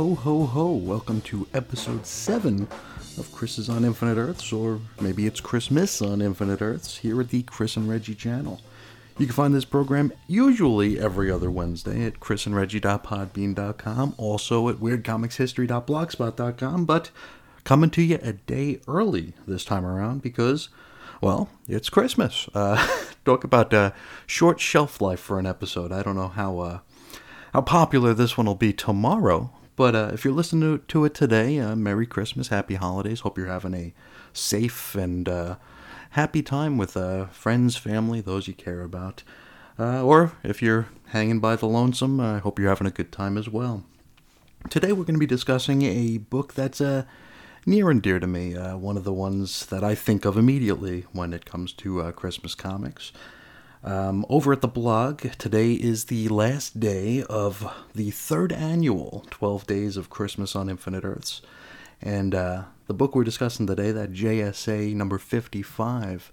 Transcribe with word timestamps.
Ho 0.00 0.14
ho 0.14 0.46
ho! 0.46 0.72
Welcome 0.72 1.20
to 1.20 1.46
episode 1.52 2.06
7 2.06 2.66
of 3.18 3.30
Chris 3.32 3.58
is 3.58 3.68
on 3.68 3.84
Infinite 3.84 4.16
Earths, 4.16 4.50
or 4.50 4.80
maybe 4.98 5.26
it's 5.26 5.40
Christmas 5.40 6.00
on 6.00 6.22
Infinite 6.22 6.62
Earths, 6.62 6.96
here 6.96 7.20
at 7.20 7.28
the 7.28 7.42
Chris 7.42 7.76
and 7.76 7.86
Reggie 7.86 8.14
channel. 8.14 8.62
You 9.18 9.26
can 9.26 9.34
find 9.34 9.54
this 9.54 9.66
program 9.66 10.10
usually 10.26 10.98
every 10.98 11.30
other 11.30 11.50
Wednesday 11.50 12.06
at 12.06 12.18
chrisandreggie.podbean.com, 12.18 14.14
also 14.16 14.70
at 14.70 14.76
weirdcomicshistory.blogspot.com, 14.76 16.84
but 16.86 17.10
coming 17.64 17.90
to 17.90 18.00
you 18.00 18.18
a 18.22 18.32
day 18.32 18.80
early 18.88 19.34
this 19.46 19.66
time 19.66 19.84
around 19.84 20.22
because, 20.22 20.70
well, 21.20 21.50
it's 21.68 21.90
Christmas. 21.90 22.48
Uh, 22.54 22.88
talk 23.26 23.44
about 23.44 23.94
short 24.26 24.60
shelf 24.60 25.02
life 25.02 25.20
for 25.20 25.38
an 25.38 25.44
episode. 25.44 25.92
I 25.92 26.02
don't 26.02 26.16
know 26.16 26.28
how 26.28 26.58
uh, 26.58 26.78
how 27.52 27.60
popular 27.60 28.14
this 28.14 28.38
one 28.38 28.46
will 28.46 28.54
be 28.54 28.72
tomorrow, 28.72 29.52
but 29.80 29.94
uh, 29.94 30.10
if 30.12 30.26
you're 30.26 30.34
listening 30.34 30.60
to, 30.60 30.84
to 30.88 31.06
it 31.06 31.14
today, 31.14 31.58
uh, 31.58 31.74
Merry 31.74 32.04
Christmas, 32.04 32.48
Happy 32.48 32.74
Holidays. 32.74 33.20
Hope 33.20 33.38
you're 33.38 33.46
having 33.46 33.72
a 33.72 33.94
safe 34.34 34.94
and 34.94 35.26
uh, 35.26 35.56
happy 36.10 36.42
time 36.42 36.76
with 36.76 36.98
uh, 36.98 37.28
friends, 37.28 37.78
family, 37.78 38.20
those 38.20 38.46
you 38.46 38.52
care 38.52 38.82
about. 38.82 39.22
Uh, 39.78 40.04
or 40.04 40.32
if 40.42 40.60
you're 40.60 40.88
hanging 41.06 41.40
by 41.40 41.56
the 41.56 41.64
lonesome, 41.64 42.20
I 42.20 42.40
hope 42.40 42.58
you're 42.58 42.68
having 42.68 42.88
a 42.88 42.90
good 42.90 43.10
time 43.10 43.38
as 43.38 43.48
well. 43.48 43.82
Today 44.68 44.88
we're 44.88 45.04
going 45.04 45.14
to 45.14 45.18
be 45.18 45.24
discussing 45.24 45.80
a 45.80 46.18
book 46.18 46.52
that's 46.52 46.82
uh, 46.82 47.04
near 47.64 47.88
and 47.88 48.02
dear 48.02 48.20
to 48.20 48.26
me, 48.26 48.52
one 48.52 48.98
of 48.98 49.04
the 49.04 49.14
ones 49.14 49.64
that 49.64 49.82
I 49.82 49.94
think 49.94 50.26
of 50.26 50.36
immediately 50.36 51.06
when 51.12 51.32
it 51.32 51.46
comes 51.46 51.72
to 51.72 52.12
Christmas 52.12 52.54
comics. 52.54 53.12
Um, 53.82 54.26
over 54.28 54.52
at 54.52 54.60
the 54.60 54.68
blog, 54.68 55.22
today 55.38 55.72
is 55.72 56.06
the 56.06 56.28
last 56.28 56.80
day 56.80 57.22
of 57.22 57.72
the 57.94 58.10
third 58.10 58.52
annual 58.52 59.24
12 59.30 59.66
Days 59.66 59.96
of 59.96 60.10
Christmas 60.10 60.54
on 60.54 60.68
Infinite 60.68 61.02
Earths. 61.02 61.40
And 62.02 62.34
uh, 62.34 62.64
the 62.88 62.94
book 62.94 63.14
we're 63.14 63.24
discussing 63.24 63.66
today, 63.66 63.90
that 63.90 64.12
JSA 64.12 64.94
number 64.94 65.16
55, 65.16 66.30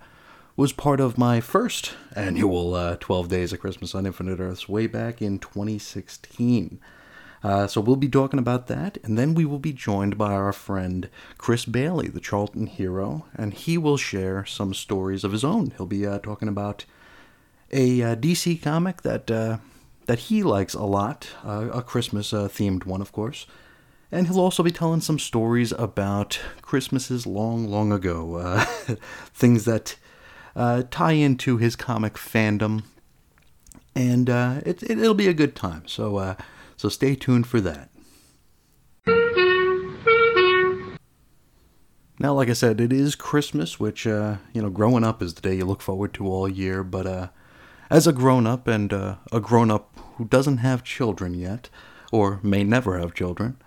was 0.58 0.74
part 0.74 1.00
of 1.00 1.18
my 1.18 1.40
first 1.40 1.94
annual 2.16 2.74
uh, 2.74 2.98
12 2.98 3.30
Days 3.30 3.54
of 3.54 3.62
Christmas 3.62 3.96
on 3.96 4.06
Infinite 4.06 4.42
Earths 4.42 4.68
way 4.68 4.86
back 4.86 5.22
in 5.22 5.40
2016. 5.40 6.82
Uh, 7.44 7.66
so 7.66 7.80
we'll 7.80 7.96
be 7.96 8.10
talking 8.10 8.40
about 8.40 8.68
that, 8.68 8.98
and 9.04 9.18
then 9.18 9.34
we 9.34 9.46
will 9.46 9.60
be 9.60 9.72
joined 9.72 10.18
by 10.18 10.34
our 10.34 10.52
friend 10.52 11.10
Chris 11.38 11.64
Bailey, 11.64 12.10
the 12.10 12.20
Charlton 12.20 12.68
hero, 12.68 13.26
and 13.36 13.54
he 13.54 13.78
will 13.78 13.96
share 13.96 14.44
some 14.44 14.74
stories 14.74 15.24
of 15.24 15.32
his 15.32 15.46
own. 15.46 15.72
He'll 15.78 15.86
be 15.86 16.06
uh, 16.06 16.20
talking 16.20 16.50
about 16.50 16.84
a 17.72 18.02
uh, 18.02 18.16
DC 18.16 18.62
comic 18.62 19.02
that 19.02 19.30
uh, 19.30 19.58
that 20.06 20.20
he 20.20 20.44
likes 20.44 20.74
a 20.74 20.84
lot, 20.84 21.30
uh, 21.46 21.70
a 21.74 21.82
Christmas 21.82 22.34
uh, 22.34 22.48
themed 22.48 22.86
one, 22.86 23.02
of 23.02 23.12
course. 23.12 23.46
And 24.10 24.28
he'll 24.28 24.40
also 24.40 24.64
be 24.64 24.72
telling 24.72 25.02
some 25.02 25.20
stories 25.20 25.74
about 25.74 26.40
Christmases 26.62 27.28
long, 27.28 27.70
long 27.70 27.92
ago, 27.92 28.36
uh, 28.36 28.62
things 29.34 29.66
that 29.66 29.98
uh, 30.56 30.84
tie 30.90 31.12
into 31.12 31.58
his 31.58 31.76
comic 31.76 32.14
fandom, 32.14 32.84
and 33.94 34.30
it, 34.30 34.82
it, 34.84 34.98
will 34.98 35.14
be 35.14 35.28
a 35.28 35.34
good 35.34 35.58
time. 35.58 35.86
So, 35.88 36.38
so 36.78 36.88
stay 36.88 37.16
tuned 37.16 37.48
for 37.48 37.60
that. 37.60 37.90
Now, 42.18 42.34
like 42.34 42.50
I 42.50 42.54
said, 42.54 42.80
it 42.80 42.94
is 42.94 43.14
Christmas, 43.14 43.78
which 43.78 44.06
you 44.06 44.40
know, 44.54 44.70
growing 44.70 45.04
up 45.04 45.22
is 45.22 45.34
the 45.34 45.42
day 45.42 45.56
you 45.56 45.66
look 45.66 45.82
forward 45.82 46.14
to 46.14 46.28
all 46.28 46.48
year, 46.48 46.82
but 46.82 47.34
as 47.90 48.08
a 48.08 48.14
grown 48.14 48.48
up 48.48 48.68
and 48.68 48.92
uh, 48.94 49.16
a 49.32 49.40
grown 49.40 49.72
up 49.72 49.98
who 50.16 50.26
doesn't 50.26 50.58
have 50.58 50.84
children 50.84 51.34
yet, 51.34 51.70
or 52.12 52.40
may 52.44 52.64
never 52.64 53.00
have 53.00 53.14
children, 53.14 53.58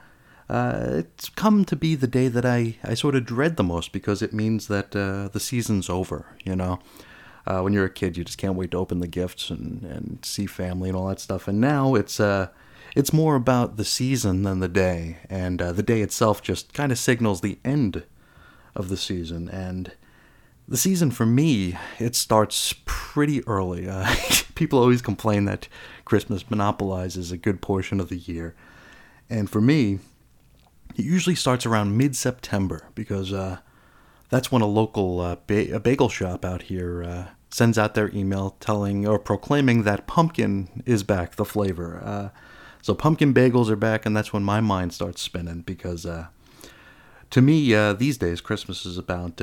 uh, 0.48 0.86
it's 0.90 1.28
come 1.28 1.64
to 1.64 1.76
be 1.76 1.94
the 1.94 2.08
day 2.08 2.26
that 2.26 2.44
I, 2.44 2.76
I 2.82 2.94
sort 2.94 3.14
of 3.14 3.24
dread 3.24 3.56
the 3.56 3.62
most 3.62 3.92
because 3.92 4.20
it 4.20 4.32
means 4.32 4.66
that 4.66 4.96
uh, 4.96 5.28
the 5.28 5.38
season's 5.38 5.88
over, 5.88 6.26
you 6.44 6.56
know? 6.56 6.80
Uh, 7.46 7.60
when 7.60 7.72
you're 7.72 7.84
a 7.84 7.90
kid, 7.90 8.16
you 8.16 8.24
just 8.24 8.38
can't 8.38 8.56
wait 8.56 8.72
to 8.72 8.76
open 8.76 8.98
the 8.98 9.06
gifts 9.06 9.50
and, 9.50 9.82
and 9.82 10.18
see 10.22 10.46
family 10.46 10.88
and 10.88 10.98
all 10.98 11.08
that 11.08 11.20
stuff. 11.20 11.48
And 11.48 11.60
now 11.60 11.94
it's 11.94 12.20
uh, 12.20 12.48
it's 12.94 13.12
more 13.12 13.34
about 13.34 13.76
the 13.76 13.84
season 13.84 14.42
than 14.42 14.60
the 14.60 14.68
day, 14.68 15.18
and 15.28 15.62
uh, 15.62 15.72
the 15.72 15.82
day 15.82 16.02
itself 16.02 16.42
just 16.42 16.74
kind 16.74 16.92
of 16.92 16.98
signals 16.98 17.40
the 17.40 17.58
end 17.64 18.04
of 18.74 18.88
the 18.88 18.96
season. 18.96 19.48
And 19.48 19.92
the 20.70 20.76
season 20.76 21.10
for 21.10 21.26
me, 21.26 21.76
it 21.98 22.14
starts 22.14 22.74
pretty 22.86 23.46
early. 23.46 23.88
Uh, 23.88 24.14
people 24.54 24.78
always 24.78 25.02
complain 25.02 25.44
that 25.44 25.66
Christmas 26.04 26.48
monopolizes 26.48 27.32
a 27.32 27.36
good 27.36 27.60
portion 27.60 27.98
of 27.98 28.08
the 28.08 28.16
year. 28.16 28.54
And 29.28 29.50
for 29.50 29.60
me, 29.60 29.98
it 30.96 31.04
usually 31.04 31.34
starts 31.34 31.66
around 31.66 31.98
mid 31.98 32.14
September 32.14 32.86
because 32.94 33.32
uh, 33.32 33.58
that's 34.28 34.52
when 34.52 34.62
a 34.62 34.66
local 34.66 35.20
uh, 35.20 35.36
ba- 35.48 35.74
a 35.74 35.80
bagel 35.80 36.08
shop 36.08 36.44
out 36.44 36.62
here 36.62 37.02
uh, 37.02 37.26
sends 37.50 37.76
out 37.76 37.94
their 37.94 38.14
email 38.14 38.56
telling 38.60 39.08
or 39.08 39.18
proclaiming 39.18 39.82
that 39.82 40.06
pumpkin 40.06 40.84
is 40.86 41.02
back, 41.02 41.34
the 41.34 41.44
flavor. 41.44 42.00
Uh, 42.04 42.28
so 42.80 42.94
pumpkin 42.94 43.34
bagels 43.34 43.70
are 43.70 43.76
back, 43.76 44.06
and 44.06 44.16
that's 44.16 44.32
when 44.32 44.44
my 44.44 44.60
mind 44.60 44.92
starts 44.92 45.20
spinning 45.20 45.62
because 45.62 46.06
uh, 46.06 46.28
to 47.30 47.42
me, 47.42 47.74
these 47.94 48.18
days, 48.18 48.40
Christmas 48.40 48.86
is 48.86 48.98
about 48.98 49.40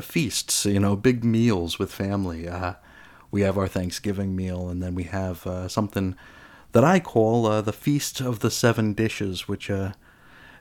feasts, 0.00 0.64
you 0.64 0.80
know, 0.80 0.96
big 0.96 1.24
meals 1.24 1.78
with 1.78 1.92
family. 1.92 2.48
Uh, 2.48 2.74
we 3.30 3.42
have 3.42 3.58
our 3.58 3.68
Thanksgiving 3.68 4.34
meal, 4.34 4.68
and 4.68 4.82
then 4.82 4.94
we 4.94 5.04
have 5.04 5.46
uh, 5.46 5.68
something 5.68 6.14
that 6.72 6.84
I 6.84 7.00
call 7.00 7.46
uh, 7.46 7.60
the 7.60 7.72
Feast 7.72 8.20
of 8.20 8.40
the 8.40 8.50
Seven 8.50 8.94
Dishes, 8.94 9.46
which 9.46 9.70
uh, 9.70 9.92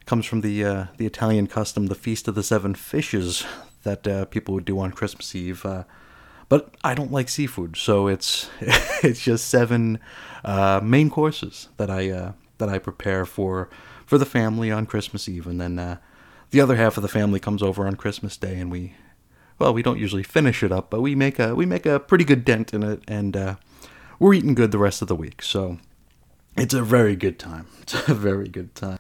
comes 0.06 0.26
from 0.26 0.42
the 0.42 0.66
uh, 0.66 0.86
the 0.98 1.06
Italian 1.06 1.48
custom, 1.48 1.88
the 1.88 1.96
Feast 1.96 2.28
of 2.28 2.36
the 2.36 2.44
Seven 2.44 2.76
Fishes, 2.76 3.46
that 3.84 4.06
uh, 4.08 4.26
people 4.26 4.54
would 4.54 4.66
do 4.66 4.80
on 4.80 4.92
Christmas 4.92 5.34
Eve. 5.36 5.66
but 6.50 6.76
I 6.84 6.94
don't 6.94 7.12
like 7.12 7.30
seafood, 7.30 7.78
so 7.78 8.08
it's 8.08 8.50
it's 8.62 9.22
just 9.22 9.48
seven 9.48 10.00
main 10.84 11.10
courses 11.10 11.70
that 11.78 11.90
I 11.90 12.34
that 12.58 12.70
I 12.70 12.80
prepare 12.80 13.26
for 13.26 13.70
for 14.06 14.18
the 14.18 14.26
family 14.26 14.72
on 14.72 14.86
Christmas 14.86 15.30
Eve, 15.30 15.48
and 15.48 15.62
then 15.62 16.00
the 16.52 16.60
other 16.60 16.76
half 16.76 16.98
of 16.98 17.02
the 17.02 17.08
family 17.10 17.40
comes 17.40 17.64
over 17.64 17.88
on 17.88 17.96
Christmas 17.96 18.36
Day, 18.36 18.60
and 18.60 18.70
we 18.70 18.94
well, 19.62 19.76
we 19.76 19.84
don't 19.84 20.00
usually 20.00 20.24
finish 20.24 20.64
it 20.64 20.72
up, 20.72 20.90
but 20.90 21.02
we 21.02 21.14
make 21.14 21.38
a 21.38 21.54
we 21.54 21.68
make 21.68 21.86
a 21.86 22.00
pretty 22.00 22.24
good 22.24 22.44
dent 22.44 22.74
in 22.74 22.82
it, 22.82 23.04
and 23.08 23.38
uh, 23.38 23.56
we're 24.18 24.34
eating 24.34 24.56
good 24.56 24.72
the 24.72 24.80
rest 24.80 25.04
of 25.04 25.08
the 25.08 25.16
week. 25.16 25.44
So 25.44 25.78
it's 26.58 26.74
a 26.74 26.82
very 26.82 27.16
good 27.16 27.38
time. 27.38 27.68
It's 27.84 28.08
a 28.10 28.16
very 28.16 28.48
good 28.48 28.74
time. 28.74 28.98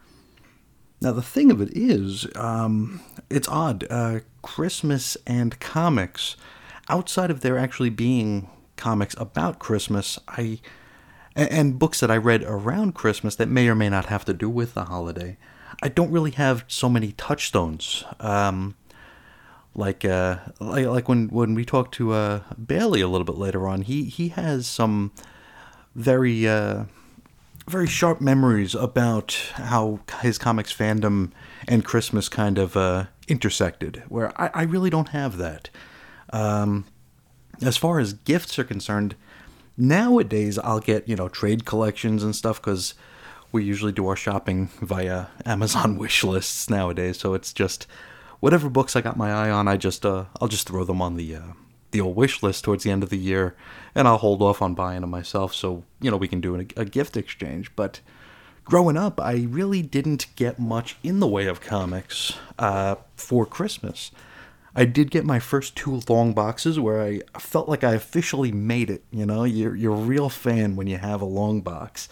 Now 1.01 1.13
the 1.13 1.23
thing 1.23 1.49
of 1.49 1.61
it 1.61 1.75
is, 1.75 2.27
um, 2.35 3.01
it's 3.27 3.47
odd. 3.47 3.87
Uh, 3.89 4.19
Christmas 4.43 5.17
and 5.25 5.59
comics, 5.59 6.35
outside 6.89 7.31
of 7.31 7.41
there 7.41 7.57
actually 7.57 7.89
being 7.89 8.47
comics 8.75 9.15
about 9.17 9.57
Christmas, 9.57 10.19
I 10.27 10.59
and 11.35 11.79
books 11.79 12.01
that 12.01 12.11
I 12.11 12.17
read 12.17 12.43
around 12.43 12.93
Christmas 12.93 13.35
that 13.37 13.49
may 13.49 13.67
or 13.67 13.73
may 13.73 13.89
not 13.89 14.07
have 14.07 14.25
to 14.25 14.33
do 14.33 14.47
with 14.47 14.75
the 14.75 14.85
holiday. 14.85 15.37
I 15.81 15.87
don't 15.87 16.11
really 16.11 16.31
have 16.31 16.65
so 16.67 16.87
many 16.87 17.13
touchstones. 17.13 18.03
Um, 18.19 18.75
like 19.75 20.03
uh 20.03 20.37
like, 20.59 20.85
like 20.85 21.09
when 21.09 21.27
when 21.29 21.53
we 21.53 21.65
talk 21.65 21.91
to 21.93 22.11
uh 22.11 22.41
Bailey 22.65 23.01
a 23.01 23.07
little 23.07 23.25
bit 23.25 23.37
later 23.37 23.67
on 23.67 23.83
he 23.83 24.05
he 24.05 24.29
has 24.29 24.67
some 24.67 25.11
very 25.95 26.47
uh 26.47 26.85
very 27.67 27.87
sharp 27.87 28.19
memories 28.19 28.75
about 28.75 29.33
how 29.53 29.99
his 30.21 30.37
comics 30.37 30.73
fandom 30.73 31.31
and 31.67 31.85
Christmas 31.85 32.27
kind 32.27 32.57
of 32.57 32.75
uh 32.75 33.05
intersected 33.27 34.03
where 34.09 34.39
I, 34.41 34.49
I 34.53 34.63
really 34.63 34.89
don't 34.89 35.09
have 35.09 35.37
that. 35.37 35.69
Um 36.31 36.85
as 37.61 37.77
far 37.77 37.99
as 37.99 38.13
gifts 38.13 38.59
are 38.59 38.63
concerned 38.63 39.15
nowadays 39.77 40.59
I'll 40.59 40.79
get 40.79 41.07
you 41.07 41.15
know 41.15 41.29
trade 41.29 41.65
collections 41.65 42.23
and 42.23 42.35
stuff 42.35 42.61
because 42.61 42.93
we 43.53 43.63
usually 43.63 43.91
do 43.91 44.07
our 44.07 44.15
shopping 44.15 44.67
via 44.81 45.27
Amazon 45.45 45.97
wish 45.97 46.23
lists 46.25 46.69
nowadays 46.69 47.19
so 47.19 47.33
it's 47.33 47.53
just 47.53 47.87
whatever 48.41 48.69
books 48.69 48.97
I 48.97 49.01
got 49.01 49.15
my 49.15 49.31
eye 49.31 49.49
on, 49.49 49.69
I 49.69 49.77
just 49.77 50.05
uh, 50.05 50.25
I'll 50.41 50.49
just 50.49 50.67
throw 50.67 50.83
them 50.83 51.01
on 51.01 51.15
the 51.15 51.35
uh, 51.35 51.53
the 51.91 52.01
old 52.01 52.17
wish 52.17 52.43
list 52.43 52.65
towards 52.65 52.83
the 52.83 52.91
end 52.91 53.03
of 53.03 53.09
the 53.09 53.17
year, 53.17 53.55
and 53.95 54.07
I'll 54.07 54.17
hold 54.17 54.41
off 54.41 54.61
on 54.61 54.73
buying 54.73 55.01
them 55.01 55.09
myself, 55.09 55.53
so 55.53 55.83
you 56.01 56.11
know 56.11 56.17
we 56.17 56.27
can 56.27 56.41
do 56.41 56.55
a, 56.55 56.65
a 56.75 56.85
gift 56.85 57.15
exchange. 57.15 57.73
But 57.77 58.01
growing 58.65 58.97
up, 58.97 59.21
I 59.21 59.47
really 59.49 59.81
didn't 59.81 60.27
get 60.35 60.59
much 60.59 60.97
in 61.03 61.21
the 61.21 61.27
way 61.27 61.45
of 61.45 61.61
comics 61.61 62.33
uh, 62.59 62.95
for 63.15 63.45
Christmas. 63.45 64.11
I 64.73 64.85
did 64.85 65.11
get 65.11 65.25
my 65.25 65.39
first 65.39 65.75
two 65.75 66.01
long 66.07 66.33
boxes 66.33 66.79
where 66.79 67.01
I 67.01 67.19
felt 67.37 67.67
like 67.67 67.83
I 67.83 67.93
officially 67.93 68.53
made 68.53 68.89
it. 68.89 69.03
You 69.11 69.25
know, 69.25 69.43
you're 69.43 69.75
you're 69.75 69.95
a 69.95 69.97
real 69.97 70.29
fan 70.29 70.75
when 70.75 70.87
you 70.87 70.97
have 70.97 71.21
a 71.21 71.25
long 71.25 71.61
box, 71.61 72.09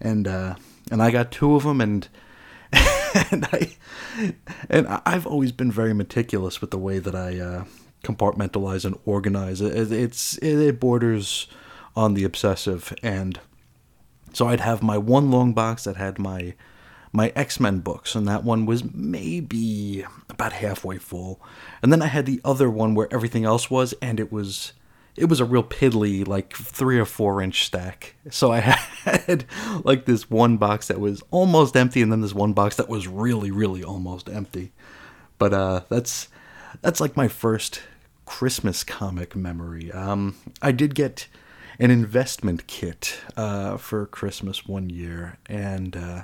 and 0.00 0.26
uh, 0.26 0.56
and 0.90 1.02
I 1.02 1.10
got 1.10 1.30
two 1.30 1.54
of 1.54 1.64
them, 1.64 1.80
and 1.80 2.08
and 3.30 3.46
I 3.52 3.76
and 4.68 4.86
I've 5.04 5.26
always 5.26 5.52
been 5.52 5.72
very 5.72 5.94
meticulous 5.94 6.60
with 6.60 6.70
the 6.70 6.78
way 6.78 6.98
that 6.98 7.14
I 7.14 7.38
uh, 7.38 7.64
compartmentalize 8.04 8.84
and 8.84 8.98
organize. 9.04 9.60
It, 9.60 9.92
it's 9.92 10.38
it 10.38 10.78
borders 10.78 11.46
on 11.96 12.14
the 12.14 12.24
obsessive, 12.24 12.94
and 13.02 13.40
So 14.32 14.48
I'd 14.48 14.60
have 14.60 14.82
my 14.82 14.98
one 14.98 15.30
long 15.30 15.52
box 15.52 15.84
that 15.84 15.96
had 15.96 16.18
my 16.18 16.54
my 17.12 17.32
X 17.34 17.58
Men 17.58 17.80
books, 17.80 18.14
and 18.14 18.28
that 18.28 18.44
one 18.44 18.66
was 18.66 18.84
maybe 18.94 20.04
about 20.28 20.52
halfway 20.52 20.98
full. 20.98 21.40
And 21.82 21.92
then 21.92 22.02
I 22.02 22.06
had 22.06 22.26
the 22.26 22.40
other 22.44 22.70
one 22.70 22.94
where 22.94 23.12
everything 23.12 23.44
else 23.44 23.70
was, 23.70 23.94
and 24.00 24.20
it 24.20 24.30
was 24.30 24.72
it 25.18 25.28
was 25.28 25.40
a 25.40 25.44
real 25.44 25.64
piddly 25.64 26.26
like 26.26 26.54
three 26.54 26.98
or 26.98 27.04
four 27.04 27.42
inch 27.42 27.66
stack. 27.66 28.14
So 28.30 28.52
I 28.52 28.60
had 29.04 29.44
like 29.84 30.04
this 30.04 30.30
one 30.30 30.56
box 30.56 30.88
that 30.88 31.00
was 31.00 31.22
almost 31.30 31.76
empty, 31.76 32.02
and 32.02 32.10
then 32.10 32.20
this 32.20 32.34
one 32.34 32.52
box 32.52 32.76
that 32.76 32.88
was 32.88 33.08
really, 33.08 33.50
really 33.50 33.82
almost 33.82 34.28
empty. 34.28 34.72
But 35.38 35.52
uh, 35.52 35.80
that's 35.88 36.28
that's 36.80 37.00
like 37.00 37.16
my 37.16 37.28
first 37.28 37.82
Christmas 38.26 38.84
comic 38.84 39.34
memory. 39.34 39.90
Um, 39.92 40.36
I 40.62 40.72
did 40.72 40.94
get 40.94 41.28
an 41.78 41.90
investment 41.90 42.66
kit 42.66 43.20
uh, 43.36 43.76
for 43.76 44.06
Christmas 44.06 44.66
one 44.66 44.90
year, 44.90 45.38
and 45.46 45.96
uh, 45.96 46.22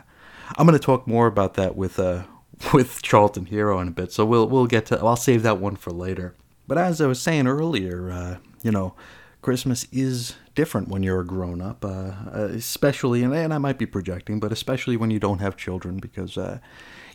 I'm 0.56 0.66
going 0.66 0.78
to 0.78 0.84
talk 0.84 1.06
more 1.06 1.26
about 1.26 1.54
that 1.54 1.76
with 1.76 1.98
uh, 1.98 2.24
with 2.72 3.02
Charlton 3.02 3.46
Hero 3.46 3.80
in 3.80 3.88
a 3.88 3.92
bit. 3.92 4.12
So 4.12 4.24
we'll 4.24 4.48
we'll 4.48 4.66
get 4.66 4.86
to. 4.86 4.98
I'll 4.98 5.16
save 5.16 5.42
that 5.42 5.58
one 5.58 5.76
for 5.76 5.90
later. 5.90 6.34
But 6.66 6.78
as 6.78 7.00
I 7.00 7.06
was 7.06 7.20
saying 7.20 7.46
earlier, 7.46 8.10
uh, 8.10 8.36
you 8.62 8.70
know, 8.70 8.94
Christmas 9.42 9.86
is 9.92 10.36
different 10.54 10.88
when 10.88 11.02
you're 11.02 11.20
a 11.20 11.26
grown 11.26 11.60
up, 11.60 11.84
uh, 11.84 12.12
uh, 12.34 12.48
especially, 12.52 13.22
and, 13.22 13.34
and 13.34 13.52
I 13.52 13.58
might 13.58 13.78
be 13.78 13.86
projecting, 13.86 14.40
but 14.40 14.52
especially 14.52 14.96
when 14.96 15.10
you 15.10 15.20
don't 15.20 15.40
have 15.40 15.56
children 15.56 15.98
because 15.98 16.38
uh, 16.38 16.60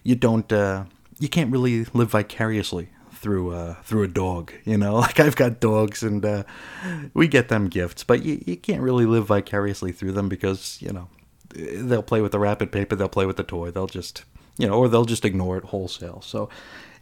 you 0.03 0.15
don't, 0.15 0.51
uh, 0.51 0.83
you 1.19 1.27
can't 1.27 1.51
really 1.51 1.85
live 1.85 2.11
vicariously 2.11 2.89
through 3.11 3.53
uh, 3.53 3.73
through 3.83 4.03
a 4.03 4.07
dog. 4.07 4.53
You 4.63 4.77
know, 4.77 4.95
like 4.99 5.19
I've 5.19 5.35
got 5.35 5.59
dogs 5.59 6.03
and 6.03 6.45
we 7.13 7.27
get 7.27 7.49
them 7.49 7.67
gifts, 7.67 8.03
but 8.03 8.23
you, 8.23 8.43
you 8.45 8.55
can't 8.55 8.81
really 8.81 9.05
live 9.05 9.25
vicariously 9.25 9.91
through 9.91 10.11
them 10.11 10.29
because 10.29 10.79
you 10.81 10.91
know 10.91 11.07
they'll 11.55 12.03
play 12.03 12.21
with 12.21 12.31
the 12.31 12.39
wrapping 12.39 12.69
paper, 12.69 12.95
they'll 12.95 13.09
play 13.09 13.25
with 13.25 13.37
the 13.37 13.43
toy, 13.43 13.71
they'll 13.71 13.87
just 13.87 14.23
you 14.59 14.67
know, 14.67 14.73
or 14.73 14.87
they'll 14.89 15.05
just 15.05 15.25
ignore 15.25 15.57
it 15.57 15.63
wholesale. 15.63 16.21
So 16.21 16.49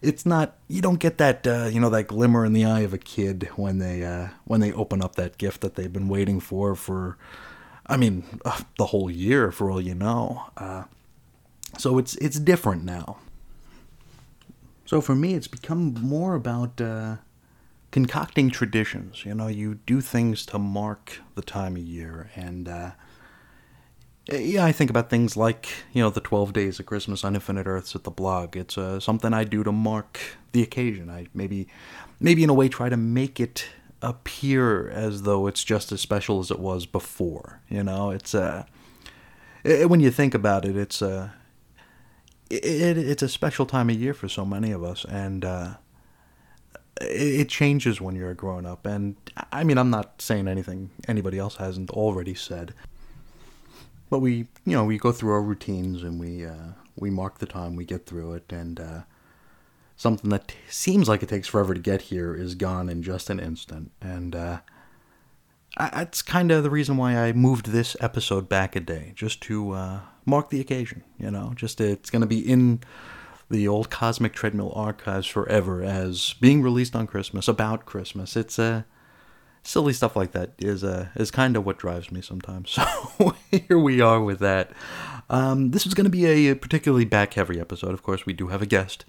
it's 0.02 0.26
not 0.26 0.56
you 0.68 0.82
don't 0.82 1.00
get 1.00 1.18
that 1.18 1.46
uh, 1.48 1.70
you 1.72 1.80
know 1.80 1.90
that 1.90 2.08
glimmer 2.08 2.46
in 2.46 2.54
the 2.54 2.66
eye 2.66 2.82
of 2.82 2.94
a 2.94 2.98
kid 2.98 3.50
when 3.56 3.80
they 3.80 4.04
uh, 4.04 4.30
when 4.46 4.60
they 4.60 4.72
open 4.74 5.02
up 5.02 5.16
that 5.16 5.38
gift 5.38 5.62
that 5.62 5.76
they've 5.76 5.94
been 5.94 6.08
waiting 6.08 6.40
for 6.40 6.76
for 6.76 7.18
I 7.86 7.98
mean 7.98 8.24
uh, 8.46 8.62
the 8.78 8.88
whole 8.88 9.10
year 9.10 9.52
for 9.52 9.72
all 9.72 9.82
you 9.82 9.96
know. 9.96 10.44
Uh, 10.56 10.84
so 11.78 11.98
it's 11.98 12.16
it's 12.16 12.40
different 12.40 12.84
now. 12.84 13.18
So 14.86 15.02
for 15.02 15.16
me, 15.16 15.34
it's 15.34 15.50
become 15.50 15.94
more 15.96 16.34
about 16.34 16.80
uh, 16.80 17.18
concocting 17.92 18.50
traditions. 18.50 19.26
You 19.26 19.36
know, 19.36 19.48
you 19.48 19.80
do 19.86 20.00
things 20.00 20.46
to 20.48 20.60
mark 20.60 21.20
the 21.36 21.42
time 21.42 21.76
of 21.76 21.82
year, 21.82 22.30
and 22.36 22.70
uh, 22.70 22.92
yeah, 24.32 24.66
I 24.66 24.72
think 24.72 24.90
about 24.90 25.10
things 25.10 25.38
like 25.38 25.70
you 25.94 26.02
know 26.02 26.10
the 26.10 26.20
twelve 26.20 26.54
days 26.54 26.80
of 26.80 26.86
Christmas 26.86 27.24
on 27.24 27.36
Infinite 27.36 27.66
Earths 27.66 27.96
at 27.96 28.04
the 28.04 28.12
blog. 28.12 28.58
It's 28.58 28.78
uh, 28.78 29.00
something 29.00 29.34
I 29.34 29.44
do 29.44 29.64
to 29.64 29.72
mark 29.72 30.20
the 30.52 30.62
occasion. 30.62 31.10
I 31.10 31.28
maybe, 31.34 31.68
maybe 32.20 32.44
in 32.44 32.50
a 32.50 32.54
way, 32.54 32.68
try 32.68 32.90
to 32.90 32.98
make 32.98 33.40
it 33.40 33.68
appear 34.02 34.90
as 34.90 35.24
though 35.24 35.48
it's 35.48 35.64
just 35.64 35.92
as 35.92 36.02
special 36.02 36.40
as 36.40 36.52
it 36.52 36.60
was 36.60 36.86
before. 36.86 37.62
You 37.70 37.84
know, 37.84 38.12
it's 38.12 38.36
uh, 38.36 38.66
it, 39.64 39.90
when 39.90 40.02
you 40.02 40.12
think 40.12 40.34
about 40.34 40.66
it, 40.66 40.76
it's 40.76 41.02
uh, 41.02 41.30
it, 42.50 42.98
it's 42.98 43.24
a 43.24 43.30
special 43.30 43.66
time 43.66 43.90
of 43.90 43.96
year 43.96 44.14
for 44.14 44.28
so 44.28 44.46
many 44.46 44.72
of 44.72 44.84
us, 44.84 45.06
and 45.06 45.46
uh, 45.46 45.76
it 47.00 47.48
changes 47.48 48.02
when 48.02 48.16
you're 48.16 48.32
a 48.32 48.36
grown 48.36 48.66
up. 48.66 48.86
And 48.86 49.16
I 49.54 49.64
mean, 49.64 49.78
I'm 49.78 49.90
not 49.90 50.22
saying 50.22 50.50
anything 50.50 50.90
anybody 51.08 51.40
else 51.40 51.56
hasn't 51.56 51.92
already 51.92 52.34
said 52.34 52.74
but 54.10 54.20
we 54.20 54.48
you 54.66 54.74
know 54.74 54.86
we 54.86 54.98
go 54.98 55.12
through 55.12 55.32
our 55.32 55.42
routines 55.42 56.04
and 56.04 56.20
we 56.20 56.46
uh, 56.46 56.74
we 57.00 57.10
mark 57.10 57.38
the 57.38 57.46
time 57.46 57.76
we 57.76 57.86
get 57.86 58.06
through 58.06 58.34
it. 58.34 58.52
And 58.52 58.80
uh, 58.80 59.02
something 59.96 60.30
that 60.32 60.50
t- 60.50 60.56
seems 60.70 61.08
like 61.08 61.24
it 61.24 61.30
takes 61.30 61.48
forever 61.48 61.74
to 61.74 61.80
get 61.80 62.04
here 62.04 62.36
is 62.36 62.56
gone 62.56 62.90
in 62.90 63.04
just 63.04 63.30
an 63.30 63.40
instant. 63.40 63.92
And 64.02 64.36
uh, 64.36 64.60
I, 65.78 65.90
that's 65.90 66.22
kind 66.22 66.52
of 66.52 66.64
the 66.64 66.70
reason 66.70 66.98
why 66.98 67.16
I 67.16 67.32
moved 67.34 67.68
this 67.68 67.96
episode 68.00 68.50
back 68.50 68.76
a 68.76 68.80
day 68.80 69.14
just 69.16 69.42
to 69.44 69.72
uh, 69.72 70.00
mark 70.26 70.50
the 70.50 70.60
occasion 70.60 71.04
you 71.18 71.32
know? 71.32 71.54
Just 71.56 71.80
it's 71.80 72.10
going 72.10 72.22
to 72.22 72.28
be 72.28 72.40
in 72.40 72.82
the 73.50 73.68
old 73.68 73.90
cosmic 73.90 74.34
treadmill 74.34 74.74
archives 74.76 75.28
forever 75.28 75.82
as 75.82 76.34
being 76.42 76.62
released 76.62 76.96
on 76.96 77.08
Christmas 77.08 77.48
about 77.48 77.86
Christmas. 77.86 78.36
It's 78.36 78.60
a 78.60 78.64
uh, 78.64 78.82
silly 79.68 79.92
stuff 79.92 80.16
like 80.16 80.32
that 80.32 80.52
is 80.58 80.82
uh, 80.82 81.10
is 81.16 81.30
kind 81.30 81.58
of 81.58 81.66
what 81.66 81.78
drives 81.78 82.12
me 82.12 82.22
sometimes. 82.22 82.78
So 83.18 83.36
here 83.52 83.80
we 83.80 84.00
are 84.00 84.22
with 84.22 84.40
that. 84.40 84.72
Um, 85.30 85.72
this 85.72 85.86
is 85.86 85.94
going 85.94 86.06
to 86.06 86.10
be 86.10 86.26
a, 86.26 86.56
particularly 86.56 87.04
back 87.04 87.34
heavy 87.34 87.60
episode. 87.60 87.94
Of 87.94 88.04
course, 88.04 88.26
we 88.26 88.34
do 88.34 88.50
have 88.50 88.62
a 88.62 88.68
guest, 88.68 89.06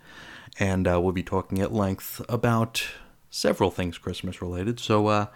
and 0.58 0.88
uh, 0.88 1.00
we'll 1.00 1.12
be 1.12 1.22
talking 1.22 1.60
at 1.60 1.72
length 1.72 2.22
about 2.28 2.84
several 3.28 3.70
things 3.70 3.98
Christmas 3.98 4.40
related. 4.40 4.80
So 4.80 5.08
uh, 5.08 5.26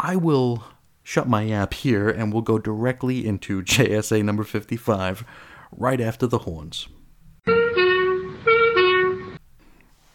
I 0.00 0.16
will 0.16 0.64
shut 1.04 1.28
my 1.28 1.48
app 1.50 1.72
here, 1.72 2.08
and 2.08 2.32
we'll 2.32 2.42
go 2.42 2.58
directly 2.58 3.26
into 3.26 3.62
JSA 3.62 4.24
number 4.24 4.44
fifty 4.44 4.76
five 4.76 5.24
right 5.70 6.00
after 6.00 6.26
the 6.26 6.38
horns. 6.38 6.88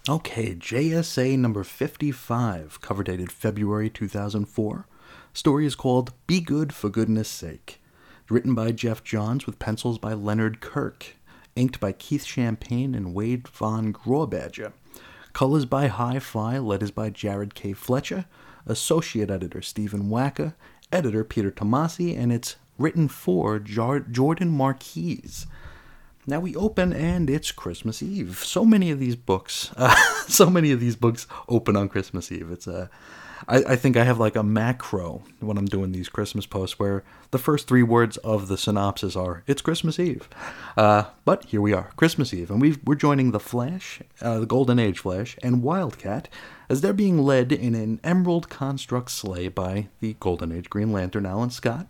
Okay, 0.08 0.54
JSA 0.54 1.36
number 1.40 1.64
55, 1.64 2.80
cover 2.80 3.02
dated 3.02 3.32
February 3.32 3.90
2004. 3.90 4.86
Story 5.34 5.66
is 5.66 5.74
called 5.74 6.14
Be 6.28 6.40
Good 6.42 6.76
for 6.76 6.92
Goodness 6.92 7.28
Sake. 7.28 7.82
Written 8.30 8.54
by 8.54 8.72
Geoff 8.72 9.04
Johns 9.04 9.48
with 9.48 9.58
pencils 9.58 9.98
by 9.98 10.14
Leonard 10.14 10.62
Kirk. 10.62 11.16
Inked 11.56 11.80
by 11.80 11.92
Keith 11.92 12.24
Champagne 12.24 12.94
and 12.94 13.16
Wade 13.16 13.48
Von 13.48 13.92
Grawbadger. 13.92 14.74
Colors 15.34 15.66
by 15.66 15.88
Hi-Fi, 15.88 16.60
letters 16.60 16.92
by 16.92 17.10
Jared 17.10 17.56
K. 17.56 17.74
Fletcher. 17.74 18.26
Associate 18.68 19.32
editor 19.32 19.64
Stephen 19.64 20.04
Wacker. 20.04 20.54
Editor 20.92 21.24
Peter 21.24 21.50
Tomasi, 21.50 22.16
and 22.16 22.32
it's 22.32 22.58
written 22.78 23.08
for 23.08 23.58
Jordan 23.58 24.50
Marquise. 24.50 25.48
Now 26.28 26.40
we 26.40 26.56
open 26.56 26.92
and 26.92 27.30
it's 27.30 27.52
Christmas 27.52 28.02
Eve. 28.02 28.40
So 28.40 28.66
many 28.66 28.90
of 28.90 29.00
these 29.00 29.16
books, 29.16 29.72
uh, 29.78 29.96
so 30.28 30.50
many 30.50 30.72
of 30.72 30.80
these 30.80 30.96
books 30.96 31.28
open 31.48 31.76
on 31.76 31.88
Christmas 31.88 32.32
Eve. 32.32 32.50
It's 32.50 32.66
a, 32.66 32.90
I, 33.48 33.58
I 33.58 33.76
think 33.76 33.96
I 33.96 34.06
have 34.06 34.20
like 34.20 34.36
a 34.36 34.42
macro 34.42 35.22
when 35.40 35.58
I'm 35.58 35.68
doing 35.68 35.92
these 35.92 36.10
Christmas 36.10 36.48
posts 36.48 36.80
where 36.80 37.04
the 37.30 37.38
first 37.38 37.68
three 37.68 37.84
words 37.84 38.18
of 38.18 38.48
the 38.48 38.58
synopsis 38.58 39.16
are 39.16 39.44
"It's 39.46 39.62
Christmas 39.62 40.00
Eve," 40.00 40.28
uh, 40.76 41.04
but 41.26 41.46
here 41.46 41.62
we 41.62 41.74
are, 41.74 41.92
Christmas 41.96 42.34
Eve, 42.34 42.50
and 42.50 42.60
we 42.60 42.76
are 42.88 42.96
joining 42.96 43.30
the 43.30 43.40
Flash, 43.40 44.02
uh, 44.20 44.40
the 44.40 44.48
Golden 44.48 44.80
Age 44.80 45.00
Flash, 45.00 45.38
and 45.44 45.62
Wildcat 45.62 46.28
as 46.70 46.82
they're 46.82 46.94
being 46.94 47.20
led 47.20 47.52
in 47.52 47.76
an 47.76 48.00
emerald 48.04 48.50
construct 48.50 49.12
sleigh 49.12 49.48
by 49.48 49.90
the 50.00 50.16
Golden 50.20 50.52
Age 50.52 50.72
Green 50.72 50.92
Lantern 50.92 51.28
Alan 51.28 51.52
Scott, 51.52 51.86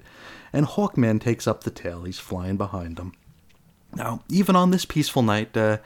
and 0.52 0.66
Hawkman 0.66 1.22
takes 1.22 1.48
up 1.48 1.64
the 1.64 1.72
tail. 1.72 2.04
He's 2.04 2.20
flying 2.20 2.58
behind 2.58 2.98
them. 2.98 3.14
Now, 3.96 4.24
even 4.30 4.58
on 4.58 4.72
this 4.72 4.84
peaceful 4.84 5.22
night, 5.22 5.56
uh, 5.56 5.78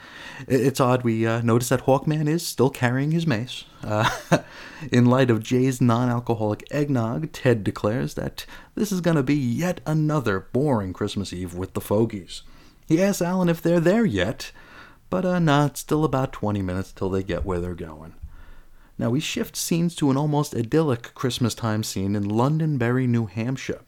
it's 0.47 0.79
odd 0.79 1.03
we 1.03 1.27
uh, 1.27 1.41
notice 1.41 1.69
that 1.69 1.85
Hawkman 1.85 2.27
is 2.27 2.45
still 2.45 2.71
carrying 2.71 3.11
his 3.11 3.27
mace. 3.27 3.65
Uh, 3.83 4.09
in 4.91 5.05
light 5.05 5.29
of 5.29 5.43
Jay's 5.43 5.79
non 5.79 6.09
alcoholic 6.09 6.67
eggnog, 6.71 7.31
Ted 7.31 7.63
declares 7.63 8.15
that 8.15 8.47
this 8.73 8.91
is 8.91 9.01
going 9.01 9.17
to 9.17 9.23
be 9.23 9.35
yet 9.35 9.79
another 9.85 10.39
boring 10.39 10.91
Christmas 10.91 11.31
Eve 11.31 11.53
with 11.53 11.73
the 11.73 11.81
fogies. 11.81 12.41
He 12.87 13.01
asks 13.01 13.21
Alan 13.21 13.47
if 13.47 13.61
they're 13.61 13.79
there 13.79 14.05
yet, 14.05 14.51
but 15.11 15.23
uh, 15.23 15.37
nah, 15.37 15.67
it's 15.67 15.81
still 15.81 16.03
about 16.03 16.33
20 16.33 16.63
minutes 16.63 16.91
till 16.91 17.11
they 17.11 17.21
get 17.21 17.45
where 17.45 17.59
they're 17.59 17.75
going. 17.75 18.15
Now, 18.97 19.11
we 19.11 19.19
shift 19.19 19.55
scenes 19.55 19.95
to 19.95 20.09
an 20.09 20.17
almost 20.17 20.55
idyllic 20.55 21.13
Christmas 21.13 21.53
time 21.53 21.83
scene 21.83 22.15
in 22.15 22.27
Londonderry, 22.27 23.07
New 23.07 23.27
Hampshire. 23.27 23.81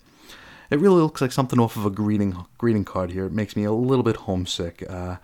It 0.71 0.79
really 0.79 1.01
looks 1.01 1.21
like 1.21 1.33
something 1.33 1.59
off 1.59 1.75
of 1.75 1.85
a 1.85 1.89
greeting 1.89 2.45
greeting 2.57 2.85
card 2.85 3.11
here. 3.11 3.25
It 3.25 3.33
makes 3.33 3.57
me 3.57 3.65
a 3.65 3.73
little 3.73 4.03
bit 4.03 4.15
homesick. 4.15 4.83
Uh, 4.89 5.17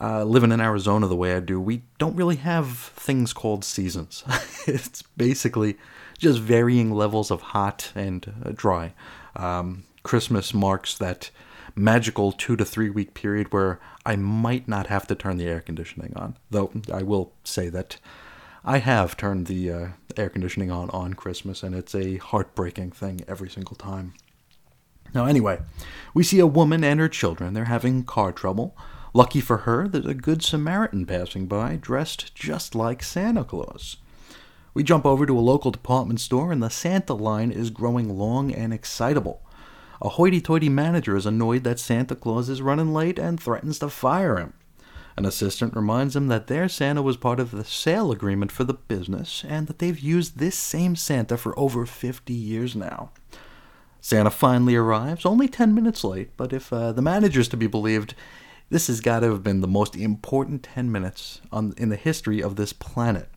uh, 0.00 0.24
living 0.24 0.52
in 0.52 0.60
Arizona 0.60 1.06
the 1.06 1.16
way 1.16 1.34
I 1.34 1.40
do, 1.40 1.58
we 1.58 1.82
don't 1.98 2.16
really 2.16 2.36
have 2.36 2.76
things 2.76 3.32
called 3.32 3.64
seasons. 3.64 4.22
it's 4.66 5.02
basically 5.16 5.78
just 6.18 6.38
varying 6.38 6.92
levels 6.92 7.30
of 7.30 7.40
hot 7.40 7.92
and 7.94 8.34
uh, 8.44 8.52
dry. 8.54 8.92
Um, 9.36 9.84
Christmas 10.02 10.52
marks 10.52 10.98
that 10.98 11.30
magical 11.74 12.30
two 12.32 12.54
to 12.56 12.64
three 12.64 12.90
week 12.90 13.14
period 13.14 13.52
where 13.52 13.80
I 14.04 14.16
might 14.16 14.68
not 14.68 14.88
have 14.88 15.06
to 15.06 15.14
turn 15.14 15.38
the 15.38 15.46
air 15.46 15.60
conditioning 15.60 16.12
on. 16.14 16.36
Though 16.50 16.70
I 16.92 17.02
will 17.02 17.32
say 17.42 17.70
that 17.70 17.96
I 18.64 18.78
have 18.78 19.16
turned 19.16 19.46
the 19.46 19.72
uh, 19.72 19.88
air 20.16 20.28
conditioning 20.28 20.70
on 20.70 20.90
on 20.90 21.14
Christmas, 21.14 21.62
and 21.62 21.74
it's 21.74 21.94
a 21.94 22.18
heartbreaking 22.18 22.90
thing 22.90 23.22
every 23.26 23.48
single 23.48 23.76
time. 23.76 24.12
Now, 25.14 25.26
anyway, 25.26 25.60
we 26.12 26.24
see 26.24 26.40
a 26.40 26.46
woman 26.46 26.82
and 26.82 26.98
her 26.98 27.08
children. 27.08 27.54
They're 27.54 27.66
having 27.66 28.04
car 28.04 28.32
trouble. 28.32 28.76
Lucky 29.12 29.40
for 29.40 29.58
her, 29.58 29.86
there's 29.86 30.06
a 30.06 30.14
good 30.14 30.42
Samaritan 30.42 31.06
passing 31.06 31.46
by, 31.46 31.76
dressed 31.76 32.34
just 32.34 32.74
like 32.74 33.02
Santa 33.02 33.44
Claus. 33.44 33.98
We 34.74 34.82
jump 34.82 35.06
over 35.06 35.24
to 35.24 35.38
a 35.38 35.40
local 35.40 35.70
department 35.70 36.18
store, 36.20 36.50
and 36.50 36.60
the 36.60 36.68
Santa 36.68 37.14
line 37.14 37.52
is 37.52 37.70
growing 37.70 38.18
long 38.18 38.52
and 38.52 38.74
excitable. 38.74 39.40
a 40.02 40.08
hoity 40.10 40.40
toity 40.40 40.68
manager 40.68 41.16
is 41.16 41.24
annoyed 41.26 41.62
that 41.62 41.78
Santa 41.78 42.16
Claus 42.16 42.48
is 42.48 42.60
running 42.60 42.92
late 42.92 43.18
and 43.18 43.40
threatens 43.40 43.78
to 43.78 43.88
fire 43.88 44.36
him. 44.36 44.52
An 45.16 45.24
assistant 45.24 45.76
reminds 45.76 46.16
him 46.16 46.26
that 46.26 46.48
their 46.48 46.68
Santa 46.68 47.00
was 47.00 47.16
part 47.16 47.38
of 47.38 47.52
the 47.52 47.64
sale 47.64 48.10
agreement 48.10 48.50
for 48.50 48.64
the 48.64 48.74
business 48.74 49.44
and 49.48 49.68
that 49.68 49.78
they've 49.78 49.98
used 49.98 50.38
this 50.38 50.56
same 50.56 50.96
Santa 50.96 51.36
for 51.36 51.56
over 51.56 51.86
50 51.86 52.34
years 52.34 52.74
now. 52.74 53.10
Santa 54.04 54.30
finally 54.30 54.76
arrives, 54.76 55.24
only 55.24 55.48
10 55.48 55.74
minutes 55.74 56.04
late, 56.04 56.28
but 56.36 56.52
if 56.52 56.70
uh, 56.70 56.92
the 56.92 57.00
manager's 57.00 57.48
to 57.48 57.56
be 57.56 57.66
believed, 57.66 58.14
this 58.68 58.88
has 58.88 59.00
got 59.00 59.20
to 59.20 59.30
have 59.30 59.42
been 59.42 59.62
the 59.62 59.66
most 59.66 59.96
important 59.96 60.62
10 60.62 60.92
minutes 60.92 61.40
on, 61.50 61.72
in 61.78 61.88
the 61.88 61.96
history 61.96 62.42
of 62.42 62.56
this 62.56 62.74
planet. 62.74 63.30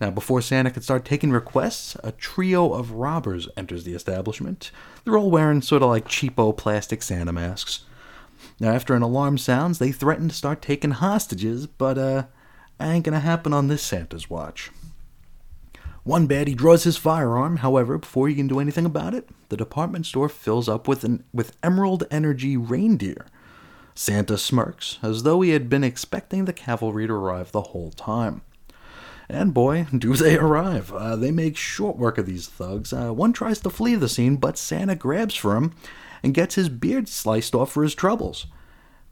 Now, 0.00 0.10
before 0.10 0.42
Santa 0.42 0.72
could 0.72 0.82
start 0.82 1.04
taking 1.04 1.30
requests, 1.30 1.96
a 2.02 2.10
trio 2.10 2.72
of 2.72 2.90
robbers 2.90 3.48
enters 3.56 3.84
the 3.84 3.94
establishment. 3.94 4.72
They're 5.04 5.16
all 5.16 5.30
wearing 5.30 5.62
sort 5.62 5.84
of 5.84 5.90
like 5.90 6.08
cheapo 6.08 6.56
plastic 6.56 7.00
Santa 7.00 7.32
masks. 7.32 7.84
Now, 8.58 8.72
after 8.72 8.94
an 8.94 9.02
alarm 9.02 9.38
sounds, 9.38 9.78
they 9.78 9.92
threaten 9.92 10.28
to 10.28 10.34
start 10.34 10.60
taking 10.60 10.90
hostages, 10.90 11.68
but 11.68 11.96
uh, 11.96 12.24
ain't 12.80 13.04
gonna 13.04 13.20
happen 13.20 13.52
on 13.52 13.68
this 13.68 13.84
Santa's 13.84 14.28
watch. 14.28 14.72
One 16.08 16.26
bad, 16.26 16.48
he 16.48 16.54
draws 16.54 16.84
his 16.84 16.96
firearm, 16.96 17.58
however, 17.58 17.98
before 17.98 18.28
he 18.28 18.34
can 18.34 18.46
do 18.46 18.60
anything 18.60 18.86
about 18.86 19.12
it, 19.12 19.28
the 19.50 19.58
department 19.58 20.06
store 20.06 20.30
fills 20.30 20.66
up 20.66 20.88
with 20.88 21.04
an 21.04 21.22
with 21.34 21.54
Emerald 21.62 22.04
Energy 22.10 22.56
reindeer. 22.56 23.26
Santa 23.94 24.38
smirks, 24.38 24.98
as 25.02 25.22
though 25.22 25.42
he 25.42 25.50
had 25.50 25.68
been 25.68 25.84
expecting 25.84 26.46
the 26.46 26.54
cavalry 26.54 27.06
to 27.06 27.12
arrive 27.12 27.52
the 27.52 27.60
whole 27.60 27.90
time. 27.90 28.40
And 29.28 29.52
boy, 29.52 29.86
do 29.98 30.16
they 30.16 30.38
arrive. 30.38 30.90
Uh, 30.94 31.14
they 31.14 31.30
make 31.30 31.58
short 31.58 31.98
work 31.98 32.16
of 32.16 32.24
these 32.24 32.48
thugs. 32.48 32.90
Uh, 32.90 33.12
one 33.12 33.34
tries 33.34 33.60
to 33.60 33.68
flee 33.68 33.94
the 33.94 34.08
scene, 34.08 34.36
but 34.36 34.56
Santa 34.56 34.94
grabs 34.94 35.34
for 35.34 35.56
him 35.56 35.74
and 36.22 36.32
gets 36.32 36.54
his 36.54 36.70
beard 36.70 37.10
sliced 37.10 37.54
off 37.54 37.70
for 37.72 37.82
his 37.82 37.94
troubles. 37.94 38.46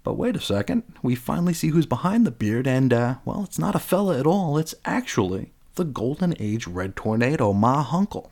But 0.03 0.17
wait 0.17 0.35
a 0.35 0.41
second, 0.41 0.85
we 1.03 1.15
finally 1.15 1.53
see 1.53 1.69
who's 1.69 1.85
behind 1.85 2.27
the 2.27 2.31
beard, 2.31 2.67
and, 2.67 2.91
uh, 2.91 3.17
well, 3.27 3.45
it's 3.45 3.59
not 3.59 3.75
a 3.75 3.79
fella 3.79 4.19
at 4.19 4.27
all, 4.27 4.57
it's 4.57 4.75
actually 4.87 5.53
the 5.77 5.85
Golden 5.85 6.35
Age 6.39 6.67
Red 6.67 6.97
Tornado, 6.97 7.53
Ma 7.53 7.85
Hunkel. 7.85 8.31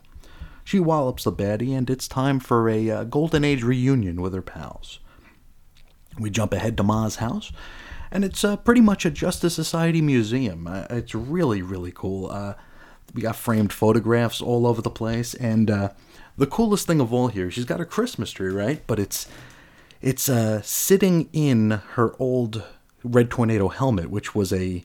She 0.63 0.79
wallops 0.79 1.23
the 1.23 1.31
baddie, 1.31 1.77
and 1.77 1.89
it's 1.89 2.07
time 2.07 2.39
for 2.39 2.67
a 2.67 2.89
uh, 2.89 3.03
Golden 3.05 3.43
Age 3.43 3.63
reunion 3.63 4.21
with 4.21 4.33
her 4.33 4.41
pals. 4.41 4.99
We 6.19 6.29
jump 6.29 6.53
ahead 6.53 6.75
to 6.77 6.83
Ma's 6.83 7.17
house, 7.17 7.51
and 8.11 8.25
it's 8.25 8.43
uh, 8.43 8.57
pretty 8.57 8.81
much 8.81 9.05
a 9.05 9.11
Justice 9.11 9.53
Society 9.53 10.01
museum. 10.01 10.67
Uh, 10.67 10.85
it's 10.89 11.13
really, 11.13 11.61
really 11.61 11.91
cool. 11.91 12.31
Uh, 12.31 12.55
we 13.13 13.21
got 13.21 13.35
framed 13.35 13.71
photographs 13.71 14.41
all 14.41 14.65
over 14.65 14.81
the 14.81 14.89
place, 14.89 15.33
and 15.35 15.69
uh, 15.69 15.89
the 16.37 16.47
coolest 16.47 16.87
thing 16.87 16.99
of 16.99 17.13
all 17.13 17.27
here, 17.27 17.51
she's 17.51 17.65
got 17.65 17.79
a 17.79 17.85
Christmas 17.85 18.31
tree, 18.31 18.51
right? 18.51 18.81
But 18.87 18.99
it's 18.99 19.27
it's 20.01 20.27
uh, 20.29 20.61
sitting 20.61 21.29
in 21.31 21.81
her 21.93 22.15
old 22.19 22.63
Red 23.03 23.29
Tornado 23.29 23.69
helmet, 23.69 24.09
which 24.09 24.33
was 24.33 24.51
a 24.51 24.83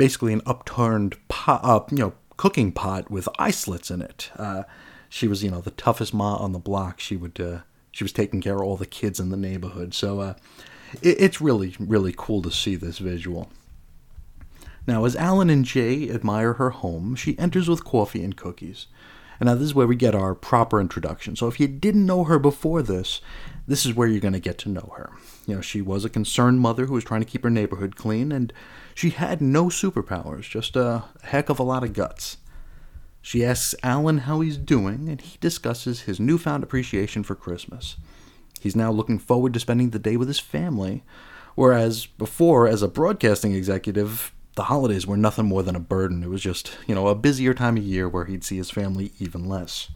basically 0.00 0.32
an 0.32 0.40
upturned 0.46 1.14
pot, 1.28 1.60
uh, 1.62 1.84
you 1.90 1.98
know, 1.98 2.14
cooking 2.38 2.72
pot 2.72 3.10
with 3.10 3.28
eye 3.38 3.50
slits 3.50 3.90
in 3.90 4.00
it. 4.00 4.30
Uh, 4.38 4.62
she 5.10 5.28
was, 5.28 5.44
you 5.44 5.50
know, 5.50 5.60
the 5.60 5.72
toughest 5.72 6.14
ma 6.14 6.36
on 6.36 6.52
the 6.52 6.58
block. 6.58 7.00
She 7.00 7.16
would, 7.16 7.38
uh, 7.38 7.58
she 7.92 8.02
was 8.02 8.10
taking 8.10 8.40
care 8.40 8.54
of 8.54 8.62
all 8.62 8.78
the 8.78 8.86
kids 8.86 9.20
in 9.20 9.28
the 9.28 9.36
neighborhood. 9.36 9.92
So 9.92 10.20
uh, 10.20 10.34
it, 11.02 11.20
it's 11.20 11.42
really, 11.42 11.76
really 11.78 12.14
cool 12.16 12.40
to 12.40 12.50
see 12.50 12.76
this 12.76 12.96
visual. 12.96 13.50
Now, 14.86 15.04
as 15.04 15.16
Alan 15.16 15.50
and 15.50 15.66
Jay 15.66 16.08
admire 16.08 16.54
her 16.54 16.70
home, 16.70 17.14
she 17.14 17.38
enters 17.38 17.68
with 17.68 17.84
coffee 17.84 18.24
and 18.24 18.34
cookies. 18.34 18.86
And 19.38 19.48
now 19.48 19.54
this 19.54 19.64
is 19.64 19.74
where 19.74 19.86
we 19.86 19.96
get 19.96 20.14
our 20.14 20.34
proper 20.34 20.80
introduction. 20.80 21.36
So 21.36 21.46
if 21.46 21.60
you 21.60 21.68
didn't 21.68 22.06
know 22.06 22.24
her 22.24 22.38
before 22.38 22.80
this, 22.82 23.20
this 23.68 23.84
is 23.84 23.94
where 23.94 24.08
you're 24.08 24.20
going 24.20 24.32
to 24.32 24.40
get 24.40 24.56
to 24.58 24.70
know 24.70 24.94
her. 24.96 25.10
You 25.46 25.56
know, 25.56 25.60
she 25.60 25.82
was 25.82 26.06
a 26.06 26.10
concerned 26.10 26.60
mother 26.60 26.86
who 26.86 26.94
was 26.94 27.04
trying 27.04 27.20
to 27.20 27.26
keep 27.26 27.42
her 27.42 27.50
neighborhood 27.50 27.96
clean, 27.96 28.32
and 28.32 28.52
she 29.00 29.08
had 29.08 29.40
no 29.40 29.68
superpowers, 29.68 30.42
just 30.42 30.76
a 30.76 31.04
heck 31.22 31.48
of 31.48 31.58
a 31.58 31.62
lot 31.62 31.82
of 31.82 31.94
guts. 31.94 32.36
She 33.22 33.42
asks 33.42 33.74
Alan 33.82 34.18
how 34.18 34.40
he's 34.40 34.58
doing, 34.58 35.08
and 35.08 35.18
he 35.18 35.38
discusses 35.40 36.02
his 36.02 36.20
newfound 36.20 36.62
appreciation 36.62 37.22
for 37.22 37.34
Christmas. 37.34 37.96
He's 38.60 38.76
now 38.76 38.92
looking 38.92 39.18
forward 39.18 39.54
to 39.54 39.60
spending 39.60 39.88
the 39.88 39.98
day 39.98 40.18
with 40.18 40.28
his 40.28 40.38
family, 40.38 41.02
whereas 41.54 42.04
before, 42.04 42.68
as 42.68 42.82
a 42.82 42.88
broadcasting 42.88 43.54
executive, 43.54 44.34
the 44.54 44.64
holidays 44.64 45.06
were 45.06 45.16
nothing 45.16 45.46
more 45.46 45.62
than 45.62 45.76
a 45.76 45.80
burden. 45.80 46.22
It 46.22 46.28
was 46.28 46.42
just, 46.42 46.76
you 46.86 46.94
know, 46.94 47.08
a 47.08 47.14
busier 47.14 47.54
time 47.54 47.78
of 47.78 47.82
year 47.82 48.06
where 48.06 48.26
he'd 48.26 48.44
see 48.44 48.58
his 48.58 48.70
family 48.70 49.12
even 49.18 49.48
less. 49.48 49.88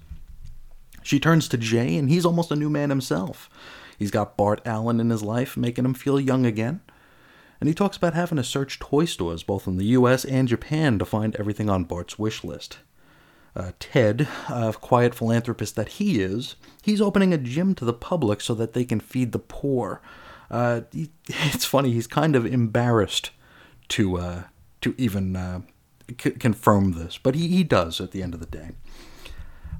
She 1.02 1.20
turns 1.20 1.46
to 1.48 1.58
Jay, 1.58 1.98
and 1.98 2.08
he's 2.08 2.24
almost 2.24 2.50
a 2.50 2.56
new 2.56 2.70
man 2.70 2.88
himself. 2.88 3.50
He's 3.98 4.10
got 4.10 4.38
Bart 4.38 4.62
Allen 4.64 4.98
in 4.98 5.10
his 5.10 5.22
life, 5.22 5.58
making 5.58 5.84
him 5.84 5.92
feel 5.92 6.18
young 6.18 6.46
again. 6.46 6.80
And 7.64 7.68
he 7.70 7.74
talks 7.74 7.96
about 7.96 8.12
having 8.12 8.36
to 8.36 8.44
search 8.44 8.78
toy 8.78 9.06
stores 9.06 9.42
both 9.42 9.66
in 9.66 9.78
the 9.78 9.86
US 9.86 10.26
and 10.26 10.46
Japan 10.46 10.98
to 10.98 11.06
find 11.06 11.34
everything 11.36 11.70
on 11.70 11.84
Bart's 11.84 12.18
wish 12.18 12.44
list. 12.44 12.76
Uh, 13.56 13.72
Ted, 13.80 14.28
a 14.50 14.74
quiet 14.74 15.14
philanthropist 15.14 15.74
that 15.74 15.92
he 15.92 16.20
is, 16.20 16.56
he's 16.82 17.00
opening 17.00 17.32
a 17.32 17.38
gym 17.38 17.74
to 17.76 17.86
the 17.86 17.94
public 17.94 18.42
so 18.42 18.52
that 18.52 18.74
they 18.74 18.84
can 18.84 19.00
feed 19.00 19.32
the 19.32 19.38
poor. 19.38 20.02
Uh, 20.50 20.82
he, 20.92 21.08
it's 21.26 21.64
funny, 21.64 21.90
he's 21.90 22.06
kind 22.06 22.36
of 22.36 22.44
embarrassed 22.44 23.30
to 23.88 24.18
uh, 24.18 24.42
to 24.82 24.94
even 24.98 25.34
uh, 25.34 25.62
c- 26.20 26.32
confirm 26.32 26.92
this, 26.92 27.16
but 27.16 27.34
he, 27.34 27.48
he 27.48 27.64
does 27.64 27.98
at 27.98 28.10
the 28.10 28.22
end 28.22 28.34
of 28.34 28.40
the 28.40 28.46
day. 28.46 28.72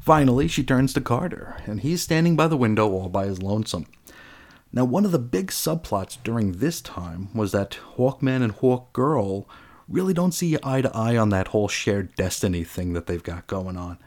Finally, 0.01 0.49
she 0.49 0.65
turns 0.65 0.95
to 0.95 1.03
Carter, 1.03 1.59
and 1.67 1.81
he's 1.81 2.01
standing 2.01 2.35
by 2.35 2.49
the 2.49 2.57
window 2.57 2.91
all 2.91 3.11
by 3.11 3.27
his 3.27 3.43
lonesome. 3.43 3.85
Now, 4.75 4.85
one 4.85 5.05
of 5.05 5.13
the 5.13 5.21
big 5.21 5.53
subplots 5.53 6.19
during 6.25 6.55
this 6.55 6.81
time 6.81 7.29
was 7.33 7.53
that 7.53 7.79
Hawkman 7.97 8.43
and 8.43 8.57
Hawkgirl 8.57 9.47
really 9.89 10.13
don't 10.13 10.35
see 10.35 10.59
eye 10.65 10.83
to 10.83 10.91
eye 10.97 11.17
on 11.17 11.29
that 11.29 11.49
whole 11.49 11.69
shared 11.69 12.13
destiny 12.17 12.65
thing 12.65 12.93
that 12.93 13.07
they've 13.07 13.23
got 13.23 13.47
going 13.47 13.77
on. 13.77 13.99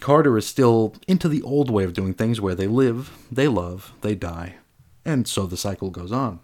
Carter 0.00 0.36
is 0.36 0.46
still 0.46 0.94
into 1.08 1.30
the 1.30 1.40
old 1.40 1.70
way 1.70 1.82
of 1.84 1.94
doing 1.94 2.12
things 2.12 2.42
where 2.42 2.54
they 2.54 2.66
live, 2.66 3.16
they 3.32 3.48
love, 3.48 3.94
they 4.02 4.14
die, 4.14 4.56
and 5.02 5.26
so 5.26 5.46
the 5.46 5.56
cycle 5.56 5.88
goes 5.88 6.12
on. 6.12 6.40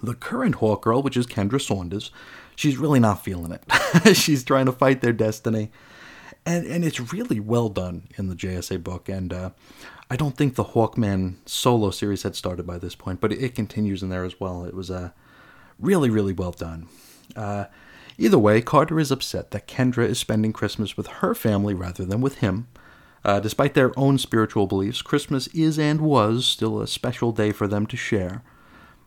The 0.00 0.14
current 0.14 0.56
Hawk 0.56 0.82
Girl, 0.82 1.02
which 1.02 1.16
is 1.16 1.26
Kendra 1.26 1.60
Saunders, 1.60 2.12
she's 2.54 2.76
really 2.76 3.00
not 3.00 3.24
feeling 3.24 3.50
it. 3.50 4.16
she's 4.16 4.44
trying 4.44 4.66
to 4.66 4.72
fight 4.72 5.00
their 5.00 5.12
destiny. 5.12 5.72
And, 6.46 6.64
and 6.64 6.84
it's 6.84 7.12
really 7.12 7.40
well 7.40 7.68
done 7.68 8.04
in 8.16 8.28
the 8.28 8.36
JSA 8.36 8.84
book. 8.84 9.08
And 9.08 9.32
uh, 9.32 9.50
I 10.12 10.16
don't 10.16 10.36
think 10.36 10.56
the 10.56 10.64
Hawkman 10.64 11.36
solo 11.46 11.90
series 11.92 12.24
had 12.24 12.34
started 12.34 12.66
by 12.66 12.78
this 12.78 12.96
point, 12.96 13.20
but 13.20 13.32
it, 13.32 13.40
it 13.40 13.54
continues 13.54 14.02
in 14.02 14.08
there 14.08 14.24
as 14.24 14.40
well. 14.40 14.64
It 14.64 14.74
was 14.74 14.90
uh, 14.90 15.10
really, 15.78 16.10
really 16.10 16.32
well 16.32 16.50
done. 16.50 16.88
Uh, 17.36 17.66
either 18.18 18.38
way, 18.38 18.60
Carter 18.60 18.98
is 18.98 19.12
upset 19.12 19.52
that 19.52 19.68
Kendra 19.68 20.06
is 20.06 20.18
spending 20.18 20.52
Christmas 20.52 20.96
with 20.96 21.06
her 21.06 21.32
family 21.32 21.74
rather 21.74 22.04
than 22.04 22.20
with 22.20 22.38
him. 22.38 22.66
Uh, 23.24 23.38
despite 23.38 23.74
their 23.74 23.96
own 23.96 24.18
spiritual 24.18 24.66
beliefs, 24.66 25.00
Christmas 25.00 25.46
is 25.48 25.78
and 25.78 26.00
was 26.00 26.44
still 26.44 26.80
a 26.80 26.88
special 26.88 27.30
day 27.30 27.52
for 27.52 27.68
them 27.68 27.86
to 27.86 27.96
share. 27.96 28.42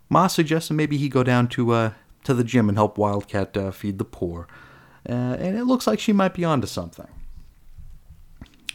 Ma 0.10 0.28
suggested 0.28 0.76
maybe 0.76 0.98
he 0.98 1.10
go 1.10 1.24
down 1.24 1.48
to 1.50 1.72
uh, 1.72 1.92
to 2.24 2.34
the 2.34 2.44
gym 2.44 2.70
and 2.70 2.78
help 2.78 2.98
Wildcat 2.98 3.58
uh, 3.58 3.72
feed 3.72 3.98
the 3.98 4.06
poor, 4.06 4.48
uh, 5.10 5.12
and 5.12 5.58
it 5.58 5.66
looks 5.66 5.88
like 5.88 6.00
she 6.00 6.14
might 6.14 6.36
be 6.36 6.46
onto 6.46 6.68
something. 6.68 7.08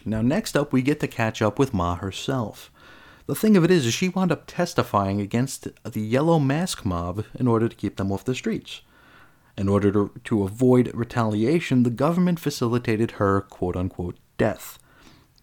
Now, 0.08 0.22
next 0.22 0.56
up, 0.56 0.72
we 0.72 0.82
get 0.82 1.00
to 1.00 1.08
catch 1.08 1.42
up 1.42 1.58
with 1.58 1.74
Ma 1.74 1.96
herself. 1.96 2.70
The 3.26 3.34
thing 3.34 3.56
of 3.56 3.64
it 3.64 3.70
is, 3.70 3.84
is 3.84 3.92
she 3.92 4.08
wound 4.08 4.32
up 4.32 4.44
testifying 4.46 5.20
against 5.20 5.68
the 5.84 6.00
Yellow 6.00 6.38
Mask 6.38 6.84
mob 6.84 7.24
in 7.34 7.46
order 7.46 7.68
to 7.68 7.76
keep 7.76 7.96
them 7.96 8.10
off 8.10 8.24
the 8.24 8.34
streets. 8.34 8.80
In 9.58 9.68
order 9.68 9.92
to, 9.92 10.12
to 10.24 10.44
avoid 10.44 10.90
retaliation, 10.94 11.82
the 11.82 11.90
government 11.90 12.40
facilitated 12.40 13.12
her 13.12 13.42
quote 13.42 13.76
unquote 13.76 14.16
death. 14.38 14.78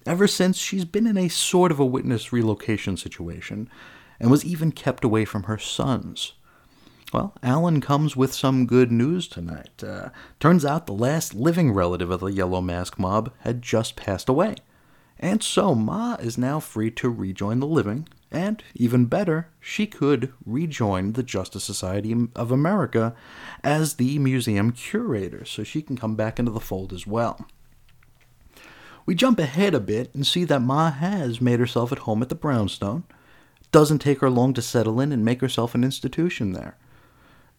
Ever 0.06 0.26
since, 0.26 0.58
she's 0.58 0.86
been 0.86 1.06
in 1.06 1.18
a 1.18 1.28
sort 1.28 1.72
of 1.72 1.80
a 1.80 1.86
witness 1.86 2.32
relocation 2.32 2.96
situation, 2.96 3.70
and 4.20 4.32
was 4.32 4.46
even 4.46 4.72
kept 4.72 5.04
away 5.04 5.26
from 5.26 5.44
her 5.44 5.58
sons. 5.58 6.34
Well, 7.16 7.34
Alan 7.42 7.80
comes 7.80 8.18
with 8.18 8.34
some 8.34 8.66
good 8.66 8.92
news 8.92 9.30
tonight. 9.30 9.82
Uh, 9.82 10.10
turns 10.38 10.66
out 10.66 10.86
the 10.86 10.92
last 10.92 11.34
living 11.34 11.72
relative 11.72 12.12
of 12.12 12.20
the 12.20 12.26
Yellow 12.26 12.60
Mask 12.60 13.00
mob 13.00 13.32
had 13.40 13.62
just 13.62 13.96
passed 13.96 14.28
away. 14.28 14.56
And 15.18 15.42
so 15.42 15.74
Ma 15.74 16.16
is 16.16 16.38
now 16.38 16.60
free 16.60 16.92
to 16.92 17.10
rejoin 17.10 17.62
the 17.62 17.68
living, 17.68 18.10
and 18.34 18.62
even 18.74 19.06
better, 19.06 19.48
she 19.62 19.88
could 19.88 20.34
rejoin 20.46 21.14
the 21.14 21.24
Justice 21.24 21.64
Society 21.64 22.14
of 22.36 22.52
America 22.52 23.16
as 23.64 23.94
the 23.94 24.20
museum 24.20 24.74
curator, 24.74 25.46
so 25.46 25.64
she 25.64 25.82
can 25.82 25.96
come 25.96 26.18
back 26.18 26.38
into 26.38 26.52
the 26.52 26.60
fold 26.60 26.92
as 26.92 27.08
well. 27.08 27.48
We 29.06 29.16
jump 29.16 29.40
ahead 29.40 29.74
a 29.74 29.80
bit 29.80 30.14
and 30.14 30.28
see 30.28 30.44
that 30.44 30.62
Ma 30.62 30.92
has 30.92 31.40
made 31.40 31.62
herself 31.62 31.94
at 31.94 32.00
home 32.00 32.22
at 32.22 32.28
the 32.28 32.36
Brownstone, 32.36 33.06
doesn't 33.72 34.00
take 34.00 34.20
her 34.20 34.30
long 34.30 34.54
to 34.54 34.62
settle 34.62 35.00
in 35.00 35.14
and 35.14 35.24
make 35.24 35.40
herself 35.40 35.76
an 35.76 35.86
institution 35.86 36.52
there. 36.52 36.76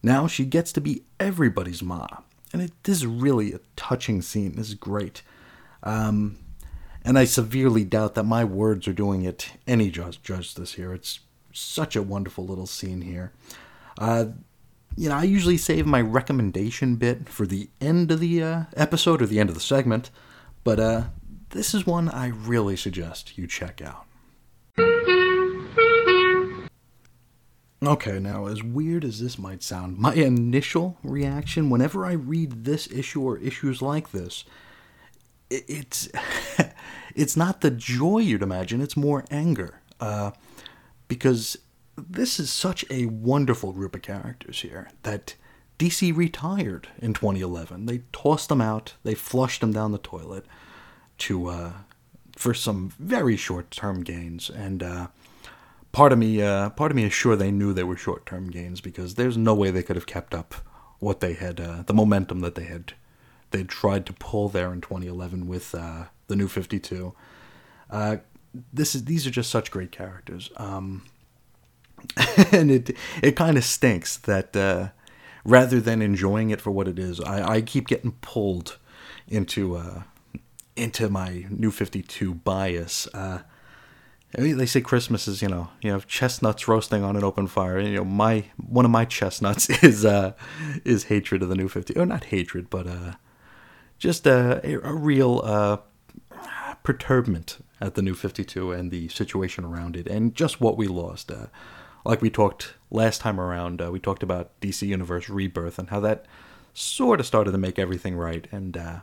Now 0.01 0.27
she 0.27 0.45
gets 0.45 0.71
to 0.73 0.81
be 0.81 1.03
everybody's 1.19 1.83
ma. 1.83 2.07
And 2.53 2.61
it, 2.61 2.71
this 2.83 2.97
is 2.97 3.05
really 3.05 3.53
a 3.53 3.59
touching 3.75 4.21
scene. 4.21 4.55
This 4.55 4.69
is 4.69 4.75
great. 4.75 5.21
Um, 5.83 6.39
and 7.03 7.17
I 7.17 7.25
severely 7.25 7.83
doubt 7.83 8.15
that 8.15 8.23
my 8.23 8.43
words 8.43 8.87
are 8.87 8.93
doing 8.93 9.23
it 9.23 9.51
any 9.67 9.89
justice 9.89 10.73
here. 10.73 10.93
It's 10.93 11.21
such 11.53 11.95
a 11.95 12.01
wonderful 12.01 12.45
little 12.45 12.67
scene 12.67 13.01
here. 13.01 13.31
Uh, 13.97 14.25
you 14.95 15.09
know, 15.09 15.15
I 15.15 15.23
usually 15.23 15.57
save 15.57 15.85
my 15.85 16.01
recommendation 16.01 16.95
bit 16.95 17.29
for 17.29 17.45
the 17.45 17.69
end 17.79 18.11
of 18.11 18.19
the 18.19 18.43
uh, 18.43 18.63
episode 18.75 19.21
or 19.21 19.25
the 19.27 19.39
end 19.39 19.49
of 19.49 19.55
the 19.55 19.61
segment, 19.61 20.09
but 20.63 20.79
uh, 20.79 21.03
this 21.51 21.73
is 21.73 21.85
one 21.85 22.09
I 22.09 22.27
really 22.27 22.75
suggest 22.75 23.37
you 23.37 23.47
check 23.47 23.81
out. 23.81 25.16
Okay, 27.83 28.17
now, 28.17 28.47
as 28.47 28.63
weird 28.63 29.05
as 29.05 29.21
this 29.21 29.37
might 29.37 29.61
sound, 29.61 29.99
my 29.99 30.13
initial 30.15 30.97
reaction 31.03 31.69
whenever 31.69 32.05
I 32.05 32.13
read 32.13 32.63
this 32.63 32.87
issue 32.91 33.21
or 33.21 33.37
issues 33.37 33.83
like 33.83 34.11
this, 34.11 34.45
it's 35.49 36.09
it's 37.15 37.37
not 37.37 37.61
the 37.61 37.69
joy 37.69 38.19
you'd 38.19 38.41
imagine; 38.41 38.81
it's 38.81 38.97
more 38.97 39.25
anger, 39.29 39.81
uh, 39.99 40.31
because 41.07 41.57
this 41.95 42.39
is 42.39 42.49
such 42.49 42.83
a 42.89 43.05
wonderful 43.05 43.73
group 43.73 43.95
of 43.95 44.01
characters 44.01 44.61
here 44.61 44.89
that 45.03 45.35
DC 45.77 46.15
retired 46.15 46.89
in 46.99 47.13
2011. 47.13 47.85
They 47.85 48.01
tossed 48.11 48.49
them 48.49 48.61
out, 48.61 48.95
they 49.03 49.13
flushed 49.13 49.61
them 49.61 49.71
down 49.71 49.91
the 49.91 49.99
toilet 49.99 50.45
to 51.19 51.47
uh, 51.47 51.73
for 52.35 52.55
some 52.55 52.91
very 52.97 53.37
short-term 53.37 54.03
gains, 54.03 54.49
and 54.49 54.81
uh, 54.81 55.07
part 55.97 56.13
of 56.13 56.19
me, 56.19 56.43
uh, 56.43 56.69
part 56.69 56.91
of 56.91 56.95
me 56.95 57.05
is 57.05 57.11
sure 57.11 57.35
they 57.35 57.49
knew 57.49 57.73
they 57.73 57.83
were 57.83 57.97
short-term 57.97 58.51
gains 58.51 58.81
because 58.81 59.15
there's 59.15 59.35
no 59.35 59.55
way 59.55 59.71
they 59.71 59.81
could 59.81 59.95
have 59.95 60.05
kept 60.05 60.35
up 60.35 60.53
what 60.99 61.21
they 61.21 61.33
had, 61.33 61.59
uh, 61.59 61.81
the 61.87 61.93
momentum 61.93 62.39
that 62.41 62.53
they 62.53 62.65
had, 62.65 62.93
they 63.49 63.63
tried 63.63 64.05
to 64.05 64.13
pull 64.13 64.47
there 64.47 64.71
in 64.71 64.79
2011 64.79 65.47
with 65.47 65.73
uh, 65.73 66.03
the 66.27 66.35
New 66.35 66.47
52. 66.47 67.15
Uh, 67.89 68.17
this 68.71 68.93
is 68.93 69.05
these 69.05 69.25
are 69.25 69.31
just 69.31 69.49
such 69.49 69.71
great 69.71 69.91
characters, 69.91 70.51
um, 70.57 71.03
and 72.51 72.69
it 72.69 72.95
it 73.23 73.35
kind 73.35 73.57
of 73.57 73.63
stinks 73.63 74.17
that 74.17 74.55
uh, 74.55 74.89
rather 75.43 75.81
than 75.81 76.03
enjoying 76.03 76.51
it 76.51 76.61
for 76.61 76.69
what 76.69 76.87
it 76.87 76.99
is, 76.99 77.19
I, 77.21 77.55
I 77.55 77.61
keep 77.61 77.87
getting 77.87 78.11
pulled 78.21 78.77
into 79.27 79.75
uh, 79.75 80.03
into 80.75 81.09
my 81.09 81.47
New 81.49 81.71
52 81.71 82.35
bias. 82.35 83.07
Uh, 84.37 84.41
they 84.41 84.65
say 84.65 84.81
Christmas 84.81 85.27
is, 85.27 85.41
you 85.41 85.47
know, 85.47 85.69
you 85.81 85.91
have 85.91 86.07
chestnuts 86.07 86.67
roasting 86.67 87.03
on 87.03 87.15
an 87.15 87.23
open 87.23 87.47
fire. 87.47 87.79
You 87.79 87.97
know, 87.97 88.05
my 88.05 88.45
one 88.57 88.85
of 88.85 88.91
my 88.91 89.05
chestnuts 89.05 89.69
is 89.83 90.05
uh, 90.05 90.33
is 90.83 91.05
hatred 91.05 91.43
of 91.43 91.49
the 91.49 91.55
New 91.55 91.69
50. 91.69 91.95
Oh, 91.95 92.03
not 92.03 92.25
hatred, 92.25 92.69
but 92.69 92.87
uh, 92.87 93.13
just 93.97 94.27
a, 94.27 94.61
a 94.83 94.93
real 94.93 95.41
uh, 95.43 95.77
perturbment 96.83 97.63
at 97.79 97.95
the 97.95 98.01
New 98.01 98.15
52 98.15 98.71
and 98.71 98.91
the 98.91 99.07
situation 99.09 99.63
around 99.63 99.95
it, 99.95 100.07
and 100.07 100.35
just 100.35 100.59
what 100.59 100.77
we 100.77 100.87
lost. 100.87 101.31
Uh, 101.31 101.47
like 102.03 102.21
we 102.21 102.29
talked 102.29 102.73
last 102.89 103.21
time 103.21 103.39
around, 103.39 103.81
uh, 103.81 103.91
we 103.91 103.99
talked 103.99 104.23
about 104.23 104.59
DC 104.61 104.87
Universe 104.87 105.29
Rebirth 105.29 105.77
and 105.77 105.89
how 105.89 105.99
that 105.99 106.25
sort 106.73 107.19
of 107.19 107.25
started 107.25 107.51
to 107.51 107.57
make 107.57 107.79
everything 107.79 108.15
right, 108.15 108.47
and 108.51 108.75
uh, 108.75 108.99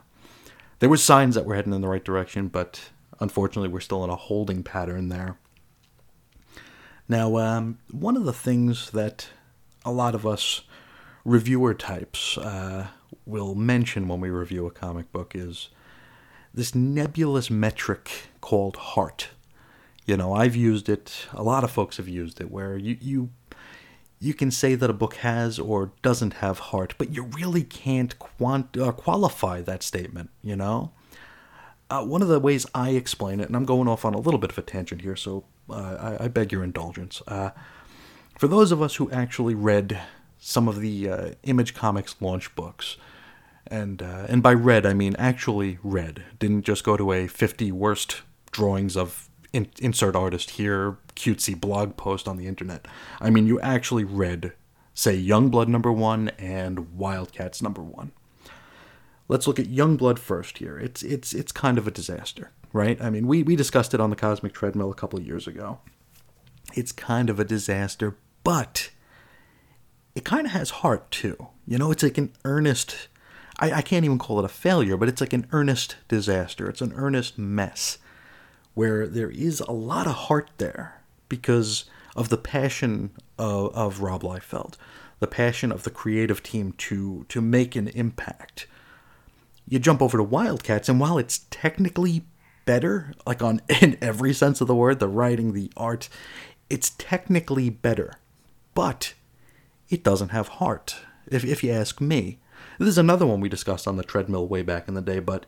there 0.79 0.89
were 0.89 0.97
signs 0.97 1.35
that 1.35 1.45
we're 1.45 1.55
heading 1.55 1.73
in 1.73 1.81
the 1.81 1.87
right 1.87 2.03
direction, 2.03 2.47
but 2.47 2.89
unfortunately, 3.19 3.69
we're 3.69 3.79
still 3.79 4.03
in 4.03 4.09
a 4.09 4.15
holding 4.15 4.63
pattern 4.63 5.09
there. 5.09 5.37
Now, 7.07 7.37
um, 7.37 7.77
one 7.91 8.17
of 8.17 8.25
the 8.25 8.33
things 8.33 8.91
that 8.91 9.29
a 9.85 9.91
lot 9.91 10.15
of 10.15 10.25
us 10.25 10.61
reviewer 11.23 11.73
types 11.73 12.37
uh, 12.37 12.87
will 13.25 13.55
mention 13.55 14.07
when 14.07 14.19
we 14.19 14.29
review 14.29 14.65
a 14.65 14.71
comic 14.71 15.11
book 15.11 15.33
is 15.35 15.69
this 16.53 16.73
nebulous 16.73 17.49
metric 17.49 18.29
called 18.41 18.77
heart. 18.77 19.29
You 20.05 20.17
know, 20.17 20.33
I've 20.33 20.55
used 20.55 20.87
it, 20.87 21.27
a 21.33 21.43
lot 21.43 21.63
of 21.63 21.71
folks 21.71 21.97
have 21.97 22.07
used 22.07 22.39
it, 22.39 22.51
where 22.51 22.77
you, 22.77 22.97
you 23.01 23.29
you 24.19 24.33
can 24.33 24.49
say 24.49 24.75
that 24.75 24.89
a 24.89 24.93
book 24.93 25.15
has 25.15 25.59
or 25.59 25.91
doesn't 26.01 26.35
have 26.35 26.57
heart, 26.57 26.95
but 26.97 27.13
you 27.13 27.23
really 27.23 27.63
can't 27.63 28.17
quant- 28.17 28.77
uh, 28.77 28.91
qualify 28.91 29.61
that 29.61 29.83
statement, 29.83 30.29
you 30.41 30.55
know? 30.55 30.91
Uh, 31.89 32.03
one 32.03 32.21
of 32.21 32.27
the 32.27 32.39
ways 32.39 32.65
I 32.73 32.91
explain 32.91 33.39
it, 33.39 33.47
and 33.47 33.55
I'm 33.55 33.65
going 33.65 33.87
off 33.87 34.05
on 34.05 34.13
a 34.13 34.19
little 34.19 34.39
bit 34.39 34.51
of 34.51 34.57
a 34.57 34.61
tangent 34.61 35.01
here, 35.01 35.15
so 35.15 35.45
uh, 35.69 36.17
I, 36.19 36.25
I, 36.25 36.27
beg 36.29 36.51
your 36.51 36.63
indulgence. 36.63 37.21
Uh, 37.27 37.51
for 38.39 38.47
those 38.47 38.71
of 38.71 38.81
us 38.81 38.95
who 38.95 39.09
actually 39.11 39.53
read 39.53 40.01
some 40.39 40.67
of 40.67 40.79
the 40.79 41.09
uh, 41.09 41.29
Image 41.43 41.75
Comics 41.75 42.15
launch 42.19 42.55
books, 42.55 42.97
and 43.67 44.01
uh, 44.01 44.25
and 44.29 44.41
by 44.41 44.53
read 44.53 44.85
I 44.85 44.93
mean 44.93 45.15
actually 45.17 45.77
read, 45.83 46.23
didn't 46.39 46.63
just 46.63 46.83
go 46.83 46.97
to 46.97 47.11
a 47.11 47.27
50 47.27 47.71
worst 47.71 48.21
drawings 48.51 48.97
of 48.97 49.29
in, 49.53 49.69
insert 49.79 50.15
artist 50.15 50.51
here 50.51 50.97
cutesy 51.15 51.59
blog 51.59 51.97
post 51.97 52.27
on 52.27 52.37
the 52.37 52.47
internet. 52.47 52.87
I 53.19 53.29
mean, 53.29 53.47
you 53.47 53.59
actually 53.61 54.03
read, 54.03 54.53
say, 54.93 55.21
Youngblood 55.21 55.67
number 55.67 55.91
one 55.91 56.29
and 56.37 56.97
Wildcats 56.97 57.61
number 57.61 57.81
one. 57.81 58.11
Let's 59.27 59.47
look 59.47 59.59
at 59.59 59.65
Youngblood 59.65 60.19
first 60.19 60.59
here. 60.59 60.77
It's 60.77 61.01
it's 61.03 61.33
it's 61.33 61.51
kind 61.51 61.77
of 61.77 61.87
a 61.87 61.91
disaster, 61.91 62.51
right? 62.73 63.01
I 63.01 63.09
mean, 63.09 63.27
we 63.27 63.43
we 63.43 63.55
discussed 63.55 63.93
it 63.93 63.99
on 63.99 64.09
the 64.09 64.15
Cosmic 64.15 64.53
Treadmill 64.53 64.91
a 64.91 64.95
couple 64.95 65.19
years 65.21 65.47
ago. 65.47 65.79
It's 66.73 66.91
kind 66.91 67.29
of 67.29 67.39
a 67.39 67.45
disaster, 67.45 68.17
but 68.43 68.91
it 70.13 70.25
kind 70.25 70.45
of 70.45 70.53
has 70.53 70.69
heart 70.69 71.09
too. 71.11 71.47
You 71.67 71.77
know, 71.77 71.91
it's 71.91 72.03
like 72.03 72.17
an 72.17 72.33
earnest. 72.45 73.07
I, 73.57 73.71
I 73.71 73.81
can't 73.81 74.05
even 74.05 74.19
call 74.19 74.39
it 74.39 74.45
a 74.45 74.49
failure, 74.49 74.97
but 74.97 75.07
it's 75.09 75.21
like 75.21 75.33
an 75.33 75.47
earnest 75.51 75.95
disaster. 76.07 76.69
It's 76.69 76.81
an 76.81 76.93
earnest 76.95 77.37
mess 77.37 77.97
where 78.73 79.07
there 79.07 79.31
is 79.31 79.61
a 79.61 79.71
lot 79.71 80.05
of 80.05 80.13
heart 80.13 80.49
there 80.57 81.01
because 81.29 81.85
of 82.15 82.29
the 82.29 82.37
passion 82.37 83.11
of, 83.37 83.73
of 83.73 84.01
Rob 84.01 84.21
Liefeld, 84.21 84.75
the 85.19 85.27
passion 85.27 85.71
of 85.71 85.83
the 85.83 85.89
creative 85.89 86.43
team 86.43 86.73
to 86.73 87.25
to 87.29 87.41
make 87.41 87.75
an 87.75 87.87
impact. 87.89 88.67
You 89.67 89.79
jump 89.79 90.01
over 90.01 90.17
to 90.17 90.23
Wildcats, 90.23 90.89
and 90.89 90.99
while 90.99 91.17
it's 91.17 91.45
technically 91.49 92.25
better, 92.65 93.13
like 93.25 93.41
on 93.41 93.61
in 93.81 93.97
every 94.01 94.33
sense 94.33 94.61
of 94.61 94.67
the 94.67 94.75
word, 94.75 94.99
the 94.99 95.07
writing, 95.07 95.53
the 95.53 95.71
art, 95.75 96.09
it's 96.69 96.91
technically 96.91 97.69
better, 97.69 98.13
but 98.73 99.13
it 99.89 100.03
doesn't 100.03 100.29
have 100.29 100.47
heart. 100.47 100.97
If 101.27 101.43
if 101.43 101.63
you 101.63 101.71
ask 101.71 102.01
me, 102.01 102.39
this 102.79 102.89
is 102.89 102.97
another 102.97 103.25
one 103.25 103.39
we 103.39 103.49
discussed 103.49 103.87
on 103.87 103.97
the 103.97 104.03
treadmill 104.03 104.47
way 104.47 104.61
back 104.61 104.87
in 104.87 104.93
the 104.93 105.01
day, 105.01 105.19
but 105.19 105.45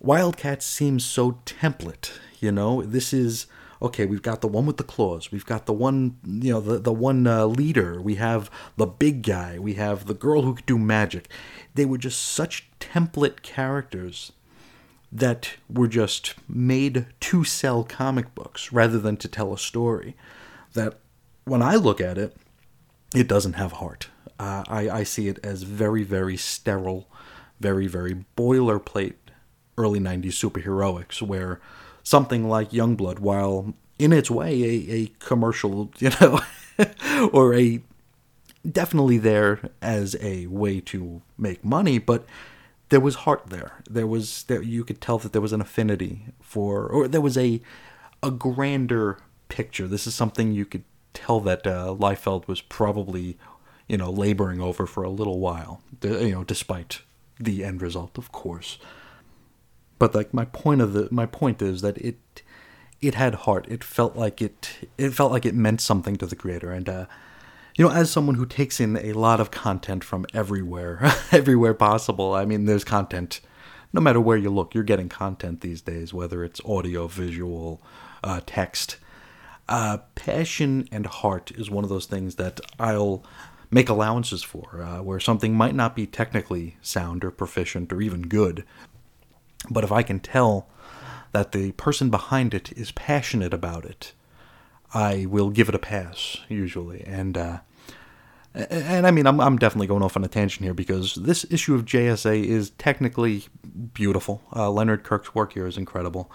Wildcats 0.00 0.64
seems 0.64 1.04
so 1.04 1.38
template. 1.44 2.12
You 2.40 2.52
know, 2.52 2.82
this 2.82 3.12
is 3.12 3.46
okay, 3.80 4.06
we've 4.06 4.22
got 4.22 4.40
the 4.40 4.48
one 4.48 4.66
with 4.66 4.76
the 4.76 4.84
claws, 4.84 5.30
we've 5.30 5.46
got 5.46 5.66
the 5.66 5.72
one, 5.72 6.18
you 6.24 6.52
know, 6.52 6.60
the 6.60 6.78
the 6.78 6.92
one 6.92 7.26
uh, 7.26 7.46
leader, 7.46 8.00
we 8.00 8.16
have 8.16 8.50
the 8.76 8.86
big 8.86 9.22
guy, 9.22 9.58
we 9.58 9.74
have 9.74 10.06
the 10.06 10.14
girl 10.14 10.42
who 10.42 10.54
could 10.54 10.66
do 10.66 10.78
magic. 10.78 11.28
They 11.74 11.84
were 11.84 11.98
just 11.98 12.22
such 12.22 12.68
template 12.80 13.42
characters 13.42 14.32
that 15.10 15.52
were 15.68 15.88
just 15.88 16.34
made 16.48 17.06
to 17.20 17.44
sell 17.44 17.82
comic 17.84 18.34
books 18.34 18.72
rather 18.72 18.98
than 18.98 19.16
to 19.18 19.28
tell 19.28 19.52
a 19.52 19.58
story. 19.58 20.16
That 20.74 20.98
when 21.44 21.62
I 21.62 21.76
look 21.76 22.00
at 22.00 22.18
it, 22.18 22.36
it 23.14 23.26
doesn't 23.26 23.54
have 23.54 23.72
heart. 23.72 24.08
Uh, 24.38 24.64
I, 24.68 24.90
I 24.90 25.02
see 25.04 25.28
it 25.28 25.38
as 25.42 25.62
very, 25.62 26.02
very 26.02 26.36
sterile, 26.36 27.08
very, 27.58 27.86
very 27.86 28.24
boilerplate 28.36 29.14
early 29.76 30.00
90s 30.00 30.32
superheroics, 30.32 31.22
where 31.22 31.60
something 32.08 32.48
like 32.48 32.70
Youngblood, 32.70 33.18
while 33.18 33.74
in 33.98 34.14
its 34.14 34.30
way 34.30 34.62
a, 34.62 34.92
a 34.92 35.06
commercial, 35.18 35.90
you 35.98 36.10
know, 36.20 36.40
or 37.32 37.54
a 37.54 37.82
definitely 38.70 39.18
there 39.18 39.60
as 39.82 40.16
a 40.22 40.46
way 40.46 40.80
to 40.80 41.20
make 41.36 41.62
money, 41.62 41.98
but 41.98 42.24
there 42.88 43.00
was 43.00 43.16
heart 43.26 43.48
there. 43.48 43.82
There 43.90 44.06
was 44.06 44.44
there 44.44 44.62
you 44.62 44.84
could 44.84 45.02
tell 45.02 45.18
that 45.18 45.32
there 45.34 45.42
was 45.42 45.52
an 45.52 45.60
affinity 45.60 46.22
for, 46.40 46.86
or 46.86 47.08
there 47.08 47.20
was 47.20 47.36
a 47.36 47.60
a 48.22 48.30
grander 48.30 49.18
picture. 49.50 49.86
This 49.86 50.06
is 50.06 50.14
something 50.14 50.52
you 50.52 50.64
could 50.64 50.84
tell 51.12 51.40
that 51.40 51.66
uh, 51.66 51.94
Liefeld 51.98 52.48
was 52.48 52.62
probably, 52.62 53.36
you 53.86 53.98
know, 53.98 54.10
laboring 54.10 54.62
over 54.62 54.86
for 54.86 55.02
a 55.02 55.10
little 55.10 55.40
while. 55.40 55.82
You 56.02 56.32
know, 56.32 56.44
despite 56.44 57.02
the 57.38 57.64
end 57.64 57.82
result, 57.82 58.16
of 58.16 58.32
course. 58.32 58.78
But 59.98 60.14
like 60.14 60.32
my 60.32 60.44
point 60.46 60.80
of 60.80 60.92
the 60.92 61.08
my 61.10 61.26
point 61.26 61.60
is 61.62 61.80
that 61.82 61.98
it 61.98 62.42
it 63.00 63.14
had 63.14 63.34
heart. 63.34 63.66
It 63.68 63.84
felt 63.84 64.16
like 64.16 64.42
it 64.42 64.88
it 64.96 65.10
felt 65.10 65.32
like 65.32 65.46
it 65.46 65.54
meant 65.54 65.80
something 65.80 66.16
to 66.16 66.26
the 66.26 66.36
creator. 66.36 66.70
And 66.72 66.88
uh, 66.88 67.06
you 67.76 67.84
know, 67.84 67.92
as 67.92 68.10
someone 68.10 68.34
who 68.34 68.46
takes 68.46 68.80
in 68.80 68.96
a 68.96 69.12
lot 69.12 69.40
of 69.40 69.50
content 69.50 70.02
from 70.02 70.26
everywhere, 70.34 71.00
everywhere 71.32 71.74
possible. 71.74 72.34
I 72.34 72.44
mean, 72.44 72.64
there's 72.64 72.84
content. 72.84 73.40
No 73.92 74.00
matter 74.00 74.20
where 74.20 74.36
you 74.36 74.50
look, 74.50 74.74
you're 74.74 74.84
getting 74.84 75.08
content 75.08 75.60
these 75.60 75.80
days, 75.80 76.12
whether 76.12 76.44
it's 76.44 76.60
audio, 76.64 77.06
visual, 77.06 77.80
uh, 78.22 78.40
text. 78.44 78.98
Uh, 79.68 79.98
passion 80.14 80.88
and 80.90 81.06
heart 81.06 81.52
is 81.52 81.70
one 81.70 81.84
of 81.84 81.90
those 81.90 82.06
things 82.06 82.34
that 82.34 82.60
I'll 82.78 83.24
make 83.70 83.88
allowances 83.88 84.42
for, 84.42 84.82
uh, 84.82 85.02
where 85.02 85.20
something 85.20 85.54
might 85.54 85.74
not 85.74 85.94
be 85.94 86.06
technically 86.06 86.76
sound 86.82 87.24
or 87.24 87.30
proficient 87.30 87.92
or 87.92 88.00
even 88.00 88.22
good, 88.22 88.64
but 89.70 89.84
if 89.84 89.92
I 89.92 90.02
can 90.02 90.20
tell 90.20 90.68
that 91.32 91.52
the 91.52 91.72
person 91.72 92.10
behind 92.10 92.54
it 92.54 92.72
is 92.72 92.92
passionate 92.92 93.52
about 93.52 93.84
it, 93.84 94.12
I 94.94 95.26
will 95.26 95.50
give 95.50 95.68
it 95.68 95.74
a 95.74 95.78
pass 95.78 96.38
usually. 96.48 97.02
And 97.06 97.36
uh, 97.36 97.58
and 98.54 99.06
I 99.06 99.10
mean, 99.10 99.26
I'm 99.26 99.40
I'm 99.40 99.58
definitely 99.58 99.86
going 99.86 100.02
off 100.02 100.16
on 100.16 100.24
a 100.24 100.28
tangent 100.28 100.64
here 100.64 100.74
because 100.74 101.14
this 101.14 101.44
issue 101.50 101.74
of 101.74 101.84
JSA 101.84 102.44
is 102.44 102.70
technically 102.70 103.44
beautiful. 103.92 104.42
Uh, 104.54 104.70
Leonard 104.70 105.04
Kirk's 105.04 105.34
work 105.34 105.52
here 105.52 105.66
is 105.66 105.76
incredible. 105.76 106.30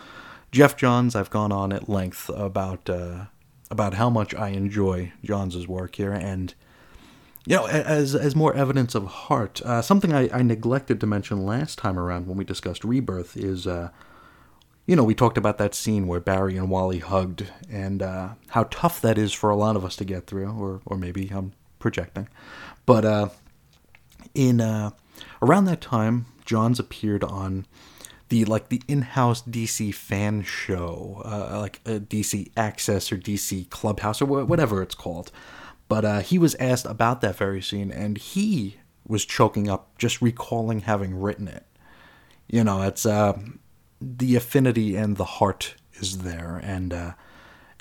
Geoff 0.51 0.77
Johns, 0.77 1.15
I've 1.15 1.31
gone 1.31 1.51
on 1.51 1.73
at 1.73 1.89
length 1.89 2.29
about 2.29 2.89
uh, 2.89 3.25
about 3.71 3.95
how 3.95 4.09
much 4.09 4.35
I 4.35 4.49
enjoy 4.49 5.11
Johns' 5.23 5.67
work 5.67 5.95
here, 5.95 6.13
and 6.13 6.53
you 7.45 7.57
know, 7.57 7.65
as 7.67 8.15
as 8.15 8.35
more 8.35 8.53
evidence 8.53 8.95
of 8.95 9.05
heart, 9.05 9.61
uh, 9.63 9.81
something 9.81 10.13
I, 10.13 10.29
I, 10.31 10.41
neglected 10.43 11.01
to 11.01 11.07
mention 11.07 11.45
last 11.45 11.77
time 11.77 11.99
around 11.99 12.27
when 12.27 12.37
we 12.37 12.45
discussed 12.45 12.85
Rebirth 12.85 13.35
is, 13.35 13.67
uh, 13.67 13.89
you 14.85 14.95
know, 14.95 15.03
we 15.03 15.13
talked 15.13 15.37
about 15.37 15.57
that 15.57 15.75
scene 15.75 16.07
where 16.07 16.21
Barry 16.21 16.55
and 16.55 16.69
Wally 16.69 16.99
hugged, 16.99 17.47
and 17.69 18.01
uh, 18.01 18.29
how 18.49 18.63
tough 18.71 19.01
that 19.01 19.17
is 19.17 19.33
for 19.33 19.49
a 19.49 19.57
lot 19.57 19.75
of 19.75 19.83
us 19.83 19.97
to 19.97 20.05
get 20.05 20.25
through, 20.25 20.51
or 20.51 20.81
or 20.85 20.97
maybe 20.97 21.29
I'm 21.33 21.51
projecting, 21.79 22.29
but 22.85 23.03
uh, 23.03 23.29
in 24.33 24.61
uh, 24.61 24.91
around 25.41 25.65
that 25.65 25.81
time, 25.81 26.27
Johns 26.45 26.79
appeared 26.79 27.25
on 27.25 27.65
the 28.29 28.45
like 28.45 28.69
the 28.69 28.81
in-house 28.87 29.41
DC 29.41 29.93
fan 29.93 30.43
show, 30.43 31.21
uh, 31.25 31.59
like 31.59 31.81
a 31.85 31.99
DC 31.99 32.51
Access 32.55 33.11
or 33.11 33.17
DC 33.17 33.69
Clubhouse 33.69 34.21
or 34.21 34.25
whatever 34.25 34.81
it's 34.81 34.95
called 34.95 35.29
but 35.87 36.05
uh, 36.05 36.19
he 36.19 36.37
was 36.37 36.55
asked 36.55 36.85
about 36.85 37.21
that 37.21 37.35
very 37.35 37.61
scene, 37.61 37.91
and 37.91 38.17
he 38.17 38.77
was 39.07 39.25
choking 39.25 39.69
up 39.69 39.97
just 39.97 40.21
recalling 40.21 40.81
having 40.81 41.19
written 41.19 41.47
it. 41.47 41.65
You 42.47 42.63
know, 42.63 42.81
it's 42.83 43.05
uh, 43.05 43.37
the 44.01 44.35
affinity 44.35 44.95
and 44.95 45.17
the 45.17 45.25
heart 45.25 45.75
is 45.93 46.19
there, 46.19 46.59
and 46.63 46.93
uh, 46.93 47.13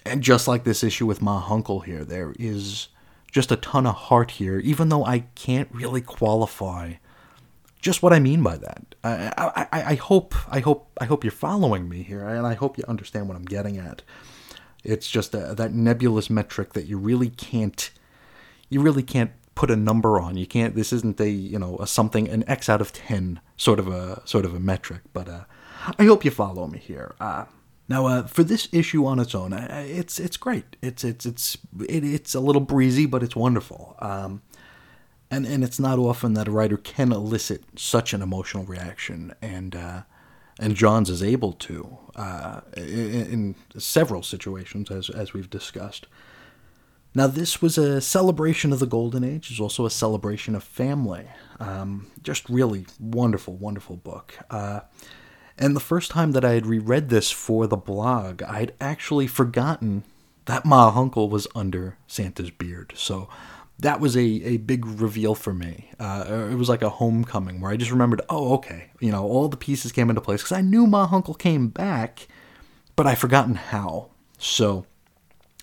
and 0.05 0.23
just 0.23 0.49
like 0.49 0.65
this 0.65 0.83
issue 0.83 1.07
with 1.07 1.23
Ma 1.23 1.47
Hunkel 1.47 1.85
here, 1.85 2.05
there 2.05 2.35
is 2.39 2.89
just 3.31 3.53
a 3.53 3.57
ton 3.57 3.87
of 3.87 3.95
heart 3.95 4.33
here, 4.33 4.59
even 4.59 4.89
though 4.89 5.05
I 5.05 5.21
can't 5.35 5.69
really 5.73 6.03
qualify 6.03 6.95
just 7.81 8.03
what 8.03 8.13
I 8.13 8.21
mean 8.21 8.43
by 8.43 8.57
that. 8.59 8.95
I, 9.03 9.67
I, 9.73 9.83
I 9.83 9.95
hope 9.97 10.35
I 10.49 10.61
hope 10.61 10.91
I 11.01 11.05
hope 11.05 11.25
you're 11.25 11.33
following 11.33 11.89
me 11.89 12.03
here, 12.03 12.27
and 12.27 12.47
I 12.47 12.55
hope 12.55 12.79
you 12.79 12.85
understand 12.87 13.29
what 13.29 13.37
I'm 13.37 13.45
getting 13.45 13.77
at. 13.79 14.03
It's 14.85 15.09
just 15.09 15.35
a, 15.35 15.55
that 15.55 15.73
nebulous 15.73 16.29
metric 16.29 16.73
that 16.73 16.87
you 16.87 16.99
really 16.99 17.31
can't, 17.31 17.91
you 18.69 18.81
really 18.81 19.03
can't 19.03 19.31
put 19.55 19.71
a 19.71 19.77
number 19.77 20.21
on. 20.21 20.37
You 20.37 20.47
can't. 20.47 20.75
This 20.75 20.93
isn't 20.93 21.21
a 21.21 21.31
you 21.31 21.59
know 21.59 21.77
a 21.79 21.87
something 21.87 22.29
an 22.29 22.45
X 22.49 22.69
out 22.69 22.81
of 22.81 22.93
ten 22.93 23.41
sort 23.57 23.79
of 23.79 23.89
a 23.89 24.23
sort 24.27 24.45
of 24.45 24.55
a 24.55 24.61
metric. 24.61 25.03
But 25.13 25.29
uh, 25.29 25.45
I 25.99 26.05
hope 26.05 26.25
you 26.25 26.31
follow 26.31 26.67
me 26.67 26.79
here. 26.79 27.15
Uh, 27.21 27.45
now, 27.89 28.07
uh, 28.07 28.23
for 28.27 28.43
this 28.43 28.69
issue 28.73 29.05
on 29.05 29.19
its 29.19 29.35
own, 29.35 29.53
uh, 29.53 29.85
it's 29.87 30.19
it's 30.19 30.37
great. 30.37 30.77
It's 30.83 31.05
it's 31.05 31.27
it's 31.27 31.59
it, 31.89 32.05
it's 32.05 32.35
a 32.35 32.41
little 32.41 32.63
breezy, 32.63 33.07
but 33.07 33.23
it's 33.23 33.37
wonderful. 33.37 33.97
Um, 33.99 34.43
and 35.31 35.47
and 35.47 35.65
it's 35.65 35.79
not 35.79 35.99
often 35.99 36.35
that 36.35 36.49
a 36.49 36.51
writer 36.51 36.77
can 36.77 37.13
elicit 37.13 37.65
such 37.77 38.13
an 38.13 38.23
emotional 38.23 38.65
reaction, 38.65 39.35
and 39.43 39.75
uh, 39.75 40.03
and 40.63 40.77
Johns 40.77 41.11
is 41.11 41.23
able 41.23 41.53
to 41.55 41.99
uh, 42.15 42.61
in, 42.77 43.55
in, 43.75 43.81
several 43.81 44.23
situations, 44.23 44.91
as 44.91 45.11
as 45.11 45.33
we've 45.33 45.51
discussed. 45.51 46.07
Now, 47.15 47.27
this 47.27 47.61
was 47.61 47.77
a 47.77 48.01
celebration 48.01 48.73
of 48.73 48.79
the 48.79 48.87
Golden 48.87 49.23
Age. 49.23 49.51
It's 49.51 49.61
also 49.61 49.85
a 49.85 49.91
celebration 49.91 50.55
of 50.55 50.65
family. 50.65 51.27
Um, 51.61 52.07
just 52.23 52.49
really 52.49 52.87
wonderful, 52.99 53.55
wonderful 53.55 53.97
book. 53.97 54.39
Uh, 54.49 54.81
and 55.59 55.77
the 55.77 55.81
first 55.81 56.11
time 56.11 56.33
that 56.33 56.45
I 56.45 56.53
had 56.53 56.65
reread 56.65 57.11
this 57.11 57.31
for 57.31 57.67
the 57.67 57.77
blog, 57.77 58.43
I'd 58.43 58.73
actually 58.81 59.27
forgotten 59.27 60.05
that 60.47 60.65
Ma 60.65 60.91
Hunkel 60.93 61.29
was 61.29 61.47
under 61.55 61.99
Santa's 62.07 62.51
beard. 62.51 62.95
So 62.97 63.29
that 63.83 64.01
was 64.01 64.17
a, 64.17 64.21
a 64.21 64.57
big 64.59 64.87
reveal 64.87 65.35
for 65.35 65.53
me. 65.53 65.91
Uh, 65.99 66.49
it 66.51 66.55
was 66.55 66.69
like 66.69 66.83
a 66.83 66.89
homecoming 66.89 67.61
where 67.61 67.73
I 67.73 67.77
just 67.77 67.91
remembered, 67.91 68.23
oh, 68.29 68.55
okay, 68.55 68.91
you 69.01 69.11
know, 69.11 69.25
all 69.25 69.49
the 69.49 69.57
pieces 69.57 69.91
came 69.91 70.09
into 70.09 70.21
place 70.21 70.41
because 70.41 70.57
I 70.57 70.61
knew 70.61 70.87
Ma 70.87 71.09
Hunkel 71.09 71.37
came 71.37 71.69
back, 71.69 72.29
but 72.95 73.09
I 73.09 73.17
forgotten 73.17 73.57
how. 73.57 74.11
So 74.39 74.87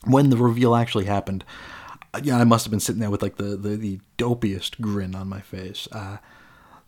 when 0.05 0.29
the 0.29 0.37
reveal 0.37 0.75
actually 0.75 1.05
happened, 1.05 1.45
uh, 2.13 2.19
yeah, 2.21 2.37
I 2.37 2.43
must 2.43 2.65
have 2.65 2.71
been 2.71 2.81
sitting 2.81 2.99
there 2.99 3.09
with 3.09 3.21
like 3.21 3.37
the 3.37 3.55
the, 3.55 3.77
the 3.77 3.99
dopiest 4.17 4.81
grin 4.81 5.15
on 5.15 5.29
my 5.29 5.39
face. 5.39 5.87
Uh, 5.91 6.17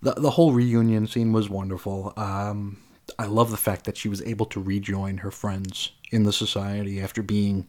the 0.01 0.13
the 0.13 0.31
whole 0.31 0.51
reunion 0.51 1.07
scene 1.07 1.31
was 1.31 1.49
wonderful. 1.49 2.11
Um, 2.17 2.77
I 3.17 3.25
love 3.25 3.51
the 3.51 3.57
fact 3.57 3.85
that 3.85 3.97
she 3.97 4.09
was 4.09 4.21
able 4.23 4.45
to 4.47 4.61
rejoin 4.61 5.17
her 5.17 5.31
friends 5.31 5.91
in 6.11 6.23
the 6.23 6.33
society 6.33 6.99
after 6.99 7.23
being 7.23 7.67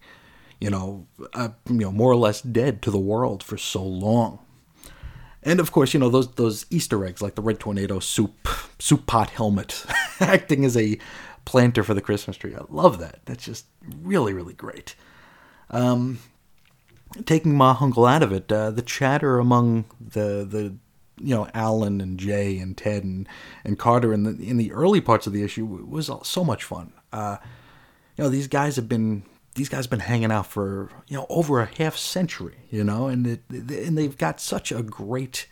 you 0.62 0.70
know, 0.70 1.08
uh, 1.34 1.48
you 1.68 1.78
know, 1.78 1.90
more 1.90 2.12
or 2.12 2.16
less 2.16 2.40
dead 2.40 2.82
to 2.82 2.90
the 2.92 2.98
world 2.98 3.42
for 3.42 3.58
so 3.58 3.82
long. 3.82 4.38
And 5.42 5.58
of 5.58 5.72
course, 5.72 5.92
you 5.92 5.98
know 5.98 6.08
those 6.08 6.32
those 6.34 6.66
Easter 6.70 7.04
eggs 7.04 7.20
like 7.20 7.34
the 7.34 7.42
red 7.42 7.58
tornado 7.58 7.98
soup 7.98 8.46
soup 8.78 9.06
pot 9.06 9.30
helmet 9.30 9.84
acting 10.20 10.64
as 10.64 10.76
a 10.76 10.98
planter 11.44 11.82
for 11.82 11.94
the 11.94 12.00
Christmas 12.00 12.36
tree. 12.36 12.54
I 12.54 12.62
love 12.68 13.00
that. 13.00 13.18
That's 13.24 13.44
just 13.44 13.66
really 14.02 14.32
really 14.32 14.54
great. 14.54 14.94
Um, 15.70 16.20
taking 17.26 17.56
Ma 17.56 17.74
Hunkel 17.74 18.08
out 18.08 18.22
of 18.22 18.30
it, 18.30 18.52
uh, 18.52 18.70
the 18.70 18.82
chatter 18.82 19.40
among 19.40 19.86
the 20.00 20.46
the 20.48 20.76
you 21.20 21.34
know 21.34 21.48
Alan 21.54 22.00
and 22.00 22.20
Jay 22.20 22.56
and 22.58 22.76
Ted 22.76 23.02
and, 23.02 23.28
and 23.64 23.80
Carter 23.80 24.12
in 24.14 24.22
the 24.22 24.48
in 24.48 24.58
the 24.58 24.70
early 24.70 25.00
parts 25.00 25.26
of 25.26 25.32
the 25.32 25.42
issue 25.42 25.66
was 25.66 26.08
so 26.22 26.44
much 26.44 26.62
fun. 26.62 26.92
Uh, 27.12 27.38
you 28.16 28.22
know 28.22 28.30
these 28.30 28.46
guys 28.46 28.76
have 28.76 28.88
been 28.88 29.24
these 29.54 29.68
guys 29.68 29.84
have 29.84 29.90
been 29.90 30.00
hanging 30.00 30.32
out 30.32 30.46
for 30.46 30.88
you 31.08 31.16
know 31.16 31.26
over 31.28 31.60
a 31.60 31.66
half 31.66 31.96
century, 31.96 32.56
you 32.70 32.84
know, 32.84 33.08
and 33.08 33.26
it, 33.26 33.42
and 33.50 33.96
they've 33.96 34.16
got 34.16 34.40
such 34.40 34.72
a 34.72 34.82
great 34.82 35.46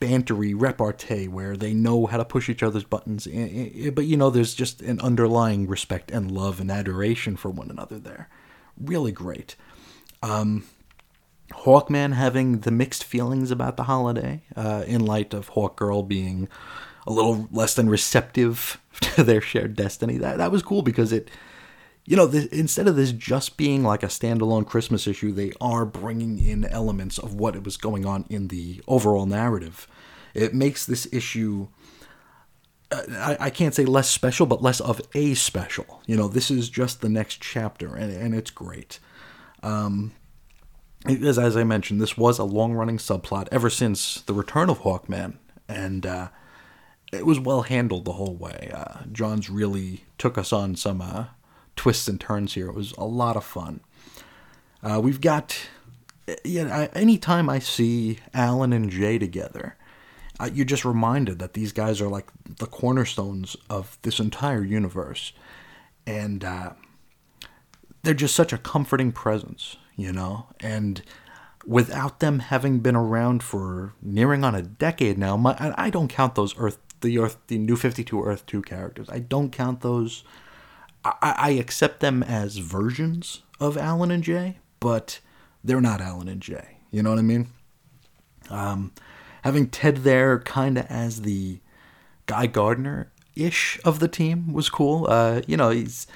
bantery 0.00 0.54
repartee 0.56 1.26
where 1.26 1.56
they 1.56 1.74
know 1.74 2.06
how 2.06 2.16
to 2.16 2.24
push 2.24 2.48
each 2.48 2.62
other's 2.62 2.84
buttons, 2.84 3.26
but 3.26 4.04
you 4.04 4.16
know, 4.16 4.30
there's 4.30 4.54
just 4.54 4.80
an 4.80 5.00
underlying 5.00 5.66
respect 5.66 6.10
and 6.10 6.30
love 6.30 6.60
and 6.60 6.70
adoration 6.70 7.36
for 7.36 7.50
one 7.50 7.70
another 7.70 7.98
there. 7.98 8.28
Really 8.80 9.12
great. 9.12 9.56
Um, 10.22 10.64
Hawkman 11.50 12.14
having 12.14 12.60
the 12.60 12.70
mixed 12.70 13.04
feelings 13.04 13.50
about 13.50 13.76
the 13.76 13.84
holiday 13.84 14.42
uh, 14.56 14.84
in 14.86 15.04
light 15.04 15.34
of 15.34 15.50
Hawkgirl 15.50 16.06
being 16.06 16.48
a 17.06 17.12
little 17.12 17.48
less 17.50 17.74
than 17.74 17.90
receptive 17.90 18.80
to 19.00 19.24
their 19.24 19.40
shared 19.40 19.74
destiny. 19.74 20.16
That 20.16 20.38
that 20.38 20.52
was 20.52 20.62
cool 20.62 20.82
because 20.82 21.12
it 21.12 21.28
you 22.04 22.16
know, 22.16 22.26
this, 22.26 22.46
instead 22.46 22.88
of 22.88 22.96
this 22.96 23.12
just 23.12 23.56
being 23.56 23.84
like 23.84 24.02
a 24.02 24.06
standalone 24.06 24.66
Christmas 24.66 25.06
issue, 25.06 25.32
they 25.32 25.52
are 25.60 25.84
bringing 25.84 26.44
in 26.44 26.64
elements 26.64 27.18
of 27.18 27.34
what 27.34 27.62
was 27.62 27.76
going 27.76 28.04
on 28.04 28.24
in 28.28 28.48
the 28.48 28.82
overall 28.88 29.26
narrative. 29.26 29.86
It 30.34 30.52
makes 30.52 30.84
this 30.84 31.06
issue, 31.12 31.68
uh, 32.90 33.02
I, 33.10 33.36
I, 33.46 33.50
can't 33.50 33.74
say 33.74 33.84
less 33.84 34.08
special, 34.08 34.46
but 34.46 34.62
less 34.62 34.80
of 34.80 35.00
a 35.14 35.34
special. 35.34 36.02
You 36.06 36.16
know, 36.16 36.26
this 36.26 36.50
is 36.50 36.68
just 36.68 37.02
the 37.02 37.08
next 37.08 37.40
chapter, 37.40 37.94
and, 37.94 38.12
and 38.12 38.34
it's 38.34 38.50
great. 38.50 38.98
Um, 39.62 40.12
as, 41.06 41.38
as 41.38 41.56
I 41.56 41.62
mentioned, 41.62 42.00
this 42.00 42.16
was 42.16 42.38
a 42.38 42.44
long 42.44 42.72
running 42.72 42.98
subplot 42.98 43.46
ever 43.52 43.70
since 43.70 44.22
the 44.22 44.34
return 44.34 44.70
of 44.70 44.80
Hawkman, 44.80 45.36
and 45.68 46.04
uh, 46.04 46.28
it 47.12 47.26
was 47.26 47.38
well 47.38 47.62
handled 47.62 48.04
the 48.04 48.14
whole 48.14 48.34
way. 48.34 48.72
Uh, 48.74 49.04
Johns 49.12 49.48
really 49.48 50.04
took 50.18 50.36
us 50.36 50.52
on 50.52 50.74
some 50.74 51.00
uh, 51.00 51.26
twists 51.76 52.08
and 52.08 52.20
turns 52.20 52.54
here. 52.54 52.68
It 52.68 52.74
was 52.74 52.92
a 52.92 53.04
lot 53.04 53.36
of 53.36 53.44
fun. 53.44 53.80
Uh, 54.82 55.00
we've 55.00 55.20
got, 55.20 55.56
yeah, 56.44 56.88
anytime 56.94 57.48
I 57.48 57.58
see 57.58 58.18
Alan 58.34 58.72
and 58.72 58.90
Jay 58.90 59.18
together, 59.18 59.76
uh, 60.40 60.50
you're 60.52 60.66
just 60.66 60.84
reminded 60.84 61.38
that 61.38 61.54
these 61.54 61.72
guys 61.72 62.00
are 62.00 62.08
like 62.08 62.26
the 62.44 62.66
cornerstones 62.66 63.56
of 63.70 63.98
this 64.02 64.18
entire 64.18 64.64
universe. 64.64 65.32
And 66.06 66.44
uh, 66.44 66.72
they're 68.02 68.14
just 68.14 68.34
such 68.34 68.52
a 68.52 68.58
comforting 68.58 69.12
presence, 69.12 69.76
you 69.96 70.12
know? 70.12 70.46
And 70.60 71.02
without 71.64 72.18
them 72.18 72.40
having 72.40 72.80
been 72.80 72.96
around 72.96 73.42
for 73.42 73.92
nearing 74.02 74.42
on 74.42 74.54
a 74.54 74.62
decade 74.62 75.16
now, 75.16 75.36
my, 75.36 75.74
I 75.78 75.90
don't 75.90 76.08
count 76.08 76.34
those 76.34 76.54
Earth, 76.58 76.78
the 77.02 77.18
Earth, 77.18 77.36
the 77.46 77.58
New 77.58 77.76
52 77.76 78.20
Earth 78.20 78.44
2 78.46 78.62
characters. 78.62 79.08
I 79.08 79.20
don't 79.20 79.50
count 79.50 79.80
those 79.80 80.24
I, 81.04 81.34
I 81.38 81.50
accept 81.52 82.00
them 82.00 82.22
as 82.22 82.56
versions 82.58 83.42
of 83.60 83.76
Alan 83.76 84.10
and 84.10 84.22
Jay, 84.22 84.58
but 84.80 85.20
they're 85.62 85.80
not 85.80 86.00
Alan 86.00 86.28
and 86.28 86.40
Jay. 86.40 86.78
You 86.90 87.02
know 87.02 87.10
what 87.10 87.18
I 87.18 87.22
mean? 87.22 87.48
Um, 88.50 88.92
having 89.42 89.68
Ted 89.68 89.98
there 89.98 90.38
kind 90.40 90.78
of 90.78 90.86
as 90.86 91.22
the 91.22 91.60
Guy 92.26 92.46
Gardner 92.46 93.12
ish 93.34 93.80
of 93.84 93.98
the 93.98 94.08
team 94.08 94.52
was 94.52 94.68
cool. 94.68 95.06
Uh, 95.08 95.42
you 95.46 95.56
know, 95.56 95.70
he's 95.70 96.06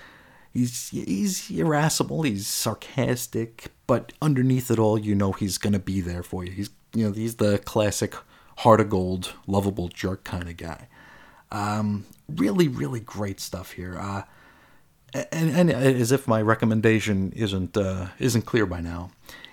he's 0.52 0.88
he's 0.90 1.50
irascible, 1.50 2.22
he's 2.22 2.46
sarcastic, 2.46 3.68
but 3.86 4.12
underneath 4.20 4.70
it 4.70 4.78
all, 4.78 4.98
you 4.98 5.14
know 5.14 5.32
he's 5.32 5.58
gonna 5.58 5.78
be 5.78 6.00
there 6.00 6.22
for 6.22 6.44
you. 6.44 6.52
He's 6.52 6.70
you 6.94 7.06
know 7.06 7.12
he's 7.12 7.36
the 7.36 7.58
classic 7.58 8.14
heart 8.58 8.80
of 8.80 8.90
gold, 8.90 9.34
lovable 9.46 9.88
jerk 9.88 10.24
kind 10.24 10.48
of 10.48 10.56
guy. 10.56 10.88
Um, 11.50 12.06
really, 12.28 12.68
really 12.68 13.00
great 13.00 13.40
stuff 13.40 13.72
here. 13.72 13.98
Uh, 13.98 14.22
and, 15.14 15.50
and 15.50 15.70
as 15.70 16.12
if 16.12 16.28
my 16.28 16.42
recommendation 16.42 17.32
isn't 17.32 17.76
uh, 17.76 18.08
isn't 18.18 18.42
clear 18.42 18.66
by 18.66 18.80
now, 18.80 19.10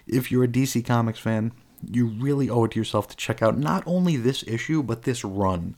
if 0.07 0.31
you're 0.31 0.43
a 0.43 0.47
DC 0.47 0.85
Comics 0.85 1.19
fan, 1.19 1.51
you 1.89 2.07
really 2.07 2.49
owe 2.49 2.65
it 2.65 2.71
to 2.71 2.79
yourself 2.79 3.07
to 3.09 3.15
check 3.15 3.41
out 3.41 3.57
not 3.57 3.83
only 3.85 4.15
this 4.15 4.43
issue 4.47 4.83
but 4.83 5.03
this 5.03 5.23
run. 5.23 5.75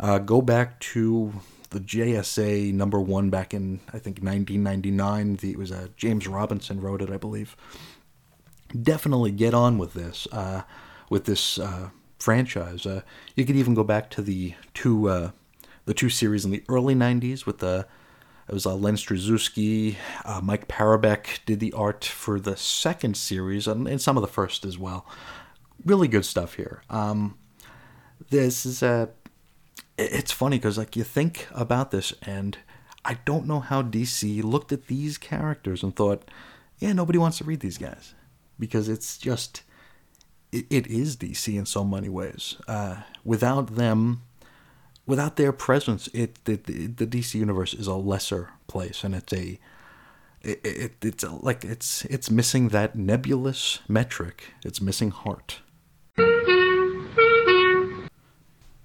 Uh, 0.00 0.18
go 0.18 0.42
back 0.42 0.80
to 0.80 1.32
the 1.70 1.80
JSA 1.80 2.72
number 2.72 3.00
one 3.00 3.30
back 3.30 3.54
in 3.54 3.80
I 3.88 3.98
think 3.98 4.18
1999. 4.18 5.36
The, 5.36 5.50
it 5.50 5.58
was 5.58 5.72
uh, 5.72 5.88
James 5.96 6.26
Robinson 6.26 6.80
wrote 6.80 7.02
it, 7.02 7.10
I 7.10 7.16
believe. 7.16 7.56
Definitely 8.80 9.32
get 9.32 9.54
on 9.54 9.78
with 9.78 9.94
this 9.94 10.26
uh, 10.32 10.62
with 11.10 11.26
this 11.26 11.58
uh, 11.58 11.90
franchise. 12.18 12.86
Uh, 12.86 13.02
you 13.36 13.44
could 13.44 13.56
even 13.56 13.74
go 13.74 13.84
back 13.84 14.10
to 14.10 14.22
the 14.22 14.54
two 14.74 15.08
uh, 15.08 15.30
the 15.84 15.94
two 15.94 16.08
series 16.08 16.44
in 16.44 16.50
the 16.50 16.64
early 16.68 16.94
90s 16.94 17.44
with 17.44 17.58
the 17.58 17.86
it 18.48 18.52
was 18.52 18.66
uh, 18.66 18.74
Len 18.74 18.96
Strazewski, 18.96 19.96
uh, 20.24 20.40
Mike 20.42 20.68
Parobeck 20.68 21.44
did 21.46 21.60
the 21.60 21.72
art 21.72 22.04
for 22.04 22.40
the 22.40 22.56
second 22.56 23.16
series 23.16 23.66
and, 23.66 23.86
and 23.86 24.00
some 24.00 24.16
of 24.16 24.20
the 24.20 24.28
first 24.28 24.64
as 24.64 24.78
well. 24.78 25.06
Really 25.84 26.08
good 26.08 26.24
stuff 26.24 26.54
here. 26.54 26.82
Um, 26.90 27.38
this 28.30 28.66
is 28.66 28.82
a. 28.82 29.10
It's 29.98 30.32
funny 30.32 30.58
because 30.58 30.78
like 30.78 30.96
you 30.96 31.04
think 31.04 31.46
about 31.52 31.90
this, 31.90 32.12
and 32.22 32.58
I 33.04 33.18
don't 33.24 33.46
know 33.46 33.60
how 33.60 33.82
DC 33.82 34.42
looked 34.42 34.72
at 34.72 34.86
these 34.86 35.18
characters 35.18 35.82
and 35.82 35.94
thought, 35.94 36.30
yeah, 36.78 36.92
nobody 36.92 37.18
wants 37.18 37.38
to 37.38 37.44
read 37.44 37.60
these 37.60 37.78
guys 37.78 38.14
because 38.58 38.88
it's 38.88 39.18
just 39.18 39.62
it, 40.52 40.66
it 40.70 40.86
is 40.86 41.16
DC 41.16 41.54
in 41.56 41.66
so 41.66 41.84
many 41.84 42.08
ways. 42.08 42.56
Uh, 42.68 43.02
without 43.24 43.74
them, 43.76 44.22
without 45.06 45.36
their 45.36 45.52
presence, 45.52 46.08
it 46.12 46.44
the, 46.44 46.56
the 46.56 47.06
DC 47.06 47.34
universe 47.34 47.74
is 47.74 47.86
a 47.86 47.94
lesser 47.94 48.50
place, 48.66 49.04
and 49.04 49.14
it's 49.14 49.32
a 49.32 49.58
it, 50.42 50.60
it 50.64 50.92
it's 51.02 51.22
a, 51.22 51.30
like 51.30 51.64
it's 51.64 52.04
it's 52.06 52.30
missing 52.30 52.68
that 52.68 52.96
nebulous 52.96 53.80
metric. 53.88 54.52
It's 54.64 54.80
missing 54.80 55.10
heart. 55.10 55.60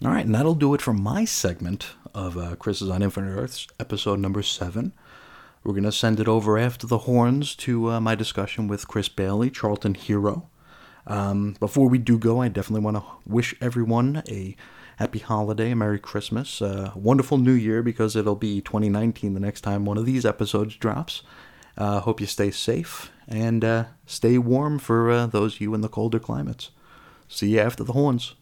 All 0.04 0.12
right, 0.12 0.26
and 0.26 0.36
that'll 0.36 0.54
do 0.56 0.76
it 0.76 0.82
for 0.82 0.94
my 0.94 1.26
segment 1.26 1.96
of 2.14 2.38
uh, 2.38 2.56
Chris's 2.56 2.90
on 2.90 3.02
Infinite 3.02 3.36
Earths, 3.36 3.68
episode 3.80 4.20
number 4.20 4.44
seven. 4.44 4.94
We're 5.64 5.74
going 5.74 5.84
to 5.84 5.92
send 5.92 6.20
it 6.20 6.28
over 6.28 6.58
after 6.58 6.86
the 6.86 7.00
horns 7.00 7.56
to 7.58 7.92
uh, 7.92 8.00
my 8.00 8.14
discussion 8.14 8.68
with 8.68 8.88
Chris 8.88 9.10
Bailey, 9.10 9.50
Charlton 9.50 9.96
Hero. 9.96 10.50
Um, 11.08 11.56
before 11.60 11.90
we 11.90 11.98
do 11.98 12.20
go, 12.20 12.42
I 12.42 12.48
definitely 12.48 12.86
want 12.86 12.98
to 12.98 13.04
wish 13.26 13.56
everyone 13.60 14.22
a 14.30 14.56
happy 14.98 15.20
holiday, 15.20 15.76
Merry 15.76 16.00
Christmas, 16.00 16.60
a 16.60 16.92
wonderful 16.96 17.38
New 17.38 17.54
Year 17.54 17.84
because 17.84 18.16
it'll 18.16 18.36
be 18.36 18.62
2019 18.62 19.36
the 19.36 19.40
next 19.40 19.62
time 19.62 19.86
one 19.86 19.98
of 19.98 20.08
these 20.08 20.26
episodes 20.26 20.76
drops. 20.76 21.22
Uh, 21.78 22.00
hope 22.00 22.20
you 22.20 22.26
stay 22.26 22.50
safe 22.50 23.12
and 23.28 23.64
uh, 23.64 23.86
stay 24.08 24.40
warm 24.40 24.80
for 24.80 25.12
uh, 25.12 25.28
those 25.28 25.56
of 25.56 25.62
you 25.62 25.76
in 25.76 25.82
the 25.82 25.88
colder 25.88 26.18
climates. 26.18 26.72
See 27.28 27.50
you 27.50 27.60
after 27.60 27.84
the 27.84 27.94
horns. 27.94 28.34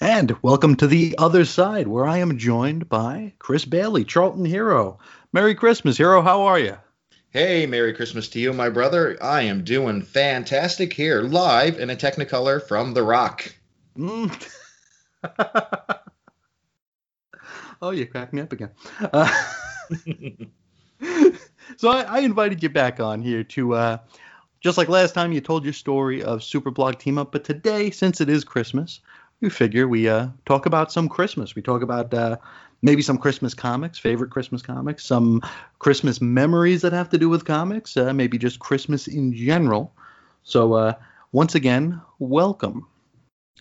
And 0.00 0.40
welcome 0.40 0.76
to 0.76 0.86
the 0.86 1.16
other 1.18 1.44
side, 1.44 1.88
where 1.88 2.06
I 2.06 2.18
am 2.18 2.38
joined 2.38 2.88
by 2.88 3.32
Chris 3.40 3.64
Bailey, 3.64 4.04
Charlton 4.04 4.44
Hero. 4.44 5.00
Merry 5.32 5.56
Christmas, 5.56 5.96
Hero. 5.96 6.22
How 6.22 6.42
are 6.42 6.60
you? 6.60 6.76
Hey, 7.30 7.66
Merry 7.66 7.92
Christmas 7.92 8.28
to 8.28 8.38
you, 8.38 8.52
my 8.52 8.68
brother. 8.68 9.18
I 9.20 9.42
am 9.42 9.64
doing 9.64 10.02
fantastic 10.02 10.92
here, 10.92 11.22
live 11.22 11.80
in 11.80 11.90
a 11.90 11.96
Technicolor 11.96 12.62
from 12.62 12.94
The 12.94 13.02
Rock. 13.02 13.55
Mm. 13.96 14.30
oh, 17.82 17.90
you 17.90 18.06
cracked 18.06 18.32
me 18.32 18.42
up 18.42 18.52
again. 18.52 18.70
Uh, 19.00 19.30
so 21.76 21.88
I, 21.88 22.02
I, 22.02 22.18
invited 22.20 22.62
you 22.62 22.68
back 22.68 23.00
on 23.00 23.22
here 23.22 23.42
to, 23.44 23.74
uh, 23.74 23.98
just 24.60 24.76
like 24.78 24.88
last 24.88 25.14
time, 25.14 25.32
you 25.32 25.40
told 25.40 25.64
your 25.64 25.72
story 25.72 26.22
of 26.22 26.40
Superblog 26.40 26.98
Team 26.98 27.18
Up, 27.18 27.32
but 27.32 27.44
today, 27.44 27.90
since 27.90 28.20
it 28.20 28.28
is 28.28 28.44
Christmas, 28.44 29.00
we 29.40 29.48
figure 29.48 29.86
we 29.86 30.08
uh, 30.08 30.28
talk 30.44 30.66
about 30.66 30.92
some 30.92 31.08
Christmas. 31.08 31.54
We 31.54 31.62
talk 31.62 31.82
about 31.82 32.12
uh, 32.12 32.36
maybe 32.82 33.02
some 33.02 33.18
Christmas 33.18 33.54
comics, 33.54 33.98
favorite 33.98 34.30
Christmas 34.30 34.62
comics, 34.62 35.04
some 35.04 35.42
Christmas 35.78 36.20
memories 36.20 36.82
that 36.82 36.92
have 36.92 37.10
to 37.10 37.18
do 37.18 37.28
with 37.28 37.44
comics, 37.44 37.96
uh, 37.96 38.12
maybe 38.12 38.38
just 38.38 38.58
Christmas 38.58 39.08
in 39.08 39.32
general. 39.34 39.92
So, 40.42 40.74
uh, 40.74 40.94
once 41.32 41.54
again, 41.54 42.00
welcome. 42.18 42.86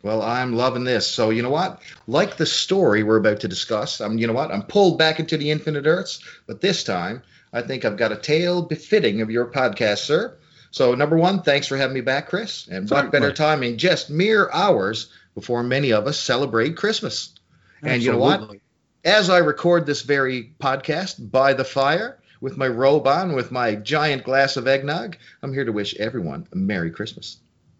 Well, 0.06 0.22
I'm 0.22 0.54
loving 0.54 0.84
this. 0.84 1.08
So, 1.08 1.32
you 1.32 1.41
know 1.41 1.50
what? 1.50 1.82
Like 2.06 2.38
the 2.38 2.46
story 2.46 3.02
we're 3.02 3.18
about 3.18 3.39
to 3.39 3.48
discuss, 3.48 4.00
I'm, 4.02 4.20
you 4.20 4.28
know 4.28 4.34
what? 4.34 4.52
I'm 4.52 4.62
pulled 4.62 5.00
back 5.00 5.20
into 5.20 5.36
the 5.36 5.50
infinite 5.50 5.88
earths, 5.88 6.24
but 6.46 6.62
this 6.62 6.84
time 6.84 7.24
I 7.52 7.63
think 7.63 7.86
I've 7.86 7.98
got 7.98 8.12
a 8.12 8.15
tale 8.15 8.62
befitting 8.62 9.22
of 9.22 9.32
your 9.32 9.48
podcast, 9.48 10.06
sir. 10.06 10.38
So, 10.70 10.94
number 10.94 11.18
one, 11.18 11.41
thanks 11.41 11.65
for 11.65 11.76
having 11.76 11.96
me 11.96 12.02
back, 12.02 12.30
Chris. 12.30 12.68
And 12.68 12.88
what 12.88 13.12
better 13.12 13.34
time 13.34 13.63
in 13.63 13.80
just 13.80 14.12
mere 14.12 14.48
hours 14.52 15.12
before 15.34 15.63
many 15.63 15.91
of 15.91 16.06
us 16.06 16.20
celebrate 16.20 16.78
Christmas? 16.78 17.34
Absolutely. 17.78 17.96
And 17.96 18.04
you 18.04 18.12
know 18.12 18.20
what? 18.20 18.58
as 19.04 19.32
I 19.32 19.39
record 19.39 19.88
this 19.88 20.04
very 20.04 20.54
podcast 20.60 21.32
by 21.32 21.54
the 21.54 21.65
fire 21.65 22.20
with 22.41 22.58
my 22.58 22.68
robe 22.68 23.08
on, 23.08 23.34
with 23.34 23.52
my 23.52 23.74
giant 23.74 24.24
glass 24.24 24.56
of 24.56 24.68
eggnog, 24.68 25.18
I'm 25.41 25.52
here 25.52 25.65
to 25.65 25.72
wish 25.72 25.96
everyone 25.96 26.48
a 26.52 26.58
Merry 26.58 26.91
Christmas. 26.91 27.38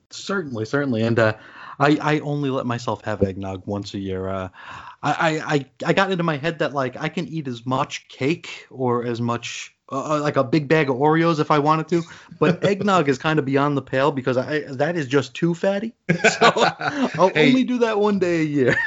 Certainly, 0.10 0.66
certainly. 0.66 1.04
And 1.04 1.20
uh, 1.20 1.34
I, 1.80 1.98
I 2.02 2.20
only 2.20 2.50
let 2.50 2.66
myself 2.66 3.04
have 3.06 3.22
eggnog 3.22 3.64
once 3.66 3.94
a 3.94 4.00
year. 4.00 4.28
Uh, 4.28 4.50
I, 5.04 5.42
I, 5.46 5.66
I 5.86 5.94
got 5.94 6.12
into 6.12 6.24
my 6.24 6.38
head 6.38 6.60
that 6.60 6.74
like 6.74 6.98
I 6.98 7.10
can 7.10 7.28
eat 7.28 7.48
as 7.48 7.66
much 7.66 8.08
cake 8.08 8.68
or 8.70 9.06
as 9.06 9.22
much 9.22 9.76
uh, 9.92 10.16
uh 10.16 10.22
like 10.22 10.36
a 10.36 10.44
big 10.44 10.68
bag 10.68 10.90
of 10.90 10.96
Oreos 10.96 11.40
if 11.40 11.52
I 11.52 11.60
wanted 11.60 11.88
to, 11.90 12.04
but 12.40 12.64
eggnog 12.68 13.08
is 13.08 13.18
kind 13.18 13.38
of 13.38 13.46
beyond 13.46 13.78
the 13.78 13.84
pale 13.84 14.12
because 14.12 14.38
I 14.38 14.62
that 14.62 14.96
is 14.96 15.08
just 15.08 15.36
too 15.36 15.54
fatty. 15.54 15.94
So 16.40 16.52
I'll 16.56 17.30
hey, 17.30 17.50
only 17.50 17.64
do 17.64 17.80
that 17.80 18.00
one 18.00 18.20
day 18.20 18.42
a 18.42 18.46
year 18.46 18.78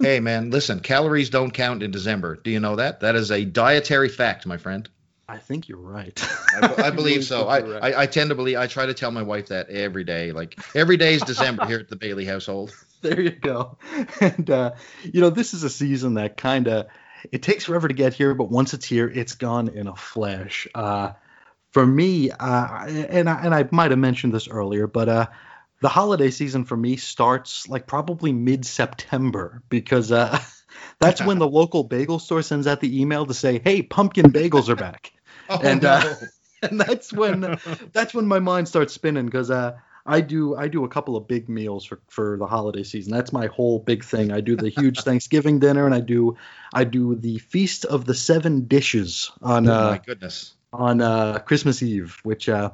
hey, 0.00 0.20
man, 0.20 0.50
listen, 0.50 0.80
calories 0.80 1.30
don't 1.30 1.52
count 1.52 1.82
in 1.82 1.90
December. 1.90 2.36
Do 2.36 2.50
you 2.50 2.60
know 2.60 2.76
that? 2.76 3.00
That 3.00 3.16
is 3.16 3.30
a 3.30 3.44
dietary 3.44 4.08
fact, 4.08 4.46
my 4.46 4.56
friend. 4.56 4.88
I 5.30 5.38
think 5.38 5.68
you're 5.68 5.78
right. 5.78 6.20
I, 6.60 6.86
I 6.86 6.90
believe 7.00 7.24
so. 7.24 7.46
I, 7.46 7.60
right. 7.60 7.82
I, 7.94 8.02
I, 8.02 8.06
tend 8.06 8.30
to 8.30 8.34
believe. 8.34 8.56
I 8.56 8.66
try 8.66 8.86
to 8.86 8.94
tell 8.94 9.12
my 9.12 9.22
wife 9.22 9.48
that 9.48 9.70
every 9.70 10.02
day. 10.02 10.32
Like 10.32 10.58
every 10.74 10.96
day 10.96 11.14
is 11.14 11.22
December 11.22 11.66
here 11.66 11.78
at 11.78 11.88
the 11.88 11.96
Bailey 11.96 12.24
household. 12.24 12.74
There 13.02 13.18
you 13.18 13.30
go. 13.30 13.78
And 14.20 14.50
uh, 14.50 14.72
you 15.02 15.22
know, 15.22 15.30
this 15.30 15.54
is 15.54 15.62
a 15.62 15.70
season 15.70 16.14
that 16.14 16.36
kind 16.36 16.68
of 16.68 16.88
it 17.32 17.42
takes 17.42 17.64
forever 17.64 17.88
to 17.88 17.94
get 17.94 18.12
here, 18.12 18.34
but 18.34 18.50
once 18.50 18.74
it's 18.74 18.84
here, 18.84 19.08
it's 19.08 19.36
gone 19.36 19.68
in 19.68 19.86
a 19.86 19.96
flash. 19.96 20.68
Uh, 20.74 21.12
for 21.70 21.86
me, 21.86 22.30
uh, 22.30 22.86
and 22.86 23.26
I, 23.26 23.42
and 23.42 23.54
I 23.54 23.66
might 23.70 23.90
have 23.90 23.98
mentioned 23.98 24.34
this 24.34 24.48
earlier, 24.48 24.86
but 24.86 25.08
uh, 25.08 25.26
the 25.80 25.88
holiday 25.88 26.30
season 26.30 26.64
for 26.64 26.76
me 26.76 26.96
starts 26.96 27.66
like 27.68 27.86
probably 27.86 28.34
mid 28.34 28.66
September 28.66 29.62
because 29.70 30.12
uh, 30.12 30.38
that's 30.98 31.22
when 31.22 31.38
the 31.38 31.48
local 31.48 31.84
bagel 31.84 32.18
store 32.18 32.42
sends 32.42 32.66
out 32.66 32.80
the 32.80 33.00
email 33.00 33.24
to 33.24 33.34
say, 33.34 33.60
"Hey, 33.64 33.80
pumpkin 33.80 34.26
bagels 34.26 34.68
are 34.68 34.76
back," 34.76 35.12
oh, 35.60 35.60
and 35.62 35.84
uh, 35.84 36.00
no. 36.00 36.10
uh, 36.10 36.16
and 36.68 36.80
that's 36.80 37.12
when 37.12 37.58
that's 37.92 38.14
when 38.14 38.26
my 38.26 38.38
mind 38.38 38.68
starts 38.68 38.92
spinning 38.92 39.26
because 39.26 39.50
uh, 39.50 39.76
I 40.06 40.20
do 40.20 40.56
I 40.56 40.68
do 40.68 40.84
a 40.84 40.88
couple 40.88 41.16
of 41.16 41.26
big 41.26 41.48
meals 41.48 41.84
for 41.84 42.00
for 42.08 42.36
the 42.38 42.46
holiday 42.46 42.84
season. 42.84 43.12
That's 43.12 43.32
my 43.32 43.46
whole 43.46 43.78
big 43.78 44.04
thing. 44.04 44.32
I 44.32 44.40
do 44.40 44.56
the 44.56 44.68
huge 44.68 45.00
Thanksgiving 45.04 45.58
dinner, 45.58 45.86
and 45.86 45.94
I 45.94 46.00
do 46.00 46.36
I 46.72 46.84
do 46.84 47.16
the 47.16 47.38
feast 47.38 47.84
of 47.84 48.04
the 48.04 48.14
seven 48.14 48.66
dishes 48.66 49.30
on. 49.42 49.66
Oh 49.66 49.70
my 49.70 49.96
uh, 49.96 49.98
goodness. 49.98 50.54
On 50.72 51.00
uh, 51.00 51.40
Christmas 51.40 51.82
Eve, 51.82 52.20
which 52.22 52.48
uh, 52.48 52.70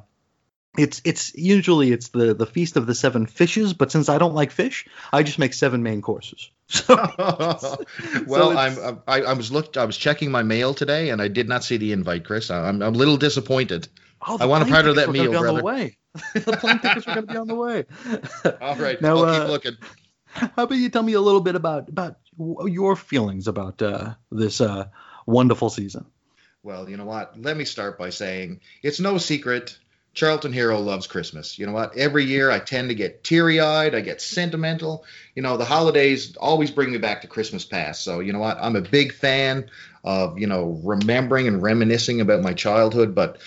it's 0.77 1.01
it's 1.03 1.35
usually 1.35 1.91
it's 1.91 2.09
the 2.09 2.33
the 2.33 2.45
feast 2.45 2.77
of 2.77 2.85
the 2.85 2.95
seven 2.95 3.25
fishes, 3.25 3.73
but 3.73 3.91
since 3.91 4.09
I 4.09 4.17
don't 4.17 4.35
like 4.35 4.51
fish, 4.51 4.85
I 5.11 5.23
just 5.23 5.39
make 5.39 5.53
seven 5.53 5.83
main 5.83 6.01
courses. 6.01 6.49
So, 6.69 6.95
well, 8.27 8.51
so 8.51 8.57
I'm 8.57 9.01
I, 9.07 9.21
I, 9.21 9.33
was 9.33 9.53
looked 9.53 9.77
I 9.77 9.85
was 9.85 9.95
checking 9.95 10.31
my 10.31 10.43
mail 10.43 10.73
today 10.73 11.11
and 11.11 11.21
I 11.21 11.29
did 11.29 11.47
not 11.47 11.63
see 11.63 11.77
the 11.77 11.93
invite, 11.93 12.25
Chris. 12.25 12.51
I'm 12.51 12.81
I'm 12.81 12.93
a 12.93 12.97
little 12.97 13.15
disappointed. 13.15 13.87
Oh, 14.27 14.37
I 14.39 14.45
want 14.45 14.67
a 14.67 14.71
part 14.71 14.85
of 14.85 14.97
that 14.97 15.09
meal, 15.09 15.31
brother. 15.31 15.47
On 15.47 15.55
the 15.55 15.63
way. 15.63 15.97
the 16.33 16.57
plane 16.57 16.79
tickets 16.79 17.07
are 17.07 17.15
going 17.15 17.27
to 17.27 17.33
be 17.33 17.37
on 17.37 17.47
the 17.47 17.55
way. 17.55 17.85
All 18.61 18.75
right, 18.75 19.01
now 19.01 19.17
I'll 19.17 19.25
uh, 19.25 19.39
keep 19.39 19.49
looking. 19.49 19.77
How 20.25 20.63
about 20.63 20.75
you 20.75 20.89
tell 20.89 21.03
me 21.03 21.13
a 21.13 21.21
little 21.21 21.41
bit 21.41 21.55
about 21.55 21.87
about 21.87 22.17
your 22.65 22.95
feelings 22.95 23.47
about 23.47 23.81
uh, 23.81 24.15
this 24.31 24.59
uh, 24.59 24.87
wonderful 25.25 25.69
season? 25.69 26.05
Well, 26.63 26.89
you 26.89 26.97
know 26.97 27.05
what? 27.05 27.39
Let 27.39 27.55
me 27.55 27.63
start 27.63 27.97
by 27.97 28.09
saying 28.09 28.59
it's 28.83 28.99
no 28.99 29.19
secret 29.19 29.77
Charlton 30.17 30.51
Hero 30.51 30.79
loves 30.79 31.05
Christmas. 31.05 31.59
You 31.59 31.67
know 31.67 31.73
what? 31.73 31.95
Every 31.95 32.25
year 32.25 32.49
I 32.49 32.57
tend 32.57 32.89
to 32.89 32.95
get 32.95 33.23
teary 33.23 33.59
eyed. 33.59 33.93
I 33.93 34.01
get 34.01 34.19
sentimental. 34.19 35.05
You 35.35 35.43
know, 35.43 35.57
the 35.57 35.63
holidays 35.63 36.35
always 36.37 36.71
bring 36.71 36.91
me 36.91 36.97
back 36.97 37.21
to 37.21 37.27
Christmas 37.27 37.63
past. 37.63 38.03
So, 38.03 38.19
you 38.19 38.33
know 38.33 38.39
what? 38.39 38.57
I'm 38.59 38.75
a 38.75 38.81
big 38.81 39.13
fan 39.13 39.69
of, 40.03 40.39
you 40.39 40.47
know, 40.47 40.81
remembering 40.83 41.47
and 41.47 41.61
reminiscing 41.61 42.19
about 42.19 42.41
my 42.41 42.53
childhood. 42.53 43.13
But 43.13 43.37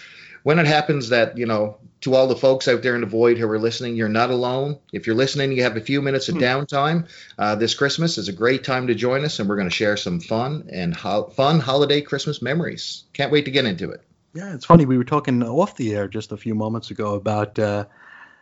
when 0.44 0.60
it 0.60 0.66
happens 0.68 1.08
that, 1.08 1.36
you 1.36 1.44
know, 1.44 1.78
to 2.02 2.14
all 2.14 2.28
the 2.28 2.36
folks 2.36 2.68
out 2.68 2.82
there 2.82 2.94
in 2.94 3.00
the 3.00 3.06
void 3.08 3.36
who 3.36 3.50
are 3.50 3.58
listening, 3.58 3.96
you're 3.96 4.08
not 4.08 4.30
alone. 4.30 4.78
If 4.92 5.08
you're 5.08 5.16
listening, 5.16 5.50
you 5.50 5.64
have 5.64 5.76
a 5.76 5.80
few 5.80 6.00
minutes 6.00 6.28
of 6.28 6.36
hmm. 6.36 6.42
downtime. 6.42 7.08
Uh, 7.36 7.56
this 7.56 7.74
Christmas 7.74 8.16
is 8.16 8.28
a 8.28 8.32
great 8.32 8.62
time 8.62 8.86
to 8.86 8.94
join 8.94 9.24
us, 9.24 9.40
and 9.40 9.48
we're 9.48 9.56
going 9.56 9.68
to 9.68 9.74
share 9.74 9.96
some 9.96 10.20
fun 10.20 10.68
and 10.70 10.94
ho- 10.94 11.32
fun 11.34 11.58
holiday 11.58 12.00
Christmas 12.00 12.40
memories. 12.40 13.02
Can't 13.12 13.32
wait 13.32 13.46
to 13.46 13.50
get 13.50 13.64
into 13.64 13.90
it. 13.90 14.04
Yeah, 14.32 14.54
it's 14.54 14.64
funny. 14.64 14.86
We 14.86 14.96
were 14.96 15.04
talking 15.04 15.42
off 15.42 15.76
the 15.76 15.94
air 15.94 16.06
just 16.06 16.32
a 16.32 16.36
few 16.36 16.54
moments 16.54 16.90
ago 16.90 17.14
about 17.14 17.58
uh, 17.58 17.86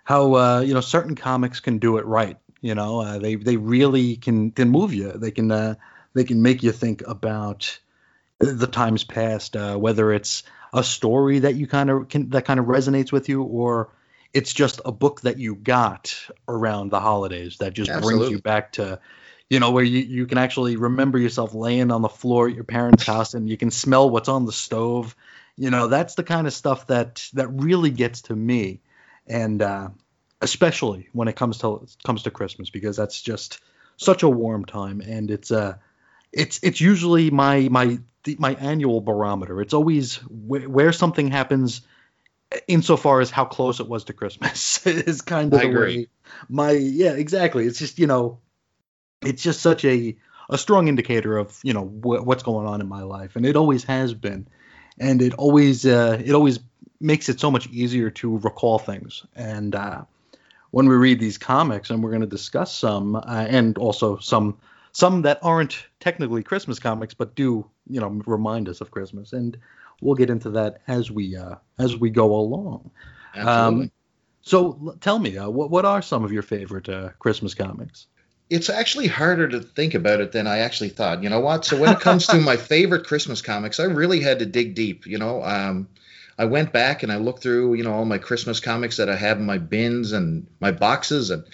how 0.05 0.35
uh, 0.35 0.61
you 0.61 0.75
know 0.75 0.81
certain 0.81 1.15
comics 1.15 1.61
can 1.61 1.79
do 1.79 1.97
it 1.97 2.05
right. 2.05 2.37
You 2.61 2.75
know, 2.75 3.01
uh, 3.01 3.19
they 3.19 3.37
they 3.37 3.57
really 3.57 4.17
can 4.17 4.51
can 4.51 4.69
move 4.69 4.93
you. 4.93 5.13
They 5.13 5.31
can 5.31 5.51
uh, 5.51 5.77
they 6.15 6.25
can 6.25 6.43
make 6.43 6.63
you 6.63 6.73
think 6.73 7.03
about 7.07 7.79
the 8.39 8.67
times 8.67 9.05
past, 9.05 9.57
uh, 9.57 9.77
whether 9.77 10.13
it's 10.13 10.43
a 10.73 10.85
story 10.85 11.41
that 11.41 11.55
you 11.55 11.67
kind 11.67 11.91
of 11.91 12.09
can 12.09 12.31
that 12.31 12.45
kind 12.45 12.61
of 12.61 12.67
resonates 12.67 13.11
with 13.11 13.29
you, 13.29 13.43
or 13.43 13.91
it's 14.35 14.53
just 14.53 14.83
a 14.85 14.93
book 14.93 15.23
that 15.23 15.39
you 15.39 15.55
got 15.55 16.15
around 16.47 16.91
the 16.91 17.01
holidays 17.01 17.59
that 17.59 17.73
just 17.73 17.91
Absolutely. 17.91 18.19
brings 18.19 18.31
you 18.31 18.39
back 18.41 18.73
to 18.73 19.01
you 19.49 19.59
know 19.59 19.71
where 19.71 19.85
you, 19.85 20.01
you 20.01 20.27
can 20.27 20.37
actually 20.37 20.77
remember 20.77 21.19
yourself 21.19 21.55
laying 21.55 21.91
on 21.91 22.03
the 22.03 22.09
floor 22.09 22.49
at 22.49 22.55
your 22.55 22.65
parents 22.65 23.07
house 23.07 23.33
and 23.33 23.49
you 23.49 23.57
can 23.57 23.71
smell 23.71 24.11
what's 24.11 24.29
on 24.29 24.45
the 24.45 24.53
stove 24.53 25.17
you 25.59 25.71
know 25.71 25.89
that's 25.89 26.15
the 26.15 26.23
kind 26.23 26.47
of 26.47 26.53
stuff 26.53 26.87
that 26.87 27.29
that 27.35 27.49
really 27.49 27.91
gets 27.91 28.23
to 28.23 28.37
me 28.37 28.81
and 29.27 29.61
uh, 29.61 29.89
especially 30.41 31.09
when 31.13 31.29
it 31.29 31.37
comes 31.37 31.59
to 31.59 31.87
comes 32.05 32.23
to 32.23 32.31
christmas 32.31 32.71
because 32.71 32.97
that's 32.97 33.21
just 33.21 33.61
such 33.97 34.23
a 34.23 34.29
warm 34.29 34.65
time 34.65 35.01
and 35.01 35.31
it's 35.31 35.51
uh 35.51 35.77
it's 36.33 36.61
it's 36.63 36.81
usually 36.81 37.31
my 37.31 37.69
my 37.69 37.99
my 38.39 38.55
annual 38.55 39.01
barometer. 39.01 39.61
It's 39.61 39.75
always 39.75 40.17
wh- 40.17 40.69
where 40.69 40.93
something 40.93 41.29
happens 41.31 41.83
insofar 42.67 43.21
as 43.21 43.31
how 43.31 43.45
close 43.45 43.81
it 43.81 43.89
was 43.89 44.05
to 44.05 44.13
Christmas 44.13 44.87
is 44.87 45.23
kind 45.23 45.53
of 45.53 45.61
I 45.61 45.65
the 45.65 45.69
agree. 45.69 45.97
way 45.97 46.07
my 46.49 46.73
yeah 46.73 47.13
exactly. 47.13 47.67
It's 47.67 47.79
just 47.79 47.99
you 47.99 48.07
know 48.07 48.41
it's 49.23 49.43
just 49.43 49.61
such 49.61 49.85
a 49.85 50.17
a 50.51 50.59
strong 50.59 50.89
indicator 50.89 51.37
of 51.37 51.59
you 51.63 51.73
know 51.73 51.85
wh- 51.85 52.27
what's 52.27 52.43
going 52.43 52.67
on 52.67 52.81
in 52.81 52.89
my 52.89 53.03
life, 53.03 53.37
and 53.37 53.47
it 53.47 53.57
always 53.57 53.85
has 53.85 54.15
been, 54.15 54.49
and 55.01 55.23
it 55.23 55.35
always 55.35 55.87
uh, 55.87 56.21
it 56.25 56.33
always 56.33 56.61
makes 57.01 57.29
it 57.29 57.39
so 57.39 57.51
much 57.51 57.69
easier 57.69 58.11
to 58.11 58.39
recall 58.39 58.79
things 58.79 59.25
and. 59.35 59.75
Uh, 59.75 60.03
when 60.71 60.89
we 60.89 60.95
read 60.95 61.19
these 61.19 61.39
comics, 61.39 61.91
and 61.91 62.03
we're 62.03 62.11
going 62.11 62.21
to 62.21 62.27
discuss 62.27 62.75
some, 62.75 63.17
uh, 63.17 63.47
and 63.49 63.79
also 63.79 64.19
some 64.19 64.59
some 64.93 65.23
that 65.23 65.39
aren't 65.43 65.87
technically 66.01 66.43
Christmas 66.43 66.79
comics, 66.79 67.15
but 67.15 67.35
do 67.35 67.69
you 67.89 68.01
know 68.01 68.09
remind 68.27 68.69
us 68.69 68.81
of 68.81 68.91
Christmas, 68.91 69.33
and 69.33 69.57
we'll 70.01 70.15
get 70.15 70.31
into 70.31 70.51
that 70.51 70.83
as 70.89 71.11
we 71.11 71.37
uh, 71.37 71.57
as 71.79 71.97
we 71.97 72.11
go 72.11 72.35
along. 72.35 72.91
Absolutely. 73.35 73.85
Um, 73.85 73.91
so 74.43 74.97
tell 75.01 75.19
me, 75.19 75.37
uh, 75.37 75.49
what 75.49 75.71
what 75.71 75.85
are 75.85 76.03
some 76.03 76.25
of 76.25 76.33
your 76.33 76.43
favorite 76.43 76.89
uh, 76.89 77.11
Christmas 77.19 77.55
comics? 77.55 78.07
It's 78.51 78.71
actually 78.71 79.09
harder 79.09 79.49
to 79.49 79.61
think 79.61 79.95
about 79.95 80.21
it 80.21 80.33
than 80.33 80.47
I 80.47 80.59
actually 80.59 80.89
thought. 80.89 81.23
You 81.23 81.29
know 81.29 81.41
what? 81.41 81.65
So 81.65 81.79
when 81.79 81.93
it 81.93 82.01
comes 82.01 82.27
to 82.29 82.37
my 82.39 82.57
favorite 82.75 83.07
Christmas 83.07 83.43
comics, 83.43 83.79
I 83.79 83.85
really 83.85 84.21
had 84.21 84.39
to 84.39 84.47
dig 84.47 84.75
deep. 84.75 85.07
You 85.07 85.19
know, 85.19 85.43
um, 85.43 85.89
I 86.39 86.47
went 86.47 86.73
back 86.73 87.03
and 87.03 87.13
I 87.13 87.17
looked 87.17 87.43
through, 87.43 87.75
you 87.75 87.85
know, 87.85 87.93
all 87.93 88.05
my 88.05 88.19
Christmas 88.19 88.61
comics 88.61 88.97
that 88.97 89.11
I 89.11 89.17
have 89.17 89.39
in 89.39 89.45
my 89.45 89.59
bins 89.59 90.13
and 90.13 90.47
my 90.61 90.73
boxes, 90.73 91.31
and 91.31 91.45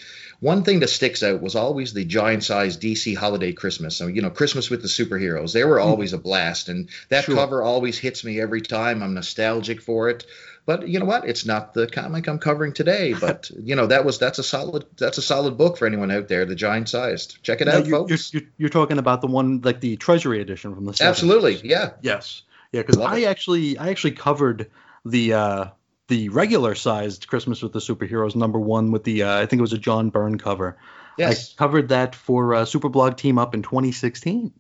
one 0.44 0.62
thing 0.62 0.80
that 0.80 0.90
sticks 0.90 1.22
out 1.22 1.40
was 1.40 1.54
always 1.54 1.94
the 1.94 2.04
giant 2.04 2.44
size 2.44 2.76
DC 2.76 3.16
holiday 3.16 3.52
Christmas. 3.52 3.96
So, 3.96 4.08
you 4.08 4.20
know, 4.20 4.28
Christmas 4.28 4.68
with 4.68 4.82
the 4.82 4.88
superheroes. 4.88 5.54
They 5.54 5.64
were 5.64 5.80
hmm. 5.80 5.88
always 5.88 6.12
a 6.12 6.18
blast. 6.18 6.68
And 6.68 6.90
that 7.08 7.24
sure. 7.24 7.34
cover 7.34 7.62
always 7.62 7.98
hits 7.98 8.24
me 8.24 8.38
every 8.38 8.60
time. 8.60 9.02
I'm 9.02 9.14
nostalgic 9.14 9.80
for 9.80 10.10
it. 10.10 10.26
But 10.66 10.88
you 10.88 10.98
know 10.98 11.04
what? 11.04 11.28
It's 11.28 11.44
not 11.44 11.74
the 11.74 11.86
comic 11.86 12.26
I'm 12.26 12.38
covering 12.38 12.72
today. 12.72 13.14
But 13.20 13.50
you 13.56 13.76
know 13.76 13.86
that 13.86 14.04
was 14.04 14.18
that's 14.18 14.38
a 14.38 14.42
solid 14.42 14.84
that's 14.96 15.18
a 15.18 15.22
solid 15.22 15.56
book 15.56 15.76
for 15.78 15.86
anyone 15.86 16.10
out 16.10 16.28
there. 16.28 16.44
The 16.44 16.54
giant 16.54 16.88
sized. 16.88 17.42
Check 17.42 17.60
it 17.60 17.68
out, 17.68 17.86
you're, 17.86 17.98
folks. 17.98 18.32
You're, 18.32 18.42
you're, 18.58 18.68
talking 18.68 18.98
about 18.98 19.20
the 19.20 19.26
one 19.26 19.60
like 19.62 19.80
the 19.80 19.96
Treasury 19.96 20.40
edition 20.40 20.74
from 20.74 20.84
the 20.84 20.92
70s. 20.92 21.06
Absolutely, 21.06 21.60
yeah. 21.64 21.92
Yes, 22.02 22.42
yeah. 22.72 22.82
Because 22.82 22.98
I 22.98 23.18
it. 23.18 23.24
actually 23.24 23.78
I 23.78 23.88
actually 23.88 24.12
covered 24.12 24.70
the 25.04 25.32
uh, 25.34 25.66
the 26.08 26.28
regular 26.30 26.74
sized 26.74 27.28
Christmas 27.28 27.62
with 27.62 27.72
the 27.72 27.78
Superheroes 27.78 28.36
number 28.36 28.58
one 28.58 28.90
with 28.90 29.04
the 29.04 29.22
uh, 29.22 29.40
I 29.40 29.46
think 29.46 29.60
it 29.60 29.62
was 29.62 29.72
a 29.72 29.78
John 29.78 30.10
Byrne 30.10 30.38
cover. 30.38 30.76
Yes. 31.16 31.54
I 31.54 31.58
covered 31.58 31.88
that 31.90 32.14
for 32.14 32.54
uh, 32.54 32.64
Superblog 32.64 33.16
Team 33.16 33.38
Up 33.38 33.54
in 33.54 33.62
2016, 33.62 34.52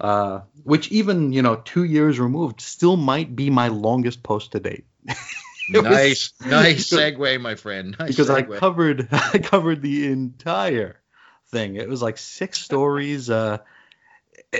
uh, 0.00 0.40
which 0.62 0.90
even 0.92 1.32
you 1.32 1.42
know 1.42 1.56
two 1.56 1.84
years 1.84 2.20
removed 2.20 2.60
still 2.60 2.96
might 2.96 3.34
be 3.34 3.50
my 3.50 3.68
longest 3.68 4.22
post 4.22 4.52
to 4.52 4.60
date. 4.60 4.84
nice, 5.68 6.32
was, 6.40 6.50
nice 6.50 6.90
segue, 6.90 7.40
my 7.40 7.54
friend. 7.54 7.96
Nice 7.98 8.10
because 8.10 8.28
segue. 8.28 8.56
I 8.56 8.58
covered 8.58 9.08
I 9.12 9.38
covered 9.38 9.82
the 9.82 10.06
entire 10.06 11.00
thing. 11.48 11.76
It 11.76 11.88
was 11.88 12.02
like 12.02 12.18
six 12.18 12.60
stories. 12.64 13.30
Uh, 13.30 13.58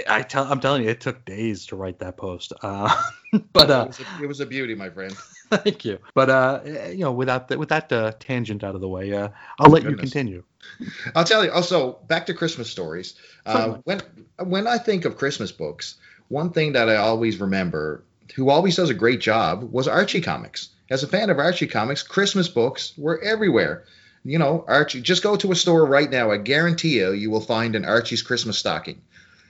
I 0.09 0.23
tell, 0.23 0.45
I'm 0.45 0.61
telling 0.61 0.83
you, 0.83 0.91
it 0.91 1.01
took 1.01 1.25
days 1.25 1.67
to 1.67 1.77
write 1.77 2.01
that 2.01 2.17
post. 2.17 2.53
Uh, 2.63 2.95
but 3.53 3.71
uh, 3.71 3.85
it, 3.85 3.89
was 3.89 4.01
a, 4.01 4.23
it, 4.23 4.27
was 4.27 4.41
a, 4.41 4.47
beauty, 4.47 4.75
my 4.75 4.91
friend. 4.91 5.15
Thank 5.51 5.85
you. 5.85 5.99
But 6.15 6.29
uh, 6.29 6.61
you 6.65 6.99
know, 6.99 7.13
without 7.13 7.49
the, 7.49 7.59
with 7.59 7.71
that 7.71 7.91
uh, 7.93 8.13
tangent 8.19 8.65
out 8.65 8.75
of 8.75 8.81
the 8.81 8.89
way, 8.89 9.15
uh, 9.15 9.29
I'll 9.59 9.71
let 9.71 9.85
Goodness. 9.85 9.93
you 9.93 9.97
continue. 9.97 10.45
I'll 11.15 11.25
tell 11.25 11.45
you. 11.45 11.51
Also, 11.51 11.99
back 12.07 12.27
to 12.27 12.35
Christmas 12.35 12.71
stories. 12.71 13.15
Uh, 13.47 13.79
when 13.85 14.03
when 14.39 14.67
I 14.67 14.79
think 14.79 15.05
of 15.05 15.17
Christmas 15.17 15.53
books, 15.53 15.97
one 16.29 16.51
thing 16.51 16.73
that 16.73 16.89
I 16.89 16.97
always 16.97 17.39
remember, 17.39 18.05
who 18.35 18.51
always 18.51 18.77
does 18.77 18.91
a 18.91 18.95
great 18.95 19.21
job, 19.21 19.73
was 19.73 19.89
Archie 19.89 20.21
Comics. 20.21 20.69
As 20.91 21.03
a 21.03 21.09
fan 21.09 21.31
of 21.31 21.39
Archie 21.39 21.67
Comics, 21.67 22.03
Christmas 22.03 22.49
books 22.49 22.93
were 22.97 23.23
everywhere 23.23 23.85
you 24.25 24.39
know, 24.39 24.65
Archie, 24.69 25.01
just 25.01 25.23
go 25.23 25.37
to 25.37 25.53
a 25.53 25.57
store 25.57 25.87
right 25.87 26.11
now. 26.11 26.31
I 26.31 26.37
guarantee 26.39 26.99
you, 26.99 27.13
you 27.13 27.31
will 27.31 27.41
find 27.41 27.75
an 27.75 27.85
Archie's 27.85 28.23
Christmas 28.23 28.59
stocking. 28.59 29.01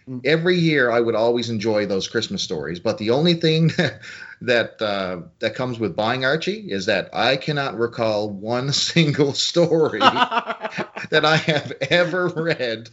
Mm. 0.08 0.22
every 0.24 0.56
year 0.56 0.90
I 0.90 1.00
would 1.00 1.14
always 1.14 1.50
enjoy 1.50 1.84
those 1.84 2.08
Christmas 2.08 2.42
stories. 2.42 2.80
But 2.80 2.96
the 2.96 3.10
only 3.10 3.34
thing 3.34 3.70
that 4.40 4.80
uh, 4.80 5.28
that 5.40 5.54
comes 5.54 5.78
with 5.78 5.96
buying 5.96 6.24
Archie 6.24 6.70
is 6.70 6.86
that 6.86 7.10
I 7.12 7.36
cannot 7.36 7.78
recall 7.78 8.30
one 8.30 8.72
single 8.72 9.34
story 9.34 10.00
that 10.00 11.24
I 11.24 11.36
have 11.36 11.72
ever 11.90 12.28
read 12.28 12.88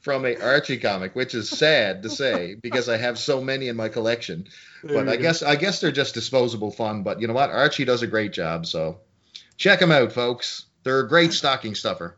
from 0.00 0.26
a 0.26 0.36
Archie 0.36 0.78
comic, 0.78 1.14
which 1.14 1.34
is 1.34 1.48
sad 1.48 2.02
to 2.02 2.10
say 2.10 2.56
because 2.56 2.88
I 2.88 2.96
have 2.96 3.18
so 3.18 3.40
many 3.40 3.68
in 3.68 3.76
my 3.76 3.88
collection. 3.88 4.48
But 4.82 5.08
I 5.08 5.16
guess 5.16 5.42
I 5.42 5.54
guess 5.54 5.80
they're 5.80 5.92
just 5.92 6.14
disposable 6.14 6.72
fun. 6.72 7.04
But 7.04 7.20
you 7.20 7.28
know 7.28 7.34
what? 7.34 7.50
Archie 7.50 7.84
does 7.84 8.02
a 8.02 8.08
great 8.08 8.32
job. 8.32 8.66
So 8.66 8.98
check 9.56 9.78
them 9.78 9.92
out, 9.92 10.12
folks. 10.12 10.64
They're 10.82 11.00
a 11.00 11.08
great 11.08 11.32
stocking 11.32 11.76
stuffer. 11.76 12.16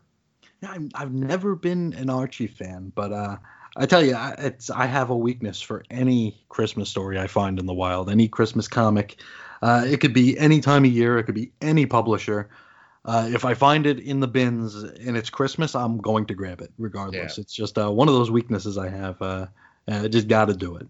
Yeah, 0.61 0.77
I've 0.95 1.13
never 1.13 1.55
been 1.55 1.93
an 1.93 2.09
Archie 2.09 2.47
fan, 2.47 2.91
but 2.95 3.11
uh, 3.11 3.37
I 3.75 3.85
tell 3.85 4.03
you, 4.03 4.15
it's 4.37 4.69
I 4.69 4.85
have 4.85 5.09
a 5.09 5.17
weakness 5.17 5.61
for 5.61 5.83
any 5.89 6.43
Christmas 6.49 6.89
story 6.89 7.19
I 7.19 7.27
find 7.27 7.57
in 7.57 7.65
the 7.65 7.73
wild, 7.73 8.09
any 8.09 8.27
Christmas 8.27 8.67
comic. 8.67 9.21
Uh, 9.61 9.83
it 9.87 10.01
could 10.01 10.13
be 10.13 10.37
any 10.37 10.59
time 10.59 10.83
of 10.85 10.91
year, 10.91 11.17
it 11.17 11.23
could 11.23 11.35
be 11.35 11.51
any 11.61 11.85
publisher. 11.85 12.49
Uh, 13.03 13.29
if 13.31 13.45
I 13.45 13.53
find 13.53 13.87
it 13.87 13.99
in 13.99 14.19
the 14.19 14.27
bins 14.27 14.75
and 14.75 15.17
it's 15.17 15.29
Christmas, 15.29 15.73
I'm 15.73 15.97
going 15.97 16.25
to 16.27 16.35
grab 16.35 16.61
it 16.61 16.71
regardless. 16.77 17.37
Yeah. 17.37 17.41
It's 17.41 17.53
just 17.53 17.77
uh, 17.77 17.89
one 17.89 18.07
of 18.07 18.13
those 18.13 18.29
weaknesses 18.29 18.77
I 18.77 18.89
have. 18.89 19.21
Uh, 19.21 19.47
I 19.87 20.07
just 20.07 20.27
got 20.27 20.45
to 20.45 20.53
do 20.53 20.75
it. 20.75 20.87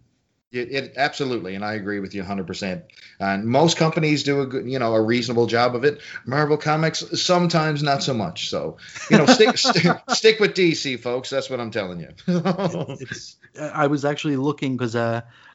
It, 0.52 0.72
it, 0.72 0.94
absolutely, 0.98 1.56
and 1.56 1.64
I 1.64 1.76
agree 1.76 2.02
with 2.02 2.14
you 2.14 2.24
100%. 2.24 2.84
And 3.22 3.46
most 3.46 3.78
companies 3.78 4.24
do 4.24 4.42
a 4.42 4.46
good, 4.46 4.70
you 4.70 4.80
know, 4.80 4.94
a 4.94 5.02
reasonable 5.02 5.48
job 5.48 5.76
of 5.76 5.86
it. 5.86 6.02
Marvel 6.26 6.58
Comics 6.58 7.22
sometimes 7.22 7.82
not 7.82 8.04
so 8.04 8.14
much. 8.14 8.50
So, 8.50 8.76
you 9.10 9.18
know, 9.18 9.26
stick 9.28 9.58
st- 9.58 9.98
stick 10.10 10.42
with 10.42 10.54
DC, 10.54 11.00
folks. 11.00 11.30
That's 11.30 11.50
what 11.50 11.62
I'm 11.62 11.72
telling 11.72 12.02
you. 12.02 12.10
it's, 12.28 13.38
I 13.60 13.88
was 13.88 14.04
actually 14.04 14.36
looking 14.36 14.76
because 14.76 14.94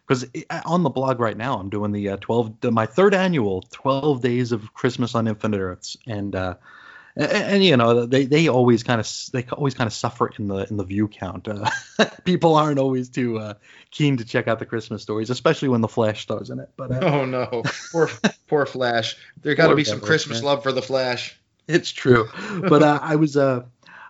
because 0.07 0.24
uh, 0.49 0.62
on 0.64 0.82
the 0.82 0.90
blog 0.90 1.20
right 1.20 1.36
now 1.36 1.59
I'm 1.59 1.68
doing 1.68 1.92
the 1.92 2.11
uh, 2.11 2.16
12 2.16 2.64
my 2.72 2.86
third 2.86 3.12
annual 3.12 3.62
12 3.72 4.22
days 4.22 4.53
of 4.53 4.72
Christmas 4.72 5.14
on 5.14 5.28
Infinite 5.28 5.61
Earths 5.61 5.99
and. 6.07 6.34
Uh, 6.34 6.55
and, 7.17 7.33
and, 7.33 7.64
you 7.64 7.77
know 7.77 8.05
they, 8.05 8.27
they 8.27 8.49
always 8.49 8.83
kind 8.83 9.01
of 9.01 9.11
they 9.33 9.45
always 9.53 9.75
kind 9.75 9.87
of 9.87 9.93
suffer 9.93 10.31
in 10.39 10.49
the 10.49 10.67
in 10.69 10.77
the 10.77 10.85
view 10.85 11.09
count. 11.09 11.49
Uh, 11.49 11.71
people 12.25 12.55
aren't 12.55 12.79
always 12.79 13.09
too 13.09 13.39
uh, 13.39 13.55
keen 13.91 14.19
to 14.19 14.25
check 14.25 14.49
out 14.49 14.59
the 14.59 14.67
Christmas 14.67 15.03
stories, 15.03 15.31
especially 15.31 15.69
when 15.69 15.81
the 15.81 15.89
Flash 15.89 16.23
stars 16.23 16.51
in 16.51 16.59
it. 16.59 16.69
But 16.77 16.93
uh, 16.93 17.01
oh 17.03 17.25
no, 17.25 17.62
poor 17.91 18.11
poor 18.49 18.67
Flash. 18.67 19.17
There 19.43 19.55
got 19.55 19.69
to 19.69 19.75
be 19.75 19.85
some 19.85 20.01
Christmas 20.01 20.39
man. 20.39 20.45
love 20.45 20.62
for 20.62 20.73
the 20.73 20.83
Flash. 20.83 21.39
It's 21.67 21.91
true, 21.91 22.29
but 22.69 22.83
uh, 22.83 22.99
I 23.03 23.17
was 23.17 23.37
uh. 23.37 23.62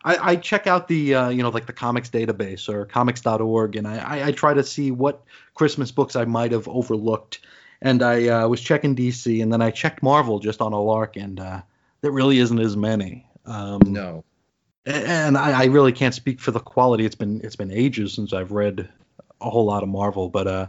I, 0.05 0.33
I 0.33 0.37
check 0.37 0.69
out 0.69 0.87
the 0.87 1.17
uh, 1.17 1.29
you 1.31 1.43
know 1.43 1.49
like 1.49 1.67
the 1.67 1.73
comics 1.73 2.11
database 2.11 2.69
or 2.69 2.85
comics.org 2.85 3.75
and 3.75 3.89
I, 3.89 3.97
I, 3.97 4.27
I 4.27 4.31
try 4.31 4.55
to 4.55 4.63
see 4.63 4.93
what 4.93 5.25
Christmas 5.55 5.91
books 5.91 6.15
I 6.15 6.25
might 6.25 6.53
have 6.53 6.69
overlooked 6.69 7.41
and 7.83 8.01
I 8.05 8.29
uh, 8.29 8.47
was 8.47 8.61
checking 8.61 8.95
DC 8.95 9.43
and 9.43 9.53
then 9.53 9.63
I 9.63 9.73
checked 9.73 10.05
Marvel 10.05 10.39
just 10.39 10.61
on 10.61 10.73
a 10.73 10.81
lark 10.81 11.17
and 11.17 11.41
uh, 11.41 11.63
there 12.01 12.11
really 12.11 12.39
isn't 12.39 12.59
as 12.59 12.77
many. 12.77 13.29
Um, 13.45 13.81
no. 13.87 14.25
And 14.85 15.37
I, 15.37 15.63
I, 15.63 15.65
really 15.67 15.93
can't 15.93 16.15
speak 16.15 16.39
for 16.39 16.53
the 16.53 16.61
quality. 16.61 17.05
It's 17.05 17.17
been 17.17 17.41
it's 17.43 17.57
been 17.57 17.73
ages 17.73 18.15
since 18.15 18.33
I've 18.33 18.53
read 18.53 18.89
a 19.41 19.51
whole 19.51 19.65
lot 19.65 19.83
of 19.83 19.89
Marvel, 19.89 20.29
but 20.29 20.47
uh, 20.47 20.67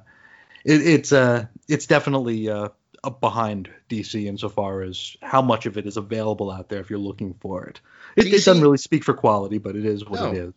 it, 0.66 0.82
it's 0.82 1.12
uh 1.12 1.46
it's 1.68 1.86
definitely 1.86 2.50
uh, 2.50 2.70
up 3.04 3.22
behind 3.22 3.70
DC 3.90 4.26
insofar 4.26 4.82
as 4.82 5.16
how 5.22 5.42
much 5.42 5.68
of 5.68 5.78
it 5.78 5.86
is 5.86 5.98
available 5.98 6.50
out 6.50 6.70
there 6.70 6.80
if 6.80 6.90
you're 6.90 7.00
looking 7.00 7.36
for 7.36 7.66
it. 7.66 7.80
It, 8.16 8.28
it 8.28 8.44
doesn't 8.44 8.62
really 8.62 8.78
speak 8.78 9.04
for 9.04 9.14
quality, 9.14 9.60
but 9.60 9.76
it 9.76 9.86
is 9.86 10.04
what 10.04 10.20
No. 10.20 10.32
it 10.32 10.38
is. 10.38 10.54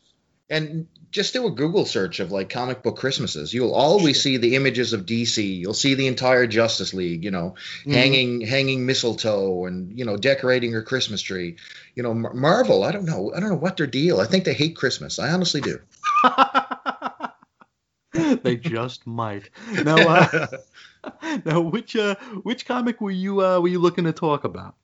And 0.49 0.87
just 1.11 1.33
do 1.33 1.47
a 1.47 1.51
Google 1.51 1.85
search 1.85 2.21
of 2.21 2.31
like 2.31 2.51
comic 2.51 2.83
book 2.83 2.97
Christmases. 2.97 3.53
You'll 3.53 3.75
always 3.75 4.23
see 4.23 4.37
the 4.37 4.55
images 4.55 4.93
of 4.93 5.07
DC. 5.07 5.59
You'll 5.59 5.75
see 5.75 5.95
the 5.95 6.07
entire 6.07 6.47
Justice 6.47 6.95
League, 6.95 7.25
you 7.25 7.31
know, 7.31 7.55
Mhm. 7.85 7.93
hanging 7.93 8.41
hanging 8.43 8.87
mistletoe 8.87 9.67
and 9.67 9.99
you 9.99 10.05
know 10.05 10.17
decorating 10.17 10.71
your 10.71 10.83
Christmas 10.83 11.21
tree. 11.21 11.57
You 11.95 12.03
know, 12.05 12.15
Mar- 12.15 12.35
Marvel. 12.35 12.85
I 12.85 12.93
don't 12.93 13.07
know. 13.07 13.33
I 13.35 13.41
don't 13.41 13.49
know 13.51 13.57
what 13.57 13.77
their 13.77 13.87
deal. 13.89 14.21
I 14.21 14.27
think 14.27 14.45
they 14.45 14.55
hate 14.55 14.77
Christmas. 14.77 15.19
I 15.19 15.31
honestly 15.31 15.61
do. 15.61 15.81
they 18.43 18.57
just 18.57 19.07
might. 19.07 19.51
Now, 19.85 19.97
uh, 19.97 20.47
now, 21.45 21.61
which 21.61 21.97
uh, 21.97 22.17
which 22.43 22.67
comic 22.67 23.01
were 23.01 23.11
you 23.11 23.45
uh, 23.45 23.61
were 23.61 23.69
you 23.69 23.79
looking 23.79 24.05
to 24.05 24.13
talk 24.13 24.45
about? 24.45 24.75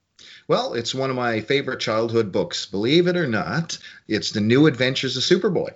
Well, 0.47 0.73
it's 0.73 0.95
one 0.95 1.09
of 1.09 1.15
my 1.15 1.41
favorite 1.41 1.79
childhood 1.79 2.31
books. 2.31 2.65
Believe 2.65 3.07
it 3.07 3.17
or 3.17 3.27
not, 3.27 3.77
it's 4.07 4.31
the 4.31 4.41
New 4.41 4.65
Adventures 4.65 5.17
of 5.17 5.23
Superboy. 5.23 5.71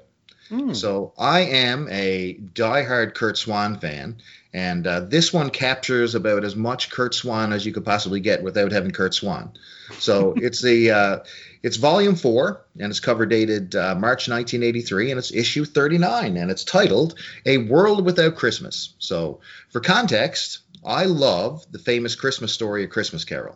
Hmm. 0.52 0.74
So 0.74 1.14
I 1.18 1.42
am 1.42 1.88
a 1.90 2.38
diehard 2.54 3.14
Curt 3.14 3.38
Swan 3.38 3.80
fan, 3.80 4.18
and 4.54 4.86
uh, 4.86 5.00
this 5.00 5.32
one 5.32 5.50
captures 5.50 6.14
about 6.14 6.44
as 6.44 6.58
much 6.58 6.90
Curt 6.90 7.16
Swan 7.16 7.54
as 7.54 7.66
you 7.66 7.72
could 7.72 7.86
possibly 7.86 8.20
get 8.20 8.44
without 8.44 8.74
having 8.74 8.92
Curt 8.92 9.14
Swan. 9.14 9.54
So 10.00 10.34
it's 10.36 10.62
the 10.62 10.92
uh, 10.92 11.20
it's 11.64 11.78
volume 11.78 12.16
four, 12.16 12.66
and 12.78 12.90
it's 12.90 13.00
cover 13.00 13.26
dated 13.26 13.78
uh, 13.78 13.96
March 13.96 14.28
1983, 14.28 15.12
and 15.12 15.18
it's 15.18 15.34
issue 15.34 15.64
39, 15.64 16.36
and 16.36 16.52
it's 16.52 16.66
titled 16.66 17.16
"A 17.46 17.60
World 17.60 18.04
Without 18.04 18.36
Christmas." 18.36 18.94
So 19.00 19.40
for 19.70 19.80
context, 19.80 20.60
I 20.84 21.06
love 21.06 21.66
the 21.72 21.80
famous 21.80 22.16
Christmas 22.16 22.52
story, 22.52 22.84
A 22.84 22.88
Christmas 22.88 23.24
Carol. 23.24 23.56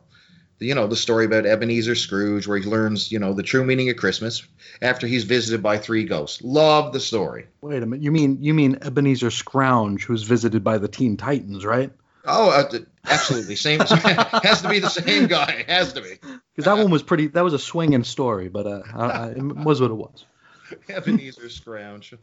You 0.59 0.73
know 0.73 0.87
the 0.87 0.95
story 0.95 1.25
about 1.25 1.45
Ebenezer 1.45 1.95
Scrooge, 1.95 2.47
where 2.47 2.57
he 2.57 2.69
learns, 2.69 3.11
you 3.11 3.19
know, 3.19 3.33
the 3.33 3.43
true 3.43 3.65
meaning 3.65 3.89
of 3.89 3.97
Christmas 3.97 4.47
after 4.81 5.05
he's 5.05 5.25
visited 5.25 5.61
by 5.61 5.77
three 5.77 6.05
ghosts. 6.05 6.41
Love 6.41 6.93
the 6.93 6.99
story. 6.99 7.47
Wait 7.61 7.83
a 7.83 7.85
minute. 7.85 8.03
You 8.03 8.11
mean 8.11 8.41
you 8.41 8.53
mean 8.53 8.77
Ebenezer 8.81 9.31
Scrounge, 9.31 10.05
who's 10.05 10.23
visited 10.23 10.63
by 10.63 10.77
the 10.77 10.87
Teen 10.87 11.17
Titans, 11.17 11.65
right? 11.65 11.91
Oh, 12.23 12.49
uh, 12.49 12.79
absolutely. 13.05 13.55
Same 13.55 13.79
has 13.81 14.61
to 14.61 14.69
be 14.69 14.79
the 14.79 14.89
same 14.89 15.27
guy. 15.27 15.65
Has 15.67 15.93
to 15.93 16.01
be. 16.01 16.15
Because 16.21 16.65
that 16.65 16.77
one 16.77 16.89
was 16.89 17.03
pretty. 17.03 17.27
That 17.27 17.43
was 17.43 17.53
a 17.53 17.59
swinging 17.59 18.03
story, 18.03 18.47
but 18.47 18.65
uh, 18.65 18.81
I, 18.93 19.05
I, 19.05 19.27
it 19.31 19.43
was 19.43 19.81
what 19.81 19.91
it 19.91 19.95
was. 19.95 20.25
Ebenezer 20.89 21.49
Scrounge. 21.49 22.13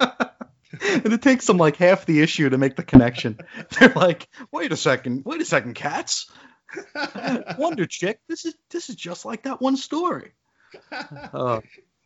Oh, 0.00 0.30
and 0.80 1.12
it 1.12 1.22
takes 1.22 1.46
them 1.46 1.56
like 1.56 1.76
half 1.76 2.06
the 2.06 2.20
issue 2.20 2.48
to 2.48 2.58
make 2.58 2.76
the 2.76 2.82
connection. 2.82 3.38
They're 3.78 3.92
like, 3.94 4.28
wait 4.50 4.72
a 4.72 4.76
second, 4.76 5.24
wait 5.24 5.40
a 5.40 5.44
second, 5.44 5.74
cats. 5.74 6.30
Wonder 7.58 7.86
Chick, 7.86 8.20
this 8.28 8.44
is 8.44 8.54
this 8.70 8.88
is 8.90 8.96
just 8.96 9.24
like 9.24 9.42
that 9.44 9.60
one 9.60 9.76
story. 9.76 10.32
Uh, 10.92 11.60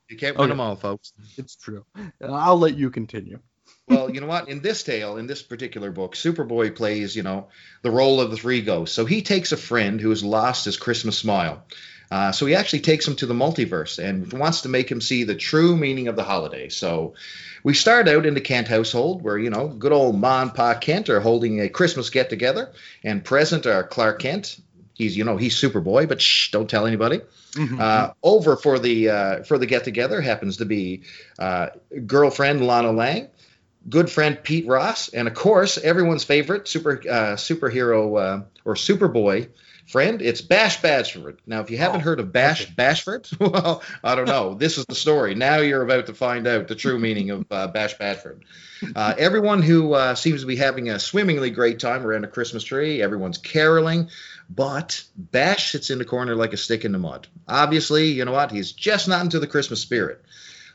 you 0.09 0.17
can't 0.17 0.37
win 0.37 0.45
Okay. 0.45 0.49
them 0.53 0.61
all, 0.61 0.77
folks. 0.77 1.13
it's 1.37 1.57
true. 1.57 1.85
I'll 2.23 2.59
let 2.59 2.77
you 2.77 2.91
continue. 2.91 3.39
Well, 3.87 4.11
you 4.15 4.21
know 4.21 4.27
what? 4.27 4.49
In 4.49 4.61
this 4.61 4.83
tale, 4.83 5.17
in 5.19 5.27
this 5.27 5.43
particular 5.43 5.91
book, 5.91 6.15
Superboy 6.15 6.75
plays, 6.75 7.15
you 7.15 7.23
know, 7.23 7.49
the 7.83 7.91
role 7.91 8.21
of 8.21 8.31
the 8.31 8.37
three 8.37 8.63
ghosts. 8.63 8.95
So 8.97 9.05
he 9.05 9.21
takes 9.23 9.53
a 9.53 9.57
friend 9.59 10.01
who 10.01 10.11
has 10.11 10.25
lost 10.25 10.65
his 10.65 10.77
Christmas 10.79 11.19
smile. 11.19 11.65
Uh, 12.11 12.33
so 12.33 12.47
he 12.47 12.55
actually 12.55 12.81
takes 12.81 13.07
him 13.07 13.17
to 13.17 13.27
the 13.27 13.35
multiverse 13.35 13.99
and 13.99 14.33
wants 14.33 14.63
to 14.63 14.69
make 14.69 14.91
him 14.91 15.01
see 15.01 15.25
the 15.25 15.35
true 15.35 15.77
meaning 15.77 16.09
of 16.09 16.17
the 16.17 16.23
holiday. 16.23 16.69
So 16.69 17.15
we 17.63 17.75
start 17.75 18.09
out 18.09 18.27
in 18.27 18.35
the 18.35 18.41
Kent 18.41 18.69
household 18.69 19.23
where, 19.23 19.39
you 19.39 19.51
know, 19.51 19.69
good 19.69 19.93
old 19.93 20.19
Ma 20.19 20.43
and 20.43 20.55
Pa 20.55 20.75
Kent 20.75 21.09
are 21.09 21.21
holding 21.21 21.61
a 21.61 21.69
Christmas 21.69 22.11
get 22.11 22.31
together. 22.31 22.73
And 23.03 23.25
present 23.25 23.67
are 23.67 23.83
Clark 23.83 24.21
Kent. 24.21 24.61
He's, 24.95 25.17
you 25.17 25.25
know, 25.25 25.37
he's 25.37 25.57
Superboy, 25.57 26.09
but 26.09 26.23
shh, 26.23 26.51
don't 26.51 26.71
tell 26.71 26.87
anybody. 26.87 27.21
Mhm. 27.55 27.81
Uh, 27.81 28.13
over 28.23 28.57
for 28.57 28.79
the 28.79 29.09
uh, 29.09 29.43
for 29.45 29.59
the 29.59 29.67
get 29.67 29.85
together 29.85 30.21
happens 30.21 30.59
to 30.59 30.65
be 30.65 31.03
uh, 31.39 31.69
girlfriend 32.07 32.65
Lana 32.67 32.93
Lang, 32.93 33.29
good 33.89 34.11
friend 34.11 34.39
Pete 34.43 34.67
Ross, 34.67 35.09
and 35.09 35.27
of 35.29 35.35
course 35.35 35.79
everyone's 35.79 36.25
favorite 36.25 36.69
super 36.69 37.01
uh, 37.09 37.37
superhero 37.37 38.21
uh, 38.21 38.43
or 38.65 38.75
Superboy 38.75 39.49
friend. 39.95 40.21
It's 40.23 40.41
Bash 40.41 40.81
Bashford. 40.81 41.39
Now, 41.47 41.61
if 41.61 41.71
you 41.71 41.77
haven't 41.77 42.01
Oh, 42.01 42.03
heard 42.03 42.19
of 42.19 42.33
Bash 42.33 42.67
Bashford, 42.75 43.31
well, 43.39 43.81
I 44.03 44.17
don't 44.17 44.27
know. 44.27 44.55
This 44.55 44.77
is 44.77 44.87
the 44.87 44.95
story. 44.97 45.37
Now 45.37 45.59
you're 45.59 45.85
about 45.85 46.07
to 46.07 46.15
find 46.15 46.49
out 46.49 46.67
the 46.67 46.75
true 46.75 46.99
meaning 46.99 47.31
of 47.31 47.47
uh, 47.49 47.69
Bash 47.69 47.97
Bashford. 47.97 48.41
Uh, 48.97 49.15
everyone 49.17 49.63
who 49.63 49.95
uh, 49.95 50.17
seems 50.17 50.41
to 50.41 50.49
be 50.49 50.57
having 50.57 50.91
a 50.91 50.99
swimmingly 50.99 51.51
great 51.51 51.79
time 51.79 52.05
around 52.05 52.25
a 52.25 52.27
Christmas 52.27 52.65
tree. 52.65 53.01
Everyone's 53.03 53.39
caroling. 53.39 54.09
But 54.51 55.05
Bash 55.17 55.71
sits 55.71 55.91
in 55.91 55.99
the 55.99 56.05
corner 56.05 56.35
like 56.35 56.53
a 56.55 56.57
stick 56.57 56.85
in 56.85 56.91
the 56.91 56.99
mud. 56.99 57.29
Obviously, 57.47 58.09
you 58.09 58.25
know 58.25 58.33
what? 58.33 58.51
He's 58.51 58.73
just 58.73 59.07
not 59.07 59.23
into 59.23 59.39
the 59.39 59.47
Christmas 59.47 59.81
spirit. 59.81 60.25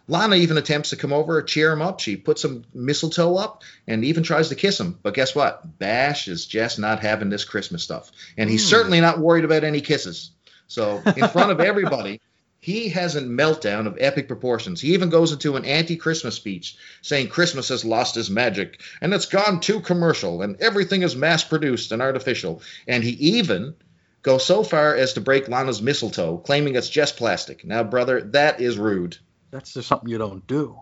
Lana 0.10 0.36
even 0.38 0.58
attempts 0.58 0.90
to 0.90 0.96
come 0.96 1.14
over, 1.14 1.42
cheer 1.44 1.72
him 1.72 1.82
up. 1.82 2.00
She 2.00 2.18
puts 2.18 2.42
some 2.42 2.64
mistletoe 2.74 3.36
up 3.36 3.64
and 3.88 4.04
even 4.04 4.24
tries 4.24 4.50
to 4.50 4.56
kiss 4.56 4.80
him. 4.80 4.98
But 5.04 5.14
guess 5.14 5.36
what? 5.36 5.78
Bash 5.80 6.28
is 6.28 6.46
just 6.48 6.80
not 6.80 7.00
having 7.02 7.30
this 7.30 7.46
Christmas 7.46 7.84
stuff. 7.84 8.12
And 8.38 8.50
he's 8.50 8.64
Hmm. 8.64 8.70
certainly 8.70 9.02
not 9.02 9.20
worried 9.20 9.46
about 9.46 9.64
any 9.64 9.82
kisses. 9.82 10.32
So, 10.68 11.02
in 11.16 11.28
front 11.30 11.52
of 11.52 11.60
everybody, 11.60 12.22
he 12.60 12.90
has 12.90 13.16
a 13.16 13.22
meltdown 13.22 13.88
of 13.88 13.98
epic 14.00 14.28
proportions. 14.28 14.82
He 14.82 14.94
even 14.94 15.10
goes 15.10 15.32
into 15.32 15.56
an 15.56 15.64
anti 15.66 15.96
Christmas 15.96 16.36
speech 16.36 16.76
saying 17.02 17.28
Christmas 17.30 17.70
has 17.70 17.86
lost 17.86 18.18
its 18.18 18.30
magic 18.30 18.82
and 19.02 19.14
it's 19.14 19.28
gone 19.28 19.60
too 19.62 19.80
commercial 19.80 20.42
and 20.42 20.60
everything 20.60 21.04
is 21.04 21.16
mass 21.16 21.44
produced 21.44 21.92
and 21.92 22.02
artificial. 22.02 22.62
And 22.88 23.04
he 23.04 23.12
even 23.12 23.76
goes 24.24 24.46
so 24.46 24.64
far 24.64 24.96
as 24.96 25.14
to 25.14 25.22
break 25.22 25.48
Lana's 25.48 25.82
mistletoe, 25.82 26.38
claiming 26.40 26.76
it's 26.76 26.90
just 26.90 27.16
plastic. 27.16 27.64
Now, 27.64 27.84
brother, 27.84 28.22
that 28.22 28.60
is 28.60 28.78
rude. 28.78 29.18
That's 29.52 29.74
just 29.74 29.88
something 29.88 30.10
you 30.10 30.18
don't 30.18 30.46
do. 30.48 30.80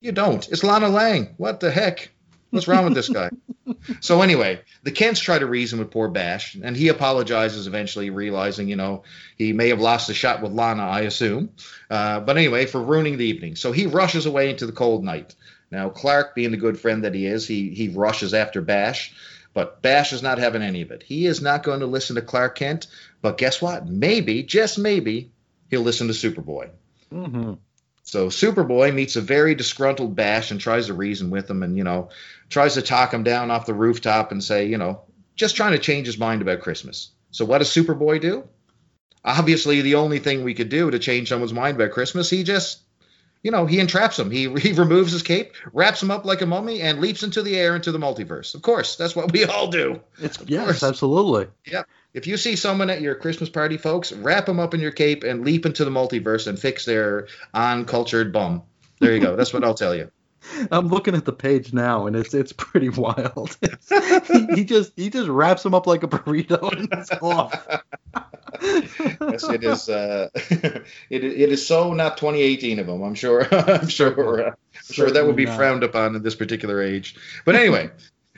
You 0.00 0.12
don't. 0.12 0.46
It's 0.48 0.64
Lana 0.64 0.88
Lang. 0.88 1.34
What 1.36 1.60
the 1.60 1.70
heck? 1.70 2.10
What's 2.50 2.68
wrong 2.68 2.84
with 2.84 2.94
this 2.94 3.08
guy? 3.08 3.30
so 4.00 4.22
anyway, 4.22 4.62
the 4.82 4.90
Kents 4.90 5.20
try 5.20 5.38
to 5.38 5.46
reason 5.46 5.78
with 5.78 5.90
poor 5.90 6.08
Bash, 6.08 6.54
and 6.54 6.76
he 6.76 6.88
apologizes 6.88 7.66
eventually, 7.66 8.08
realizing, 8.08 8.68
you 8.68 8.76
know, 8.76 9.02
he 9.36 9.52
may 9.52 9.68
have 9.68 9.80
lost 9.80 10.06
the 10.06 10.14
shot 10.14 10.40
with 10.40 10.52
Lana, 10.52 10.84
I 10.84 11.00
assume. 11.00 11.50
Uh, 11.90 12.20
but 12.20 12.38
anyway, 12.38 12.64
for 12.64 12.82
ruining 12.82 13.18
the 13.18 13.26
evening. 13.26 13.56
So 13.56 13.72
he 13.72 13.86
rushes 13.86 14.24
away 14.24 14.50
into 14.50 14.66
the 14.66 14.72
cold 14.72 15.04
night. 15.04 15.34
Now, 15.70 15.90
Clark, 15.90 16.34
being 16.34 16.50
the 16.50 16.56
good 16.56 16.80
friend 16.80 17.04
that 17.04 17.14
he 17.14 17.26
is, 17.26 17.46
he, 17.46 17.70
he 17.70 17.88
rushes 17.88 18.32
after 18.32 18.62
Bash, 18.62 19.12
but 19.52 19.82
Bash 19.82 20.14
is 20.14 20.22
not 20.22 20.38
having 20.38 20.62
any 20.62 20.80
of 20.80 20.90
it. 20.90 21.02
He 21.02 21.26
is 21.26 21.42
not 21.42 21.62
going 21.62 21.80
to 21.80 21.86
listen 21.86 22.16
to 22.16 22.22
Clark 22.22 22.56
Kent, 22.56 22.86
but 23.20 23.36
guess 23.36 23.60
what? 23.60 23.86
Maybe, 23.86 24.42
just 24.42 24.78
maybe, 24.78 25.32
he'll 25.68 25.82
listen 25.82 26.06
to 26.06 26.14
Superboy. 26.14 26.70
hmm 27.10 27.54
So 28.08 28.28
Superboy 28.28 28.94
meets 28.94 29.16
a 29.16 29.20
very 29.20 29.54
disgruntled 29.54 30.16
Bash 30.16 30.50
and 30.50 30.58
tries 30.58 30.86
to 30.86 30.94
reason 30.94 31.28
with 31.28 31.50
him 31.50 31.62
and, 31.62 31.76
you 31.76 31.84
know, 31.84 32.08
tries 32.48 32.72
to 32.72 32.80
talk 32.80 33.12
him 33.12 33.22
down 33.22 33.50
off 33.50 33.66
the 33.66 33.74
rooftop 33.74 34.32
and 34.32 34.42
say, 34.42 34.64
you 34.64 34.78
know, 34.78 35.02
just 35.36 35.56
trying 35.56 35.72
to 35.72 35.78
change 35.78 36.06
his 36.06 36.16
mind 36.16 36.40
about 36.40 36.62
Christmas. 36.62 37.10
So 37.32 37.44
what 37.44 37.58
does 37.58 37.68
Superboy 37.68 38.22
do? 38.22 38.48
Obviously, 39.26 39.82
the 39.82 39.96
only 39.96 40.20
thing 40.20 40.42
we 40.42 40.54
could 40.54 40.70
do 40.70 40.90
to 40.90 40.98
change 40.98 41.28
someone's 41.28 41.52
mind 41.52 41.76
about 41.76 41.90
Christmas, 41.90 42.30
he 42.30 42.44
just, 42.44 42.80
you 43.42 43.50
know, 43.50 43.66
he 43.66 43.78
entraps 43.78 44.18
him. 44.18 44.30
He, 44.30 44.48
he 44.58 44.72
removes 44.72 45.12
his 45.12 45.22
cape, 45.22 45.52
wraps 45.74 46.02
him 46.02 46.10
up 46.10 46.24
like 46.24 46.40
a 46.40 46.46
mummy, 46.46 46.80
and 46.80 47.02
leaps 47.02 47.22
into 47.22 47.42
the 47.42 47.58
air 47.58 47.76
into 47.76 47.92
the 47.92 47.98
multiverse. 47.98 48.54
Of 48.54 48.62
course, 48.62 48.96
that's 48.96 49.14
what 49.14 49.30
we 49.32 49.44
all 49.44 49.68
do. 49.68 50.00
It's 50.18 50.38
Of 50.38 50.48
yes, 50.48 50.64
course. 50.64 50.82
absolutely. 50.82 51.48
If 52.14 52.26
you 52.26 52.36
see 52.36 52.56
someone 52.56 52.90
at 52.90 53.00
your 53.00 53.14
Christmas 53.14 53.50
party, 53.50 53.76
folks, 53.76 54.12
wrap 54.12 54.46
them 54.46 54.58
up 54.58 54.74
in 54.74 54.80
your 54.80 54.90
cape 54.90 55.24
and 55.24 55.44
leap 55.44 55.66
into 55.66 55.84
the 55.84 55.90
multiverse 55.90 56.46
and 56.46 56.58
fix 56.58 56.84
their 56.84 57.28
uncultured 57.52 58.32
bum. 58.32 58.62
There 59.00 59.14
you 59.14 59.20
go. 59.20 59.36
That's 59.36 59.52
what 59.52 59.64
I'll 59.64 59.74
tell 59.74 59.94
you. 59.94 60.10
I'm 60.70 60.88
looking 60.88 61.14
at 61.14 61.24
the 61.24 61.32
page 61.32 61.72
now, 61.72 62.06
and 62.06 62.16
it's 62.16 62.34
it's 62.34 62.52
pretty 62.52 62.88
wild. 62.88 63.56
he, 64.28 64.46
he 64.54 64.64
just 64.64 64.92
he 64.96 65.10
just 65.10 65.28
wraps 65.28 65.64
him 65.64 65.74
up 65.74 65.86
like 65.86 66.02
a 66.02 66.08
burrito 66.08 66.72
and 66.72 66.88
it's 66.92 67.10
off. 67.22 67.66
yes, 68.62 69.48
it 69.48 69.64
is. 69.64 69.88
Uh, 69.88 70.28
it, 70.34 71.24
it 71.24 71.52
is 71.52 71.66
so 71.66 71.92
not 71.92 72.16
2018 72.16 72.78
of 72.78 72.88
him. 72.88 73.02
I'm 73.02 73.14
sure. 73.14 73.46
I'm 73.52 73.88
sure. 73.88 74.48
Uh, 74.48 74.50
I'm 74.50 74.92
sure 74.92 75.10
that 75.10 75.26
would 75.26 75.36
be 75.36 75.46
not. 75.46 75.56
frowned 75.56 75.84
upon 75.84 76.14
in 76.16 76.22
this 76.22 76.34
particular 76.34 76.82
age. 76.82 77.16
But 77.44 77.56
anyway, 77.56 77.90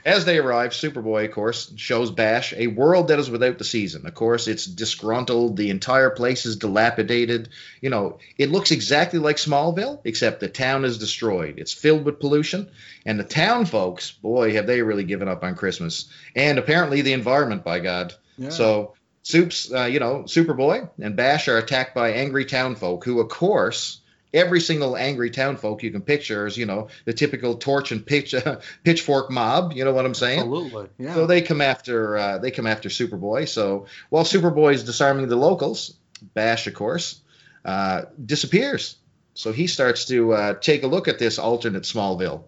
as 0.04 0.24
they 0.24 0.38
arrive, 0.38 0.70
Superboy, 0.70 1.26
of 1.26 1.32
course, 1.32 1.72
shows 1.76 2.10
Bash 2.10 2.54
a 2.56 2.68
world 2.68 3.08
that 3.08 3.18
is 3.18 3.30
without 3.30 3.58
the 3.58 3.64
season. 3.64 4.06
Of 4.06 4.14
course, 4.14 4.48
it's 4.48 4.64
disgruntled. 4.64 5.56
The 5.56 5.70
entire 5.70 6.10
place 6.10 6.46
is 6.46 6.56
dilapidated. 6.56 7.48
You 7.80 7.90
know, 7.90 8.18
it 8.38 8.50
looks 8.50 8.70
exactly 8.70 9.18
like 9.18 9.36
Smallville, 9.36 10.00
except 10.04 10.40
the 10.40 10.48
town 10.48 10.84
is 10.84 10.98
destroyed. 10.98 11.58
It's 11.58 11.72
filled 11.72 12.04
with 12.04 12.20
pollution, 12.20 12.70
and 13.04 13.18
the 13.18 13.24
town 13.24 13.66
folks, 13.66 14.10
boy, 14.10 14.54
have 14.54 14.66
they 14.66 14.82
really 14.82 15.04
given 15.04 15.28
up 15.28 15.44
on 15.44 15.54
Christmas 15.54 16.08
and 16.34 16.58
apparently 16.58 17.02
the 17.02 17.12
environment. 17.12 17.64
By 17.64 17.80
God. 17.80 18.14
Yeah. 18.38 18.50
So 18.50 18.94
Soup's, 19.22 19.72
uh, 19.72 19.84
you 19.84 20.00
know, 20.00 20.24
Superboy 20.26 20.88
and 21.00 21.16
Bash 21.16 21.48
are 21.48 21.58
attacked 21.58 21.94
by 21.94 22.12
angry 22.12 22.44
townfolk 22.44 23.04
who, 23.04 23.20
of 23.20 23.28
course, 23.28 23.99
every 24.32 24.60
single 24.60 24.96
angry 24.96 25.30
townfolk 25.30 25.82
you 25.82 25.90
can 25.90 26.02
picture 26.02 26.46
is, 26.46 26.56
you 26.56 26.66
know, 26.66 26.88
the 27.04 27.12
typical 27.12 27.54
torch 27.56 27.92
and 27.92 28.04
pitch, 28.04 28.34
uh, 28.34 28.60
pitchfork 28.84 29.30
mob. 29.30 29.72
You 29.72 29.84
know 29.84 29.92
what 29.92 30.06
I'm 30.06 30.14
saying? 30.14 30.40
Absolutely. 30.40 30.88
Yeah. 30.98 31.14
So 31.14 31.26
they 31.26 31.42
come 31.42 31.60
after 31.60 32.16
uh, 32.16 32.38
they 32.38 32.50
come 32.50 32.66
after 32.66 32.88
Superboy. 32.88 33.48
So 33.48 33.86
while 34.08 34.24
Superboy 34.24 34.74
is 34.74 34.84
disarming 34.84 35.28
the 35.28 35.36
locals, 35.36 35.94
Bash, 36.34 36.66
of 36.66 36.74
course, 36.74 37.20
uh, 37.64 38.02
disappears. 38.24 38.96
So 39.34 39.52
he 39.52 39.66
starts 39.66 40.06
to 40.06 40.32
uh, 40.32 40.54
take 40.54 40.82
a 40.82 40.86
look 40.86 41.08
at 41.08 41.18
this 41.18 41.38
alternate 41.38 41.84
Smallville. 41.84 42.44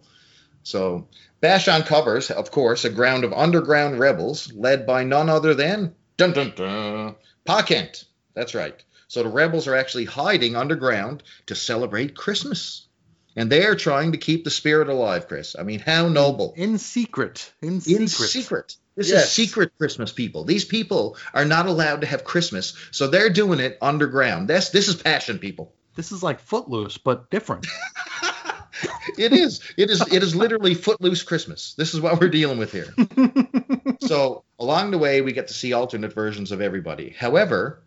So 0.63 1.09
Bash 1.41 1.69
uncovers, 1.69 2.31
of 2.31 2.51
course, 2.51 2.85
a 2.85 2.91
ground 2.91 3.25
of 3.25 3.33
underground 3.33 3.99
rebels 3.99 4.53
led 4.53 4.87
by 4.87 5.05
none 5.05 5.29
other 5.29 5.55
than 5.55 5.95
dun 6.17 6.33
dun 6.33 6.53
dun 6.55 7.15
Pa 7.45 7.63
Kent. 7.63 8.05
That's 8.35 8.55
right. 8.55 8.83
So 9.13 9.23
the 9.23 9.29
rebels 9.29 9.69
are 9.69 9.77
actually 9.77 10.07
hiding 10.07 10.57
underground 10.57 11.23
to 11.45 11.55
celebrate 11.55 12.17
Christmas. 12.17 12.89
And 13.37 13.53
they 13.53 13.67
are 13.67 13.75
trying 13.75 14.13
to 14.13 14.19
keep 14.19 14.43
the 14.43 14.51
spirit 14.51 14.89
alive, 14.89 15.29
Chris. 15.29 15.55
I 15.55 15.65
mean, 15.65 15.81
how 15.81 16.09
noble. 16.09 16.55
in 16.57 16.79
secret. 16.79 17.53
In 17.61 17.83
secret. 17.83 18.01
In 18.01 18.09
secret. 18.09 18.77
This 18.97 19.11
Yes. 19.11 19.25
is 19.27 19.33
secret 19.33 19.73
Christmas 19.77 20.13
people. 20.13 20.45
These 20.45 20.65
people 20.65 21.19
are 21.35 21.45
not 21.45 21.67
allowed 21.67 22.01
to 22.01 22.07
have 22.07 22.25
Christmas, 22.25 22.73
so 22.91 23.07
they're 23.07 23.29
doing 23.29 23.61
it 23.61 23.77
underground. 23.83 24.49
That's 24.49 24.71
this 24.71 24.89
is 24.89 24.97
passion, 24.97 25.39
people. 25.39 25.75
This 25.95 26.11
is 26.11 26.23
like 26.23 26.41
Footloose, 26.41 26.97
but 26.97 27.29
different. 27.29 27.67
It 29.19 29.35
is. 29.35 29.61
It 29.77 29.91
is. 29.91 30.01
It 30.11 30.23
is 30.23 30.35
literally 30.35 30.75
footloose 30.75 31.23
Christmas. 31.23 31.75
This 31.75 31.93
is 31.93 32.01
what 32.01 32.19
we're 32.19 32.31
dealing 32.31 32.59
with 32.59 32.73
here. 32.73 32.95
so 34.01 34.43
along 34.59 34.91
the 34.91 34.99
way, 34.99 35.21
we 35.21 35.33
get 35.33 35.49
to 35.49 35.55
see 35.55 35.75
alternate 35.75 36.15
versions 36.15 36.51
of 36.51 36.61
everybody. 36.61 37.11
However, 37.11 37.83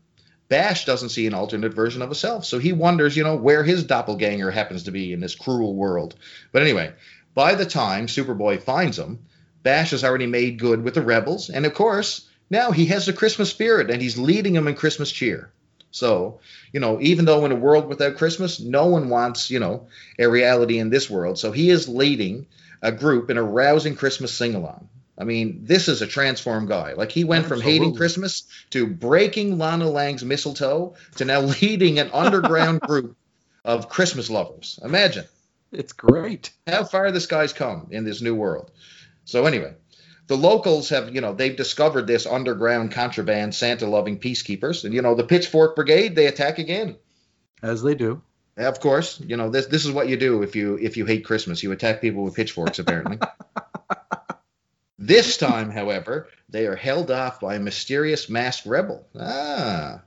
Bash 0.48 0.86
doesn't 0.86 1.10
see 1.10 1.26
an 1.26 1.34
alternate 1.34 1.74
version 1.74 2.02
of 2.02 2.10
himself, 2.10 2.46
so 2.46 2.60
he 2.60 2.72
wonders, 2.72 3.18
you 3.18 3.24
know, 3.24 3.36
where 3.36 3.64
his 3.64 3.84
doppelganger 3.84 4.52
happens 4.52 4.84
to 4.84 4.92
be 4.92 5.12
in 5.12 5.20
this 5.20 5.36
cruel 5.36 5.74
world. 5.74 6.16
But 6.52 6.62
anyway, 6.62 6.94
by 7.34 7.56
the 7.56 7.66
time 7.66 8.08
Superboy 8.08 8.62
finds 8.62 9.00
him, 9.00 9.20
Bash 9.64 9.92
has 9.92 10.04
already 10.04 10.28
made 10.28 10.60
good 10.60 10.84
with 10.84 10.94
the 10.94 11.02
rebels, 11.02 11.50
and 11.50 11.66
of 11.66 11.74
course, 11.74 12.28
now 12.50 12.72
he 12.72 12.86
has 12.88 13.08
the 13.08 13.14
Christmas 13.14 13.50
spirit, 13.50 13.90
and 13.90 14.02
he's 14.02 14.18
leading 14.18 14.54
them 14.54 14.68
in 14.68 14.76
Christmas 14.76 15.12
cheer. 15.12 15.52
So, 15.90 16.42
you 16.74 16.80
know, 16.80 17.00
even 17.02 17.26
though 17.26 17.46
in 17.46 17.52
a 17.52 17.56
world 17.56 17.88
without 17.88 18.18
Christmas, 18.18 18.60
no 18.60 18.86
one 18.88 19.10
wants, 19.10 19.50
you 19.50 19.60
know, 19.60 19.88
a 20.20 20.28
reality 20.28 20.78
in 20.78 20.90
this 20.90 21.10
world. 21.10 21.40
So 21.40 21.52
he 21.52 21.70
is 21.70 21.88
leading 21.88 22.48
a 22.82 22.92
group 22.92 23.30
in 23.30 23.38
a 23.38 23.44
rousing 23.44 23.96
Christmas 23.96 24.34
sing 24.34 24.56
along. 24.56 24.90
I 25.18 25.24
mean, 25.24 25.62
this 25.64 25.88
is 25.88 26.02
a 26.02 26.08
transformed 26.08 26.68
guy. 26.68 26.94
Like 26.94 27.12
he 27.12 27.24
went 27.24 27.46
from 27.46 27.62
hating 27.62 27.96
Christmas 27.96 28.44
to 28.72 28.86
breaking 28.86 29.58
Lana 29.58 29.90
Lang's 29.90 30.26
mistletoe 30.26 30.96
to 31.16 31.26
now 31.26 31.40
leading 31.62 32.00
an 32.00 32.10
underground 32.14 32.82
group 32.88 33.16
of 33.64 33.90
Christmas 33.90 34.30
lovers. 34.30 34.80
Imagine 34.84 35.26
It's 35.72 35.94
great. 35.94 36.52
how 36.68 36.84
far 36.84 37.12
this 37.12 37.28
guy's 37.28 37.54
come 37.54 37.88
in 37.92 38.04
this 38.04 38.22
new 38.22 38.36
world. 38.36 38.72
So 39.24 39.46
anyway, 39.46 39.74
the 40.28 40.36
locals 40.38 40.90
have, 40.90 41.16
you 41.16 41.22
know, 41.22 41.34
they've 41.34 41.56
discovered 41.56 42.08
this 42.08 42.26
underground 42.26 42.92
contraband 42.92 43.56
Santa 43.56 43.88
loving 43.88 44.20
peacekeepers. 44.20 44.84
And 44.84 44.94
you 44.94 45.02
know, 45.02 45.16
the 45.16 45.24
Pitchfork 45.24 45.76
Brigade, 45.76 46.16
they 46.16 46.28
attack 46.28 46.60
again. 46.60 46.98
As 47.64 47.82
they 47.82 47.96
do. 47.96 48.22
Of 48.58 48.80
course, 48.80 49.20
you 49.20 49.36
know 49.36 49.50
this. 49.50 49.66
This 49.66 49.86
is 49.86 49.92
what 49.92 50.08
you 50.08 50.16
do 50.16 50.42
if 50.42 50.56
you 50.56 50.78
if 50.78 50.96
you 50.96 51.06
hate 51.06 51.26
Christmas. 51.26 51.62
You 51.62 51.74
attack 51.74 52.00
people 52.00 52.24
with 52.24 52.36
pitchforks. 52.36 52.80
Apparently. 52.80 53.18
this 55.08 55.38
time, 55.38 55.70
however, 55.72 56.28
they 56.50 56.68
are 56.68 56.76
held 56.76 57.12
off 57.12 57.40
by 57.40 57.56
a 57.56 57.60
mysterious 57.60 58.30
masked 58.30 58.66
rebel. 58.66 59.08
Ah, 59.20 60.02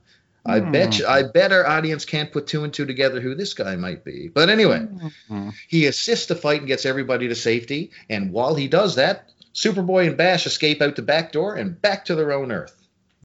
I 0.45 0.59
Hmm. 0.59 0.71
bet 0.71 0.99
you, 0.99 1.05
I 1.05 1.23
bet 1.23 1.51
our 1.51 1.65
audience 1.65 2.05
can't 2.05 2.31
put 2.31 2.47
two 2.47 2.63
and 2.63 2.73
two 2.73 2.85
together 2.85 3.19
who 3.21 3.35
this 3.35 3.53
guy 3.53 3.75
might 3.75 4.03
be. 4.03 4.29
But 4.33 4.49
anyway, 4.49 4.87
Mhm. 5.29 5.53
he 5.67 5.85
assists 5.85 6.27
the 6.27 6.35
fight 6.35 6.59
and 6.59 6.67
gets 6.67 6.85
everybody 6.85 7.27
to 7.27 7.35
safety. 7.35 7.91
And 8.09 8.31
while 8.31 8.55
he 8.55 8.67
does 8.67 8.95
that, 8.95 9.29
Superboy 9.53 10.07
and 10.07 10.17
Bash 10.17 10.45
escape 10.45 10.81
out 10.81 10.95
the 10.95 11.01
back 11.01 11.31
door 11.31 11.55
and 11.55 11.81
back 11.81 12.05
to 12.05 12.15
their 12.15 12.31
own 12.31 12.51
Earth. 12.51 12.75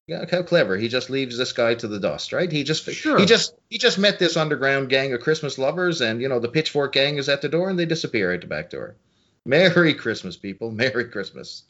Yeah, 0.07 0.25
how 0.31 0.43
clever! 0.43 0.77
He 0.77 0.89
just 0.89 1.09
leaves 1.09 1.39
this 1.39 1.53
guy 1.53 1.75
to 1.77 1.89
the 1.89 2.01
dust, 2.01 2.33
right? 2.33 2.51
He 2.51 2.63
just 2.63 2.85
Sure. 2.91 3.19
he 3.19 3.25
just 3.25 3.55
he 3.71 3.79
just 3.79 3.99
met 3.99 4.19
this 4.19 4.37
underground 4.37 4.91
gang 4.91 5.15
of 5.15 5.21
Christmas 5.21 5.57
lovers, 5.57 6.03
and 6.03 6.21
you 6.21 6.29
know 6.29 6.41
the 6.41 6.49
Pitchfork 6.49 6.93
gang 6.93 7.17
is 7.17 7.29
at 7.31 7.41
the 7.41 7.49
door, 7.49 7.71
and 7.71 7.79
they 7.79 7.87
disappear 7.87 8.33
out 8.35 8.43
the 8.43 8.47
back 8.47 8.69
door. 8.71 8.97
Merry 9.45 9.95
Christmas, 9.95 10.37
people! 10.37 10.71
Merry 10.71 11.05
Christmas. 11.07 11.65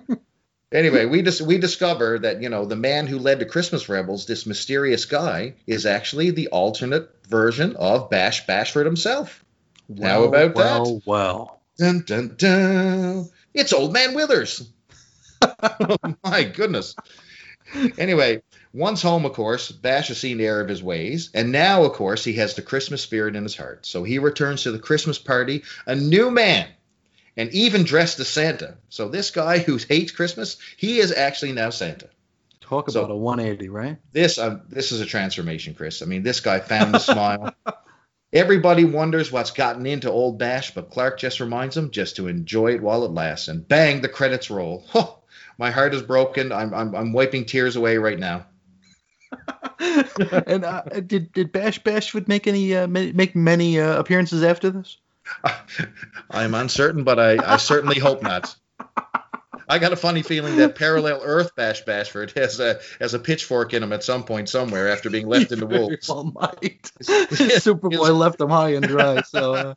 anyway, 0.72 1.06
we 1.06 1.22
just 1.22 1.40
we 1.40 1.58
discover 1.58 2.18
that 2.18 2.42
you 2.42 2.48
know 2.48 2.64
the 2.64 2.76
man 2.76 3.06
who 3.06 3.18
led 3.18 3.38
the 3.38 3.46
Christmas 3.46 3.88
rebels, 3.88 4.26
this 4.26 4.46
mysterious 4.46 5.04
guy, 5.06 5.54
is 5.66 5.86
actually 5.86 6.30
the 6.30 6.48
alternate 6.48 7.10
version 7.26 7.76
of 7.76 8.10
Bash 8.10 8.46
Bashford 8.46 8.84
himself. 8.86 9.44
How 10.02 10.20
Well, 10.20 10.24
about 10.24 10.54
that? 10.54 10.80
well, 10.82 11.02
Well, 11.06 11.60
Dun 11.78 12.00
dun 12.06 12.34
dun! 12.36 13.28
It's 13.54 13.72
Old 13.72 13.92
Man 13.92 14.14
Withers. 14.14 14.68
oh 15.42 15.96
my 16.24 16.44
goodness. 16.44 16.94
Anyway, 17.96 18.42
once 18.72 19.02
home, 19.02 19.24
of 19.24 19.32
course, 19.32 19.70
Bash 19.70 20.08
has 20.08 20.18
seen 20.18 20.38
the 20.38 20.46
error 20.46 20.60
of 20.60 20.68
his 20.68 20.82
ways, 20.82 21.30
and 21.34 21.52
now, 21.52 21.84
of 21.84 21.92
course, 21.92 22.24
he 22.24 22.32
has 22.34 22.54
the 22.54 22.62
Christmas 22.62 23.02
spirit 23.02 23.36
in 23.36 23.42
his 23.42 23.56
heart. 23.56 23.86
So 23.86 24.02
he 24.04 24.18
returns 24.18 24.62
to 24.62 24.72
the 24.72 24.78
Christmas 24.78 25.18
party 25.18 25.62
a 25.86 25.94
new 25.94 26.30
man, 26.30 26.66
and 27.38 27.50
even 27.54 27.84
dressed 27.84 28.18
as 28.18 28.28
Santa. 28.28 28.76
So 28.90 29.08
this 29.08 29.30
guy 29.30 29.58
who 29.58 29.76
hates 29.78 30.10
Christmas, 30.12 30.58
he 30.76 30.98
is 30.98 31.12
actually 31.12 31.52
now 31.52 31.70
Santa. 31.70 32.08
talk 32.60 32.90
So- 32.90 33.00
about 33.00 33.12
a 33.12 33.16
180, 33.16 33.68
right? 33.70 33.96
This, 34.12 34.36
um, 34.36 34.62
this 34.68 34.92
is 34.92 35.00
a 35.00 35.06
transformation, 35.06 35.72
Chris. 35.74 36.02
I 36.02 36.04
mean, 36.04 36.22
this 36.24 36.40
guy 36.40 36.58
found 36.58 36.92
the 36.92 36.98
smile. 36.98 37.54
Everybody 38.32 38.84
wonders 38.84 39.32
what's 39.32 39.52
gotten 39.52 39.86
into 39.86 40.10
old 40.10 40.38
Bash, 40.38 40.74
but 40.74 40.90
Clark 40.90 41.18
just 41.18 41.40
reminds 41.40 41.74
him 41.74 41.90
just 41.90 42.16
to 42.16 42.26
enjoy 42.26 42.74
it 42.74 42.82
while 42.82 43.04
it 43.06 43.12
lasts. 43.12 43.48
And 43.48 43.66
bang, 43.66 44.02
the 44.02 44.08
credits 44.08 44.50
roll. 44.50 44.84
Oh, 44.94 45.14
my 45.56 45.70
heart 45.72 45.92
is 45.94 46.02
broken. 46.02 46.52
I'm, 46.52 46.72
I'm, 46.72 46.94
I'm 46.94 47.12
wiping 47.12 47.44
tears 47.44 47.74
away 47.74 47.96
right 47.96 48.18
now. 48.18 48.46
and 49.80 50.64
uh, 50.64 50.82
did 51.06 51.32
did 51.32 51.50
Bash 51.52 51.82
Bashford 51.82 52.28
make 52.28 52.46
any 52.46 52.76
uh, 52.76 52.86
make 52.86 53.34
many 53.34 53.80
uh, 53.80 53.98
appearances 53.98 54.42
after 54.44 54.70
this? 54.70 54.98
I'm 56.30 56.54
uncertain, 56.54 57.04
but 57.04 57.18
I, 57.18 57.54
I 57.54 57.56
certainly 57.56 57.98
hope 57.98 58.22
not. 58.22 58.54
I 59.70 59.78
got 59.78 59.92
a 59.92 59.96
funny 59.96 60.22
feeling 60.22 60.56
that 60.56 60.76
parallel 60.76 61.20
Earth 61.22 61.54
Bash 61.54 61.84
Bashford 61.84 62.34
has 62.38 62.58
a 62.58 62.80
has 63.00 63.12
a 63.12 63.18
pitchfork 63.18 63.74
in 63.74 63.82
him 63.82 63.92
at 63.92 64.02
some 64.02 64.24
point 64.24 64.48
somewhere 64.48 64.88
after 64.88 65.10
being 65.10 65.28
left 65.28 65.52
in 65.52 65.60
the 65.60 65.66
wolves. 65.66 66.08
well 66.08 66.24
might. 66.24 66.82
Superboy 67.02 68.16
left 68.16 68.40
him 68.40 68.48
high 68.48 68.70
and 68.70 68.86
dry. 68.86 69.20
So 69.22 69.54
uh, 69.54 69.74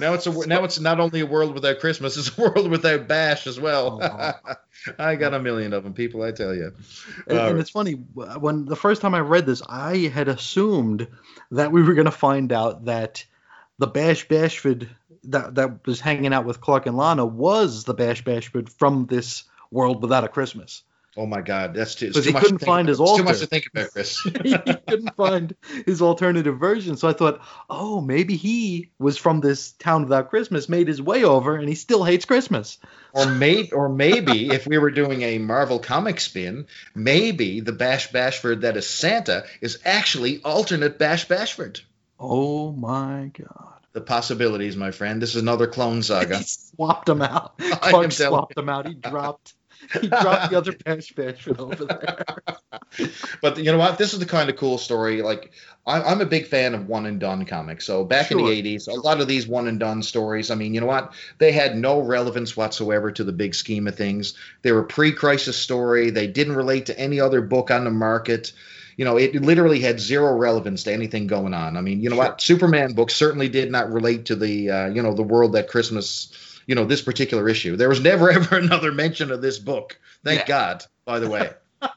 Now 0.00 0.14
it's 0.14 0.26
a 0.26 0.46
now 0.46 0.64
it's 0.64 0.80
not 0.80 0.98
only 0.98 1.20
a 1.20 1.26
world 1.26 1.52
without 1.52 1.78
Christmas, 1.78 2.16
it's 2.16 2.36
a 2.38 2.40
world 2.40 2.70
without 2.70 3.06
Bash 3.06 3.46
as 3.46 3.60
well. 3.60 4.00
I 4.98 5.16
got 5.16 5.34
a 5.34 5.40
million 5.40 5.74
of 5.74 5.84
them, 5.84 5.92
people. 5.92 6.22
I 6.22 6.32
tell 6.32 6.54
you. 6.54 6.72
and, 7.26 7.38
All 7.38 7.50
and 7.50 7.60
it's 7.60 7.70
funny 7.70 7.92
when 7.92 8.64
the 8.64 8.76
first 8.76 9.02
time 9.02 9.14
I 9.14 9.20
read 9.20 9.44
this, 9.44 9.60
I 9.68 10.10
had 10.14 10.28
assumed 10.28 11.06
that 11.50 11.70
we 11.70 11.82
were 11.82 11.94
going 11.94 12.06
to 12.06 12.10
find 12.10 12.50
out 12.50 12.86
that 12.86 13.26
the 13.78 13.86
Bash 13.86 14.26
Bashford 14.28 14.88
that 15.24 15.54
that 15.56 15.86
was 15.86 16.00
hanging 16.00 16.32
out 16.32 16.44
with 16.44 16.60
Clark 16.60 16.86
and 16.86 16.96
Lana 16.96 17.24
was 17.26 17.84
the 17.84 17.94
Bash 17.94 18.22
Bashford 18.24 18.68
from 18.68 19.06
this 19.06 19.44
world 19.70 20.02
without 20.02 20.24
a 20.24 20.28
Christmas. 20.28 20.82
Oh 21.16 21.26
my 21.26 21.40
God, 21.40 21.74
that's 21.74 21.96
too, 21.96 22.08
Because 22.08 22.24
he 22.26 22.32
much. 22.32 22.42
couldn't 22.44 22.58
to 22.58 22.64
think 22.64 22.68
find 22.68 22.88
about. 22.88 22.90
his 22.90 23.00
It's 23.00 23.16
too 23.16 23.24
much 23.24 23.38
to 23.40 23.46
think 23.46 23.66
about, 23.74 23.90
Chris. 23.90 24.20
he 24.44 24.56
couldn't 24.56 25.16
find 25.16 25.54
his 25.84 26.00
alternative 26.00 26.60
version. 26.60 26.96
So 26.96 27.08
I 27.08 27.12
thought, 27.12 27.40
oh, 27.68 28.00
maybe 28.00 28.36
he 28.36 28.90
was 29.00 29.16
from 29.16 29.40
this 29.40 29.72
town 29.72 30.04
without 30.04 30.30
Christmas, 30.30 30.68
made 30.68 30.86
his 30.86 31.02
way 31.02 31.24
over, 31.24 31.56
and 31.56 31.68
he 31.68 31.74
still 31.74 32.04
hates 32.04 32.24
Christmas. 32.24 32.78
or 33.12 33.26
may 33.26 33.68
or 33.70 33.88
maybe 33.88 34.46
if 34.52 34.64
we 34.68 34.78
were 34.78 34.92
doing 34.92 35.22
a 35.22 35.38
Marvel 35.38 35.80
comic 35.80 36.20
spin, 36.20 36.66
maybe 36.94 37.58
the 37.60 37.72
Bash 37.72 38.12
Bashford 38.12 38.60
that 38.60 38.76
is 38.76 38.86
Santa 38.88 39.44
is 39.60 39.80
actually 39.84 40.40
alternate 40.44 40.98
Bash 41.00 41.26
Bashford. 41.26 41.80
Oh 42.18 42.72
my 42.72 43.30
god. 43.38 43.74
The 43.92 44.00
possibilities, 44.00 44.76
my 44.76 44.90
friend. 44.90 45.20
This 45.22 45.34
is 45.34 45.42
another 45.42 45.66
clone 45.66 46.02
saga. 46.02 46.38
He 46.38 46.44
swapped 46.44 47.08
him 47.08 47.22
out. 47.22 47.54
am 47.60 47.78
Clark 47.78 48.12
swapped 48.12 48.58
him 48.58 48.68
out. 48.68 48.86
He 48.86 48.94
dropped 48.94 49.54
he 50.00 50.08
dropped 50.08 50.50
the 50.50 50.58
other 50.58 50.72
Bash 50.72 51.12
Bashford 51.12 51.58
over 51.58 51.84
there. 51.84 52.24
But 53.40 53.58
you 53.58 53.70
know 53.70 53.78
what? 53.78 53.96
This 53.96 54.12
is 54.12 54.18
the 54.18 54.26
kind 54.26 54.50
of 54.50 54.56
cool 54.56 54.76
story. 54.76 55.22
Like 55.22 55.52
I, 55.86 56.02
I'm 56.02 56.20
a 56.20 56.26
big 56.26 56.46
fan 56.46 56.74
of 56.74 56.88
one 56.88 57.06
and 57.06 57.20
done 57.20 57.44
comics. 57.46 57.84
So 57.86 58.04
back 58.04 58.30
in 58.30 58.38
the 58.38 58.44
'80s, 58.44 58.88
a 58.88 58.94
lot 58.94 59.20
of 59.20 59.28
these 59.28 59.46
one 59.46 59.68
and 59.68 59.78
done 59.78 60.02
stories. 60.02 60.50
I 60.50 60.56
mean, 60.56 60.74
you 60.74 60.80
know 60.80 60.86
what? 60.86 61.12
They 61.38 61.52
had 61.52 61.76
no 61.76 62.00
relevance 62.00 62.56
whatsoever 62.56 63.12
to 63.12 63.24
the 63.24 63.32
big 63.32 63.54
scheme 63.54 63.86
of 63.86 63.96
things. 63.96 64.34
They 64.62 64.72
were 64.72 64.82
pre-crisis 64.82 65.56
story. 65.56 66.10
They 66.10 66.26
didn't 66.26 66.56
relate 66.56 66.86
to 66.86 66.98
any 66.98 67.20
other 67.20 67.40
book 67.40 67.70
on 67.70 67.84
the 67.84 67.90
market. 67.90 68.52
You 68.98 69.06
know, 69.06 69.16
it 69.16 69.34
literally 69.36 69.80
had 69.80 70.00
zero 70.00 70.36
relevance 70.36 70.82
to 70.82 70.92
anything 70.92 71.28
going 71.28 71.54
on. 71.54 71.76
I 71.76 71.80
mean, 71.80 72.02
you 72.02 72.10
know 72.10 72.16
what? 72.16 72.40
Superman 72.40 72.94
books 72.94 73.14
certainly 73.14 73.48
did 73.48 73.70
not 73.70 73.90
relate 73.92 74.26
to 74.26 74.36
the 74.36 74.70
uh, 74.70 74.86
you 74.88 75.02
know 75.02 75.14
the 75.14 75.22
world 75.22 75.52
that 75.52 75.68
Christmas. 75.68 76.30
You 76.66 76.74
know 76.74 76.84
this 76.84 77.00
particular 77.00 77.48
issue. 77.48 77.76
There 77.76 77.88
was 77.88 78.02
never 78.02 78.30
ever 78.38 78.58
another 78.58 78.92
mention 78.92 79.30
of 79.30 79.40
this 79.40 79.58
book. 79.58 79.98
Thank 80.22 80.40
Yeah. 80.40 80.46
God. 80.46 80.84
By 81.06 81.20
the 81.20 81.30
way. 81.30 81.50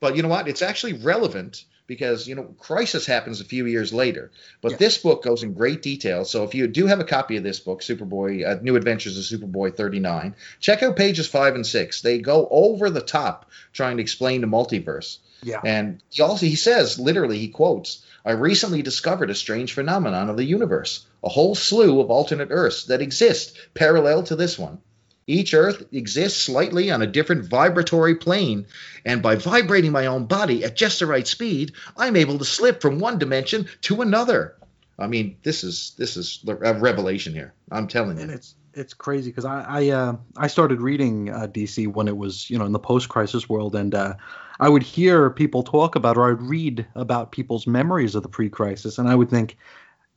But 0.00 0.16
you 0.16 0.22
know 0.22 0.28
what? 0.28 0.48
It's 0.48 0.60
actually 0.60 0.92
relevant 0.92 1.64
because 1.86 2.26
you 2.28 2.34
know 2.34 2.44
crisis 2.58 3.06
happens 3.06 3.40
a 3.40 3.44
few 3.44 3.66
years 3.66 3.92
later 3.92 4.30
but 4.62 4.72
Yeah. 4.72 4.76
this 4.78 4.98
book 4.98 5.22
goes 5.22 5.42
in 5.42 5.52
great 5.52 5.82
detail 5.82 6.24
so 6.24 6.44
if 6.44 6.54
you 6.54 6.66
do 6.66 6.86
have 6.86 7.00
a 7.00 7.04
copy 7.04 7.36
of 7.36 7.42
this 7.42 7.60
book 7.60 7.82
superboy 7.82 8.46
uh, 8.46 8.58
new 8.62 8.76
adventures 8.76 9.18
of 9.18 9.24
superboy 9.40 9.76
39 9.76 10.34
check 10.60 10.82
out 10.82 10.96
pages 10.96 11.26
5 11.26 11.56
and 11.56 11.66
6 11.66 12.00
they 12.02 12.18
go 12.18 12.48
over 12.50 12.88
the 12.88 13.02
top 13.02 13.50
trying 13.72 13.98
to 13.98 14.02
explain 14.02 14.40
the 14.40 14.46
multiverse 14.46 15.18
Yeah. 15.44 15.60
and 15.64 16.02
he 16.10 16.22
also 16.22 16.46
he 16.46 16.56
says 16.56 16.98
literally 16.98 17.38
he 17.38 17.48
quotes 17.48 18.04
I 18.24 18.32
recently 18.32 18.80
discovered 18.80 19.30
a 19.30 19.34
strange 19.34 19.74
phenomenon 19.74 20.30
of 20.30 20.36
the 20.38 20.44
universe, 20.44 21.06
a 21.22 21.28
whole 21.28 21.54
slew 21.54 22.00
of 22.00 22.10
alternate 22.10 22.48
Earths 22.50 22.84
that 22.86 23.02
exist 23.02 23.56
parallel 23.74 24.22
to 24.24 24.36
this 24.36 24.58
one. 24.58 24.78
Each 25.26 25.52
Earth 25.54 25.86
exists 25.92 26.42
slightly 26.42 26.90
on 26.90 27.02
a 27.02 27.06
different 27.06 27.44
vibratory 27.48 28.14
plane, 28.14 28.66
and 29.04 29.22
by 29.22 29.36
vibrating 29.36 29.92
my 29.92 30.06
own 30.06 30.24
body 30.26 30.64
at 30.64 30.76
just 30.76 31.00
the 31.00 31.06
right 31.06 31.26
speed, 31.26 31.72
I'm 31.96 32.16
able 32.16 32.38
to 32.38 32.44
slip 32.44 32.80
from 32.80 32.98
one 32.98 33.18
dimension 33.18 33.68
to 33.82 34.02
another. 34.02 34.56
I 34.98 35.06
mean, 35.06 35.36
this 35.42 35.64
is 35.64 35.92
this 35.98 36.16
is 36.16 36.40
a 36.46 36.74
revelation 36.74 37.32
here. 37.32 37.52
I'm 37.70 37.88
telling 37.88 38.16
you. 38.16 38.22
and 38.22 38.32
it's 38.32 38.54
it's 38.74 38.94
crazy 38.94 39.30
because 39.30 39.44
I 39.44 39.64
I, 39.66 39.88
uh, 39.88 40.16
I 40.36 40.46
started 40.46 40.80
reading 40.80 41.30
uh, 41.30 41.46
DC 41.46 41.92
when 41.92 42.08
it 42.08 42.16
was 42.16 42.48
you 42.50 42.58
know 42.58 42.66
in 42.66 42.72
the 42.72 42.78
post 42.78 43.08
crisis 43.08 43.48
world, 43.48 43.74
and 43.74 43.94
uh, 43.94 44.14
I 44.58 44.68
would 44.68 44.82
hear 44.82 45.30
people 45.30 45.62
talk 45.62 45.96
about 45.96 46.16
or 46.16 46.30
I'd 46.30 46.40
read 46.40 46.86
about 46.94 47.32
people's 47.32 47.66
memories 47.66 48.14
of 48.14 48.22
the 48.22 48.28
pre 48.28 48.48
crisis, 48.48 48.98
and 48.98 49.08
I 49.08 49.14
would 49.14 49.30
think, 49.30 49.56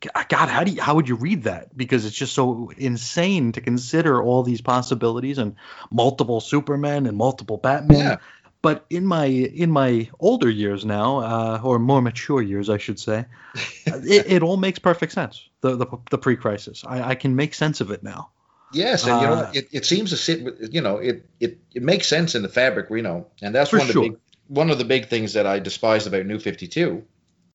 God, 0.00 0.48
how 0.48 0.62
do 0.64 0.70
you, 0.72 0.80
how 0.80 0.94
would 0.94 1.08
you 1.08 1.16
read 1.16 1.44
that? 1.44 1.76
Because 1.76 2.04
it's 2.04 2.16
just 2.16 2.34
so 2.34 2.70
insane 2.76 3.52
to 3.52 3.60
consider 3.60 4.22
all 4.22 4.42
these 4.42 4.60
possibilities 4.60 5.38
and 5.38 5.56
multiple 5.90 6.40
Supermen 6.40 7.06
and 7.06 7.16
multiple 7.16 7.56
Batman. 7.56 7.98
Yeah. 7.98 8.16
But 8.60 8.84
in 8.90 9.06
my 9.06 9.26
in 9.26 9.70
my 9.70 10.10
older 10.18 10.50
years 10.50 10.84
now, 10.84 11.18
uh, 11.18 11.60
or 11.62 11.78
more 11.78 12.02
mature 12.02 12.42
years, 12.42 12.68
I 12.68 12.78
should 12.78 12.98
say, 12.98 13.24
it, 13.86 14.32
it 14.32 14.42
all 14.42 14.56
makes 14.56 14.78
perfect 14.78 15.12
sense. 15.12 15.48
The 15.60 15.76
the, 15.76 15.86
the 16.10 16.18
pre-crisis, 16.18 16.84
I, 16.86 17.10
I 17.10 17.14
can 17.14 17.36
make 17.36 17.54
sense 17.54 17.80
of 17.80 17.92
it 17.92 18.02
now. 18.02 18.30
Yes, 18.72 19.06
and 19.06 19.20
you 19.20 19.26
know 19.26 19.32
Uh, 19.34 19.50
it, 19.54 19.68
it 19.72 19.86
seems 19.86 20.10
to 20.10 20.16
sit 20.16 20.42
with 20.42 20.74
you 20.74 20.80
know 20.80 20.98
it, 20.98 21.24
it 21.40 21.58
it 21.72 21.82
makes 21.82 22.08
sense 22.08 22.34
in 22.34 22.42
the 22.42 22.48
fabric, 22.48 22.90
you 22.90 23.02
know, 23.02 23.28
and 23.40 23.54
that's 23.54 23.72
one 23.72 23.82
of 23.82 23.86
sure. 23.88 24.02
the 24.02 24.08
big 24.10 24.18
one 24.48 24.70
of 24.70 24.78
the 24.78 24.84
big 24.84 25.08
things 25.08 25.34
that 25.34 25.46
I 25.46 25.58
despised 25.58 26.06
about 26.06 26.26
New 26.26 26.38
Fifty 26.38 26.66
Two. 26.66 27.04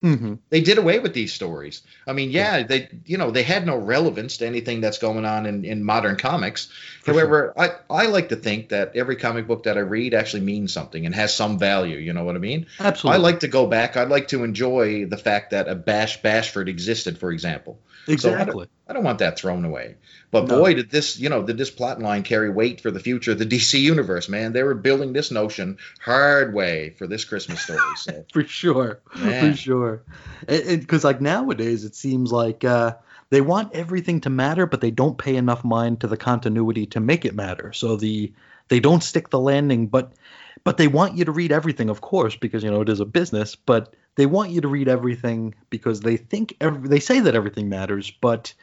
Mm-hmm. 0.03 0.33
They 0.49 0.59
did 0.59 0.77
away 0.77 0.99
with 0.99 1.13
these 1.13 1.31
stories. 1.31 1.81
I 2.05 2.11
mean, 2.11 2.29
yeah, 2.29 2.63
they 2.63 2.89
you 3.05 3.17
know 3.17 3.31
they 3.31 3.43
had 3.43 3.65
no 3.65 3.77
relevance 3.77 4.37
to 4.37 4.45
anything 4.45 4.81
that's 4.81 4.97
going 4.97 5.23
on 5.23 5.45
in, 5.45 5.63
in 5.63 5.81
modern 5.81 6.17
comics. 6.17 6.67
For 7.03 7.13
However, 7.13 7.53
I 7.57 7.71
I 7.89 8.07
like 8.07 8.29
to 8.29 8.35
think 8.35 8.69
that 8.69 8.97
every 8.97 9.15
comic 9.15 9.47
book 9.47 9.63
that 9.63 9.77
I 9.77 9.81
read 9.81 10.13
actually 10.13 10.41
means 10.41 10.73
something 10.73 11.05
and 11.05 11.15
has 11.15 11.33
some 11.33 11.57
value. 11.57 11.97
You 11.97 12.11
know 12.11 12.25
what 12.25 12.35
I 12.35 12.39
mean? 12.39 12.67
Absolutely, 12.81 13.17
I 13.17 13.21
like 13.21 13.39
to 13.41 13.47
go 13.47 13.65
back. 13.65 13.95
I'd 13.95 14.09
like 14.09 14.27
to 14.29 14.43
enjoy 14.43 15.05
the 15.05 15.17
fact 15.17 15.51
that 15.51 15.69
a 15.69 15.75
Bash 15.75 16.21
Bashford 16.21 16.67
existed, 16.67 17.17
for 17.17 17.31
example. 17.31 17.79
Exactly. 18.07 18.67
I 18.87 18.93
don't 18.93 19.03
want 19.03 19.19
that 19.19 19.37
thrown 19.37 19.63
away. 19.63 19.95
But 20.31 20.47
No. 20.47 20.57
boy, 20.57 20.73
did 20.73 20.89
this, 20.89 21.17
you 21.17 21.29
know, 21.29 21.43
did 21.43 21.57
this 21.57 21.69
plot 21.69 22.01
line 22.01 22.23
carry 22.23 22.49
weight 22.49 22.81
for 22.81 22.91
the 22.91 22.99
future 22.99 23.31
of 23.31 23.39
the 23.39 23.45
DC 23.55 23.79
universe, 23.79 24.27
man. 24.27 24.51
They 24.53 24.63
were 24.63 24.75
building 24.75 25.13
this 25.13 25.31
notion 25.31 25.77
hard 26.03 26.53
way 26.53 26.89
for 26.97 27.07
this 27.07 27.23
Christmas 27.23 27.61
story. 27.61 27.79
So 27.97 28.25
for 28.33 28.43
sure, 28.43 28.99
Man. 29.15 29.51
for 29.51 29.57
sure. 29.57 30.03
Because 30.47 31.03
like 31.03 31.21
nowadays, 31.21 31.85
it 31.85 31.95
seems 31.95 32.31
like 32.31 32.63
uh, 32.63 32.95
they 33.29 33.41
want 33.41 33.73
everything 33.73 34.21
to 34.21 34.29
matter, 34.29 34.65
but 34.65 34.81
they 34.81 34.91
don't 34.91 35.17
pay 35.17 35.35
enough 35.35 35.63
mind 35.63 36.01
to 36.01 36.07
the 36.07 36.17
continuity 36.17 36.85
to 36.87 36.99
make 36.99 37.25
it 37.25 37.35
matter. 37.35 37.71
So 37.73 37.95
the 37.95 38.33
they 38.67 38.79
don't 38.79 39.03
stick 39.03 39.29
the 39.29 39.39
landing, 39.39 39.87
but 39.87 40.13
but 40.63 40.77
they 40.77 40.87
want 40.87 41.17
you 41.17 41.25
to 41.25 41.31
read 41.31 41.51
everything, 41.51 41.89
of 41.89 42.01
course, 42.01 42.35
because 42.35 42.63
you 42.63 42.71
know 42.71 42.81
it 42.81 42.89
is 42.89 42.99
a 42.99 43.05
business. 43.05 43.55
But 43.55 43.95
they 44.15 44.25
want 44.25 44.51
you 44.51 44.61
to 44.61 44.67
read 44.67 44.87
everything 44.87 45.55
because 45.69 45.99
they 46.01 46.17
think 46.17 46.55
every, 46.61 46.87
they 46.87 46.99
say 46.99 47.21
that 47.21 47.35
everything 47.35 47.69
matters, 47.69 48.11
but 48.11 48.53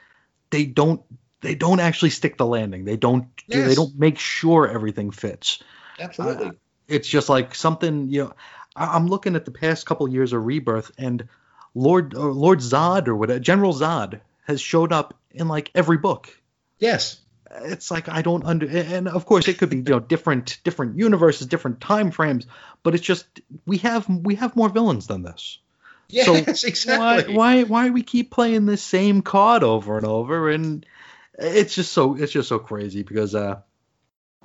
they 0.51 0.65
don't. 0.65 1.03
They 1.43 1.55
don't 1.55 1.81
actually 1.81 2.11
stick 2.11 2.37
the 2.37 2.47
landing. 2.47 2.85
They 2.85 2.97
don't. 2.97 3.27
They 3.49 3.75
don't 3.75 3.99
make 3.99 4.19
sure 4.19 4.69
everything 4.69 5.11
fits 5.11 5.63
absolutely. 5.99 6.49
Uh, 6.49 6.53
it's 6.89 7.09
just 7.09 7.29
like 7.29 7.55
something 7.55 8.09
you 8.09 8.25
know 8.25 8.33
I- 8.75 8.97
i'm 8.97 9.07
looking 9.07 9.37
at 9.37 9.45
the 9.45 9.51
past 9.51 9.87
couple 9.87 10.09
years 10.09 10.33
of 10.33 10.45
rebirth 10.45 10.91
and 10.99 11.29
lord 11.75 12.15
or 12.15 12.33
lord 12.33 12.61
zod 12.61 13.07
or 13.09 13.15
whatever 13.17 13.39
general 13.39 13.73
zod 13.73 14.21
has 14.45 14.61
showed 14.61 14.93
up 14.93 15.15
in 15.31 15.47
like 15.49 15.71
every 15.75 15.99
book 15.99 16.29
yes. 16.79 17.21
It's 17.51 17.91
like 17.91 18.09
i 18.09 18.23
don't 18.23 18.45
under 18.45 18.69
and 18.69 19.09
of 19.09 19.27
course 19.27 19.49
it 19.49 19.59
could 19.59 19.71
be 19.71 19.79
you 19.79 19.83
know 19.83 20.01
different 20.01 20.59
different 20.65 20.97
universes 20.97 21.47
different 21.47 21.81
time 21.81 22.11
frames 22.11 22.47
but 22.83 22.95
it's 22.95 23.05
just 23.05 23.27
we 23.67 23.79
have 23.79 24.09
we 24.09 24.37
have 24.37 24.55
more 24.57 24.69
villains 24.69 25.07
than 25.07 25.23
this 25.23 25.59
Yes, 26.11 26.27
So 26.27 26.35
exactly. 26.69 27.37
why 27.37 27.63
why 27.63 27.63
why 27.65 27.91
we 27.91 28.03
keep 28.03 28.31
playing 28.31 28.67
this 28.67 28.83
same 28.83 29.23
card 29.23 29.63
over 29.63 29.97
and 29.97 30.07
over 30.07 30.51
and 30.51 30.85
it's 31.39 31.75
just 31.75 31.93
so 31.93 32.17
it's 32.17 32.33
just 32.33 32.49
so 32.49 32.59
crazy 32.59 33.03
because 33.03 33.35
uh 33.35 33.61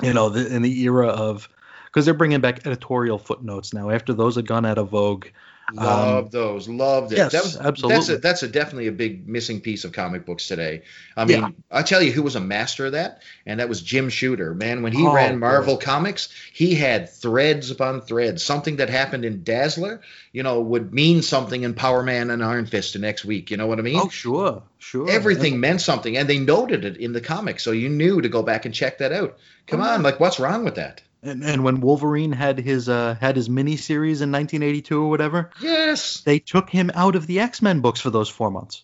you 0.01 0.13
know 0.13 0.29
the, 0.29 0.47
in 0.53 0.61
the 0.61 0.81
era 0.83 1.07
of 1.07 1.49
because 1.85 2.05
they're 2.05 2.13
bringing 2.13 2.41
back 2.41 2.65
editorial 2.65 3.17
footnotes 3.17 3.73
now 3.73 3.89
after 3.89 4.13
those 4.13 4.35
had 4.35 4.47
gone 4.47 4.65
out 4.65 4.77
of 4.77 4.89
vogue 4.89 5.27
Um, 5.69 5.75
Love 5.77 6.31
those. 6.31 6.69
Loved 6.69 7.11
it. 7.11 7.17
yes, 7.17 7.31
that 7.31 7.43
was, 7.43 7.53
That's 7.55 7.65
absolutely. 7.65 8.15
a, 8.15 8.17
that's 8.19 8.43
a 8.43 8.47
definitely 8.47 8.87
a 8.87 8.91
big 8.91 9.27
missing 9.27 9.61
piece 9.61 9.83
of 9.83 9.93
comic 9.93 10.25
books 10.25 10.47
today. 10.47 10.83
I 11.17 11.25
mean, 11.25 11.41
Yeah. 11.41 11.49
I 11.71 11.81
tell 11.81 12.03
you 12.03 12.11
who 12.11 12.21
was 12.21 12.35
a 12.35 12.39
master 12.39 12.85
of 12.85 12.91
that, 12.91 13.23
and 13.47 13.59
that 13.59 13.67
was 13.67 13.81
Jim 13.81 14.09
Shooter. 14.09 14.53
Man, 14.53 14.83
when 14.83 14.93
he 14.93 15.05
Oh, 15.05 15.13
ran 15.13 15.39
Marvel 15.39 15.75
boy. 15.75 15.81
Comics, 15.81 16.29
he 16.53 16.75
had 16.75 17.09
threads 17.09 17.71
upon 17.71 18.01
threads. 18.01 18.43
Something 18.43 18.75
that 18.75 18.89
happened 18.89 19.25
in 19.25 19.43
Dazzler, 19.43 20.01
you 20.31 20.43
know, 20.43 20.61
would 20.61 20.93
mean 20.93 21.21
something 21.23 21.63
in 21.63 21.73
Power 21.73 22.03
Man 22.03 22.29
and 22.29 22.43
Iron 22.43 22.67
Fist 22.67 22.93
the 22.93 22.99
next 22.99 23.25
week. 23.25 23.49
You 23.49 23.57
know 23.57 23.65
what 23.67 23.79
I 23.79 23.81
mean? 23.81 23.99
oh 23.99 24.09
sure 24.09 24.61
sure 24.77 25.09
Everything 25.09 25.59
meant 25.59 25.81
something, 25.81 26.15
and 26.15 26.29
they 26.29 26.37
noted 26.37 26.85
it 26.85 26.97
in 26.97 27.11
the 27.13 27.21
comics, 27.21 27.63
so 27.63 27.71
you 27.71 27.89
knew 27.89 28.21
to 28.21 28.29
go 28.29 28.43
back 28.43 28.65
and 28.65 28.73
check 28.75 28.99
that 28.99 29.11
out. 29.11 29.37
Come 29.65 29.81
Oh, 29.81 29.85
on, 29.85 30.01
yeah. 30.01 30.03
like 30.03 30.19
what's 30.19 30.39
wrong 30.39 30.63
with 30.63 30.75
that? 30.75 31.01
And, 31.25 31.43
and 31.43 31.63
when 31.63 31.81
wolverine 31.81 32.31
had 32.31 32.57
his 32.59 32.87
uh 32.89 33.15
had 33.19 33.35
his 33.35 33.49
mini 33.49 33.77
series 33.77 34.21
in 34.21 34.31
1982 34.31 35.03
or 35.03 35.09
whatever 35.09 35.49
Yes, 35.61 36.21
they 36.21 36.39
took 36.39 36.69
him 36.69 36.91
out 36.93 37.15
of 37.15 37.27
the 37.27 37.39
x-men 37.39 37.81
books 37.81 37.99
for 37.99 38.09
those 38.09 38.29
four 38.29 38.51
months 38.51 38.83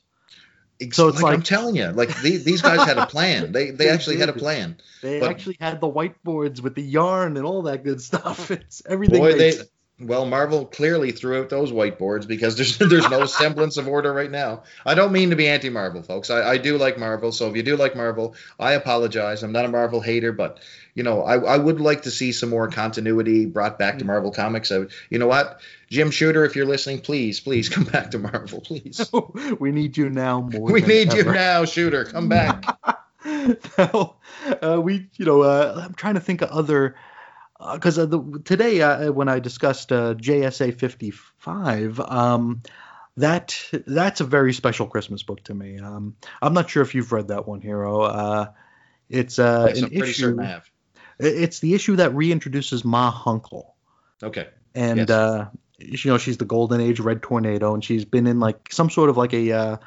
So 0.92 1.10
it's 1.10 1.22
like, 1.22 1.36
I'm 1.36 1.44
telling 1.44 1.76
you, 1.76 1.90
like 1.92 2.10
these, 2.22 2.44
these 2.44 2.62
guys 2.64 2.84
had 2.88 2.98
a 2.98 3.06
plan. 3.06 3.52
They 3.52 3.70
they 3.70 3.72
They 3.72 3.90
actually 3.96 4.18
had 4.18 4.30
a 4.30 4.34
plan. 4.34 4.78
they 5.02 5.20
But- 5.20 5.30
actually 5.30 5.58
had 5.60 5.80
the 5.80 5.92
whiteboards 5.92 6.60
with 6.62 6.74
the 6.76 6.82
yarn 6.82 7.38
and 7.38 7.46
all 7.46 7.62
that 7.64 7.84
good 7.84 8.02
stuff 8.02 8.50
it's 8.58 8.82
everything 8.88 9.20
Boy, 9.22 9.38
they. 9.38 9.54
Well, 10.02 10.26
Marvel 10.26 10.66
clearly 10.66 11.12
threw 11.12 11.40
out 11.40 11.50
those 11.50 11.72
whiteboards 11.72 12.28
because 12.28 12.56
there's 12.56 12.78
there's 12.90 13.10
no 13.10 13.26
semblance 13.40 13.78
of 13.78 13.88
order 13.88 14.14
right 14.14 14.32
now. 14.32 14.64
I 14.86 14.94
don't 14.96 15.12
mean 15.12 15.30
to 15.30 15.36
be 15.36 15.48
anti-Marvel, 15.48 16.04
folks. 16.04 16.30
I, 16.30 16.52
I 16.52 16.58
do 16.58 16.78
like 16.78 16.98
Marvel, 16.98 17.32
so 17.32 17.50
if 17.50 17.56
you 17.56 17.64
do 17.64 17.76
like 17.76 17.96
Marvel, 17.96 18.36
I 18.60 18.74
apologize. 18.74 19.44
I'm 19.44 19.52
not 19.52 19.66
a 19.66 19.70
Marvel 19.70 20.02
hater, 20.02 20.32
but 20.32 20.60
you 20.94 21.04
know, 21.04 21.24
I, 21.24 21.38
I 21.38 21.58
would 21.58 21.80
like 21.80 22.02
to 22.02 22.12
see 22.12 22.32
some 22.34 22.50
more 22.50 22.68
continuity 22.68 23.46
brought 23.46 23.80
back 23.80 23.96
Mm. 23.96 24.00
to 24.00 24.06
Marvel 24.06 24.32
Comics. 24.32 24.72
I, 24.72 24.86
you 25.10 25.20
know 25.20 25.28
what, 25.28 25.62
Jim 25.90 26.12
Shooter, 26.12 26.44
if 26.44 26.56
you're 26.56 26.66
listening, 26.66 27.00
please, 27.00 27.40
please 27.40 27.70
come 27.70 27.86
back 27.86 28.12
to 28.12 28.20
Marvel, 28.20 28.60
please. 28.62 29.10
we 29.60 29.72
need 29.72 29.96
you 29.98 30.10
now 30.10 30.42
more 30.42 30.72
we 30.72 30.82
need 30.82 31.14
you 31.14 31.24
now, 31.24 31.64
Shooter. 31.66 32.04
Come 32.06 32.28
back. 32.28 32.66
now, 33.78 34.16
uh, 34.62 34.82
we, 34.82 35.08
you 35.16 35.26
know, 35.26 35.42
uh, 35.42 35.84
I'm 35.86 35.94
trying 35.94 36.16
to 36.16 36.20
think 36.20 36.42
of 36.42 36.50
other, 36.50 36.96
because 37.74 38.00
uh, 38.00 38.08
today 38.44 38.82
uh, 38.82 39.12
when 39.12 39.30
I 39.30 39.40
discussed 39.40 39.92
uh, 39.92 40.16
JSA 40.16 40.78
55, 40.78 42.00
um, 42.00 42.62
that 43.18 43.58
that's 43.86 44.22
a 44.22 44.24
very 44.26 44.54
special 44.54 44.88
Christmas 44.88 45.24
book 45.24 45.44
to 45.44 45.54
me. 45.54 45.80
Um, 45.80 46.16
I'm 46.42 46.54
not 46.54 46.70
sure 46.70 46.82
if 46.82 46.96
you've 46.96 47.12
read 47.12 47.28
that 47.28 47.48
one, 47.48 47.62
Hero. 47.62 48.02
Uh, 48.02 48.52
it's 49.10 49.38
uh, 49.40 49.66
Yes, 49.68 49.78
an 49.80 49.84
I'm 49.86 49.90
pretty 49.92 50.12
issue. 50.12 50.22
certain 50.22 50.40
I 50.40 50.46
have. 50.46 50.70
It's 51.20 51.60
the 51.60 51.74
issue 51.76 51.98
that 51.98 52.12
reintroduces 52.14 52.84
Ma 52.84 53.12
Hunkel 53.12 53.74
Okay. 54.24 54.48
and 54.74 54.98
Yes. 55.00 55.10
uh, 55.10 55.50
you 55.78 56.12
know 56.12 56.18
she's 56.18 56.38
the 56.38 56.46
golden 56.46 56.82
age 56.82 57.00
red 57.00 57.22
tornado 57.22 57.74
and 57.74 57.84
she's 57.84 58.06
been 58.06 58.28
in 58.28 58.40
like 58.40 58.72
some 58.72 58.90
sort 58.90 59.10
of 59.10 59.18
like 59.18 59.34
a 59.34 59.52
uh, 59.52 59.78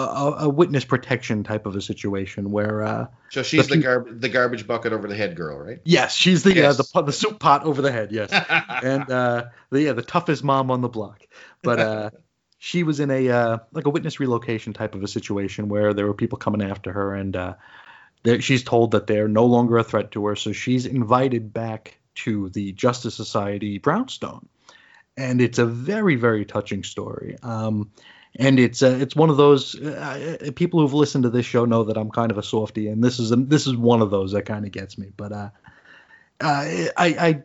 a, 0.00 0.36
a 0.44 0.48
witness 0.48 0.84
protection 0.84 1.42
type 1.44 1.66
of 1.66 1.76
a 1.76 1.80
situation 1.80 2.50
where 2.50 2.82
uh, 2.82 3.06
So 3.30 3.42
she's 3.42 3.68
The 3.68 3.76
the 3.76 4.06
the 4.18 4.28
garbage 4.28 4.66
bucket 4.66 4.92
over 4.92 5.08
the 5.08 5.14
head 5.14 5.36
girl, 5.36 5.58
right? 5.58 5.80
yes 5.84 6.14
she's 6.14 6.42
the 6.42 6.54
Yes. 6.54 6.78
uh, 6.78 6.82
the 6.82 7.02
the 7.02 7.12
soup 7.12 7.38
pot 7.38 7.64
over 7.64 7.82
the 7.82 7.92
head 7.92 8.12
yes. 8.12 8.30
And 8.82 9.10
uh, 9.10 9.46
the 9.70 9.82
yeah 9.82 9.92
the 9.92 10.02
toughest 10.02 10.44
mom 10.44 10.70
on 10.70 10.80
the 10.80 10.88
block. 10.88 11.26
But 11.62 11.80
uh, 11.80 12.10
she 12.58 12.82
was 12.82 13.00
in 13.00 13.10
a 13.10 13.28
uh, 13.28 13.58
like 13.72 13.86
a 13.86 13.90
witness 13.90 14.20
relocation 14.20 14.72
type 14.72 14.94
of 14.94 15.02
a 15.02 15.08
situation 15.08 15.68
where 15.68 15.94
there 15.94 16.06
were 16.06 16.14
people 16.14 16.38
coming 16.38 16.62
after 16.62 16.92
her 16.92 17.14
and 17.14 17.36
uh, 17.36 17.54
she's 18.40 18.64
told 18.64 18.90
that 18.92 19.06
they're 19.06 19.28
no 19.28 19.46
longer 19.46 19.78
a 19.78 19.84
threat 19.84 20.10
to 20.12 20.26
her. 20.26 20.36
So 20.36 20.52
she's 20.52 20.86
invited 20.86 21.52
back 21.52 21.98
to 22.16 22.48
the 22.50 22.72
Justice 22.72 23.14
Society 23.14 23.78
Brownstone. 23.78 24.48
And 25.16 25.40
it's 25.40 25.58
a 25.58 25.66
very 25.66 26.16
very 26.16 26.44
touching 26.44 26.82
story. 26.82 27.36
Um, 27.42 27.90
and 28.38 28.58
it's 28.58 28.82
uh, 28.82 28.98
it's 29.00 29.16
one 29.16 29.30
of 29.30 29.36
those 29.36 29.80
uh, 29.80 30.38
uh, 30.46 30.50
people 30.52 30.80
who've 30.80 30.94
listened 30.94 31.24
to 31.24 31.30
this 31.30 31.46
show 31.46 31.64
know 31.64 31.84
that 31.84 31.96
I'm 31.96 32.10
kind 32.10 32.30
of 32.30 32.38
a 32.38 32.42
softie 32.42 32.88
and 32.88 33.02
this 33.02 33.18
is 33.18 33.30
this 33.30 33.66
is 33.66 33.76
one 33.76 34.02
of 34.02 34.10
those 34.10 34.32
that 34.32 34.42
kind 34.42 34.64
of 34.64 34.72
gets 34.72 34.98
me 34.98 35.10
but 35.16 35.32
uh, 35.32 35.50
uh, 36.40 36.64
I, 36.70 36.90
I 36.96 37.42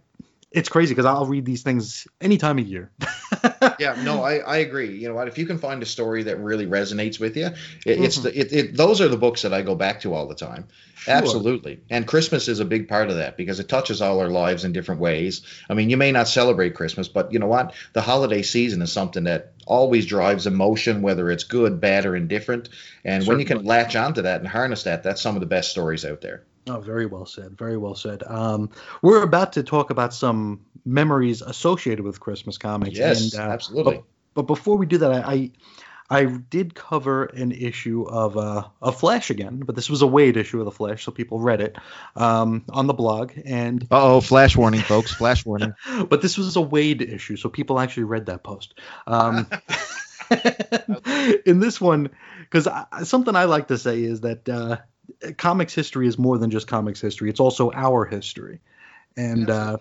it's 0.52 0.68
crazy 0.68 0.94
because 0.94 1.06
I'll 1.06 1.26
read 1.26 1.46
these 1.46 1.64
things 1.64 2.08
any 2.20 2.38
time 2.38 2.60
of 2.60 2.68
year. 2.68 2.92
yeah, 3.80 3.96
no, 4.04 4.22
I, 4.22 4.38
I 4.40 4.58
agree. 4.58 4.98
You 4.98 5.08
know 5.08 5.16
what? 5.16 5.30
If 5.30 5.38
you 5.38 5.46
can 5.46 5.58
find 5.58 5.82
a 5.82 5.86
story 5.86 6.24
that 6.24 6.40
really 6.40 6.68
resonates 6.68 7.20
with 7.22 7.38
you, 7.38 7.46
it, 7.46 7.56
it's 7.86 8.18
mm-hmm. 8.18 8.24
the 8.26 8.40
it, 8.40 8.54
it 8.54 8.78
those 8.78 9.00
are 9.00 9.08
the 9.08 9.18
books 9.18 9.44
that 9.44 9.54
I 9.54 9.62
go 9.62 9.76
back 9.76 10.02
to 10.02 10.14
all 10.14 10.28
the 10.28 10.36
time. 10.36 10.68
Sure. 10.96 11.14
Absolutely. 11.16 11.80
And 11.90 12.06
Christmas 12.06 12.48
is 12.48 12.60
a 12.60 12.66
big 12.66 12.90
part 12.90 13.10
of 13.10 13.16
that 13.16 13.38
because 13.38 13.60
it 13.60 13.70
touches 13.70 14.02
all 14.02 14.20
our 14.20 14.30
lives 14.30 14.66
in 14.66 14.74
different 14.74 15.00
ways. 15.00 15.42
I 15.70 15.74
mean, 15.74 15.90
you 15.90 15.98
may 15.98 16.12
not 16.12 16.28
celebrate 16.28 16.76
Christmas, 16.76 17.08
but 17.08 17.32
you 17.32 17.40
know 17.40 17.48
what? 17.48 17.74
The 17.94 18.02
holiday 18.02 18.42
season 18.42 18.82
is 18.82 18.92
something 18.92 19.24
that 19.24 19.54
always 19.66 20.06
drives 20.06 20.48
emotion, 20.48 21.02
whether 21.02 21.32
it's 21.32 21.46
good, 21.46 21.80
bad, 21.80 22.06
or 22.06 22.16
indifferent. 22.16 22.70
And 23.06 23.26
when 23.26 23.40
you 23.40 23.46
can 23.46 23.64
latch 23.64 23.96
onto 23.96 24.24
that 24.24 24.42
and 24.42 24.48
harness 24.48 24.84
that, 24.84 25.02
that's 25.02 25.22
some 25.22 25.36
of 25.36 25.40
the 25.40 25.48
best 25.48 25.72
stories 25.72 26.06
out 26.06 26.22
there. 26.22 26.44
Oh, 26.68 26.80
very 26.80 27.06
well 27.06 27.26
said. 27.26 27.58
Very 27.58 27.78
well 27.78 27.96
said. 27.96 28.24
Um, 28.26 28.70
we're 29.02 29.24
about 29.24 29.54
to 29.54 29.64
talk 29.64 29.90
about 29.90 30.14
some 30.14 30.62
memories 30.86 31.42
associated 31.42 32.04
with 32.04 32.20
Christmas 32.20 32.58
comics. 32.58 32.98
Yes, 32.98 33.34
and, 33.34 33.42
uh, 33.42 33.52
absolutely. 33.52 33.96
But, 33.96 34.04
but 34.34 34.42
before 34.44 34.78
we 34.78 34.86
do 34.86 35.00
that, 35.00 35.12
I, 35.12 35.32
I 35.32 35.52
I 36.12 36.26
did 36.26 36.76
cover 36.76 37.24
an 37.24 37.54
issue 37.54 38.04
of 38.04 38.38
uh, 38.38 38.68
of 38.82 39.00
Flash 39.00 39.30
again, 39.30 39.64
but 39.66 39.76
this 39.76 39.90
was 39.90 40.02
a 40.02 40.06
Waid 40.06 40.36
issue 40.36 40.60
of 40.60 40.66
the 40.66 40.72
Flash, 40.72 41.06
so 41.06 41.12
people 41.12 41.40
read 41.40 41.62
it 41.62 41.78
um, 42.18 42.66
on 42.70 42.86
the 42.86 42.94
blog. 42.94 43.32
And 43.46 43.84
Uh 43.90 44.16
oh, 44.16 44.22
flash 44.22 44.58
warning, 44.58 44.82
folks. 44.82 45.14
Flash 45.14 45.46
warning. 45.46 45.74
but 46.10 46.22
this 46.22 46.38
was 46.38 46.58
a 46.58 46.60
Waid 46.60 47.02
issue, 47.02 47.38
so 47.38 47.48
people 47.48 47.80
actually 47.80 48.04
read 48.04 48.26
that 48.26 48.44
post. 48.44 48.74
Um, 49.08 49.48
in 51.46 51.60
this 51.60 51.80
one, 51.80 52.10
because 52.40 52.68
something 53.04 53.36
I 53.36 53.46
like 53.46 53.70
to 53.70 53.78
say 53.78 54.04
is 54.04 54.22
that 54.22 54.48
uh, 54.48 54.78
comics 55.38 55.74
history 55.74 56.08
is 56.08 56.18
more 56.18 56.38
than 56.38 56.52
just 56.52 56.68
comics 56.68 57.02
history; 57.02 57.30
it's 57.30 57.40
also 57.40 57.72
our 57.72 58.06
history, 58.06 58.60
and 59.18 59.50
uh, 59.50 59.78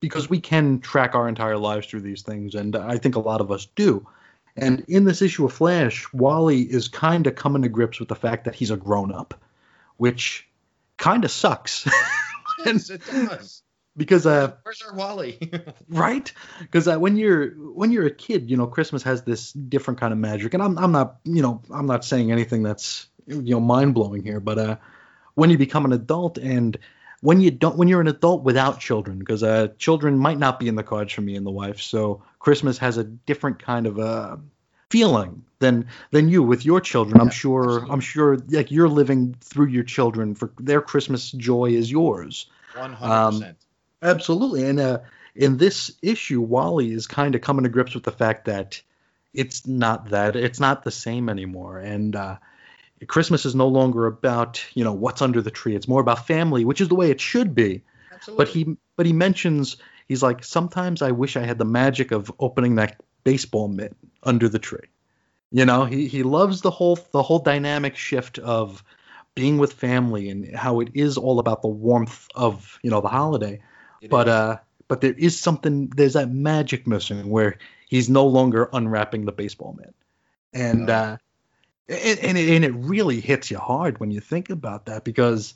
because 0.00 0.30
we 0.30 0.40
can 0.40 0.80
track 0.80 1.14
our 1.14 1.28
entire 1.28 1.56
lives 1.56 1.86
through 1.86 2.02
these 2.02 2.22
things, 2.22 2.54
and 2.54 2.76
I 2.76 2.98
think 2.98 3.16
a 3.16 3.20
lot 3.20 3.40
of 3.40 3.50
us 3.50 3.66
do. 3.76 4.06
And 4.56 4.84
in 4.88 5.04
this 5.04 5.22
issue 5.22 5.44
of 5.44 5.52
Flash, 5.52 6.12
Wally 6.12 6.62
is 6.62 6.88
kind 6.88 7.26
of 7.28 7.36
coming 7.36 7.62
to 7.62 7.68
grips 7.68 8.00
with 8.00 8.08
the 8.08 8.16
fact 8.16 8.44
that 8.44 8.56
he's 8.56 8.72
a 8.72 8.76
grown 8.76 9.12
up, 9.12 9.40
which 9.98 10.48
kind 10.96 11.24
of 11.24 11.30
sucks. 11.30 11.88
Yes, 12.66 12.90
it 12.90 13.06
does. 13.06 13.62
because 13.96 14.26
uh, 14.26 14.52
Where's 14.64 14.82
our 14.82 14.92
Wally? 14.92 15.38
right 15.88 16.32
because 16.60 16.88
uh, 16.88 16.98
when 16.98 17.16
you're 17.16 17.50
when 17.50 17.92
you're 17.92 18.06
a 18.06 18.10
kid 18.10 18.50
you 18.50 18.56
know 18.56 18.66
christmas 18.66 19.04
has 19.04 19.22
this 19.22 19.52
different 19.52 20.00
kind 20.00 20.12
of 20.12 20.18
magic 20.18 20.54
and 20.54 20.62
i'm, 20.62 20.76
I'm 20.76 20.90
not 20.90 21.18
you 21.22 21.40
know 21.40 21.62
i'm 21.70 21.86
not 21.86 22.04
saying 22.04 22.32
anything 22.32 22.64
that's 22.64 23.06
you 23.28 23.54
know 23.54 23.60
mind-blowing 23.60 24.22
here 24.22 24.40
but 24.40 24.58
uh 24.58 24.76
when 25.34 25.50
you 25.50 25.58
become 25.58 25.84
an 25.84 25.92
adult 25.92 26.38
and 26.38 26.78
when 27.20 27.40
you 27.40 27.50
don't 27.50 27.76
when 27.76 27.88
you're 27.88 28.00
an 28.00 28.08
adult 28.08 28.42
without 28.44 28.80
children 28.80 29.18
because 29.18 29.42
uh 29.42 29.68
children 29.78 30.18
might 30.18 30.38
not 30.38 30.58
be 30.60 30.68
in 30.68 30.76
the 30.76 30.82
cards 30.84 31.12
for 31.12 31.22
me 31.22 31.36
and 31.36 31.46
the 31.46 31.50
wife 31.50 31.80
so 31.80 32.22
christmas 32.38 32.78
has 32.78 32.96
a 32.98 33.04
different 33.04 33.58
kind 33.62 33.86
of 33.86 33.98
uh 33.98 34.36
feeling 34.90 35.44
than 35.60 35.86
than 36.10 36.28
you 36.28 36.42
with 36.42 36.64
your 36.64 36.80
children 36.80 37.20
i'm 37.20 37.28
Yeah, 37.28 37.30
sure 37.30 37.64
absolutely. 37.66 37.90
i'm 37.90 38.00
sure 38.00 38.38
like 38.50 38.70
you're 38.70 38.88
living 38.88 39.34
through 39.40 39.66
your 39.66 39.84
children 39.84 40.34
for 40.34 40.52
their 40.58 40.80
christmas 40.80 41.30
joy 41.32 41.66
is 41.70 41.90
yours 41.90 42.46
One 42.72 42.92
hundred 42.94 43.22
percent. 43.24 43.58
Absolutely. 44.02 44.64
And 44.64 44.80
uh, 44.80 44.98
in 45.34 45.56
this 45.56 45.92
issue, 46.02 46.40
Wally 46.40 46.92
is 46.92 47.06
kind 47.06 47.34
of 47.34 47.40
coming 47.40 47.64
to 47.64 47.70
grips 47.70 47.94
with 47.94 48.04
the 48.04 48.12
fact 48.12 48.46
that 48.46 48.80
it's 49.34 49.66
not 49.66 50.10
that 50.10 50.36
it's 50.36 50.60
not 50.60 50.84
the 50.84 50.90
same 50.90 51.28
anymore. 51.28 51.78
And 51.78 52.14
uh, 52.16 52.36
Christmas 53.06 53.44
is 53.46 53.54
no 53.54 53.68
longer 53.68 54.06
about 54.06 54.64
you 54.74 54.84
know 54.84 54.92
what's 54.92 55.22
under 55.22 55.40
the 55.42 55.50
tree. 55.50 55.76
It's 55.76 55.88
more 55.88 56.00
about 56.00 56.26
family, 56.26 56.64
which 56.64 56.80
is 56.80 56.88
the 56.88 56.94
way 56.94 57.10
it 57.10 57.20
should 57.20 57.54
be. 57.54 57.82
Absolutely. 58.12 58.44
But 58.44 58.52
he 58.52 58.76
but 58.96 59.06
he 59.06 59.12
mentions 59.12 59.76
he's 60.08 60.22
like 60.22 60.44
sometimes 60.44 61.02
I 61.02 61.12
wish 61.12 61.36
I 61.36 61.44
had 61.44 61.58
the 61.58 61.64
magic 61.64 62.10
of 62.10 62.32
opening 62.40 62.76
that 62.76 63.00
baseball 63.24 63.68
mitt 63.68 63.94
under 64.22 64.48
the 64.48 64.58
tree. 64.58 64.88
You 65.52 65.64
know, 65.64 65.84
he 65.84 66.08
he 66.08 66.22
loves 66.22 66.60
the 66.60 66.70
whole 66.70 66.98
the 67.12 67.22
whole 67.22 67.38
dynamic 67.38 67.96
shift 67.96 68.38
of 68.38 68.82
being 69.34 69.58
with 69.58 69.72
family 69.72 70.28
and 70.30 70.54
how 70.56 70.80
it 70.80 70.88
is 70.94 71.16
all 71.16 71.38
about 71.38 71.62
the 71.62 71.68
warmth 71.68 72.26
of 72.34 72.78
you 72.82 72.90
know 72.90 73.00
the 73.00 73.08
holiday 73.08 73.60
It 74.00 74.10
but 74.10 74.26
is. 74.26 74.32
uh 74.32 74.56
but 74.88 75.00
there 75.00 75.12
is 75.12 75.38
something 75.38 75.88
there's 75.94 76.14
that 76.14 76.30
magic 76.30 76.86
missing 76.86 77.30
where 77.30 77.58
he's 77.88 78.08
no 78.10 78.26
longer 78.26 78.68
unwrapping 78.72 79.26
the 79.26 79.32
baseball 79.32 79.76
mitt 79.78 79.94
and 80.52 80.88
No. 80.88 80.92
uh 80.92 81.16
and, 81.88 82.18
and, 82.20 82.38
it, 82.38 82.48
and 82.50 82.64
it 82.64 82.72
really 82.74 83.20
hits 83.20 83.50
you 83.50 83.58
hard 83.58 83.98
when 84.00 84.10
you 84.10 84.20
think 84.20 84.50
about 84.50 84.86
that 84.86 85.04
because 85.04 85.54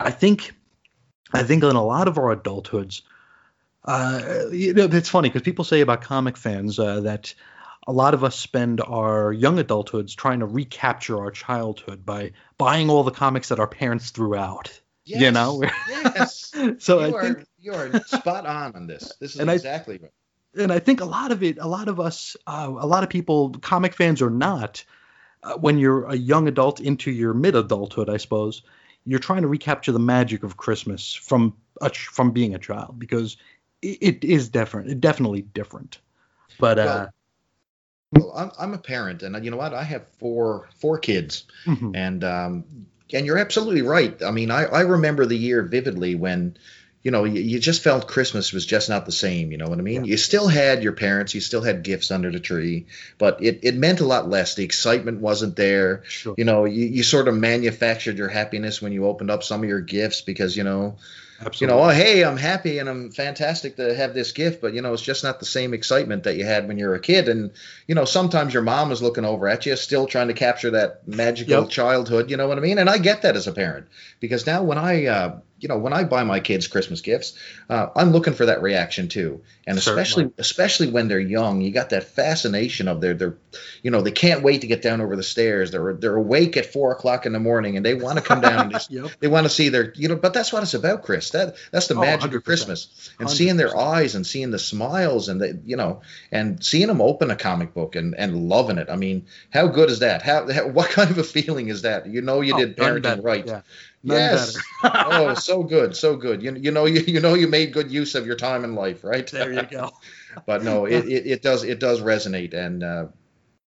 i 0.00 0.10
think 0.10 0.52
i 1.32 1.42
think 1.42 1.62
in 1.62 1.76
a 1.76 1.84
lot 1.84 2.08
of 2.08 2.18
our 2.18 2.34
adulthoods 2.34 3.02
uh 3.84 4.46
you 4.50 4.72
know 4.74 4.84
it's 4.84 5.08
funny 5.08 5.28
because 5.28 5.42
people 5.42 5.64
say 5.64 5.80
about 5.80 6.00
comic 6.02 6.36
fans 6.36 6.78
uh, 6.78 7.00
that 7.00 7.34
a 7.86 7.92
lot 7.92 8.14
of 8.14 8.24
us 8.24 8.34
spend 8.36 8.80
our 8.80 9.32
young 9.32 9.58
adulthoods 9.58 10.16
trying 10.16 10.40
to 10.40 10.46
recapture 10.46 11.18
our 11.18 11.30
childhood 11.30 12.04
by 12.06 12.32
buying 12.56 12.88
all 12.88 13.02
the 13.02 13.10
comics 13.10 13.48
that 13.50 13.60
our 13.60 13.68
parents 13.68 14.10
threw 14.10 14.34
out 14.34 14.80
you 15.04 15.30
know 15.30 15.62
yes. 15.88 16.50
so 16.78 16.98
you 17.00 17.04
i 17.04 17.12
are 17.12 17.22
think 17.22 17.46
you 17.60 17.72
are 17.72 18.04
spot 18.06 18.46
on 18.46 18.72
on 18.74 18.86
this. 18.86 19.12
This 19.20 19.34
is 19.34 19.40
And 19.40 19.50
I- 19.50 19.54
exactly 19.54 19.98
right. 20.02 20.12
and 20.56 20.72
I 20.72 20.78
think 20.78 21.00
a 21.00 21.04
lot 21.06 21.32
of 21.32 21.42
it, 21.42 21.58
a 21.58 21.66
lot 21.66 21.88
of 21.88 21.98
us, 21.98 22.36
uh, 22.46 22.68
a 22.68 22.86
lot 22.86 23.02
of 23.02 23.10
people, 23.10 23.50
comic 23.50 23.94
fans 23.94 24.22
or 24.22 24.30
not, 24.30 24.84
uh, 25.44 25.54
when 25.54 25.78
you're 25.78 26.06
a 26.06 26.16
young 26.16 26.48
adult 26.48 26.80
into 26.80 27.10
your 27.10 27.34
mid 27.34 27.54
adulthood, 27.54 28.08
I 28.08 28.16
suppose, 28.16 28.62
you're 29.04 29.20
trying 29.20 29.42
to 29.42 29.48
recapture 29.48 29.92
the 29.92 29.98
magic 29.98 30.42
of 30.42 30.56
Christmas 30.56 31.14
from 31.14 31.54
a, 31.80 31.90
ch- 31.90 32.06
from 32.06 32.32
being 32.32 32.54
a 32.54 32.58
child 32.58 32.98
because 32.98 33.36
it, 33.82 33.98
it 34.00 34.24
is 34.24 34.48
different, 34.48 34.90
it 34.90 35.00
definitely 35.00 35.42
different. 35.42 35.98
But 36.58 36.78
uh, 36.78 37.06
Well, 38.12 38.32
I'm, 38.36 38.50
I'm 38.58 38.74
a 38.74 38.78
parent, 38.78 39.22
and 39.22 39.36
uh, 39.36 39.40
you 39.40 39.50
know 39.50 39.56
what? 39.56 39.74
I 39.74 39.82
have 39.82 40.08
four 40.18 40.68
four 40.76 40.98
kids, 40.98 41.46
mhm. 41.66 41.96
and 41.96 42.22
um, 42.24 42.64
and 43.12 43.26
you're 43.26 43.38
absolutely 43.38 43.82
right. 43.82 44.22
I 44.22 44.30
mean, 44.30 44.50
I, 44.50 44.64
I 44.64 44.80
remember 44.82 45.26
the 45.26 45.36
year 45.36 45.62
vividly 45.62 46.14
when, 46.14 46.56
you 47.04 47.10
know, 47.10 47.24
you, 47.24 47.42
you 47.42 47.58
just 47.60 47.82
felt 47.82 48.08
Christmas 48.08 48.52
was 48.52 48.64
just 48.64 48.88
not 48.88 49.04
the 49.04 49.12
same. 49.12 49.52
You 49.52 49.58
know 49.58 49.68
what 49.68 49.78
I 49.78 49.82
mean? 49.82 50.04
Yeah. 50.04 50.12
You 50.12 50.16
still 50.16 50.48
had 50.48 50.82
your 50.82 50.94
parents, 50.94 51.34
you 51.34 51.40
still 51.42 51.62
had 51.62 51.82
gifts 51.82 52.10
under 52.10 52.32
the 52.32 52.40
tree, 52.40 52.86
but 53.18 53.42
it, 53.42 53.60
it 53.62 53.74
meant 53.76 54.00
a 54.00 54.06
lot 54.06 54.28
less. 54.28 54.54
The 54.54 54.64
excitement 54.64 55.20
wasn't 55.20 55.54
there. 55.54 56.02
sure, 56.08 56.34
You 56.38 56.44
know, 56.46 56.64
you, 56.64 56.86
you 56.86 57.02
sort 57.02 57.28
of 57.28 57.34
manufactured 57.34 58.16
your 58.16 58.28
happiness 58.28 58.80
when 58.80 58.92
you 58.92 59.06
opened 59.06 59.30
up 59.30 59.44
some 59.44 59.62
of 59.62 59.68
your 59.68 59.80
gifts 59.82 60.22
because 60.22 60.56
you 60.56 60.64
know 60.64 60.96
you 61.58 61.66
know, 61.66 61.80
oh 61.80 61.88
hey, 61.88 62.24
I'm 62.24 62.36
happy 62.36 62.78
and 62.78 62.88
I'm 62.88 63.10
fantastic 63.10 63.76
to 63.76 63.94
have 63.94 64.14
this 64.14 64.32
gift, 64.32 64.62
but 64.62 64.72
you 64.72 64.80
know, 64.80 64.92
it's 64.92 65.02
just 65.02 65.24
not 65.24 65.40
the 65.40 65.46
same 65.46 65.74
excitement 65.74 66.22
that 66.22 66.36
you 66.36 66.44
had 66.44 66.68
when 66.68 66.78
you 66.78 66.86
were 66.86 66.94
a 66.94 67.00
kid. 67.00 67.28
And 67.28 67.50
you 67.86 67.94
know, 67.94 68.04
sometimes 68.04 68.54
your 68.54 68.62
mom 68.62 68.92
is 68.92 69.02
looking 69.02 69.24
over 69.24 69.48
at 69.48 69.66
you, 69.66 69.76
still 69.76 70.06
trying 70.06 70.28
to 70.28 70.34
capture 70.34 70.70
that 70.70 71.06
magical 71.06 71.62
Yep. 71.62 71.70
childhood. 71.70 72.30
You 72.30 72.36
know 72.36 72.48
what 72.48 72.56
I 72.56 72.60
mean? 72.60 72.78
And 72.78 72.88
I 72.88 72.98
get 72.98 73.22
that 73.22 73.36
as 73.36 73.46
a 73.46 73.52
parent 73.52 73.88
because 74.20 74.46
now 74.46 74.62
when 74.62 74.78
I, 74.78 75.06
uh, 75.06 75.38
you 75.64 75.68
know, 75.68 75.78
when 75.78 75.94
I 75.94 76.04
buy 76.04 76.24
my 76.24 76.40
kids 76.40 76.66
Christmas 76.68 77.00
gifts, 77.00 77.32
uh, 77.70 77.86
I'm 77.96 78.10
looking 78.10 78.34
for 78.34 78.44
that 78.44 78.60
reaction 78.60 79.08
too. 79.08 79.40
And 79.66 79.78
especially, 79.78 80.24
Certainly. 80.24 80.34
especially 80.36 80.90
when 80.90 81.08
they're 81.08 81.18
young, 81.18 81.62
you 81.62 81.70
got 81.70 81.88
that 81.90 82.04
fascination 82.04 82.86
of 82.86 83.00
their, 83.00 83.14
their, 83.14 83.38
you 83.82 83.90
know, 83.90 84.02
they 84.02 84.10
can't 84.10 84.42
wait 84.42 84.60
to 84.60 84.66
get 84.66 84.82
down 84.82 85.00
over 85.00 85.16
the 85.16 85.22
stairs. 85.22 85.70
They're 85.70 85.94
they're 85.94 86.16
awake 86.16 86.58
at 86.58 86.66
four 86.66 86.92
o'clock 86.92 87.24
in 87.24 87.32
the 87.32 87.40
morning 87.40 87.78
and 87.78 87.86
they 87.86 87.94
want 87.94 88.18
to 88.18 88.22
come 88.22 88.42
down 88.42 88.60
and 88.60 88.72
just 88.72 88.90
yep. 88.90 89.10
they 89.20 89.28
want 89.28 89.46
to 89.46 89.48
see 89.48 89.70
their, 89.70 89.90
you 89.96 90.08
know, 90.08 90.16
but 90.16 90.34
that's 90.34 90.52
what 90.52 90.62
it's 90.62 90.74
about, 90.74 91.02
Chris. 91.02 91.30
That 91.30 91.56
that's 91.72 91.86
the 91.86 91.94
Oh, 91.96 92.00
magic 92.02 92.32
100%. 92.32 92.34
of 92.34 92.44
Christmas, 92.44 93.10
and 93.18 93.30
seeing 93.30 93.56
their 93.56 93.74
eyes 93.74 94.14
and 94.16 94.26
seeing 94.26 94.50
the 94.50 94.58
smiles 94.58 95.30
and 95.30 95.40
the, 95.40 95.58
you 95.64 95.76
know, 95.78 96.02
and 96.30 96.62
seeing 96.62 96.88
them 96.88 97.00
open 97.00 97.30
a 97.30 97.36
comic 97.36 97.72
book 97.72 97.96
and 97.96 98.14
and 98.18 98.50
loving 98.50 98.76
it. 98.76 98.90
I 98.90 98.96
mean, 98.96 99.24
how 99.50 99.68
good 99.68 99.88
is 99.88 100.00
that? 100.00 100.20
How, 100.20 100.46
how 100.52 100.68
what 100.78 100.90
kind 100.90 101.10
of 101.10 101.16
a 101.16 101.24
feeling 101.24 101.68
is 101.68 101.82
that? 101.82 102.06
You 102.06 102.20
know, 102.20 102.42
you 102.42 102.52
Oh, 102.54 102.58
did 102.58 102.76
parenting 102.76 103.24
right. 103.24 103.46
Yeah. 103.46 103.62
None 104.04 104.18
Yes. 104.18 104.56
oh, 104.84 105.32
so 105.34 105.62
good, 105.62 105.96
so 105.96 106.14
good. 106.16 106.42
You 106.42 106.54
you 106.54 106.70
know 106.70 106.84
you 106.84 107.00
you 107.00 107.20
know 107.20 107.34
you 107.34 107.48
made 107.48 107.72
good 107.72 107.90
use 107.90 108.14
of 108.14 108.26
your 108.26 108.36
time 108.36 108.62
in 108.64 108.74
life, 108.74 109.02
right? 109.02 109.26
there 109.26 109.52
you 109.52 109.62
go. 109.62 109.90
but 110.46 110.62
no, 110.62 110.84
it, 110.84 111.06
it, 111.06 111.26
it 111.26 111.42
does 111.42 111.64
it 111.64 111.80
does 111.80 112.00
resonate, 112.02 112.52
and 112.52 112.82
uh, 112.84 113.06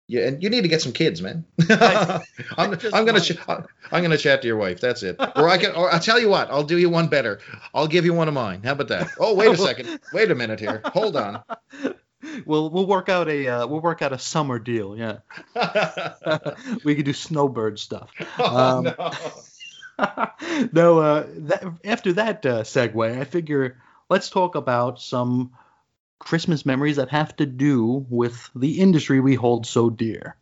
yeah, 0.08 0.26
and 0.28 0.42
you 0.42 0.48
need 0.48 0.62
to 0.62 0.68
get 0.68 0.80
some 0.80 0.92
kids, 0.92 1.20
man. 1.20 1.44
I 1.70 2.22
I'm, 2.56 2.72
I'm 2.92 3.04
gonna 3.04 3.20
ch- 3.20 3.36
I'm 3.46 4.02
gonna 4.02 4.16
chat 4.16 4.40
to 4.42 4.48
your 4.48 4.56
wife. 4.56 4.80
That's 4.80 5.02
it. 5.02 5.16
Or 5.36 5.48
I 5.48 5.58
can. 5.58 5.74
Or 5.74 5.92
I'll 5.92 6.00
tell 6.00 6.18
you 6.18 6.28
what. 6.30 6.50
I'll 6.50 6.64
do 6.64 6.78
you 6.78 6.88
one 6.88 7.08
better. 7.08 7.40
I'll 7.74 7.86
give 7.86 8.04
you 8.06 8.14
one 8.14 8.28
of 8.28 8.34
mine. 8.34 8.62
How 8.64 8.72
about 8.72 8.88
that? 8.88 9.10
Oh, 9.18 9.34
wait 9.34 9.52
a 9.52 9.56
second. 9.68 10.00
Wait 10.14 10.30
a 10.30 10.34
minute 10.34 10.60
here. 10.60 10.80
Hold 10.86 11.16
on. 11.16 11.42
We'll 12.46 12.70
we'll 12.70 12.86
work 12.86 13.08
out 13.08 13.28
a 13.28 13.48
uh, 13.48 13.66
we'll 13.66 13.80
work 13.80 14.00
out 14.00 14.12
a 14.12 14.18
summer 14.18 14.58
deal. 14.58 14.96
Yeah, 14.96 15.18
we 16.84 16.94
could 16.94 17.04
do 17.04 17.12
snowbird 17.12 17.78
stuff. 17.78 18.10
oh, 18.38 18.56
Um, 18.78 18.84
no. 18.84 19.12
no, 20.72 20.98
uh, 20.98 21.26
that, 21.28 21.64
after 21.84 22.12
that 22.14 22.44
uh, 22.46 22.62
segue, 22.62 23.20
I 23.20 23.24
figure 23.24 23.78
let's 24.08 24.30
talk 24.30 24.54
about 24.54 25.00
some 25.00 25.52
Christmas 26.18 26.64
memories 26.64 26.96
that 26.96 27.10
have 27.10 27.34
to 27.36 27.46
do 27.46 28.06
with 28.08 28.50
the 28.54 28.80
industry 28.80 29.20
we 29.20 29.34
hold 29.34 29.66
so 29.66 29.90
dear. 29.90 30.36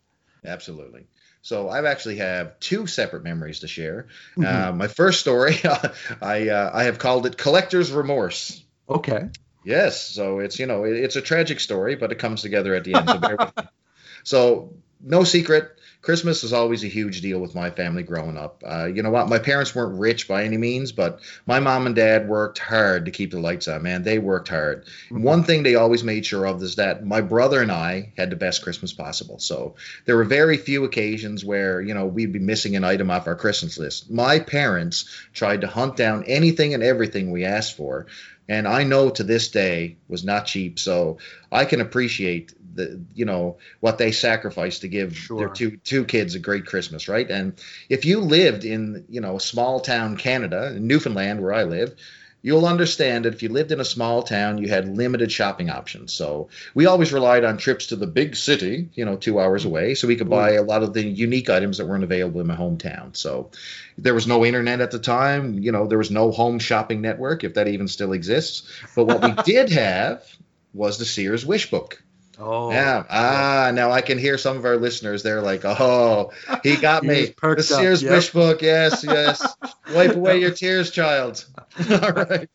Absolutely. 0.45 1.07
So 1.43 1.69
I've 1.69 1.85
actually 1.87 2.17
have 2.17 2.59
two 2.61 2.87
separate 2.87 3.25
memories 3.25 3.61
to 3.61 3.69
share. 3.69 4.09
Mhm. 4.37 4.69
Uh, 4.69 4.73
my 4.73 4.89
first 4.89 5.21
story, 5.21 5.57
I 6.23 6.49
uh, 6.49 6.71
I 6.73 6.85
have 6.85 6.99
called 6.99 7.27
it 7.27 7.37
collector's 7.37 7.93
remorse. 7.93 8.63
okay. 8.89 9.29
Yes, 9.65 10.03
so 10.03 10.39
it's 10.39 10.59
you 10.59 10.67
know 10.67 10.85
it, 10.85 10.97
it's 10.97 11.17
a 11.17 11.23
tragic 11.23 11.61
story, 11.61 11.95
but 11.97 12.13
it 12.13 12.19
comes 12.19 12.43
together 12.43 12.75
at 12.75 12.85
the 12.85 12.97
end. 12.97 13.11
So, 13.11 13.19
bear 13.19 13.37
with 13.37 13.57
me. 13.57 13.69
so 14.25 14.75
no 15.03 15.25
secret, 15.25 15.71
Christmas 16.03 16.43
was 16.43 16.55
always 16.55 16.83
a 16.83 16.89
huge 16.89 17.21
deal 17.21 17.39
with 17.41 17.55
my 17.55 17.71
family 17.71 18.03
growing 18.03 18.39
up. 18.39 18.63
Uh, 18.67 18.87
you 18.87 19.03
know 19.03 19.11
what? 19.11 19.29
My 19.29 19.39
parents 19.39 19.75
weren't 19.75 20.01
rich 20.01 20.27
by 20.27 20.45
any 20.45 20.57
means, 20.57 20.93
but 20.93 21.21
my 21.47 21.61
mom 21.61 21.85
and 21.85 21.95
dad 21.95 22.27
worked 22.27 22.59
hard 22.59 23.05
to 23.05 23.11
keep 23.11 23.33
the 23.33 23.39
lights 23.39 23.69
on. 23.69 23.83
Man, 23.83 24.03
they 24.03 24.19
worked 24.19 24.49
hard. 24.49 24.87
Mhm. 25.11 25.21
One 25.21 25.45
thing 25.45 25.63
they 25.63 25.75
always 25.75 26.03
made 26.03 26.25
sure 26.25 26.47
of 26.47 26.63
is 26.63 26.77
that 26.77 27.05
my 27.05 27.21
brother 27.21 27.61
and 27.61 27.71
I 27.71 28.13
had 28.17 28.31
the 28.31 28.37
best 28.37 28.63
Christmas 28.63 28.95
possible. 28.95 29.39
So 29.41 29.75
there 30.07 30.17
were 30.17 30.25
very 30.25 30.57
few 30.57 30.85
occasions 30.85 31.45
where 31.45 31.83
you 31.83 31.93
know 31.93 32.07
we'd 32.07 32.33
be 32.33 32.39
missing 32.39 32.77
an 32.77 32.85
item 32.85 33.11
off 33.11 33.27
our 33.27 33.37
Christmas 33.37 33.79
list. 33.79 34.11
My 34.11 34.39
parents 34.39 35.05
tried 35.35 35.61
to 35.61 35.67
hunt 35.67 35.97
down 35.97 36.25
anything 36.25 36.73
and 36.73 36.83
everything 36.83 37.31
we 37.31 37.45
asked 37.45 37.77
for, 37.77 38.07
and 38.49 38.67
I 38.67 38.85
know 38.85 39.11
to 39.11 39.23
this 39.23 39.49
day 39.49 39.97
was 40.09 40.25
not 40.25 40.47
cheap. 40.47 40.79
So 40.79 41.19
I 41.53 41.67
can 41.67 41.83
appreciate 41.83 42.53
the 42.75 43.01
you 43.15 43.25
know 43.25 43.59
what 43.81 43.99
they 43.99 44.13
sacrificed 44.13 44.83
to 44.83 44.89
give 44.89 45.17
Sure. 45.17 45.39
their 45.39 45.49
two 45.49 45.77
two 45.79 46.05
kids 46.05 46.35
a 46.35 46.39
great 46.39 46.67
Christmas, 46.67 47.09
right? 47.09 47.29
And 47.31 47.55
if 47.89 48.05
you 48.05 48.21
lived 48.21 48.65
in 48.65 49.05
you 49.09 49.21
know 49.21 49.39
small 49.39 49.81
town 49.81 50.17
Canada, 50.17 50.75
in 50.77 50.87
Newfoundland 50.87 51.41
where 51.43 51.53
I 51.53 51.65
live, 51.65 51.95
you'll 52.43 52.67
understand 52.67 53.25
that 53.25 53.35
if 53.35 53.43
you 53.43 53.49
lived 53.49 53.73
in 53.73 53.81
a 53.81 53.85
small 53.85 54.23
town, 54.23 54.59
you 54.59 54.69
had 54.69 54.97
limited 54.97 55.31
shopping 55.31 55.71
options. 55.71 56.13
So 56.13 56.49
we 56.75 56.87
always 56.87 57.13
relied 57.13 57.45
on 57.45 57.59
trips 57.59 57.87
to 57.87 57.97
the 57.97 58.07
big 58.07 58.35
city, 58.37 58.89
you 58.95 59.05
know, 59.05 59.17
two 59.17 59.39
hours 59.39 59.65
away, 59.65 59.95
so 59.95 60.09
we 60.09 60.17
could 60.17 60.31
buy 60.31 60.53
a 60.53 60.63
lot 60.63 60.83
of 60.83 60.95
the 60.95 61.05
unique 61.05 61.51
items 61.51 61.79
that 61.79 61.87
weren't 61.87 62.05
available 62.05 62.41
in 62.41 62.47
my 62.47 62.57
hometown. 62.57 63.17
So 63.17 63.51
there 63.99 64.15
was 64.15 64.27
no 64.27 64.45
internet 64.45 64.81
at 64.81 64.91
the 64.91 64.99
time, 64.99 65.59
you 65.59 65.73
know, 65.73 65.87
there 65.87 65.99
was 65.99 66.11
no 66.11 66.31
home 66.31 66.59
shopping 66.59 67.01
network, 67.03 67.45
if 67.45 67.55
that 67.55 67.69
even 67.69 67.89
still 67.89 68.13
exists. 68.13 68.67
But 68.95 69.05
what 69.05 69.23
we 69.23 69.43
did 69.45 69.71
have 69.71 70.25
was 70.73 70.99
the 70.99 71.05
Sears 71.05 71.45
Wish 71.45 71.71
Book. 71.71 72.03
Oh, 72.41 72.71
Yeah. 72.73 73.05
Ah, 73.11 73.71
now 73.75 73.91
I 73.91 74.01
can 74.01 74.19
hear 74.19 74.39
some 74.39 74.57
of 74.57 74.65
our 74.65 74.77
listeners. 74.77 75.23
They're 75.23 75.43
like, 75.43 75.65
"Oh, 75.65 76.33
he 76.63 76.77
got 76.89 77.03
He 77.03 77.09
me." 77.09 77.35
The 77.41 77.63
Sears 77.63 78.03
yep. 78.03 78.13
Wish 78.13 78.31
Book. 78.31 78.63
Yes, 78.63 79.05
yes. 79.05 79.47
Wipe 79.95 80.15
away 80.17 80.41
your 80.41 80.51
tears, 80.53 80.91
child. 80.91 81.45
All 81.91 82.13
right. 82.13 82.49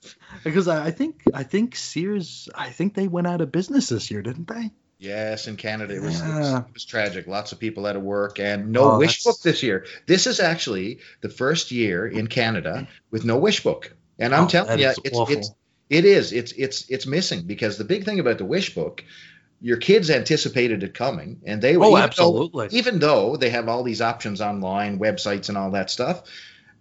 because 0.43 0.67
I, 0.67 0.91
think 0.91 1.21
I 1.33 1.43
think 1.43 1.75
Sears 1.75 2.49
I 2.55 2.69
think 2.69 2.93
they 2.95 3.07
went 3.07 3.27
out 3.27 3.41
of 3.41 3.51
business 3.51 3.89
this 3.89 4.09
year, 4.09 4.21
didn't 4.21 4.47
they? 4.47 4.71
Yes, 4.97 5.47
in 5.47 5.57
Canada 5.57 5.93
it 5.95 6.01
was, 6.01 6.21
it 6.21 6.27
was 6.27 6.53
it 6.53 6.73
was 6.73 6.85
tragic. 6.85 7.27
Lots 7.27 7.51
of 7.51 7.59
people 7.59 7.85
out 7.85 7.95
of 7.97 8.01
work 8.01 8.39
and 8.39 8.71
no 8.71 8.93
Oh, 8.93 8.97
wish 8.97 9.23
that's- 9.23 9.37
book 9.37 9.43
this 9.43 9.61
year. 9.61 9.85
This 10.07 10.25
is 10.25 10.39
actually 10.39 10.99
the 11.21 11.29
first 11.29 11.71
year 11.71 12.07
in 12.07 12.27
Canada 12.27 12.87
with 13.11 13.25
no 13.25 13.37
wish 13.37 13.61
book. 13.61 13.93
And 14.17 14.33
I'm 14.33 14.45
Oh, 14.45 14.47
telling 14.47 14.79
you, 14.79 14.87
it's 15.03 15.17
awful. 15.17 15.35
it's 15.35 15.51
it 15.89 16.05
is. 16.05 16.31
It's 16.31 16.53
it's 16.53 16.89
it's 16.89 17.05
missing 17.05 17.41
because 17.45 17.77
the 17.77 17.83
big 17.83 18.05
thing 18.05 18.19
about 18.21 18.37
the 18.37 18.45
wish 18.45 18.73
book, 18.73 19.03
your 19.65 19.77
kids 19.77 20.11
anticipated 20.11 20.83
it 20.83 20.93
coming 20.93 21.39
and 21.43 21.59
they 21.59 21.75
were 21.75 21.85
Oh, 21.85 21.89
even 21.89 21.99
though- 22.01 22.05
absolutely. 22.05 22.67
even 22.71 22.99
though 22.99 23.35
they 23.35 23.49
have 23.49 23.67
all 23.67 23.81
these 23.81 23.99
options 23.99 24.39
online, 24.39 24.99
websites 24.99 25.49
and 25.49 25.57
all 25.57 25.71
that 25.71 25.89
stuff, 25.89 26.21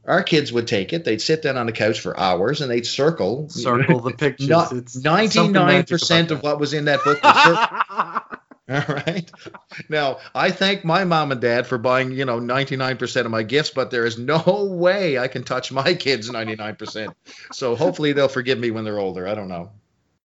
our 0.06 0.22
kids 0.22 0.52
would 0.52 0.66
take 0.66 0.92
it. 0.92 1.02
They'd 1.02 1.22
sit 1.22 1.40
down 1.40 1.56
on 1.56 1.64
the 1.64 1.72
couch 1.72 2.00
for 2.00 2.18
hours 2.20 2.60
and 2.60 2.70
they'd 2.70 2.84
circle 2.84 3.48
Circle 3.48 4.00
the 4.00 4.10
pictures. 4.12 4.48
not, 4.50 4.72
It's 4.72 5.00
99% 5.00 6.30
of 6.30 6.42
what 6.42 6.60
was 6.60 6.74
in 6.74 6.84
that 6.84 7.00
book. 7.04 7.18
All 8.68 8.94
right. 8.94 9.30
Now, 9.88 10.18
I 10.34 10.50
thank 10.50 10.84
my 10.84 11.04
mom 11.04 11.32
and 11.32 11.40
dad 11.40 11.66
for 11.66 11.78
buying, 11.78 12.12
you 12.12 12.24
know, 12.26 12.38
99% 12.40 13.24
of 13.24 13.30
my 13.30 13.42
gifts, 13.44 13.70
but 13.70 13.90
there 13.90 14.04
is 14.06 14.18
no 14.18 14.42
way 14.70 15.18
I 15.18 15.28
can 15.28 15.44
touch 15.44 15.72
my 15.72 15.94
kids 15.94 16.30
99%. 16.30 17.14
So 17.52 17.76
hopefully 17.76 18.12
they'll 18.12 18.28
forgive 18.28 18.58
me 18.58 18.70
when 18.70 18.84
they're 18.84 18.98
older. 18.98 19.26
I 19.28 19.34
don't 19.34 19.48
know. 19.48 19.70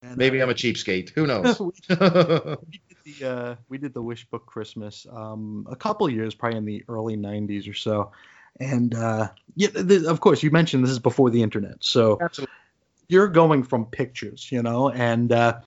And, 0.03 0.17
Maybe 0.17 0.41
uh, 0.41 0.43
I'm 0.43 0.49
a 0.49 0.53
cheapskate. 0.53 1.09
Who 1.11 1.25
knows? 1.27 1.59
we 1.59 1.71
did 1.87 2.97
the 3.05 3.25
uh, 3.25 3.55
we 3.69 3.77
did 3.77 3.93
the 3.93 4.01
Wish 4.01 4.25
Book 4.25 4.45
Christmas 4.45 5.07
um, 5.09 5.65
a 5.69 5.75
couple 5.75 6.09
years, 6.09 6.35
probably 6.35 6.57
in 6.57 6.65
the 6.65 6.83
early 6.89 7.15
'90s 7.15 7.69
or 7.69 7.73
so, 7.73 8.11
and 8.59 8.93
uh, 8.93 9.29
yeah, 9.55 9.69
th- 9.69 10.03
of 10.03 10.19
course 10.19 10.43
you 10.43 10.51
mentioned 10.51 10.83
this 10.83 10.91
is 10.91 10.99
before 10.99 11.29
the 11.29 11.41
internet, 11.41 11.77
so 11.79 12.19
Absolutely. 12.21 12.53
you're 13.07 13.29
going 13.29 13.63
from 13.63 13.85
pictures, 13.85 14.51
you 14.51 14.61
know, 14.61 14.89
and 14.89 15.31
uh, 15.31 15.59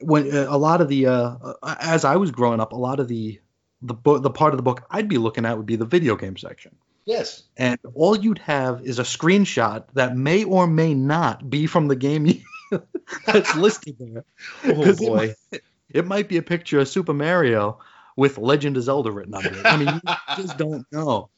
when 0.00 0.34
uh, 0.34 0.46
a 0.48 0.58
lot 0.58 0.80
of 0.80 0.88
the 0.88 1.06
uh, 1.06 1.36
uh, 1.62 1.76
as 1.80 2.04
I 2.04 2.16
was 2.16 2.32
growing 2.32 2.60
up, 2.60 2.72
a 2.72 2.76
lot 2.76 2.98
of 2.98 3.06
the 3.06 3.40
the 3.82 3.94
book 3.94 4.22
the 4.22 4.30
part 4.30 4.52
of 4.52 4.58
the 4.58 4.64
book 4.64 4.84
I'd 4.90 5.08
be 5.08 5.18
looking 5.18 5.46
at 5.46 5.56
would 5.56 5.66
be 5.66 5.76
the 5.76 5.86
video 5.86 6.16
game 6.16 6.36
section. 6.36 6.74
Yes. 7.06 7.44
And 7.56 7.78
all 7.94 8.16
you'd 8.16 8.38
have 8.38 8.82
is 8.84 8.98
a 8.98 9.04
screenshot 9.04 9.84
that 9.94 10.16
may 10.16 10.44
or 10.44 10.66
may 10.66 10.94
not 10.94 11.48
be 11.48 11.66
from 11.66 11.88
the 11.88 11.96
game 11.96 12.26
you, 12.26 12.40
that's 13.26 13.54
listed 13.56 13.96
there. 13.98 14.24
Oh, 14.64 14.82
'Cause 14.84 15.00
it 15.00 15.06
boy. 15.06 15.34
might- 15.52 15.60
It 15.92 16.06
might 16.06 16.28
be 16.28 16.36
a 16.36 16.42
picture 16.42 16.78
of 16.78 16.88
Super 16.88 17.12
Mario 17.12 17.80
with 18.16 18.38
Legend 18.38 18.76
of 18.76 18.84
Zelda 18.84 19.10
written 19.10 19.34
on 19.34 19.44
it. 19.46 19.64
I 19.64 19.76
mean, 19.76 20.00
you 20.04 20.14
just 20.36 20.56
don't 20.56 20.86
know. 20.92 21.30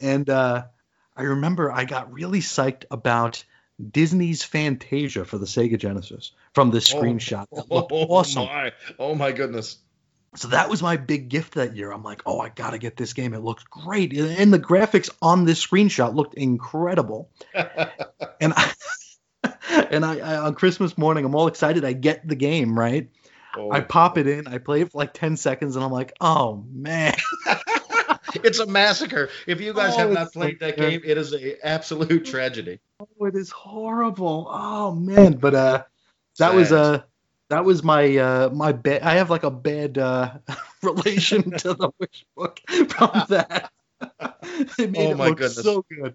And 0.00 0.28
uh, 0.30 0.64
I 1.16 1.22
remember 1.24 1.70
I 1.70 1.84
got 1.84 2.10
really 2.12 2.40
psyched 2.40 2.84
about 2.90 3.44
Disney's 3.90 4.42
Fantasia 4.42 5.24
for 5.26 5.36
the 5.36 5.44
Sega 5.46 5.78
Genesis 5.78 6.32
from 6.54 6.70
this 6.70 6.92
screenshot. 6.92 7.46
That 7.52 7.70
looked 7.70 7.92
Oh, 7.92 8.06
awesome. 8.08 8.44
my. 8.46 8.72
Oh, 8.98 9.14
my 9.14 9.32
goodness. 9.32 9.76
So 10.36 10.48
that 10.48 10.68
was 10.70 10.82
my 10.82 10.96
big 10.96 11.28
gift 11.28 11.54
that 11.54 11.74
year. 11.76 11.90
I'm 11.90 12.02
like, 12.02 12.22
oh, 12.26 12.38
I 12.40 12.48
gotta 12.50 12.78
get 12.78 12.96
this 12.96 13.12
game. 13.14 13.32
It 13.34 13.40
looks 13.42 13.64
great, 13.64 14.12
and 14.12 14.52
the 14.52 14.58
graphics 14.58 15.08
on 15.22 15.44
this 15.46 15.64
screenshot 15.64 16.14
looked 16.14 16.34
incredible. 16.34 17.30
and 17.54 18.52
I, 18.54 18.72
and 19.90 20.04
I, 20.04 20.18
I 20.18 20.36
on 20.38 20.54
Christmas 20.54 20.96
morning, 20.98 21.24
I'm 21.24 21.34
all 21.34 21.46
excited. 21.46 21.84
I 21.84 21.92
get 21.92 22.26
the 22.26 22.36
game 22.36 22.78
right. 22.78 23.08
Oh. 23.56 23.70
I 23.72 23.80
pop 23.80 24.18
it 24.18 24.26
in. 24.26 24.46
I 24.46 24.58
play 24.58 24.82
it 24.82 24.92
for 24.92 24.98
like 24.98 25.14
10 25.14 25.36
seconds, 25.36 25.74
and 25.76 25.84
I'm 25.84 25.90
like, 25.90 26.12
oh 26.20 26.64
man. 26.72 27.14
it's 28.44 28.58
a 28.58 28.66
massacre. 28.66 29.30
If 29.46 29.60
you 29.60 29.72
guys 29.72 29.94
Oh, 29.94 29.98
have 29.98 30.10
not 30.12 30.32
played 30.32 30.60
that 30.60 30.76
game, 30.76 31.00
it 31.04 31.16
is 31.16 31.32
a 31.34 31.66
absolute 31.66 32.24
tragedy. 32.26 32.78
Oh, 33.00 33.24
it 33.26 33.34
is 33.34 33.50
horrible. 33.50 34.46
Oh 34.50 34.92
man. 34.94 35.32
But 35.34 35.54
uh, 35.54 35.84
that 36.38 36.54
was 36.54 36.68
Sad. 36.68 36.78
uh, 36.78 37.02
that 37.48 37.64
was 37.64 37.82
my 37.82 38.16
uh, 38.16 38.50
my 38.50 38.72
bad. 38.72 39.02
I 39.02 39.14
have 39.14 39.30
like 39.30 39.44
a 39.44 39.50
bad 39.50 39.96
uh 39.98 40.34
relation 40.82 41.50
to 41.52 41.74
the 41.74 41.90
wish 41.98 42.24
book 42.36 42.60
from 42.68 43.22
that. 43.30 43.70
it 44.78 44.90
made 44.90 44.96
Oh, 45.08 45.10
it 45.12 45.16
my 45.16 45.28
look 45.28 45.38
goodness. 45.38 45.62
so 45.62 45.84
good. 45.90 46.14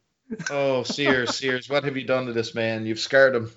Oh, 0.50 0.84
Sears, 0.84 1.36
Sears, 1.36 1.68
what 1.70 1.84
have 1.84 1.98
you 1.98 2.06
done 2.06 2.28
to 2.28 2.34
this 2.34 2.56
man? 2.56 2.86
You've 2.86 3.00
scarred 3.00 3.36
him. 3.36 3.52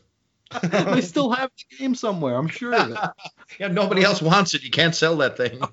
they 0.63 1.01
still 1.01 1.31
have 1.31 1.51
the 1.71 1.77
game 1.77 1.95
somewhere. 1.95 2.37
I'm 2.37 2.49
sure 2.49 2.75
of 2.75 2.91
it. 2.93 2.99
yeah, 3.61 3.69
nobody 3.69 4.05
else 4.05 4.23
wants 4.23 4.55
it. 4.55 4.63
You 4.63 4.71
can't 4.71 4.95
sell 4.95 5.17
that 5.19 5.37
thing. 5.37 5.61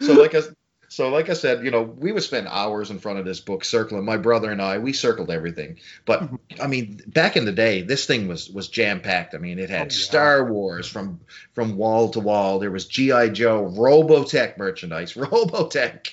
so 0.00 0.12
like 0.14 0.34
I, 0.34 0.40
so 0.88 1.08
like 1.08 1.30
I 1.30 1.34
said, 1.34 1.64
you 1.64 1.70
know, 1.70 1.82
we 1.82 2.12
would 2.12 2.22
spend 2.22 2.46
hours 2.48 2.90
in 2.90 2.98
front 2.98 3.18
of 3.18 3.24
this 3.24 3.40
book 3.40 3.64
circling. 3.64 4.04
My 4.04 4.16
brother 4.16 4.50
and 4.50 4.62
I, 4.62 4.78
we 4.78 4.92
circled 4.92 5.30
everything. 5.30 5.78
But 6.04 6.28
I 6.62 6.66
mean, 6.66 7.02
back 7.06 7.36
in 7.36 7.44
the 7.44 7.52
day, 7.52 7.82
this 7.82 8.06
thing 8.06 8.28
was 8.28 8.48
was 8.50 8.68
jam 8.68 9.00
packed. 9.00 9.34
I 9.34 9.38
mean, 9.38 9.58
it 9.58 9.70
had 9.70 9.80
Oh, 9.80 9.84
yeah. 9.84 9.88
Star 9.90 10.52
Wars 10.52 10.86
from 10.86 11.20
from 11.52 11.76
wall 11.76 12.10
to 12.10 12.20
wall. 12.20 12.58
There 12.58 12.70
was 12.70 12.86
GI 12.86 13.30
Joe, 13.30 13.72
Robotech 13.76 14.58
merchandise, 14.58 15.14
Robotech. 15.14 16.12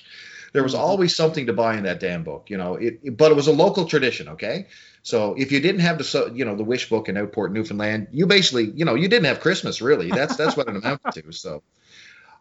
There 0.52 0.62
was 0.62 0.74
Mhm. 0.74 0.78
always 0.80 1.16
something 1.16 1.46
to 1.46 1.54
buy 1.54 1.76
in 1.78 1.84
that 1.84 1.98
damn 2.00 2.24
book, 2.24 2.50
you 2.50 2.58
know. 2.58 2.74
It, 2.74 3.00
it- 3.02 3.16
but 3.16 3.30
it 3.30 3.34
was 3.36 3.46
a 3.46 3.52
local 3.52 3.86
tradition, 3.86 4.28
okay. 4.30 4.66
So 5.02 5.34
if 5.36 5.50
you 5.50 5.60
didn't 5.60 5.80
have 5.80 5.98
the, 5.98 6.04
so- 6.04 6.28
you 6.32 6.44
know, 6.44 6.54
the 6.56 6.64
Wish 6.64 6.88
Book 6.88 7.08
in 7.08 7.16
Outport, 7.16 7.52
Newfoundland, 7.52 8.08
you 8.12 8.26
basically, 8.26 8.70
you 8.70 8.84
know, 8.84 8.94
you 8.94 9.08
didn't 9.08 9.26
have 9.26 9.40
Christmas 9.40 9.82
really. 9.82 10.10
That's 10.10 10.36
that's 10.36 10.56
what 10.56 10.68
it 10.68 10.76
amounted 10.76 11.12
to. 11.24 11.32
So 11.32 11.62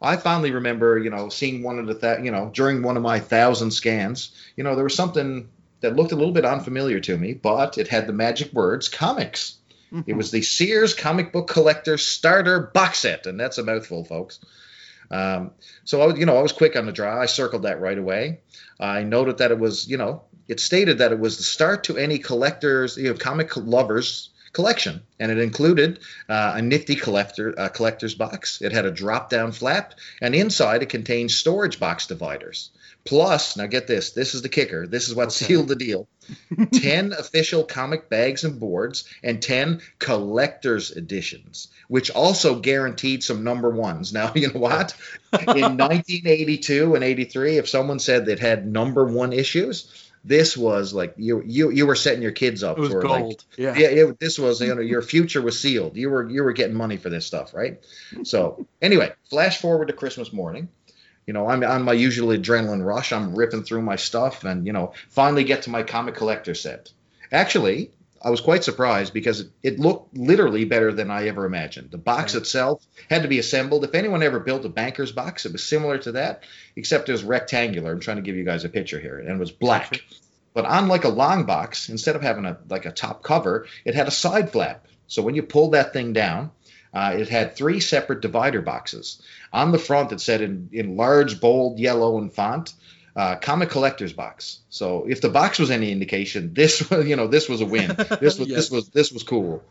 I 0.02 0.18
fondly 0.18 0.52
remember, 0.52 0.98
you 1.00 1.10
know, 1.10 1.30
seeing 1.30 1.64
one 1.64 1.80
of 1.80 1.88
the, 1.88 1.96
th- 1.96 2.24
you 2.24 2.32
know, 2.32 2.52
during 2.54 2.84
one 2.84 2.98
of 2.98 3.04
my 3.04 3.20
thousand 3.20 3.72
scans, 3.72 4.32
you 4.56 4.64
know, 4.64 4.76
there 4.76 4.84
was 4.84 4.96
something 4.96 5.50
that 5.82 5.96
looked 5.96 6.12
a 6.12 6.16
little 6.16 6.34
bit 6.34 6.46
unfamiliar 6.46 7.00
to 7.00 7.18
me, 7.18 7.34
but 7.34 7.78
it 7.80 7.88
had 7.88 8.06
the 8.08 8.14
magic 8.14 8.54
words 8.54 8.88
comics. 8.90 9.58
It 10.08 10.14
was 10.14 10.32
the 10.32 10.42
Sears 10.42 10.94
Comic 10.94 11.34
Book 11.34 11.50
Collector 11.50 11.98
Starter 11.98 12.62
Box 12.74 13.00
Set, 13.00 13.26
and 13.26 13.38
that's 13.40 13.58
a 13.58 13.64
mouthful, 13.64 14.06
folks. 14.06 14.40
Um, 15.10 15.52
so 15.84 16.02
I, 16.02 16.06
was- 16.08 16.18
you 16.20 16.26
know, 16.26 16.38
I 16.38 16.42
was 16.42 16.54
quick 16.54 16.76
on 16.78 16.86
the 16.86 16.92
draw. 16.94 17.20
I 17.22 17.26
circled 17.26 17.64
that 17.64 17.82
right 17.82 17.98
away. 17.98 18.40
I 18.80 19.04
noted 19.04 19.40
that 19.40 19.52
it 19.52 19.60
was, 19.60 19.88
you 19.90 19.98
know, 19.98 20.24
it 20.52 20.60
stated 20.60 20.98
that 21.00 21.12
it 21.12 21.20
was 21.20 21.38
the 21.38 21.44
start 21.44 21.86
to 21.86 21.98
any 21.98 22.20
collectors, 22.20 22.98
you 22.98 23.10
know, 23.10 23.14
comic 23.30 23.56
lovers 23.58 24.30
collection, 24.54 25.02
and 25.20 25.32
it 25.32 25.38
included 25.40 26.00
uh, 26.28 26.54
a 26.56 26.62
nifty 26.62 26.96
collector 26.96 27.48
uh, 27.58 27.70
collector's 27.70 28.16
box. 28.16 28.62
It 28.62 28.72
had 28.74 28.86
a 28.86 28.92
drop-down 28.92 29.54
flap, 29.54 29.94
and 30.22 30.36
inside 30.36 30.84
it 30.84 30.90
contained 30.90 31.32
storage 31.32 31.80
box 31.80 32.08
dividers. 32.08 32.70
Plus, 33.04 33.58
now 33.58 33.66
get 33.66 33.88
this, 33.88 34.12
this 34.12 34.36
is 34.36 34.42
the 34.44 34.50
kicker. 34.50 34.86
This 34.86 35.08
is 35.08 35.16
what 35.16 35.30
Okay. 35.30 35.46
sealed 35.46 35.70
the 35.70 35.76
deal. 35.76 36.08
10 36.74 37.14
official 37.14 37.64
comic 37.64 38.10
bags 38.10 38.44
and 38.44 38.60
boards 38.60 39.06
and 39.24 39.42
10 39.42 39.82
collector's 40.00 40.92
editions, 40.92 41.70
which 41.88 42.12
also 42.12 42.60
guaranteed 42.60 43.24
some 43.24 43.44
number 43.44 43.70
ones. 43.72 44.14
Now, 44.14 44.34
you 44.36 44.50
know 44.52 44.60
what? 44.60 44.94
In 45.34 45.78
1982 45.78 46.94
and 46.96 47.04
83, 47.04 47.58
if 47.58 47.70
someone 47.70 48.00
said 48.00 48.26
that 48.28 48.40
had 48.40 48.68
number 48.68 49.06
one 49.06 49.34
issues, 49.34 50.11
this 50.24 50.56
was 50.56 50.94
like 50.94 51.16
you 51.18 51.42
you 51.46 51.72
you 51.72 51.88
were 51.88 51.96
setting 51.96 52.22
your 52.22 52.32
kids 52.32 52.64
up 52.64 52.78
It 52.78 52.82
was 52.82 52.92
for 52.92 53.02
like 53.02 53.24
gold. 53.24 53.44
yeah. 53.58 53.76
yeah, 53.76 53.88
it, 53.88 54.20
this 54.20 54.38
was 54.38 54.62
you 54.62 54.74
know 54.76 54.82
your 54.82 55.02
future 55.02 55.42
was 55.42 55.60
sealed. 55.60 55.98
You 55.98 56.10
were 56.10 56.30
you 56.30 56.44
were 56.44 56.54
getting 56.54 56.76
money 56.76 56.98
for 56.98 57.10
this 57.10 57.26
stuff, 57.26 57.54
right? 57.54 57.84
So 58.24 58.66
anyway, 58.82 59.14
flash 59.30 59.60
forward 59.60 59.88
to 59.88 59.94
Christmas 59.94 60.32
morning. 60.32 60.70
You 61.26 61.34
know, 61.34 61.48
I'm 61.48 61.64
on 61.64 61.84
my 61.84 61.94
usual 61.94 62.30
adrenaline 62.30 62.84
rush. 62.86 63.14
I'm 63.14 63.36
ripping 63.36 63.64
through 63.64 63.82
my 63.84 63.96
stuff, 63.96 64.44
and 64.44 64.66
you 64.66 64.74
know, 64.74 64.94
finally 65.10 65.44
get 65.44 65.64
to 65.64 65.70
my 65.70 65.84
comic 65.84 66.16
collector 66.16 66.56
set. 66.56 66.92
Actually, 67.32 67.92
I 68.24 68.30
was 68.30 68.42
quite 68.42 68.64
surprised 68.64 69.14
because 69.14 69.40
it, 69.42 69.48
it 69.64 69.80
looked 69.80 70.16
literally 70.16 70.66
better 70.66 70.94
than 70.94 71.10
I 71.10 71.28
ever 71.28 71.46
imagined. 71.46 71.92
The 71.92 71.98
box 71.98 72.34
Right. 72.36 72.42
itself 72.42 72.86
had 73.10 73.24
to 73.24 73.28
be 73.28 73.40
assembled. 73.40 73.84
If 73.84 73.96
anyone 73.96 74.22
ever 74.22 74.40
built 74.40 74.66
a 74.66 74.70
banker's 74.70 75.12
box, 75.12 75.46
it 75.46 75.52
was 75.52 75.64
similar 75.64 75.98
to 76.00 76.12
that, 76.14 76.44
except 76.76 77.10
it 77.10 77.14
was 77.14 77.24
rectangular. 77.24 77.92
I'm 77.92 78.00
trying 78.00 78.18
to 78.18 78.24
give 78.24 78.36
you 78.36 78.44
guys 78.46 78.64
a 78.64 78.70
picture 78.70 79.00
here, 79.00 79.18
and 79.18 79.30
it 79.30 79.40
was 79.40 79.52
black. 79.52 79.92
Gotcha. 79.92 80.04
But 80.54 80.66
unlike 80.68 81.06
a 81.06 81.10
long 81.10 81.46
box, 81.46 81.90
instead 81.90 82.16
of 82.16 82.22
having 82.22 82.46
a 82.46 82.58
like 82.70 82.86
a 82.86 82.92
top 82.92 83.24
cover, 83.24 83.66
it 83.86 83.96
had 83.96 84.08
a 84.08 84.12
side 84.12 84.52
flap. 84.52 84.86
So 85.08 85.22
when 85.22 85.36
you 85.36 85.44
pulled 85.44 85.74
that 85.74 85.94
thing 85.94 86.14
down, 86.14 86.52
uh, 86.94 87.16
it 87.18 87.30
had 87.30 87.56
three 87.56 87.80
separate 87.80 88.22
divider 88.22 88.62
boxes. 88.62 89.22
On 89.54 89.72
the 89.72 89.80
front, 89.80 90.12
it 90.12 90.20
said 90.22 90.42
in, 90.42 90.70
in 90.74 90.98
large, 90.98 91.40
bold 91.40 91.80
yellow 91.80 92.18
and 92.18 92.32
font, 92.34 92.74
uh, 93.16 93.36
"Comic 93.36 93.70
Collector's 93.70 94.14
Box." 94.14 94.60
So 94.70 95.06
if 95.08 95.22
the 95.22 95.30
box 95.30 95.60
was 95.60 95.72
any 95.72 95.92
indication, 95.92 96.54
this 96.56 96.90
was 96.90 97.08
you 97.08 97.16
know 97.16 97.28
this 97.28 97.48
was 97.50 97.62
a 97.62 97.66
win. 97.66 97.96
This 98.20 98.38
was 98.40 98.48
Yes. 98.48 98.58
this 98.58 98.72
was 98.72 98.90
this 98.90 99.12
was 99.12 99.24
cool. 99.24 99.64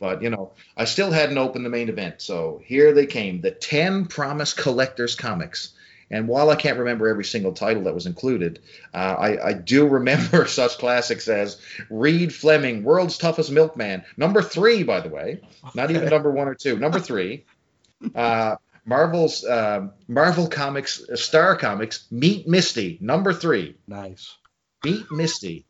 But 0.00 0.22
you 0.22 0.30
know, 0.30 0.52
I 0.76 0.86
still 0.86 1.12
hadn't 1.12 1.38
opened 1.38 1.64
the 1.64 1.70
main 1.70 1.88
event, 1.88 2.20
so 2.20 2.60
here 2.64 2.92
they 2.92 3.06
came, 3.06 3.40
the 3.40 3.52
ten 3.52 4.06
Promise 4.06 4.54
Collectors 4.54 5.14
comics. 5.14 5.70
And 6.10 6.26
while 6.26 6.48
I 6.48 6.56
can't 6.56 6.78
remember 6.78 7.06
every 7.06 7.24
single 7.24 7.52
title 7.52 7.84
that 7.84 7.94
was 7.94 8.06
included, 8.06 8.60
uh, 8.94 8.96
I, 8.96 9.48
I 9.48 9.52
do 9.52 9.86
remember 9.86 10.46
such 10.48 10.78
classics 10.78 11.28
as 11.28 11.60
Reid 11.90 12.34
Fleming, 12.34 12.82
World's 12.82 13.18
Toughest 13.18 13.50
Milkman, 13.52 14.04
number 14.16 14.40
three, 14.42 14.84
by 14.84 15.00
the 15.00 15.10
way, 15.10 15.42
not 15.74 15.90
even 15.90 16.08
number 16.10 16.30
one 16.30 16.48
or 16.48 16.54
two, 16.54 16.78
number 16.78 16.98
three. 16.98 17.44
Uh, 18.14 18.56
Marvel's 18.88 19.44
um 19.44 19.92
Marvel 20.08 20.48
Comics, 20.48 21.06
uh, 21.08 21.14
Star 21.14 21.56
Comics, 21.56 22.06
Meet 22.10 22.48
Misty, 22.48 22.96
number 23.02 23.34
three. 23.34 23.76
Nice. 23.86 24.34
Meet 24.82 25.10
Misty. 25.10 25.66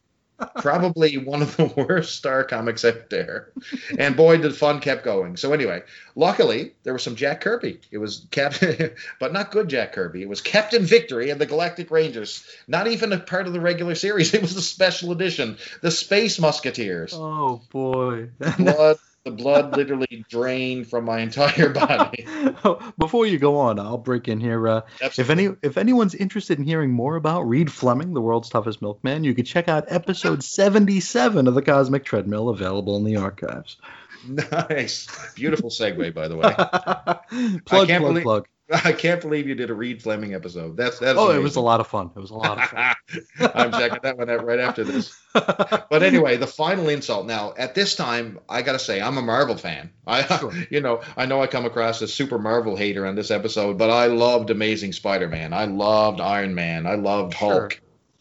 Probably 0.58 1.18
one 1.18 1.42
of 1.42 1.56
the 1.56 1.64
worst 1.76 2.14
Star 2.14 2.44
Comics 2.44 2.84
out 2.84 3.10
there. 3.10 3.50
And 3.98 4.16
boy, 4.16 4.38
the 4.38 4.52
fun 4.52 4.78
kept 4.78 5.04
going. 5.04 5.36
So 5.36 5.52
anyway, 5.52 5.82
luckily 6.14 6.74
there 6.84 6.92
was 6.92 7.02
some 7.02 7.16
Jack 7.16 7.40
Kirby. 7.40 7.80
It 7.90 7.98
was 7.98 8.28
Captain, 8.30 8.92
but 9.18 9.32
not 9.32 9.50
good 9.50 9.68
Jack 9.68 9.94
Kirby. 9.94 10.22
It 10.22 10.28
was 10.28 10.40
Captain 10.40 10.84
Victory 10.84 11.30
and 11.30 11.40
the 11.40 11.46
Galactic 11.46 11.90
Rangers. 11.90 12.44
Not 12.68 12.86
even 12.86 13.12
a 13.12 13.18
part 13.18 13.48
of 13.48 13.52
the 13.52 13.60
regular 13.60 13.96
series. 13.96 14.32
It 14.38 14.42
was 14.42 14.54
the 14.54 14.62
special 14.62 15.10
edition, 15.10 15.58
the 15.82 15.90
Space 15.90 16.38
Musketeers. 16.38 17.14
Oh 17.16 17.62
boy. 17.72 18.28
Blood, 18.38 18.98
the 19.28 19.42
blood 19.42 19.76
literally 19.76 20.24
drained 20.28 20.88
from 20.88 21.04
my 21.04 21.20
entire 21.20 21.68
body. 21.70 22.26
Before 22.98 23.26
you 23.26 23.38
go 23.38 23.56
on, 23.58 23.78
I'll 23.78 23.98
break 23.98 24.28
in 24.28 24.40
here. 24.40 24.66
Uh, 24.66 24.80
if 25.00 25.30
any 25.30 25.50
if 25.62 25.76
anyone's 25.76 26.14
interested 26.14 26.58
in 26.58 26.64
hearing 26.64 26.90
more 26.90 27.16
about 27.16 27.42
Reid 27.42 27.70
Fleming, 27.70 28.14
the 28.14 28.20
world's 28.20 28.48
toughest 28.48 28.80
milkman, 28.82 29.24
you 29.24 29.34
could 29.34 29.46
check 29.46 29.68
out 29.68 29.84
episode 29.88 30.42
77 30.42 31.46
of 31.46 31.54
the 31.54 31.62
Cosmic 31.62 32.04
Treadmill, 32.04 32.48
available 32.48 32.96
in 32.96 33.04
the 33.04 33.16
archives. 33.16 33.76
nice, 34.26 35.06
beautiful 35.34 35.70
segue, 35.70 36.14
by 36.14 36.28
the 36.28 36.36
way. 36.36 36.52
plug, 37.64 37.88
plug, 37.88 37.88
believe- 37.88 38.22
plug. 38.22 38.48
I 38.84 38.92
can't 38.92 39.20
believe 39.20 39.48
you 39.48 39.54
did 39.54 39.70
a 39.70 39.74
Reid 39.74 40.02
Fleming 40.02 40.34
episode. 40.34 40.76
That's 40.76 40.98
that's. 40.98 41.18
Oh, 41.18 41.30
it 41.30 41.42
was 41.42 41.56
a 41.56 41.60
lot 41.60 41.80
of 41.80 41.86
fun. 41.86 42.10
It 42.14 42.18
was 42.18 42.30
a 42.30 42.34
lot 42.34 42.58
of 42.58 42.68
fun. 42.68 42.94
I'm 43.54 43.72
checking 43.72 44.00
that 44.02 44.18
one 44.18 44.28
out 44.28 44.44
right 44.44 44.60
after 44.60 44.84
this. 44.84 45.18
But 45.32 46.02
anyway, 46.02 46.36
the 46.36 46.46
final 46.46 46.88
insult. 46.88 47.26
Now, 47.26 47.54
at 47.56 47.74
this 47.74 47.94
time, 47.94 48.38
I 48.48 48.60
gotta 48.62 48.78
say, 48.78 49.00
I'm 49.00 49.16
a 49.16 49.22
Marvel 49.22 49.56
fan. 49.56 49.90
I, 50.06 50.22
Sure. 50.38 50.52
you 50.70 50.80
know, 50.80 51.00
I 51.16 51.24
know 51.26 51.40
I 51.40 51.46
come 51.46 51.64
across 51.64 52.02
as 52.02 52.12
super 52.12 52.38
Marvel 52.38 52.76
hater 52.76 53.06
on 53.06 53.14
this 53.14 53.30
episode, 53.30 53.78
but 53.78 53.90
I 53.90 54.06
loved 54.06 54.50
Amazing 54.50 54.92
Spider-Man. 54.92 55.52
I 55.54 55.64
loved 55.64 56.20
Iron 56.20 56.54
Man. 56.54 56.86
I 56.86 56.96
loved 56.96 57.32
Hulk. 57.34 57.72
Sure. 57.72 57.80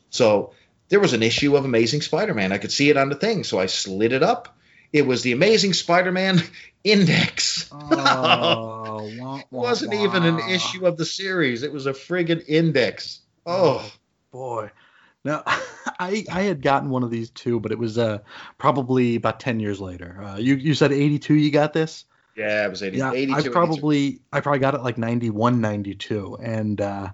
So 0.09 0.53
there 0.89 1.01
was 1.01 1.11
an 1.13 1.23
issue 1.23 1.57
of 1.57 1.65
Amazing 1.65 2.01
Spider-Man. 2.01 2.53
I 2.53 2.57
could 2.57 2.71
see 2.71 2.89
it 2.89 2.95
on 2.97 3.09
the 3.09 3.15
thing, 3.15 3.43
so 3.43 3.59
I 3.59 3.65
slid 3.65 4.13
it 4.13 4.23
up. 4.23 4.55
It 4.93 5.05
was 5.05 5.21
the 5.21 5.33
Amazing 5.33 5.73
Spider-Man 5.73 6.41
Index. 6.85 7.69
Oh, 7.73 8.76
wah, 8.97 9.37
It 9.37 9.45
wah, 9.51 9.61
wasn't 9.61 9.93
even 9.93 10.23
an 10.23 10.39
issue 10.49 10.85
of 10.85 10.97
the 10.97 11.05
series. 11.05 11.63
It 11.63 11.71
was 11.71 11.85
a 11.85 11.93
friggin' 11.93 12.43
index. 12.47 13.19
Oh, 13.45 13.89
boy. 14.31 14.71
Now, 15.23 15.43
I 15.99 16.25
I 16.31 16.41
had 16.43 16.61
gotten 16.61 16.89
one 16.89 17.03
of 17.03 17.09
these 17.11 17.29
too, 17.29 17.59
but 17.59 17.71
it 17.71 17.79
was 17.79 17.97
uh 17.97 18.19
probably 18.57 19.15
about 19.15 19.39
ten 19.39 19.59
years 19.59 19.79
later. 19.79 20.21
Uh, 20.23 20.37
you 20.37 20.55
you 20.55 20.73
said 20.73 20.91
eighty 20.91 21.19
two. 21.19 21.35
You 21.35 21.51
got 21.51 21.73
this? 21.73 22.05
yeah, 22.37 22.65
it 22.65 22.69
was 22.69 22.83
80, 22.83 22.97
Yeah, 22.97 23.11
82. 23.13 23.33
I 23.33 23.37
82. 23.39 23.51
probably 23.51 24.19
I 24.31 24.39
probably 24.41 24.59
got 24.59 24.75
it 24.75 24.83
like 24.83 24.97
91, 24.97 25.59
92. 25.59 26.37
and 26.41 26.79
uh, 26.79 27.09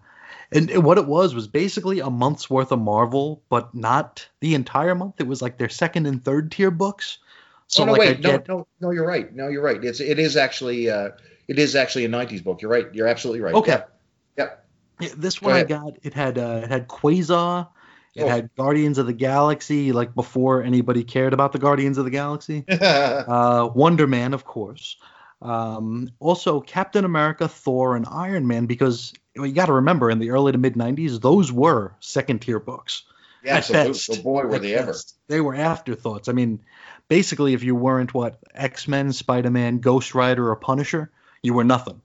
and 0.52 0.84
what 0.84 0.98
it 0.98 1.08
was 1.08 1.34
was 1.34 1.48
basically 1.48 2.02
a 2.02 2.10
month's 2.10 2.50
worth 2.50 2.72
of 2.72 2.80
Marvel, 2.80 3.42
but 3.50 3.74
not 3.74 4.28
the 4.42 4.54
entire 4.54 4.94
month. 4.94 5.16
It 5.20 5.28
was 5.28 5.42
like 5.42 5.58
their 5.58 5.70
second 5.70 6.06
and 6.06 6.24
third 6.24 6.52
tier 6.52 6.70
books. 6.70 7.20
So 7.68 7.84
oh, 7.84 7.86
no, 7.88 7.92
like 7.94 8.00
wait, 8.00 8.20
no, 8.20 8.32
get 8.32 8.48
no, 8.48 8.68
no, 8.82 8.92
you're 8.92 9.08
right. 9.08 9.34
No, 9.34 9.48
you're 9.48 9.64
right. 9.64 9.84
It's 9.84 10.00
it 10.02 10.20
is 10.20 10.36
actually 10.38 10.90
uh, 10.90 11.12
it 11.48 11.60
is 11.60 11.76
actually 11.76 12.06
a 12.06 12.10
'90s 12.10 12.44
book. 12.44 12.62
You're 12.62 12.72
right. 12.72 12.88
You're 12.94 13.08
absolutely 13.08 13.42
right. 13.42 13.54
Okay. 13.56 13.72
Yep. 13.72 14.00
Yep. 14.38 14.66
Yeah, 15.00 15.10
this 15.18 15.40
Go 15.40 15.48
one 15.48 15.56
I 15.56 15.64
got. 15.64 15.94
It 16.04 16.14
had 16.14 16.38
uh, 16.38 16.62
it 16.64 16.70
had 16.70 16.88
Quasar. 16.88 17.68
It 18.16 18.24
Oh. 18.24 18.28
had 18.28 18.50
Guardians 18.56 19.00
of 19.00 19.08
the 19.08 19.14
Galaxy, 19.14 19.92
like 19.92 20.14
before 20.14 20.62
anybody 20.62 21.04
cared 21.04 21.34
about 21.34 21.52
the 21.52 21.58
Guardians 21.58 21.98
of 21.98 22.06
the 22.06 22.12
Galaxy. 22.12 22.64
uh, 22.70 23.70
Wonder 23.74 24.06
Man, 24.06 24.34
of 24.34 24.46
course. 24.46 24.98
Um, 25.42 26.10
also, 26.20 26.62
Captain 26.62 27.06
America, 27.06 27.48
Thor, 27.48 27.96
and 27.96 28.06
Iron 28.10 28.48
Man, 28.48 28.68
because 28.68 29.14
you 29.36 29.52
got 29.52 29.66
to 29.66 29.74
remember 29.74 30.10
in 30.12 30.20
the 30.20 30.30
early 30.30 30.52
to 30.52 30.58
mid 30.58 30.76
90s, 30.76 31.20
those 31.22 31.52
were 31.52 31.96
second 32.00 32.40
tier 32.44 32.60
books. 32.60 33.04
yeah, 33.44 33.60
so, 33.60 33.74
best. 33.74 34.06
so 34.06 34.22
boy, 34.22 34.46
were 34.46 34.60
they 34.60 34.76
ever. 34.76 34.94
They 35.28 35.42
were 35.42 35.56
afterthoughts. 35.56 36.30
I 36.30 36.34
mean, 36.34 36.64
basically, 37.10 37.54
if 37.54 37.64
you 37.64 37.76
weren't 37.76 38.14
what 38.14 38.40
X 38.54 38.88
Men, 38.88 39.12
Spider 39.12 39.50
Man, 39.50 39.80
Ghost 39.80 40.14
Rider, 40.16 40.50
or 40.50 40.56
Punisher, 40.56 41.12
you 41.44 41.54
were 41.54 41.64
nothing. 41.64 42.02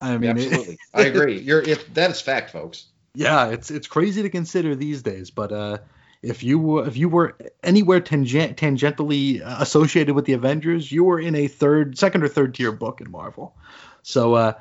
I 0.00 0.16
mean, 0.18 0.36
it- 0.38 0.46
Absolutely, 0.46 0.78
I 0.94 1.02
agree. 1.02 1.38
You're 1.40 1.60
if 1.62 1.92
that 1.94 2.10
is 2.10 2.20
fact, 2.20 2.50
folks. 2.50 2.86
yeah, 3.14 3.48
it's 3.48 3.70
it's 3.70 3.86
crazy 3.88 4.22
to 4.22 4.30
consider 4.30 4.74
these 4.74 5.02
days, 5.02 5.30
but 5.30 5.52
uh, 5.52 5.78
if 6.22 6.42
you 6.42 6.58
were 6.58 6.86
if 6.86 6.96
you 6.96 7.08
were 7.08 7.36
anywhere 7.62 8.00
tangent, 8.00 8.56
tangentially 8.56 9.42
associated 9.60 10.14
with 10.14 10.24
the 10.24 10.34
Avengers, 10.34 10.90
you 10.90 11.04
were 11.04 11.20
in 11.20 11.34
a 11.34 11.48
third, 11.48 11.98
second 11.98 12.22
or 12.22 12.28
third 12.28 12.54
tier 12.54 12.72
book 12.72 13.00
in 13.00 13.10
Marvel. 13.10 13.54
So 14.02 14.34
uh, 14.34 14.52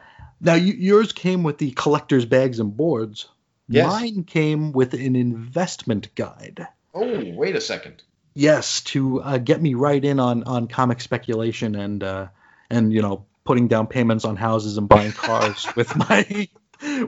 now 0.41 0.55
you, 0.55 0.73
yours 0.73 1.11
came 1.11 1.43
with 1.43 1.57
the 1.57 1.71
collector's 1.71 2.25
bags 2.25 2.59
and 2.59 2.75
boards. 2.75 3.27
Yes. 3.67 3.87
Mine 3.87 4.23
came 4.23 4.71
with 4.73 4.93
an 4.93 5.15
investment 5.15 6.13
guide. 6.15 6.67
Oh, 6.93 7.23
wait 7.31 7.55
a 7.55 7.61
second. 7.61 8.03
Yes, 8.35 8.81
to 8.81 9.21
uh, 9.21 9.37
get 9.37 9.61
me 9.61 9.73
right 9.73 10.03
in 10.03 10.19
on 10.19 10.43
on 10.43 10.67
comic 10.67 11.01
speculation 11.01 11.75
and 11.75 12.03
uh, 12.03 12.27
and 12.69 12.93
you 12.93 13.01
know 13.01 13.25
putting 13.45 13.67
down 13.67 13.87
payments 13.87 14.25
on 14.25 14.35
houses 14.35 14.77
and 14.77 14.89
buying 14.89 15.13
cars 15.13 15.65
with 15.75 15.95
my 15.95 16.49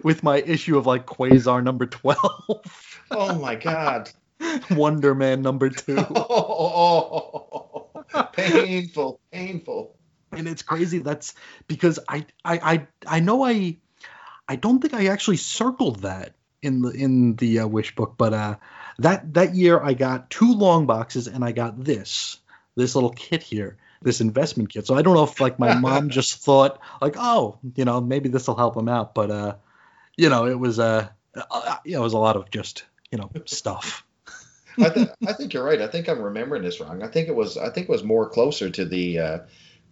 with 0.04 0.24
my 0.24 0.38
issue 0.38 0.78
of 0.78 0.86
like 0.86 1.06
Quasar 1.06 1.64
number 1.64 1.86
twelve. 1.86 3.02
Oh 3.12 3.36
my 3.40 3.56
God. 3.56 4.10
Wonder 4.72 5.16
Man 5.16 5.42
number 5.42 5.70
two. 5.70 5.98
Oh, 5.98 7.90
painful, 8.34 9.20
painful. 9.32 9.96
And 10.32 10.48
it's 10.48 10.62
crazy. 10.62 11.00
That's 11.00 11.34
because 11.68 12.00
I, 12.08 12.26
I, 12.44 12.58
I, 12.58 12.88
I 13.08 13.20
know 13.20 13.44
I, 13.44 13.78
I 14.48 14.56
don't 14.56 14.80
think 14.80 14.94
I 14.94 15.08
actually 15.08 15.38
circled 15.38 16.02
that 16.02 16.34
in 16.62 16.82
the 16.82 16.90
in 16.90 17.36
the 17.36 17.60
uh, 17.60 17.68
wish 17.68 17.96
book, 17.96 18.16
but 18.18 18.34
uh, 18.34 18.56
that 19.00 19.34
that 19.34 19.56
year 19.56 19.80
I 19.82 19.94
got 19.94 20.30
two 20.30 20.54
long 20.54 20.86
boxes 20.86 21.28
and 21.28 21.44
I 21.44 21.52
got 21.52 21.84
this 21.84 22.40
this 22.76 22.96
little 22.96 23.12
kit 23.12 23.42
here, 23.42 23.78
this 24.02 24.22
investment 24.22 24.70
kit. 24.70 24.86
So 24.88 24.96
I 24.96 25.02
don't 25.02 25.16
know 25.16 25.24
if 25.24 25.40
like 25.40 25.60
my 25.60 25.74
mom 25.80 26.10
just 26.10 26.44
thought 26.44 26.80
like, 27.02 27.16
oh, 27.18 27.60
you 27.76 27.86
know, 27.86 28.02
maybe 28.02 28.30
this 28.30 28.48
will 28.48 28.58
help 28.58 28.76
him 28.76 28.90
out, 28.90 29.14
but 29.14 29.32
uh, 29.32 29.56
you 30.16 30.30
know, 30.30 30.46
it 30.46 30.58
was 30.60 30.80
uh, 30.80 31.08
uh, 31.36 31.78
you 31.86 31.94
know, 31.94 32.02
it 32.02 32.04
was 32.04 32.14
a 32.14 32.20
lot 32.20 32.36
of 32.36 32.50
just 32.50 32.86
you 33.12 33.18
know 33.18 33.32
stuff. 33.46 34.04
I, 34.80 34.90
th- 34.90 35.10
I 35.28 35.34
think 35.34 35.54
you're 35.54 35.64
right. 35.64 35.82
I 35.82 35.88
think 35.88 36.08
I'm 36.08 36.22
remembering 36.22 36.62
this 36.62 36.80
wrong. 36.80 37.02
I 37.02 37.08
think 37.08 37.28
it 37.30 37.36
was 37.36 37.58
I 37.58 37.70
think 37.70 37.90
it 37.90 37.92
was 37.92 38.04
more 38.04 38.30
closer 38.30 38.70
to 38.70 38.86
the 38.86 39.20
uh, 39.20 39.40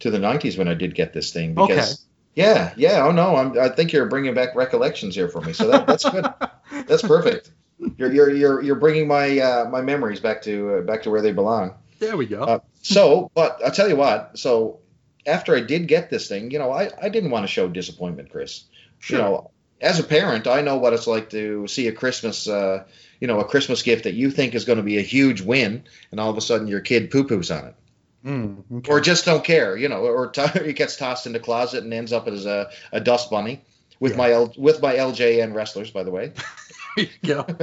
to 0.00 0.10
the 0.10 0.18
90s 0.18 0.58
when 0.58 0.68
I 0.68 0.74
did 0.74 0.94
get 0.94 1.12
this 1.12 1.32
thing 1.32 1.54
because 1.54 1.92
Okay. 1.92 1.94
yeah 2.34 2.74
yeah 2.76 3.06
oh 3.06 3.12
no 3.12 3.34
I'm, 3.34 3.58
I 3.58 3.70
think 3.70 3.92
you're 3.92 4.06
bringing 4.06 4.34
back 4.34 4.54
recollections 4.54 5.14
here 5.14 5.28
for 5.28 5.40
me 5.40 5.54
so 5.54 5.68
that, 5.68 5.86
that's 5.86 6.04
good 6.04 6.26
that's 6.86 7.00
perfect 7.00 7.50
you're 7.96 8.12
you're 8.12 8.30
you're 8.30 8.62
you're 8.62 8.76
bringing 8.76 9.08
my 9.08 9.38
uh, 9.38 9.68
my 9.70 9.80
memories 9.80 10.20
back 10.20 10.42
to 10.42 10.76
uh, 10.76 10.80
back 10.82 11.02
to 11.02 11.10
where 11.10 11.22
they 11.22 11.32
belong. 11.32 11.74
There 11.98 12.16
we 12.16 12.26
go. 12.26 12.42
Uh, 12.42 12.58
so, 12.82 13.30
but 13.34 13.60
I'll 13.64 13.70
tell 13.72 13.88
you 13.88 13.96
what. 13.96 14.38
So 14.38 14.80
after 15.26 15.56
I 15.56 15.60
did 15.60 15.88
get 15.88 16.10
this 16.10 16.28
thing, 16.28 16.50
you 16.50 16.58
know, 16.58 16.70
I 16.72 16.90
I 17.00 17.08
didn't 17.08 17.30
want 17.30 17.44
to 17.44 17.48
show 17.48 17.68
disappointment, 17.68 18.30
Chris. 18.30 18.64
sure. 18.98 19.18
You 19.18 19.24
know, 19.24 19.50
as 19.80 19.98
a 20.00 20.04
parent, 20.04 20.46
I 20.46 20.62
know 20.62 20.76
what 20.78 20.92
it's 20.94 21.06
like 21.06 21.30
to 21.30 21.66
see 21.68 21.86
a 21.88 21.92
Christmas, 21.92 22.48
uh, 22.48 22.84
you 23.20 23.26
know, 23.28 23.40
a 23.40 23.44
Christmas 23.44 23.82
gift 23.82 24.04
that 24.04 24.14
you 24.14 24.30
think 24.30 24.54
is 24.54 24.64
going 24.64 24.78
to 24.78 24.82
be 24.84 24.98
a 24.98 25.02
huge 25.02 25.40
win, 25.42 25.84
and 26.10 26.18
all 26.20 26.30
of 26.30 26.36
a 26.36 26.40
sudden 26.40 26.66
your 26.66 26.80
kid 26.80 27.10
poo 27.10 27.24
poos 27.24 27.54
on 27.56 27.68
it. 27.68 27.74
Mm, 28.24 28.64
okay. 28.78 28.90
or 28.92 29.00
just 29.00 29.24
don't 29.24 29.44
care, 29.44 29.76
you 29.76 29.88
know, 29.88 30.00
or 30.00 30.28
t- 30.30 30.40
it 30.54 30.76
gets 30.76 30.96
tossed 30.96 31.26
in 31.26 31.32
the 31.32 31.38
closet 31.40 31.84
and 31.84 31.92
ends 31.94 32.12
up 32.12 32.26
as 32.26 32.44
a, 32.46 32.70
a 32.90 33.00
dust 33.00 33.30
bunny 33.30 33.60
with 34.00 34.12
Yeah. 34.12 34.18
my 34.18 34.30
L- 34.32 34.54
with 34.56 34.80
my 34.82 34.94
LJN 34.94 35.54
wrestlers, 35.54 35.90
by 35.90 36.02
the 36.02 36.10
way. 36.10 36.32
yeah. 37.22 37.42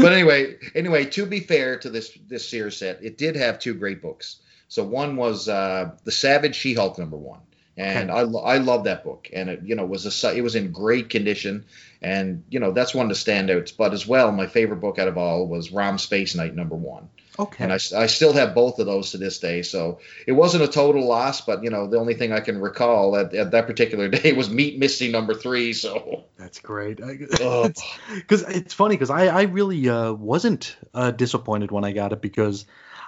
but 0.00 0.12
anyway, 0.12 0.56
anyway, 0.74 1.04
to 1.06 1.26
be 1.26 1.40
fair 1.40 1.78
to 1.78 1.90
this 1.90 2.16
this 2.28 2.48
Sears 2.48 2.76
set, 2.76 3.02
it 3.02 3.18
did 3.18 3.36
have 3.36 3.58
two 3.58 3.74
great 3.74 4.02
books. 4.02 4.40
So 4.68 4.84
one 4.84 5.16
was 5.16 5.48
uh, 5.48 5.90
the 6.04 6.12
Savage 6.12 6.56
She-Hulk 6.56 6.98
number 6.98 7.16
one, 7.16 7.40
and 7.76 8.10
I 8.10 8.22
lo- 8.22 8.42
I 8.42 8.58
love 8.58 8.84
that 8.84 9.04
book, 9.04 9.28
and 9.32 9.50
it 9.50 9.60
you 9.64 9.74
know 9.74 9.84
was 9.84 10.24
a 10.24 10.36
it 10.36 10.42
was 10.42 10.54
in 10.54 10.72
great 10.72 11.10
condition, 11.10 11.66
and 12.00 12.44
you 12.48 12.58
know 12.58 12.72
that's 12.72 12.94
one 12.94 13.10
of 13.10 13.16
the 13.16 13.32
standouts. 13.32 13.76
But 13.76 13.92
as 13.92 14.06
well, 14.06 14.32
my 14.32 14.46
favorite 14.46 14.80
book 14.80 14.98
out 14.98 15.08
of 15.08 15.18
all 15.18 15.46
was 15.46 15.72
Rom 15.72 15.98
Space 15.98 16.34
Knight 16.34 16.54
number 16.54 16.76
one. 16.76 17.08
Okay. 17.38 17.64
and 17.64 17.72
I, 17.72 17.76
I 17.96 18.06
still 18.06 18.32
have 18.34 18.54
both 18.54 18.78
of 18.78 18.86
those 18.86 19.12
to 19.12 19.18
this 19.18 19.38
day. 19.38 19.62
So 19.62 20.00
it 20.26 20.32
wasn't 20.32 20.64
a 20.64 20.68
total 20.68 21.06
loss, 21.06 21.40
but 21.40 21.64
you 21.64 21.70
know 21.70 21.86
the 21.86 21.98
only 21.98 22.14
thing 22.14 22.32
I 22.32 22.40
can 22.40 22.60
recall 22.60 23.16
at, 23.16 23.34
at 23.34 23.50
that 23.52 23.66
particular 23.66 24.08
day 24.08 24.32
was 24.32 24.50
Meet 24.50 24.78
Misty 24.78 25.10
number 25.10 25.34
three. 25.34 25.72
So 25.72 26.24
That's 26.36 26.58
great. 26.58 26.98
Because 26.98 27.82
it's 28.48 28.74
funny 28.74 28.96
because 28.96 29.10
I, 29.10 29.26
I 29.26 29.42
really 29.42 29.88
uh, 29.88 30.12
wasn't 30.12 30.76
uh, 30.92 31.10
disappointed 31.10 31.70
when 31.70 31.84
I 31.84 31.92
got 31.92 32.12
it 32.12 32.20
because 32.20 32.66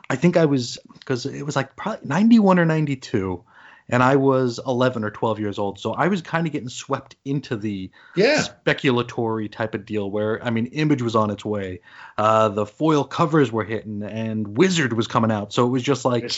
I 0.09 0.17
think 0.17 0.37
I 0.37 0.47
was 0.47 0.79
because 0.99 1.27
it 1.27 1.43
was 1.45 1.57
like 1.57 1.77
probably 1.77 2.07
91 2.07 2.59
or 2.59 2.65
92 2.65 3.45
and 3.89 4.03
I 4.03 4.17
was 4.17 4.61
11 4.65 5.05
or 5.05 5.11
12 5.11 5.41
years 5.41 5.59
old. 5.59 5.79
So 5.79 5.93
I 5.93 6.09
was 6.09 6.23
kind 6.23 6.47
of 6.47 6.53
getting 6.53 6.69
swept 6.69 7.17
into 7.25 7.57
the 7.57 7.91
yeah, 8.17 8.43
speculatory 8.43 9.51
type 9.51 9.75
of 9.75 9.85
deal 9.85 10.11
where 10.11 10.43
I 10.43 10.51
mean 10.51 10.67
Image 10.67 11.03
was 11.03 11.17
on 11.17 11.31
its 11.31 11.45
way, 11.45 11.81
uh, 12.17 12.49
the 12.49 12.67
foil 12.67 13.05
covers 13.05 13.53
were 13.53 13.65
hitting, 13.65 14.03
and 14.03 14.57
Wizard 14.57 14.93
was 14.93 15.07
coming 15.07 15.31
out. 15.31 15.53
So 15.53 15.67
it 15.67 15.71
was 15.71 15.83
just 15.83 16.05
like 16.05 16.33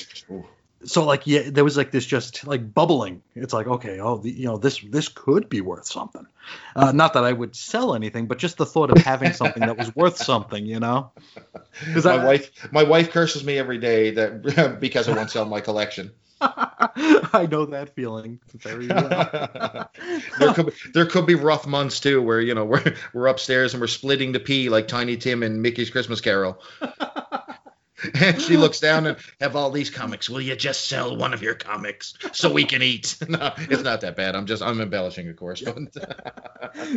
so 0.85 1.05
like 1.05 1.27
yeah 1.27 1.43
there 1.47 1.65
was 1.65 1.77
like 1.77 1.91
this 1.91 2.07
just 2.07 2.47
like 2.47 2.73
bubbling. 2.75 3.23
It's 3.35 3.53
like 3.53 3.67
okay 3.67 4.01
oh 4.01 4.19
the, 4.19 4.31
you 4.31 4.47
know 4.47 4.57
this 4.57 4.81
this 4.81 5.09
could 5.09 5.49
be 5.49 5.61
worth 5.61 5.87
something. 5.87 6.27
Uh, 6.77 6.93
not 6.93 7.15
that 7.15 7.25
i 7.25 7.33
would 7.33 7.57
sell 7.57 7.97
anything 7.97 8.29
but 8.29 8.39
just 8.39 8.57
the 8.57 8.65
thought 8.65 8.97
of 8.97 8.99
having 8.99 9.33
something 9.33 9.63
that 9.67 9.77
was 9.77 9.95
worth 9.97 10.17
something 10.17 10.65
you 10.65 10.79
know? 10.79 11.11
Because 11.85 12.05
my 12.05 12.13
I, 12.13 12.25
wife 12.25 12.73
my 12.73 12.83
wife 12.85 13.11
curses 13.11 13.45
me 13.45 13.59
every 13.59 13.79
day 13.79 14.13
that 14.13 14.79
because 14.81 15.09
I 15.09 15.15
won't 15.15 15.31
sell 15.31 15.45
my 15.45 15.61
collection. 15.61 16.13
I 16.41 17.49
know 17.51 17.67
that 17.67 17.95
feeling 17.95 18.41
very 18.55 18.89
well. 18.89 19.91
there 20.39 20.53
could 20.55 20.67
be, 20.67 20.73
there 20.93 21.07
could 21.07 21.27
be 21.27 21.35
rough 21.35 21.67
months 21.67 22.01
too, 22.01 22.21
where 22.21 22.41
you 22.41 22.55
know 22.55 22.65
we're 22.65 22.95
we're 23.15 23.27
upstairs 23.27 23.75
and 23.75 23.81
we're 23.81 23.87
splitting 23.87 24.33
the 24.33 24.41
pee 24.41 24.69
like 24.69 24.89
Tiny 24.89 25.17
Tim 25.17 25.43
and 25.43 25.63
Mickey's 25.63 25.91
Christmas 25.91 26.21
Carol. 26.21 26.61
and 28.15 28.41
she 28.43 28.57
looks 28.57 28.81
down 28.81 29.07
and 29.07 29.17
have 29.41 29.57
all 29.57 29.71
these 29.71 29.89
comics. 29.89 30.29
Will 30.29 30.43
you 30.43 30.57
just 30.57 30.87
sell 30.89 31.17
one 31.17 31.33
of 31.33 31.43
your 31.43 31.55
comics 31.55 32.15
so 32.33 32.53
we 32.53 32.65
can 32.65 32.83
eat? 32.83 33.17
no, 33.29 33.53
it's 33.57 33.83
not 33.83 34.03
that 34.03 34.17
bad. 34.17 34.37
I'm 34.37 34.47
just 34.47 34.63
I'm 34.63 34.81
embellishing, 34.81 35.29
of 35.29 35.37
course. 35.37 35.63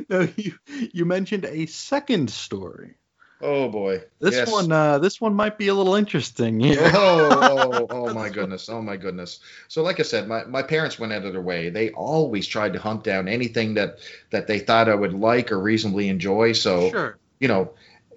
No, 0.09 0.27
you 0.35 0.53
you 0.67 1.05
mentioned 1.05 1.45
a 1.45 1.65
second 1.67 2.29
story 2.29 2.95
oh 3.41 3.69
boy, 3.69 4.01
this 4.19 4.35
Yes. 4.35 4.51
one 4.51 4.71
uh 4.71 4.99
this 4.99 5.19
one 5.21 5.33
might 5.33 5.57
be 5.57 5.67
a 5.67 5.73
little 5.73 5.95
interesting 5.95 6.59
yeah. 6.59 6.91
oh, 6.95 7.39
oh, 7.41 7.87
oh 7.89 8.13
my 8.13 8.29
goodness. 8.29 8.69
Oh 8.69 8.81
my 8.81 8.97
goodness. 8.97 9.39
So 9.67 9.83
like 9.83 9.99
I 9.99 10.03
said, 10.03 10.27
my, 10.27 10.43
my 10.45 10.63
parents 10.63 10.99
went 10.99 11.13
out 11.13 11.25
of 11.25 11.33
their 11.33 11.41
way. 11.41 11.69
They 11.69 11.91
always 11.91 12.47
tried 12.47 12.73
to 12.73 12.79
hunt 12.79 13.03
down 13.03 13.27
anything 13.27 13.75
that 13.75 13.99
that 14.31 14.47
they 14.47 14.59
thought 14.59 14.89
I 14.89 14.95
would 14.95 15.13
like 15.13 15.51
or 15.51 15.59
reasonably 15.59 16.09
enjoy. 16.09 16.53
So 16.53 16.89
sure 16.89 17.19
you 17.39 17.47
know, 17.47 17.71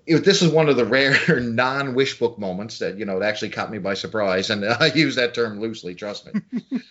it, 0.04 0.24
this 0.24 0.42
is 0.42 0.50
one 0.50 0.68
of 0.68 0.76
the 0.76 0.84
rare 0.86 1.40
non-wish 1.40 2.18
book 2.18 2.38
moments 2.38 2.78
that 2.78 2.98
you 2.98 3.04
know 3.04 3.18
it 3.18 3.24
actually 3.24 3.50
caught 3.50 3.70
me 3.70 3.78
by 3.78 3.94
surprise, 3.94 4.50
and 4.50 4.64
I 4.80 4.86
use 4.86 5.16
that 5.16 5.34
term 5.34 5.60
loosely. 5.60 5.94
Trust 5.94 6.26
me. 6.26 6.40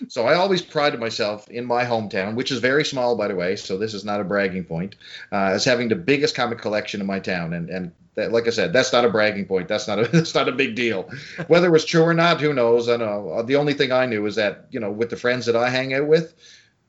so 0.07 0.25
I 0.25 0.36
always 0.36 0.61
prided 0.61 0.99
myself 0.99 1.49
in 1.49 1.65
my 1.65 1.86
hometown, 1.86 2.36
which 2.36 2.51
is 2.51 2.59
very 2.59 2.86
small, 2.86 3.15
by 3.15 3.27
the 3.27 3.36
way. 3.36 3.55
So 3.55 3.77
this 3.77 3.93
is 3.93 4.05
not 4.05 4.21
a 4.21 4.23
bragging 4.23 4.63
point, 4.63 4.95
uh, 5.32 5.51
as 5.53 5.65
having 5.65 5.89
the 5.89 5.95
biggest 5.95 6.36
comic 6.36 6.59
collection 6.59 7.01
in 7.01 7.07
my 7.07 7.19
town, 7.19 7.53
and 7.53 7.69
and 7.69 7.91
that, 8.16 8.32
like 8.32 8.47
I 8.47 8.51
said, 8.51 8.74
that's 8.74 8.91
not 8.93 9.05
a 9.05 9.09
bragging 9.09 9.45
point. 9.45 9.68
That's 9.68 9.88
not 9.88 9.99
a 9.99 10.07
that's 10.12 10.36
not 10.36 10.49
a 10.49 10.53
big 10.53 10.76
deal. 10.76 11.09
Whether 11.47 11.68
it 11.68 11.72
was 11.72 11.86
true 11.86 12.03
or 12.03 12.14
not, 12.14 12.41
who 12.41 12.53
knows? 12.53 12.89
I 12.89 12.97
know. 12.97 13.41
The 13.43 13.55
only 13.55 13.74
thing 13.74 13.91
I 13.91 14.05
knew 14.05 14.26
is 14.26 14.36
that 14.36 14.68
you 14.72 14.80
know, 14.80 14.91
with 14.91 15.09
the 15.09 15.16
friends 15.18 15.45
that 15.45 15.55
I 15.55 15.70
hang 15.70 15.93
out 15.93 16.07
with. 16.07 16.34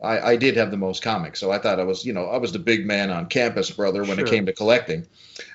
I, 0.02 0.32
I 0.32 0.36
did 0.36 0.56
have 0.56 0.72
the 0.72 0.76
most 0.76 1.00
comics, 1.00 1.38
so 1.38 1.52
I 1.52 1.58
thought 1.58 1.78
I 1.78 1.84
was, 1.84 2.04
you 2.04 2.12
know, 2.12 2.26
I 2.26 2.36
was 2.38 2.50
the 2.50 2.58
big 2.58 2.84
man 2.84 3.08
on 3.08 3.26
campus, 3.26 3.70
brother, 3.70 4.02
when 4.02 4.16
Sure. 4.16 4.26
it 4.26 4.30
came 4.30 4.46
to 4.46 4.52
collecting. 4.52 5.06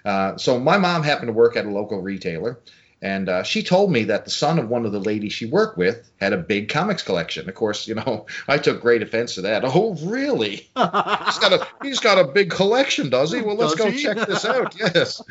Uh, 0.06 0.38
so 0.38 0.58
my 0.58 0.78
mom 0.78 1.04
happened 1.04 1.28
to 1.28 1.34
work 1.34 1.58
at 1.58 1.66
a 1.66 1.70
local 1.70 2.02
retailer, 2.02 2.58
and 3.02 3.30
uh, 3.30 3.44
she 3.44 3.62
told 3.62 3.92
me 3.92 4.06
that 4.06 4.26
the 4.26 4.32
son 4.32 4.58
of 4.58 4.70
one 4.70 4.86
of 4.86 4.92
the 4.92 5.00
ladies 5.00 5.34
she 5.34 5.46
worked 5.46 5.78
with 5.78 6.10
had 6.20 6.34
a 6.34 6.38
big 6.38 6.70
comics 6.70 7.04
collection. 7.04 7.48
Of 7.48 7.54
course, 7.54 7.88
you 7.88 7.96
know, 7.96 8.26
I 8.48 8.58
took 8.58 8.82
great 8.82 9.04
offense 9.04 9.36
to 9.36 9.42
that. 9.42 9.64
Oh, 9.66 9.96
really? 10.04 10.56
He's 10.56 10.70
got 10.76 11.54
a 11.54 11.68
he's 11.84 12.00
got 12.00 12.18
a 12.18 12.32
big 12.32 12.50
collection, 12.50 13.10
does 13.10 13.32
he? 13.32 13.42
Well, 13.42 13.56
let's 13.56 13.76
Does 13.76 13.86
go 13.86 13.92
he? 13.92 14.02
check 14.02 14.28
this 14.28 14.46
out. 14.46 14.76
Yes. 14.80 15.22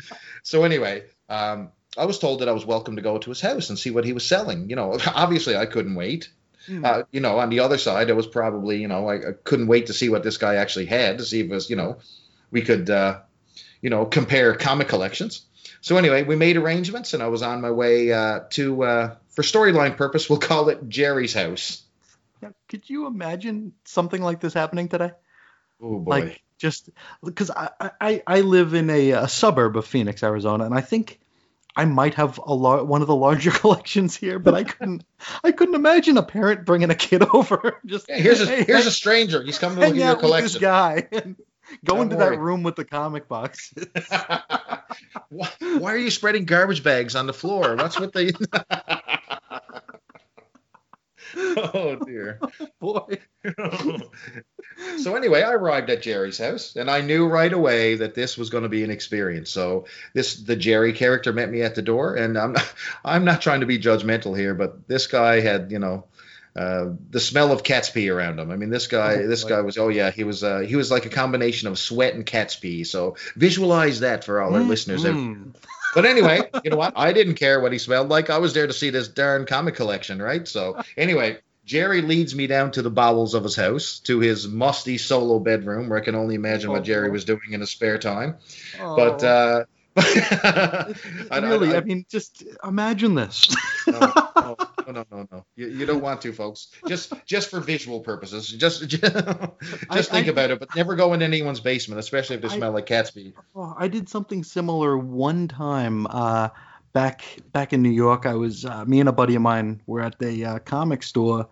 So 0.43 0.63
anyway, 0.63 1.03
um, 1.29 1.71
I 1.97 2.05
was 2.05 2.19
told 2.19 2.39
that 2.39 2.49
I 2.49 2.53
was 2.53 2.65
welcome 2.65 2.95
to 2.95 3.01
go 3.01 3.17
to 3.17 3.29
his 3.29 3.41
house 3.41 3.69
and 3.69 3.77
see 3.77 3.91
what 3.91 4.05
he 4.05 4.13
was 4.13 4.25
selling. 4.25 4.69
You 4.69 4.75
know, 4.75 4.97
obviously 5.07 5.57
I 5.57 5.65
couldn't 5.65 5.95
wait. 5.95 6.29
Hmm. 6.67 6.85
Uh, 6.85 7.03
you 7.11 7.19
know, 7.21 7.39
on 7.39 7.49
the 7.49 7.59
other 7.61 7.77
side, 7.77 8.09
I 8.09 8.13
was 8.13 8.27
probably, 8.27 8.81
you 8.81 8.87
know, 8.87 9.07
I, 9.07 9.15
I 9.15 9.31
couldn't 9.43 9.67
wait 9.67 9.87
to 9.87 9.93
see 9.93 10.09
what 10.09 10.23
this 10.23 10.37
guy 10.37 10.55
actually 10.55 10.85
had 10.85 11.17
to 11.17 11.25
see 11.25 11.39
if 11.39 11.45
it 11.45 11.49
was, 11.49 11.69
you 11.69 11.75
know, 11.75 11.97
we 12.51 12.61
could, 12.61 12.89
uh, 12.89 13.19
you 13.81 13.89
know, 13.89 14.05
compare 14.05 14.53
comic 14.53 14.87
collections. 14.89 15.46
So 15.81 15.97
anyway, 15.97 16.23
we 16.23 16.35
made 16.35 16.57
arrangements, 16.57 17.13
and 17.13 17.21
I 17.23 17.27
was 17.27 17.41
on 17.41 17.61
my 17.61 17.71
way 17.71 18.11
uh, 18.11 18.41
to, 18.51 18.83
uh, 18.83 19.15
for 19.29 19.41
storyline 19.43 19.95
purpose, 19.97 20.29
we'll 20.29 20.39
call 20.39 20.69
it 20.69 20.87
Jerry's 20.89 21.33
house. 21.33 21.83
Now, 22.41 22.51
could 22.67 22.89
you 22.89 23.07
imagine 23.07 23.73
something 23.85 24.21
like 24.21 24.39
this 24.39 24.53
happening 24.53 24.89
today 24.89 25.11
Oh 25.81 25.99
boy. 25.99 26.09
like 26.09 26.41
just 26.59 26.89
because 27.23 27.51
I, 27.51 27.69
I 28.01 28.23
I 28.25 28.41
live 28.41 28.73
in 28.73 28.89
a, 28.89 29.11
a 29.11 29.27
suburb 29.27 29.77
of 29.77 29.85
Phoenix, 29.85 30.23
Arizona, 30.23 30.65
and 30.65 30.73
I 30.73 30.81
think 30.81 31.19
I 31.75 31.85
might 31.85 32.15
have 32.15 32.39
a 32.43 32.53
lar- 32.53 32.83
one 32.83 33.01
of 33.01 33.07
the 33.07 33.15
larger 33.15 33.51
collections 33.61 34.15
here, 34.15 34.39
but 34.39 34.53
I 34.55 34.63
couldn't 34.63 35.03
I 35.43 35.51
couldn't 35.51 35.75
imagine 35.75 36.17
a 36.17 36.23
parent 36.23 36.65
bringing 36.65 36.89
a 36.89 36.95
kid 36.95 37.23
over 37.33 37.79
just 37.85 38.07
Yeah, 38.09 38.17
here's 38.17 38.41
a 38.41 38.45
hey, 38.47 38.63
here's 38.63 38.79
hang- 38.81 38.87
a 38.87 38.91
stranger. 38.91 39.41
He's 39.43 39.59
coming 39.59 39.79
to 39.79 39.87
look 39.87 39.95
at 39.95 39.95
your 39.97 40.07
with 40.15 40.21
this 40.43 40.57
collection. 40.57 40.61
guy 40.61 41.07
and 41.11 41.35
go 41.85 41.95
Don't 41.95 42.03
into 42.03 42.15
worry. 42.17 42.35
that 42.35 42.41
room 42.41 42.63
with 42.63 42.75
the 42.75 42.85
comic 42.85 43.27
box. 43.27 43.73
why, 45.29 45.49
why 45.79 45.93
are 45.93 45.97
you 45.97 46.11
spreading 46.11 46.45
garbage 46.45 46.83
bags 46.83 47.15
on 47.15 47.27
the 47.27 47.33
floor? 47.33 47.75
What's 47.75 47.99
with 47.99 48.13
the? 48.13 48.33
oh 51.37 51.95
dear. 52.05 52.39
Boy, 52.79 53.19
so 54.97 55.15
anyway, 55.15 55.41
I 55.41 55.53
arrived 55.53 55.89
at 55.89 56.01
Jerry's 56.01 56.37
house, 56.37 56.75
and 56.75 56.89
I 56.89 57.01
knew 57.01 57.27
right 57.27 57.51
away 57.51 57.95
that 57.95 58.15
this 58.15 58.37
was 58.37 58.49
going 58.49 58.63
to 58.63 58.69
be 58.69 58.83
an 58.83 58.91
experience. 58.91 59.49
So 59.49 59.85
this 60.13 60.35
the 60.35 60.55
Jerry 60.55 60.93
character 60.93 61.33
met 61.33 61.49
me 61.49 61.61
at 61.61 61.75
the 61.75 61.81
door, 61.81 62.15
and 62.15 62.37
I'm 62.37 62.53
not, 62.53 62.73
I'm 63.03 63.25
not 63.25 63.41
trying 63.41 63.61
to 63.61 63.65
be 63.65 63.79
judgmental 63.79 64.37
here, 64.37 64.53
but 64.53 64.87
this 64.87 65.07
guy 65.07 65.39
had 65.41 65.71
you 65.71 65.79
know. 65.79 66.05
Uh, 66.57 66.93
the 67.11 67.19
smell 67.19 67.51
of 67.51 67.63
cat's 67.63 67.89
pee 67.91 68.09
around 68.09 68.39
him. 68.39 68.49
I 68.49 68.55
mean, 68.55 68.69
this 68.71 68.87
guy, 68.87 69.15
Oh, 69.15 69.27
this 69.27 69.43
guy 69.43 69.61
was. 69.61 69.77
Oh 69.77 69.89
yeah, 69.89 70.09
he 70.09 70.23
was. 70.23 70.43
Uh, 70.43 70.59
he 70.59 70.75
was 70.75 70.89
like 70.89 71.05
a 71.05 71.09
combination 71.09 71.67
of 71.67 71.77
sweat 71.77 72.15
and 72.15 72.25
cat's 72.25 72.55
pee. 72.55 72.83
So 72.83 73.15
visualize 73.35 73.99
that 73.99 74.23
for 74.23 74.41
all 74.41 74.55
our 74.55 74.61
listeners 74.61 75.05
out 75.05 75.13
Mm. 75.15 75.53
but 75.93 76.05
anyway, 76.05 76.41
you 76.63 76.71
know 76.71 76.77
what? 76.77 76.93
I 76.95 77.13
didn't 77.13 77.35
care 77.35 77.59
what 77.61 77.71
he 77.73 77.77
smelled 77.77 78.09
like. 78.09 78.29
I 78.31 78.39
was 78.39 78.53
there 78.53 78.65
to 78.67 78.73
see 78.73 78.89
this 78.89 79.07
darn 79.07 79.45
comic 79.45 79.75
collection, 79.75 80.19
right? 80.21 80.47
So 80.47 80.81
anyway, 80.97 81.37
Jerry 81.65 82.01
leads 82.01 82.33
me 82.33 82.47
down 82.47 82.71
to 82.71 82.81
the 82.81 82.89
bowels 82.89 83.33
of 83.35 83.43
his 83.43 83.55
house, 83.55 83.99
to 84.05 84.19
his 84.19 84.47
musty 84.47 84.97
solo 84.97 85.37
bedroom, 85.39 85.89
where 85.89 85.99
I 85.99 86.03
can 86.03 86.15
only 86.15 86.35
imagine 86.35 86.71
what 86.71 86.83
Jerry 86.85 87.11
was 87.11 87.25
doing 87.25 87.51
in 87.51 87.59
his 87.59 87.69
spare 87.69 87.97
time. 87.99 88.35
But 88.79 89.23
Oh. 89.23 89.27
uh, 89.27 89.59
It- 89.61 89.67
I- 91.31 91.39
really, 91.41 91.73
I, 91.73 91.77
I- 91.77 91.81
mean, 91.81 92.05
just 92.09 92.43
imagine 92.63 93.15
this. 93.15 93.55
no, 93.87 93.99
no, 93.99 94.55
no, 94.87 95.05
no, 95.11 95.27
no. 95.31 95.45
You, 95.55 95.67
you 95.67 95.85
don't 95.85 96.01
want 96.01 96.21
to, 96.21 96.31
folks. 96.33 96.67
Just 96.87 97.13
just 97.25 97.49
for 97.49 97.59
visual 97.59 97.99
purposes. 97.99 98.49
Just 98.49 98.87
just, 98.87 99.03
I- 99.89 100.01
think 100.01 100.27
I- 100.27 100.31
about 100.31 100.51
it, 100.51 100.59
but 100.59 100.75
never 100.75 100.95
go 100.95 101.13
in 101.13 101.21
anyone's 101.21 101.59
basement, 101.59 101.99
especially 101.99 102.35
if 102.35 102.41
they 102.41 102.49
I- 102.49 102.57
smell 102.57 102.71
like 102.71 102.85
cat's 102.85 103.11
pee. 103.11 103.33
Oh, 103.55 103.73
I 103.77 103.87
did 103.87 104.07
something 104.07 104.43
similar 104.43 104.97
one 104.97 105.47
time 105.47 106.05
uh, 106.07 106.49
back 106.93 107.23
back 107.51 107.73
in 107.73 107.81
New 107.81 107.89
York. 107.89 108.25
I 108.25 108.35
was 108.35 108.65
uh, 108.65 108.85
me 108.85 108.99
and 108.99 109.09
a 109.09 109.13
buddy 109.13 109.35
of 109.35 109.41
mine 109.41 109.81
were 109.87 110.01
at 110.01 110.19
the 110.19 110.45
uh, 110.45 110.59
comic 110.59 111.03
store 111.03 111.47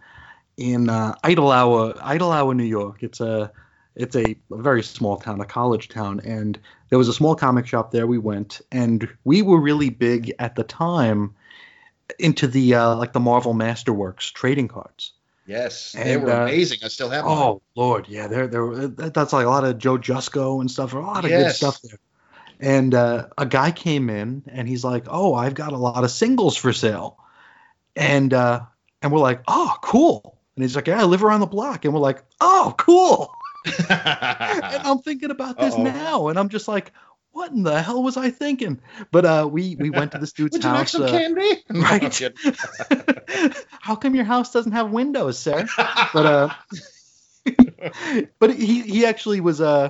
in 0.57 0.89
uh, 0.89 1.15
Idle 1.23 1.51
Hour, 1.51 1.93
Idle 2.01 2.31
Hour, 2.31 2.53
New 2.53 2.63
York. 2.63 3.01
It's 3.01 3.19
a 3.21 3.51
it's 3.95 4.15
a, 4.15 4.35
very 4.51 4.83
small 4.83 5.15
town, 5.17 5.39
a 5.39 5.45
college 5.45 5.87
town, 5.87 6.19
and 6.25 6.59
there 6.89 6.97
was 6.97 7.07
a 7.07 7.13
small 7.13 7.35
comic 7.35 7.67
shop 7.67 7.91
there. 7.91 8.07
We 8.07 8.17
went, 8.17 8.61
and 8.71 9.07
we 9.23 9.41
were 9.41 9.59
really 9.59 9.89
big 9.89 10.33
at 10.39 10.55
the 10.55 10.63
time 10.63 11.35
into 12.19 12.47
the 12.47 12.75
uh, 12.75 12.95
like 12.95 13.13
the 13.13 13.19
Marvel 13.19 13.53
Masterworks 13.53 14.31
trading 14.31 14.67
cards. 14.67 15.13
Yes, 15.47 15.91
they 15.91 16.17
were 16.17 16.31
uh, 16.31 16.43
amazing. 16.43 16.79
I 16.83 16.87
still 16.87 17.09
have 17.09 17.23
them. 17.23 17.33
Oh 17.33 17.61
Lord, 17.75 18.07
yeah, 18.07 18.27
there, 18.27 18.47
there. 18.47 18.87
That's 18.87 19.33
like 19.33 19.45
a 19.45 19.49
lot 19.49 19.63
of 19.63 19.77
Joe 19.77 19.97
Jusko 19.97 20.59
and 20.59 20.69
stuff. 20.69 20.93
A 20.93 20.99
lot 20.99 21.23
of 21.25 21.31
good 21.31 21.51
stuff 21.51 21.81
there. 21.81 21.99
And 22.59 22.95
uh, 22.95 23.27
a 23.37 23.45
guy 23.45 23.71
came 23.71 24.09
in 24.09 24.43
and 24.47 24.67
he's 24.67 24.83
like, 24.83 25.05
"Oh, 25.07 25.33
I've 25.33 25.53
got 25.53 25.73
a 25.73 25.77
lot 25.77 26.03
of 26.03 26.11
singles 26.11 26.55
for 26.57 26.73
sale," 26.73 27.17
and 27.95 28.33
uh, 28.33 28.61
and 29.01 29.11
we're 29.11 29.19
like, 29.19 29.41
"Oh, 29.47 29.75
cool." 29.81 30.37
And 30.55 30.63
he's 30.63 30.75
like, 30.75 30.87
"Yeah, 30.87 31.01
I 31.01 31.03
live 31.03 31.23
around 31.23 31.41
the 31.41 31.47
block," 31.47 31.85
and 31.85 31.93
we're 31.93 31.99
like, 31.99 32.23
"Oh, 32.39 32.73
cool." 32.77 33.31
and 33.89 34.87
I'm 34.87 34.99
thinking 34.99 35.31
about 35.31 35.57
this 35.59 35.73
Uh-oh. 35.73 35.83
now, 35.83 36.27
and 36.29 36.37
I'm 36.39 36.49
just 36.49 36.67
like, 36.67 36.91
"What 37.31 37.51
in 37.51 37.63
the 37.63 37.81
hell 37.81 38.03
was 38.03 38.17
I 38.17 38.29
thinking?" 38.29 38.79
But 39.11 39.25
uh, 39.25 39.49
we 39.51 39.75
we 39.75 39.89
went 39.89 40.11
to 40.13 40.17
this 40.17 40.33
dude's 40.33 40.53
Would 40.53 40.63
you 40.63 40.69
like 40.69 40.79
house. 40.79 40.91
some 40.91 41.03
uh, 41.03 41.11
candy? 41.11 41.63
Right. 41.69 42.11
kidding. 42.11 42.55
How 43.79 43.95
come 43.95 44.15
your 44.15 44.25
house 44.25 44.51
doesn't 44.51 44.71
have 44.73 44.91
windows, 44.91 45.37
sir? 45.39 45.67
but 46.13 46.25
uh 46.25 46.49
but 48.39 48.53
he 48.53 48.81
he 48.81 49.05
actually 49.05 49.39
was 49.41 49.61
uh 49.61 49.89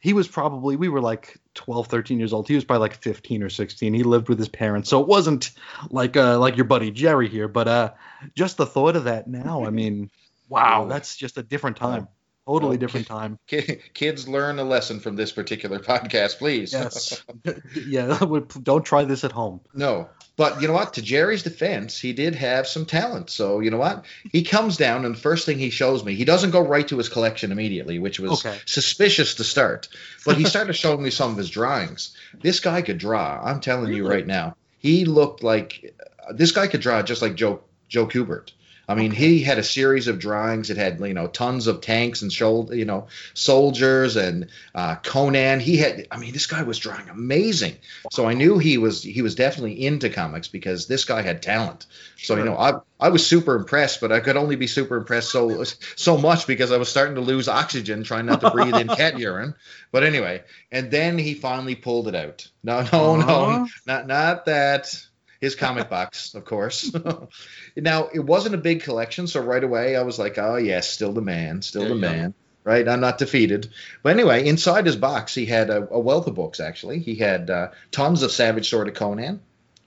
he 0.00 0.12
was 0.12 0.28
probably 0.28 0.76
we 0.76 0.88
were 0.88 1.00
like 1.00 1.38
12 1.54 1.86
13 1.86 2.18
years 2.18 2.32
old 2.32 2.48
he 2.48 2.54
was 2.54 2.64
probably 2.64 2.80
like 2.80 2.96
15 2.96 3.42
or 3.42 3.48
16 3.48 3.94
he 3.94 4.02
lived 4.02 4.28
with 4.28 4.38
his 4.38 4.48
parents 4.48 4.88
so 4.88 5.00
it 5.00 5.06
wasn't 5.08 5.50
like 5.90 6.16
uh 6.16 6.38
like 6.38 6.56
your 6.56 6.64
buddy 6.64 6.90
jerry 6.90 7.28
here 7.28 7.48
but 7.48 7.68
uh 7.68 7.92
just 8.34 8.56
the 8.56 8.66
thought 8.66 8.96
of 8.96 9.04
that 9.04 9.28
now 9.28 9.64
i 9.64 9.70
mean 9.70 10.10
wow 10.48 10.86
that's 10.86 11.16
just 11.16 11.38
a 11.38 11.42
different 11.42 11.76
time 11.76 12.08
totally 12.46 12.70
Well, 12.70 12.78
different 12.78 13.06
time 13.06 13.38
Ki- 13.46 13.80
Kids 13.94 14.28
learn 14.28 14.58
a 14.58 14.64
lesson 14.64 15.00
from 15.00 15.16
this 15.16 15.32
particular 15.32 15.78
podcast, 15.92 16.38
please. 16.38 16.72
yes 16.72 17.22
yeah 17.86 18.18
don't 18.62 18.84
try 18.84 19.04
this 19.04 19.24
at 19.24 19.32
home 19.32 19.60
No, 19.74 20.08
but 20.36 20.60
you 20.60 20.68
know 20.68 20.74
what? 20.74 20.94
To 20.94 21.02
Jerry's 21.02 21.42
defense, 21.42 21.98
he 21.98 22.12
did 22.12 22.34
have 22.34 22.66
some 22.66 22.84
talent. 22.84 23.30
So 23.30 23.60
you 23.60 23.70
know 23.70 23.78
what? 23.78 24.04
He 24.30 24.42
comes 24.42 24.76
down, 24.76 25.06
and 25.06 25.14
the 25.14 25.18
first 25.18 25.46
thing 25.46 25.58
he 25.58 25.70
shows 25.70 26.04
me, 26.04 26.14
he 26.14 26.26
doesn't 26.26 26.50
go 26.50 26.60
right 26.60 26.86
to 26.88 26.98
his 26.98 27.08
collection 27.08 27.52
immediately, 27.52 27.98
which 27.98 28.20
was 28.20 28.44
Okay. 28.44 28.58
suspicious 28.66 29.36
to 29.36 29.44
start. 29.44 29.88
But 30.26 30.36
he 30.36 30.44
started 30.44 30.74
showing 30.74 31.02
me 31.02 31.08
some 31.10 31.30
of 31.30 31.38
his 31.38 31.48
drawings. 31.48 32.14
This 32.42 32.60
guy 32.60 32.82
could 32.82 32.98
draw. 32.98 33.40
I'm 33.42 33.60
telling 33.60 33.94
you 33.94 34.06
right 34.06 34.26
now. 34.26 34.56
He 34.78 35.06
looked 35.06 35.42
like 35.42 35.94
this 36.34 36.52
guy 36.52 36.66
could 36.66 36.82
draw 36.82 37.00
just 37.02 37.22
like 37.22 37.34
Joe 37.34 37.62
Joe 37.88 38.06
Kubert. 38.06 38.52
I 38.88 38.94
mean, 38.94 39.10
he 39.10 39.42
had 39.42 39.58
a 39.58 39.64
series 39.64 40.06
of 40.06 40.18
drawings. 40.20 40.70
It 40.70 40.76
had 40.76 41.00
you 41.00 41.12
know 41.14 41.26
tons 41.26 41.66
of 41.66 41.80
tanks 41.80 42.22
and 42.22 42.32
shoulder, 42.32 42.74
you 42.76 42.84
know, 42.84 43.08
soldiers 43.34 44.16
and 44.16 44.48
uh, 44.74 44.96
Conan. 44.96 45.60
He 45.60 45.76
had. 45.76 46.06
I 46.10 46.18
mean, 46.18 46.32
this 46.32 46.46
guy 46.46 46.62
was 46.62 46.78
drawing 46.78 47.08
amazing. 47.08 47.76
So 48.12 48.26
I 48.26 48.34
knew 48.34 48.58
he 48.58 48.78
was 48.78 49.02
he 49.02 49.22
was 49.22 49.34
definitely 49.34 49.84
into 49.84 50.08
comics 50.08 50.48
because 50.48 50.86
this 50.86 51.04
guy 51.04 51.22
had 51.22 51.42
talent. 51.42 51.86
So 52.18 52.36
you 52.36 52.44
know, 52.44 52.56
I 52.56 52.74
I 53.00 53.08
was 53.10 53.26
super 53.26 53.56
impressed, 53.56 54.00
but 54.00 54.12
I 54.12 54.20
could 54.20 54.36
only 54.36 54.56
be 54.56 54.66
super 54.68 54.96
impressed 54.96 55.30
so 55.30 55.64
so 55.96 56.16
much 56.16 56.46
because 56.46 56.72
I 56.72 56.76
was 56.76 56.88
starting 56.88 57.16
to 57.16 57.20
lose 57.20 57.48
oxygen 57.48 58.04
trying 58.04 58.26
not 58.26 58.40
to 58.40 58.50
breathe 58.50 58.76
in 58.76 58.88
cat 58.96 59.18
urine. 59.18 59.54
But 59.92 60.04
anyway, 60.04 60.42
and 60.70 60.90
then 60.90 61.18
he 61.18 61.34
finally 61.34 61.74
pulled 61.74 62.08
it 62.08 62.14
out. 62.14 62.48
No, 62.62 62.82
no, 62.92 63.16
no, 63.16 63.26
Uh-huh. 63.26 63.66
not 63.86 64.06
not 64.06 64.44
that. 64.46 65.05
His 65.40 65.54
comic 65.54 65.90
box, 65.90 66.34
of 66.34 66.44
course. 66.44 66.90
now 67.76 68.08
it 68.12 68.20
wasn't 68.20 68.54
a 68.54 68.58
big 68.58 68.82
collection, 68.82 69.26
so 69.26 69.40
right 69.40 69.62
away 69.62 69.96
I 69.96 70.02
was 70.02 70.18
like, 70.18 70.38
oh 70.38 70.56
yes, 70.56 70.88
still 70.88 71.12
the 71.12 71.20
man, 71.22 71.62
still 71.62 71.82
There 71.82 71.90
the 71.90 71.94
go. 71.96 72.00
man. 72.00 72.34
Right, 72.64 72.88
I'm 72.88 73.00
not 73.00 73.18
defeated. 73.18 73.68
But 74.02 74.14
anyway, 74.14 74.44
inside 74.48 74.86
his 74.86 74.96
box, 74.96 75.32
he 75.34 75.46
had 75.46 75.70
a, 75.70 75.86
a 75.88 76.00
wealth 76.00 76.26
of 76.26 76.34
books. 76.34 76.58
Actually, 76.58 76.98
he 76.98 77.14
had 77.14 77.48
uh, 77.48 77.68
tons 77.92 78.24
of 78.24 78.32
Savage 78.32 78.68
Sword 78.68 78.88
of 78.88 78.94
Conan, 78.94 79.40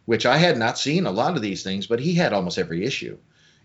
which 0.06 0.26
I 0.26 0.38
had 0.38 0.58
not 0.58 0.78
seen 0.80 1.06
a 1.06 1.12
lot 1.12 1.36
of 1.36 1.42
these 1.42 1.62
things, 1.62 1.88
but 1.88 2.00
he 2.00 2.14
had 2.14 2.32
almost 2.32 2.58
every 2.58 2.86
issue. 2.86 3.18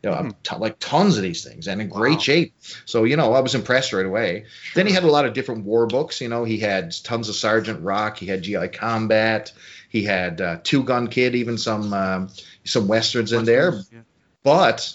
You 0.03 0.11
know, 0.11 0.17
Hmm. 0.17 0.31
ton- 0.43 0.61
like 0.61 0.81
tons 0.81 1.17
of 1.17 1.23
these 1.23 1.45
things, 1.45 1.69
and 1.69 1.81
in 1.81 1.89
great 1.89 2.15
Wow. 2.15 2.19
shape. 2.19 2.55
So 2.87 3.05
you 3.05 3.17
know, 3.17 3.33
I 3.35 3.41
was 3.41 3.55
impressed 3.55 3.93
right 3.93 4.05
away. 4.05 4.47
Then 4.75 4.87
he 4.89 4.93
had 4.93 5.05
a 5.05 5.11
lot 5.11 5.27
of 5.27 5.33
different 5.33 5.65
war 5.65 5.87
books. 5.87 6.21
You 6.21 6.29
know, 6.29 6.43
he 6.45 6.59
had 6.59 6.93
tons 7.05 7.29
of 7.29 7.37
Sergeant 7.37 7.83
Rock. 7.83 8.19
He 8.19 8.27
had 8.27 8.43
GI 8.43 8.67
Combat. 8.69 9.53
He 9.95 10.03
had 10.03 10.41
uh, 10.41 10.59
Two 10.65 10.83
Gun 10.83 11.07
Kid, 11.07 11.37
even 11.37 11.57
some 11.57 11.93
um, 11.93 12.29
some 12.65 12.89
westerns 12.89 13.33
in 13.33 13.45
there. 13.45 13.81
Yeah. 13.93 14.01
But 14.43 14.93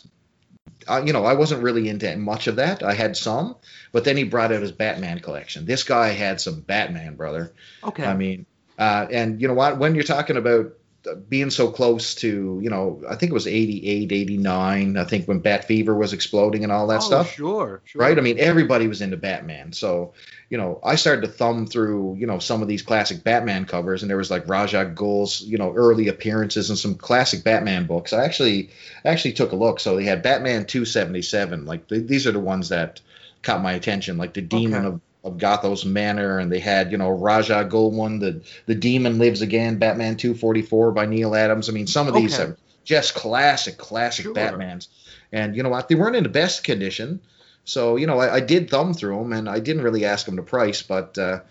uh, 0.90 1.04
you 1.06 1.14
know, 1.14 1.24
I 1.24 1.36
wasn't 1.36 1.64
really 1.64 1.88
into 1.88 2.18
much 2.18 2.48
of 2.48 2.58
that. 2.58 2.84
I 2.84 2.94
had 2.94 3.16
some, 3.16 3.56
but 3.94 4.04
then 4.04 4.18
he 4.18 4.26
brought 4.26 4.52
out 4.52 4.62
his 4.62 4.74
Batman 4.74 5.22
collection. 5.22 5.66
This 5.66 5.84
guy 5.84 6.10
had 6.10 6.42
some 6.42 6.60
Batman, 6.60 7.16
brother. 7.16 7.54
okay 7.82 8.04
I 8.04 8.14
mean, 8.14 8.46
uh, 8.78 9.08
and 9.10 9.42
you 9.42 9.48
know 9.48 9.54
what? 9.54 9.78
When 9.78 9.96
you're 9.96 10.04
talking 10.04 10.36
about 10.36 10.74
uh, 11.10 11.16
being 11.16 11.50
so 11.50 11.72
close 11.72 12.16
to, 12.16 12.60
you 12.62 12.70
know, 12.70 13.02
I 13.08 13.16
think 13.16 13.30
it 13.30 13.34
was 13.34 13.48
88, 13.48 14.12
89, 14.12 14.98
I 14.98 15.04
think 15.06 15.30
when 15.30 15.40
Bat 15.40 15.64
Fever 15.64 15.96
was 15.96 16.12
exploding 16.12 16.64
and 16.64 16.74
all 16.74 16.88
that 16.88 16.98
oh, 16.98 17.06
stuff 17.06 17.32
sure 17.32 17.82
sure 17.86 18.02
right? 18.02 18.18
I 18.18 18.22
mean, 18.22 18.38
everybody 18.38 18.90
was 18.90 19.02
into 19.02 19.16
Batman. 19.16 19.72
So, 19.72 20.14
you 20.50 20.58
know, 20.58 20.80
I 20.84 20.96
started 20.96 21.22
to 21.22 21.28
thumb 21.28 21.68
through, 21.68 22.16
you 22.18 22.26
know, 22.26 22.40
some 22.40 22.62
of 22.64 22.68
these 22.68 22.82
classic 22.82 23.24
Batman 23.24 23.66
covers, 23.66 24.02
and 24.02 24.10
there 24.10 24.18
was 24.18 24.32
like 24.32 24.48
Ra's 24.50 24.74
al 24.74 24.86
Ghul's, 24.88 25.42
you 25.42 25.58
know, 25.60 25.74
early 25.76 26.08
appearances 26.08 26.70
and 26.70 26.80
some 26.80 26.96
classic 26.96 27.44
Batman 27.44 27.86
books. 27.86 28.14
I 28.14 28.24
actually 28.26 28.72
actually 29.06 29.34
took 29.34 29.52
a 29.52 29.56
look. 29.56 29.80
So 29.80 29.96
they 29.96 30.06
had 30.06 30.24
Batman 30.24 30.66
277. 30.66 31.66
Like 31.66 31.88
th- 31.88 32.08
these 32.08 32.26
are 32.26 32.32
the 32.32 32.40
ones 32.40 32.70
that 32.70 33.00
caught 33.44 33.62
my 33.62 33.74
attention, 33.74 34.18
like 34.18 34.34
the 34.34 34.42
Demon 34.42 34.86
Okay. 34.86 34.88
of 34.88 35.02
of 35.22 35.38
Gothos 35.38 35.84
Manor, 35.86 36.40
and 36.40 36.50
they 36.50 36.60
had, 36.60 36.94
you 36.94 36.98
know, 36.98 37.10
Ra's 37.10 37.50
al 37.52 37.66
Ghul 37.66 37.92
one, 37.92 38.20
the 38.20 38.42
the 38.68 38.76
Demon 38.76 39.20
Lives 39.20 39.42
Again, 39.42 39.78
Batman 39.78 40.16
244 40.16 40.94
by 40.94 41.06
Neal 41.06 41.36
Adams. 41.36 41.68
I 41.70 41.74
mean, 41.74 41.88
some 41.88 42.08
of 42.08 42.14
these 42.14 42.40
Okay. 42.40 42.52
are 42.52 42.58
just 42.86 43.14
classic, 43.16 43.78
classic 43.78 44.24
Sure. 44.24 44.34
Batmans. 44.34 44.88
And 45.32 45.56
you 45.56 45.62
know 45.62 45.70
what? 45.70 45.90
They 45.90 45.96
weren't 45.96 46.16
in 46.16 46.24
the 46.24 46.30
best 46.30 46.64
condition. 46.64 47.20
So, 47.66 47.96
you 47.96 48.08
know, 48.08 48.20
I, 48.20 48.36
I 48.36 48.40
did 48.40 48.70
thumb 48.70 48.94
through 48.94 49.18
them 49.18 49.34
and 49.34 49.50
I 49.50 49.60
didn't 49.60 49.84
really 49.84 50.06
ask 50.06 50.26
them 50.26 50.36
the 50.36 50.42
price, 50.42 50.82
but, 50.82 51.18
uh, 51.18 51.42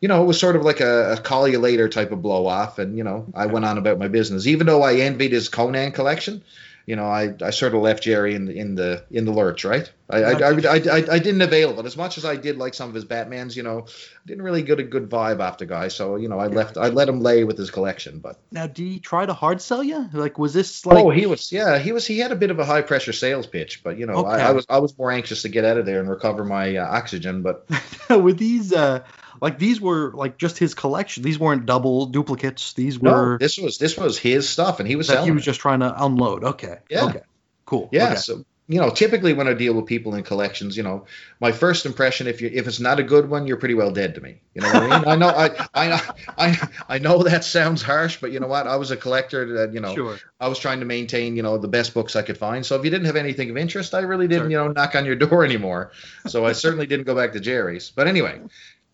you 0.00 0.08
know, 0.08 0.22
it 0.22 0.26
was 0.26 0.38
sort 0.38 0.56
of 0.56 0.62
like 0.62 0.80
a, 0.80 1.12
a 1.12 1.16
call 1.16 1.48
you 1.48 1.58
later 1.58 1.88
type 1.88 2.12
of 2.12 2.22
blow 2.22 2.46
off. 2.46 2.78
And, 2.78 2.96
you 2.96 3.04
know, 3.04 3.26
I 3.34 3.46
went 3.46 3.64
on 3.64 3.78
about 3.78 3.98
my 3.98 4.08
business. 4.08 4.46
Even 4.46 4.66
though 4.66 4.82
I 4.82 4.94
envied 4.96 5.32
his 5.32 5.48
Conan 5.48 5.92
collection, 5.92 6.42
you 6.88 6.96
know, 6.96 7.04
I, 7.04 7.34
I 7.42 7.50
sort 7.50 7.74
of 7.74 7.82
left 7.82 8.02
Jerry 8.02 8.34
in 8.34 8.46
the, 8.46 8.56
in 8.56 8.74
the 8.74 9.04
in 9.10 9.26
the 9.26 9.30
lurch, 9.30 9.62
right? 9.66 9.92
I, 10.08 10.22
I, 10.22 10.32
I, 10.32 10.50
I, 10.52 10.76
I, 10.76 11.04
I 11.10 11.18
didn't 11.18 11.42
avail 11.42 11.68
of 11.68 11.78
it 11.78 11.84
as 11.84 11.98
much 11.98 12.16
as 12.16 12.24
I 12.24 12.36
did 12.36 12.56
like 12.56 12.72
some 12.72 12.88
of 12.88 12.94
his 12.94 13.04
Batmans. 13.04 13.54
You 13.54 13.62
know, 13.62 13.88
didn't 14.24 14.42
really 14.42 14.62
get 14.62 14.80
a 14.80 14.82
good 14.82 15.10
vibe 15.10 15.40
after 15.40 15.66
the 15.66 15.68
guy, 15.68 15.88
so 15.88 16.16
you 16.16 16.30
know, 16.30 16.38
I 16.38 16.46
left. 16.46 16.78
I 16.78 16.88
let 16.88 17.06
him 17.06 17.20
lay 17.20 17.44
with 17.44 17.58
his 17.58 17.70
collection, 17.70 18.20
but 18.20 18.40
now 18.50 18.66
did 18.66 18.78
he 18.78 19.00
try 19.00 19.26
to 19.26 19.34
hard 19.34 19.60
sell 19.60 19.84
you 19.84 20.08
like 20.14 20.38
was 20.38 20.54
this 20.54 20.86
like 20.86 21.04
oh, 21.04 21.10
he 21.10 21.26
was 21.26 21.52
yeah, 21.52 21.78
he 21.78 21.92
was 21.92 22.06
he 22.06 22.20
had 22.20 22.32
a 22.32 22.36
bit 22.36 22.50
of 22.50 22.58
a 22.58 22.64
high 22.64 22.80
pressure 22.80 23.12
sales 23.12 23.46
pitch, 23.46 23.82
but 23.84 23.98
you 23.98 24.06
know, 24.06 24.14
Okay. 24.14 24.42
I, 24.42 24.48
I 24.48 24.52
was 24.52 24.64
I 24.70 24.78
was 24.78 24.96
more 24.96 25.10
anxious 25.10 25.42
to 25.42 25.50
get 25.50 25.66
out 25.66 25.76
of 25.76 25.84
there 25.84 26.00
and 26.00 26.08
recover 26.08 26.42
my 26.42 26.74
uh, 26.74 26.86
oxygen, 26.86 27.42
but 27.42 27.68
with 28.08 28.38
these 28.38 28.72
uh 28.72 29.04
like 29.40 29.58
these 29.58 29.80
were 29.80 30.12
like 30.12 30.38
just 30.38 30.58
his 30.58 30.74
collection 30.74 31.22
these 31.22 31.38
weren't 31.38 31.66
double 31.66 32.06
duplicates 32.06 32.72
these 32.74 33.00
no, 33.02 33.12
were 33.12 33.38
this 33.38 33.58
was 33.58 33.78
this 33.78 33.96
was 33.96 34.18
his 34.18 34.48
stuff, 34.48 34.80
and 34.80 34.88
he 34.88 34.96
was 34.96 35.06
selling. 35.06 35.24
he 35.24 35.30
was 35.30 35.42
it. 35.42 35.46
just 35.46 35.60
trying 35.60 35.80
to 35.80 36.04
unload 36.04 36.44
okay 36.44 36.78
Yeah. 36.88 37.04
okay 37.04 37.22
cool 37.64 37.88
Yeah, 37.92 38.08
okay. 38.08 38.16
so 38.16 38.44
you 38.70 38.78
know, 38.80 38.90
typically 38.90 39.32
when 39.32 39.48
I 39.48 39.54
deal 39.54 39.72
with 39.72 39.86
people 39.86 40.14
in 40.14 40.22
collections, 40.22 40.76
you 40.76 40.82
know, 40.82 41.06
my 41.40 41.52
first 41.52 41.86
impression, 41.86 42.26
if 42.26 42.42
you 42.42 42.50
if 42.52 42.66
it's 42.66 42.80
not 42.80 43.00
a 43.00 43.02
good 43.02 43.30
one, 43.30 43.46
you're 43.46 43.56
pretty 43.56 43.72
well 43.72 43.90
dead 43.90 44.14
to 44.16 44.20
me. 44.20 44.42
You 44.54 44.60
know 44.60 44.68
what 44.68 44.82
I 44.82 44.98
mean? 44.98 45.08
I 45.08 45.16
know 45.16 45.28
I 45.28 45.68
I 45.74 46.02
I 46.36 46.68
I 46.86 46.98
know 46.98 47.22
that 47.22 47.44
sounds 47.44 47.80
harsh, 47.80 48.18
but 48.20 48.30
you 48.30 48.40
know 48.40 48.46
what? 48.46 48.66
I 48.66 48.76
was 48.76 48.90
a 48.90 48.96
collector 48.98 49.54
that 49.54 49.72
you 49.72 49.80
know 49.80 49.94
sure 49.94 50.18
I 50.38 50.48
was 50.48 50.58
trying 50.58 50.80
to 50.80 50.86
maintain 50.86 51.34
you 51.34 51.42
know 51.42 51.56
the 51.56 51.66
best 51.66 51.94
books 51.94 52.14
I 52.14 52.20
could 52.20 52.36
find. 52.36 52.64
So 52.64 52.76
if 52.76 52.84
you 52.84 52.90
didn't 52.90 53.06
have 53.06 53.16
anything 53.16 53.48
of 53.48 53.56
interest, 53.56 53.94
I 53.94 54.00
really 54.00 54.28
didn't 54.28 54.50
you 54.50 54.58
know 54.58 54.68
knock 54.68 54.94
on 54.94 55.06
your 55.06 55.16
door 55.16 55.44
anymore. 55.46 55.92
So 56.26 56.44
I 56.44 56.52
certainly 56.52 56.86
didn't 56.86 57.06
go 57.06 57.14
back 57.14 57.32
to 57.32 57.40
Jerry's. 57.40 57.90
But 57.90 58.06
anyway. 58.06 58.38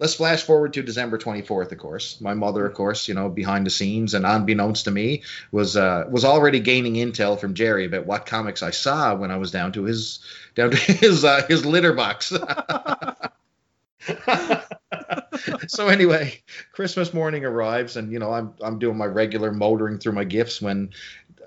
Let's 0.01 0.15
flash 0.15 0.43
forward 0.43 0.73
to 0.73 0.83
December 0.83 1.19
24th, 1.19 1.71
of 1.71 1.79
course. 1.79 2.21
My 2.21 2.35
mother, 2.35 2.67
of 2.67 2.75
course, 2.75 3.07
you 3.07 3.15
know, 3.15 3.29
behind 3.29 3.65
the 3.65 3.71
scenes 3.71 4.15
and 4.15 4.27
unbeknownst 4.27 4.87
to 4.87 4.91
me, 4.91 5.23
was 5.53 5.77
uh, 5.77 6.05
was 6.11 6.25
already 6.25 6.59
gaining 6.59 6.95
intel 6.95 7.39
from 7.39 7.55
Jerry 7.55 7.87
about 7.87 8.07
what 8.07 8.27
comics 8.27 8.63
I 8.63 8.71
saw 8.71 9.15
when 9.15 9.31
I 9.31 9.37
was 9.37 9.53
down 9.53 9.73
to 9.73 9.85
his 9.85 10.19
down 10.57 10.73
to 10.73 10.77
his 10.93 11.25
uh, 11.25 11.47
his 11.47 11.65
litter 11.65 11.93
box. 11.93 12.33
so 15.69 15.89
anyway, 15.89 16.43
Christmas 16.73 17.15
morning 17.15 17.45
arrives, 17.45 17.97
and 17.97 18.13
you 18.13 18.19
know 18.19 18.33
I'm 18.33 18.55
I'm 18.61 18.79
doing 18.81 18.97
my 18.97 19.07
regular 19.07 19.53
motoring 19.53 19.99
through 19.99 20.13
my 20.13 20.25
gifts 20.25 20.61
when 20.61 20.91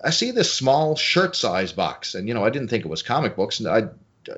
I 0.03 0.11
see 0.11 0.31
this 0.31 0.53
small 0.53 0.95
shirt 0.95 1.35
size 1.35 1.73
box, 1.73 2.15
and 2.15 2.27
you 2.27 2.33
know 2.33 2.43
I 2.43 2.49
didn't 2.49 2.69
think 2.69 2.85
it 2.85 2.89
was 2.89 3.03
comic 3.03 3.35
books, 3.35 3.59
and 3.59 3.67
I, 3.67 3.89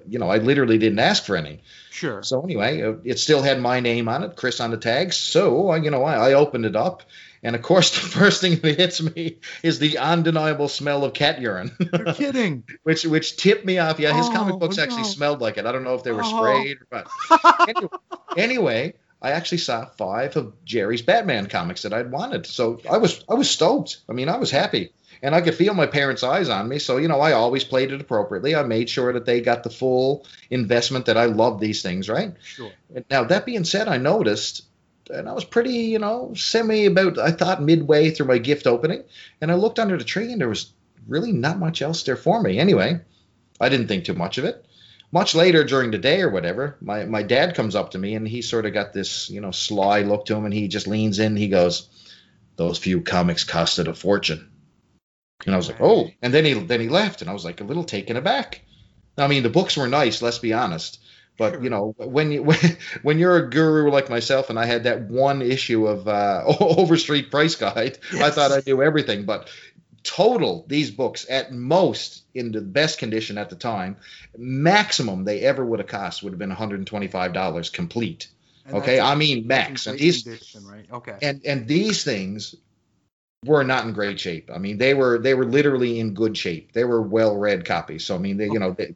you 0.07 0.19
know 0.19 0.29
I 0.29 0.37
literally 0.37 0.77
didn't 0.77 0.99
ask 0.99 1.23
for 1.23 1.35
any. 1.35 1.61
Sure 1.99 2.23
So 2.23 2.41
anyway, 2.41 2.81
uh, 2.81 2.93
it 3.03 3.19
still 3.19 3.41
had 3.41 3.59
my 3.61 3.79
name 3.79 4.07
on 4.09 4.23
it, 4.23 4.35
Chris 4.35 4.59
on 4.59 4.71
the 4.71 4.77
tags. 4.77 5.17
So 5.17 5.71
uh, 5.71 5.75
you 5.75 5.91
know 5.91 6.03
I, 6.03 6.29
I 6.29 6.33
opened 6.33 6.65
it 6.65 6.75
up, 6.75 7.03
and 7.43 7.55
of 7.55 7.61
course 7.61 7.91
the 7.95 8.07
first 8.07 8.41
thing 8.41 8.55
that 8.59 8.77
hits 8.77 9.01
me 9.01 9.37
is 9.63 9.79
the 9.79 9.97
undeniable 9.97 10.67
smell 10.67 11.03
of 11.03 11.13
cat 11.13 11.39
urine. 11.41 11.71
you're 11.79 12.13
kidding 12.21 12.63
which 12.83 13.03
which 13.05 13.37
tipped 13.37 13.65
me 13.65 13.77
off. 13.79 13.99
Yeah, 13.99 14.13
his 14.15 14.27
Oh, 14.29 14.33
comic 14.33 14.59
books 14.59 14.77
actually 14.77 15.03
no. 15.03 15.07
smelled 15.09 15.41
like 15.41 15.57
it. 15.57 15.65
I 15.65 15.71
don't 15.71 15.83
know 15.83 15.95
if 15.95 16.03
they 16.03 16.11
were 16.11 16.23
Oh. 16.23 16.37
sprayed 16.37 16.77
but 16.89 17.07
anyway, 17.67 17.89
anyway, 18.37 18.93
I 19.21 19.31
actually 19.31 19.57
saw 19.59 19.85
five 19.85 20.37
of 20.37 20.53
Jerry's 20.63 21.01
Batman 21.01 21.47
comics 21.47 21.81
that 21.83 21.93
I'd 21.93 22.11
wanted, 22.11 22.45
so 22.45 22.79
I 22.89 22.97
was 22.97 23.23
I 23.29 23.33
was 23.33 23.49
stoked. 23.49 23.97
I 24.09 24.13
mean, 24.13 24.29
I 24.29 24.37
was 24.37 24.51
happy. 24.51 24.93
And 25.21 25.35
I 25.35 25.41
could 25.41 25.55
feel 25.55 25.73
my 25.73 25.85
parents' 25.85 26.23
eyes 26.23 26.49
on 26.49 26.67
me. 26.67 26.79
So, 26.79 26.97
you 26.97 27.07
know, 27.07 27.19
I 27.19 27.33
always 27.33 27.63
played 27.63 27.91
it 27.91 28.01
appropriately. 28.01 28.55
I 28.55 28.63
made 28.63 28.89
sure 28.89 29.11
that 29.13 29.25
they 29.25 29.41
got 29.41 29.63
the 29.63 29.69
full 29.69 30.25
investment 30.49 31.05
that 31.07 31.17
I 31.17 31.25
love 31.25 31.59
these 31.59 31.81
things, 31.81 32.09
right? 32.09 32.33
Sure. 32.43 32.71
Now, 33.09 33.23
that 33.25 33.45
being 33.45 33.65
said, 33.65 33.87
I 33.87 33.97
noticed, 33.97 34.63
and 35.09 35.27
I 35.27 35.33
was 35.33 35.43
pretty, 35.43 35.73
you 35.73 35.99
know, 35.99 36.33
semi 36.35 36.85
about, 36.85 37.17
I 37.17 37.31
thought 37.31 37.61
midway 37.61 38.11
through 38.11 38.27
my 38.27 38.37
gift 38.37 38.67
opening, 38.67 39.03
and 39.41 39.51
I 39.51 39.55
looked 39.55 39.79
under 39.79 39.97
the 39.97 40.03
tree 40.03 40.31
and 40.31 40.39
there 40.39 40.49
was 40.49 40.71
really 41.07 41.31
not 41.31 41.59
much 41.59 41.81
else 41.81 42.03
there 42.03 42.15
for 42.15 42.41
me. 42.41 42.59
Anyway, 42.59 42.99
I 43.59 43.69
didn't 43.69 43.87
think 43.87 44.05
too 44.05 44.13
much 44.13 44.37
of 44.37 44.45
it. 44.45 44.65
Much 45.11 45.33
later 45.33 45.63
during 45.63 45.89
the 45.89 45.97
day 45.97 46.21
or 46.21 46.29
whatever, 46.29 46.77
my, 46.81 47.03
my 47.05 47.23
dad 47.23 47.55
comes 47.55 47.75
up 47.75 47.91
to 47.91 47.97
me 47.97 48.13
and 48.13 48.27
he 48.27 48.43
sort 48.43 48.67
of 48.67 48.73
got 48.73 48.93
this, 48.93 49.27
you 49.29 49.41
know, 49.41 49.49
sly 49.49 50.01
look 50.03 50.25
to 50.25 50.35
him 50.35 50.45
and 50.45 50.53
he 50.53 50.67
just 50.67 50.85
leans 50.85 51.17
in. 51.17 51.35
He 51.35 51.47
goes, 51.47 51.89
Those 52.57 52.77
few 52.77 53.01
comics 53.01 53.43
costed 53.43 53.87
a 53.87 53.95
fortune. 53.95 54.51
And 55.45 55.53
I 55.53 55.57
was 55.57 55.67
like, 55.67 55.81
Oh. 55.81 56.09
And 56.21 56.33
then 56.33 56.45
he 56.45 56.53
then 56.53 56.81
he 56.81 56.89
left 56.89 57.21
and 57.21 57.29
I 57.29 57.33
was 57.33 57.45
like 57.45 57.61
a 57.61 57.65
little 57.65 57.83
taken 57.83 58.17
aback. 58.17 58.61
I 59.17 59.27
mean, 59.27 59.43
the 59.43 59.49
books 59.49 59.75
were 59.77 59.87
nice, 59.87 60.21
let's 60.21 60.39
be 60.39 60.53
honest. 60.53 60.99
But 61.37 61.53
Sure. 61.53 61.63
you 61.63 61.69
know, 61.69 61.95
when 61.97 62.31
you 62.31 62.43
when, 62.49 62.57
when 63.01 63.19
you're 63.19 63.37
a 63.37 63.49
guru 63.49 63.89
like 63.89 64.09
myself, 64.09 64.49
and 64.49 64.59
I 64.59 64.65
had 64.65 64.83
that 64.83 65.03
one 65.09 65.41
issue 65.41 65.87
of 65.87 66.07
uh, 66.07 66.43
Overstreet 66.59 67.31
Price 67.31 67.55
Guide, 67.55 67.97
I 68.13 68.29
thought 68.29 68.51
I 68.51 68.61
knew 68.65 68.83
everything. 68.83 69.25
But 69.25 69.49
total, 70.03 70.65
these 70.67 70.91
books 70.91 71.25
at 71.29 71.53
most 71.53 72.23
in 72.33 72.51
the 72.51 72.61
best 72.61 72.99
condition 72.99 73.37
at 73.37 73.49
the 73.49 73.55
time, 73.55 73.97
maximum 74.37 75.23
they 75.23 75.41
ever 75.41 75.65
would 75.65 75.79
have 75.79 75.87
cost 75.87 76.23
would 76.23 76.33
have 76.33 76.39
been 76.39 76.49
125 76.49 77.33
dollars 77.33 77.69
complete. 77.69 78.27
And 78.65 78.75
okay, 78.77 78.99
I 78.99 79.15
mean 79.15 79.47
max. 79.47 79.87
And 79.87 79.97
these 79.97 80.23
condition, 80.23 80.67
right? 80.67 80.85
Okay. 80.91 81.15
and 81.21 81.41
and 81.45 81.67
these 81.67 82.03
things 82.03 82.55
were 83.45 83.63
not 83.63 83.85
in 83.85 83.93
great 83.93 84.19
shape. 84.19 84.49
I 84.53 84.57
mean, 84.57 84.77
they 84.77 84.93
were 84.93 85.17
they 85.17 85.33
were 85.33 85.45
literally 85.45 85.99
in 85.99 86.13
good 86.13 86.37
shape. 86.37 86.73
They 86.73 86.83
were 86.83 87.01
well 87.01 87.37
read 87.37 87.65
copies. 87.65 88.05
So 88.05 88.15
I 88.15 88.17
mean, 88.17 88.37
they, 88.37 88.45
you 88.45 88.59
know, 88.59 88.73
they, 88.73 88.95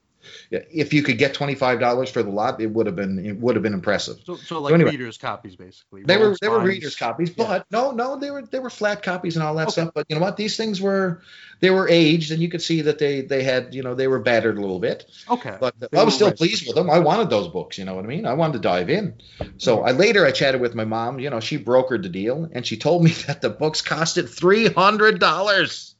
if 0.51 0.93
you 0.93 1.03
could 1.03 1.17
get 1.17 1.33
twenty 1.33 1.55
five 1.55 1.79
dollars 1.79 2.09
for 2.09 2.23
the 2.23 2.29
lot, 2.29 2.59
it 2.61 2.67
would 2.67 2.85
have 2.85 2.95
been 2.95 3.25
it 3.25 3.37
would 3.37 3.55
have 3.55 3.63
been 3.63 3.73
impressive. 3.73 4.17
so, 4.25 4.35
so 4.35 4.59
like 4.61 4.73
anyway. 4.73 4.91
readers' 4.91 5.17
copies, 5.17 5.55
basically. 5.55 6.03
They 6.03 6.17
were 6.17 6.35
they 6.41 6.49
were 6.49 6.59
readers 6.61 6.95
copies, 6.95 7.33
Yeah. 7.37 7.45
but 7.47 7.65
no 7.71 7.91
no 7.91 8.17
they 8.19 8.31
were 8.31 8.41
they 8.43 8.59
were 8.59 8.69
flat 8.69 9.03
copies 9.03 9.35
and 9.35 9.43
all 9.43 9.55
that 9.55 9.63
Okay. 9.69 9.81
stuff. 9.81 9.91
But 9.93 10.05
you 10.09 10.15
know 10.15 10.21
what? 10.21 10.37
These 10.37 10.57
things 10.57 10.81
were 10.81 11.21
they 11.59 11.69
were 11.69 11.87
aged, 11.87 12.31
and 12.31 12.41
you 12.41 12.49
could 12.49 12.61
see 12.61 12.81
that 12.81 12.99
they 12.99 13.21
they 13.21 13.43
had 13.43 13.73
you 13.73 13.83
know 13.83 13.95
they 13.95 14.07
were 14.07 14.19
battered 14.19 14.57
a 14.57 14.61
little 14.61 14.79
bit. 14.79 15.05
Okay. 15.29 15.57
But 15.59 15.75
They 15.79 15.97
I 15.97 16.03
was 16.03 16.15
still 16.15 16.31
pleased 16.31 16.65
with 16.67 16.75
them. 16.75 16.89
I 16.89 16.99
wanted 16.99 17.29
those 17.29 17.47
books, 17.47 17.77
you 17.77 17.85
know 17.85 17.95
what 17.95 18.05
I 18.05 18.07
mean? 18.07 18.25
I 18.25 18.33
wanted 18.33 18.53
to 18.53 18.59
dive 18.59 18.89
in. 18.89 19.15
So 19.57 19.81
I 19.83 19.91
later 19.91 20.25
I 20.25 20.31
chatted 20.31 20.61
with 20.61 20.75
my 20.75 20.85
mom. 20.85 21.19
You 21.19 21.29
know, 21.29 21.39
she 21.39 21.57
brokered 21.57 22.03
the 22.03 22.09
deal, 22.09 22.49
and 22.51 22.65
she 22.65 22.77
told 22.77 23.03
me 23.03 23.11
that 23.27 23.41
the 23.41 23.49
books 23.49 23.81
costed 23.81 24.29
three 24.29 24.67
hundred 24.67 25.19
dollars. 25.19 25.95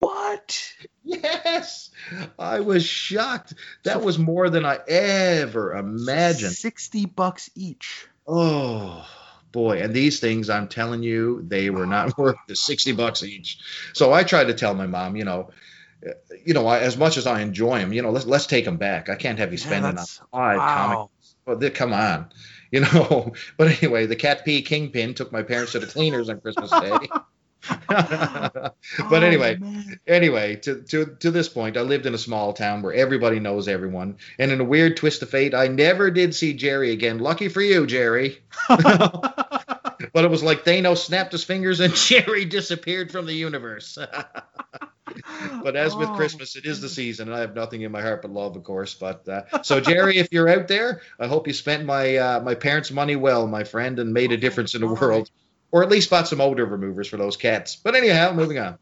What? 0.00 0.74
Yes, 1.04 1.87
I 2.38 2.60
was 2.60 2.84
shocked. 2.84 3.54
That 3.84 4.02
was 4.02 4.18
more 4.18 4.50
than 4.50 4.64
I 4.64 4.78
ever 4.88 5.74
imagined. 5.76 6.52
Sixty 6.52 7.06
bucks 7.06 7.50
each. 7.54 8.06
Oh 8.26 9.06
boy, 9.52 9.80
and 9.80 9.94
these 9.94 10.20
things, 10.20 10.50
I'm 10.50 10.68
telling 10.68 11.02
you, 11.02 11.42
they 11.48 11.70
were 11.70 11.86
not 11.86 12.16
worth 12.18 12.36
the 12.46 12.56
sixty 12.56 12.92
bucks 12.92 13.22
each. 13.22 13.58
So 13.94 14.12
I 14.12 14.22
tried 14.22 14.48
to 14.48 14.54
tell 14.54 14.74
my 14.74 14.86
mom, 14.86 15.16
you 15.16 15.24
know, 15.24 15.50
you 16.44 16.54
know, 16.54 16.66
I, 16.66 16.78
as 16.80 16.96
much 16.96 17.16
as 17.16 17.26
I 17.26 17.40
enjoy 17.40 17.78
them, 17.78 17.92
you 17.92 18.02
know, 18.02 18.10
let's 18.10 18.26
let's 18.26 18.46
take 18.46 18.64
them 18.64 18.76
back. 18.76 19.08
I 19.08 19.14
can't 19.16 19.38
have 19.38 19.52
you 19.52 19.58
Yeah, 19.58 19.64
spending 19.66 19.84
on 19.88 19.94
that's- 19.96 20.20
five 20.32 20.58
Wow. 20.58 20.94
Oh, 20.96 21.10
well, 21.46 21.56
they, 21.56 21.70
come 21.70 21.92
on, 21.92 22.28
you 22.70 22.80
know. 22.80 23.32
But 23.56 23.82
anyway, 23.82 24.06
the 24.06 24.16
Cat 24.16 24.44
pee 24.44 24.62
Kingpin 24.62 25.14
took 25.14 25.32
my 25.32 25.42
parents 25.42 25.72
to 25.72 25.78
the 25.78 25.86
cleaners 25.86 26.28
on 26.28 26.40
Christmas 26.40 26.70
Day. 26.70 26.98
but 27.88 28.74
Oh, 29.10 29.14
anyway, 29.22 29.56
man. 29.56 29.98
anyway, 30.06 30.56
to, 30.56 30.82
to 30.82 31.16
to 31.20 31.30
this 31.30 31.48
point, 31.48 31.76
I 31.76 31.82
lived 31.82 32.06
in 32.06 32.14
a 32.14 32.18
small 32.18 32.52
town 32.52 32.82
where 32.82 32.92
everybody 32.94 33.40
knows 33.40 33.68
everyone, 33.68 34.16
and 34.38 34.50
in 34.52 34.60
a 34.60 34.64
weird 34.64 34.96
twist 34.96 35.22
of 35.22 35.30
fate, 35.30 35.54
I 35.54 35.68
never 35.68 36.10
did 36.10 36.34
see 36.34 36.54
Jerry 36.54 36.92
again. 36.92 37.18
Lucky 37.18 37.48
for 37.48 37.60
you, 37.60 37.86
Jerry. 37.86 38.38
But 40.12 40.24
it 40.24 40.30
was 40.30 40.42
like 40.44 40.64
Thanos 40.64 40.98
snapped 40.98 41.32
his 41.32 41.42
fingers 41.44 41.80
and 41.80 41.92
Jerry 41.94 42.44
disappeared 42.44 43.10
from 43.10 43.26
the 43.26 43.34
universe. 43.34 43.98
but 45.62 45.76
as 45.76 45.96
with 45.96 46.08
Oh, 46.08 46.14
Christmas, 46.14 46.56
it 46.56 46.66
is 46.66 46.80
the 46.80 46.88
season, 46.88 47.28
and 47.28 47.36
I 47.36 47.40
have 47.40 47.54
nothing 47.54 47.82
in 47.82 47.90
my 47.92 48.00
heart 48.02 48.22
but 48.22 48.30
love, 48.30 48.56
of 48.56 48.62
course. 48.64 48.94
But 48.94 49.28
uh, 49.28 49.62
so, 49.62 49.80
Jerry, 49.80 50.18
if 50.18 50.32
you're 50.32 50.48
out 50.48 50.68
there, 50.68 51.02
I 51.18 51.26
hope 51.26 51.46
you 51.46 51.52
spent 51.52 51.84
my 51.84 52.16
uh, 52.16 52.40
my 52.40 52.54
parents' 52.54 52.90
money 52.90 53.16
well, 53.16 53.46
my 53.46 53.64
friend, 53.64 53.98
and 53.98 54.12
made 54.12 54.32
a 54.32 54.36
difference 54.36 54.74
in 54.74 54.80
the 54.82 54.88
world, 54.88 55.30
or 55.70 55.82
at 55.82 55.90
least 55.90 56.10
bought 56.10 56.28
some 56.28 56.40
odor 56.40 56.64
removers 56.64 57.08
for 57.08 57.16
those 57.16 57.36
cats. 57.36 57.76
But 57.76 57.94
anyhow, 57.94 58.32
moving 58.32 58.58
on. 58.58 58.78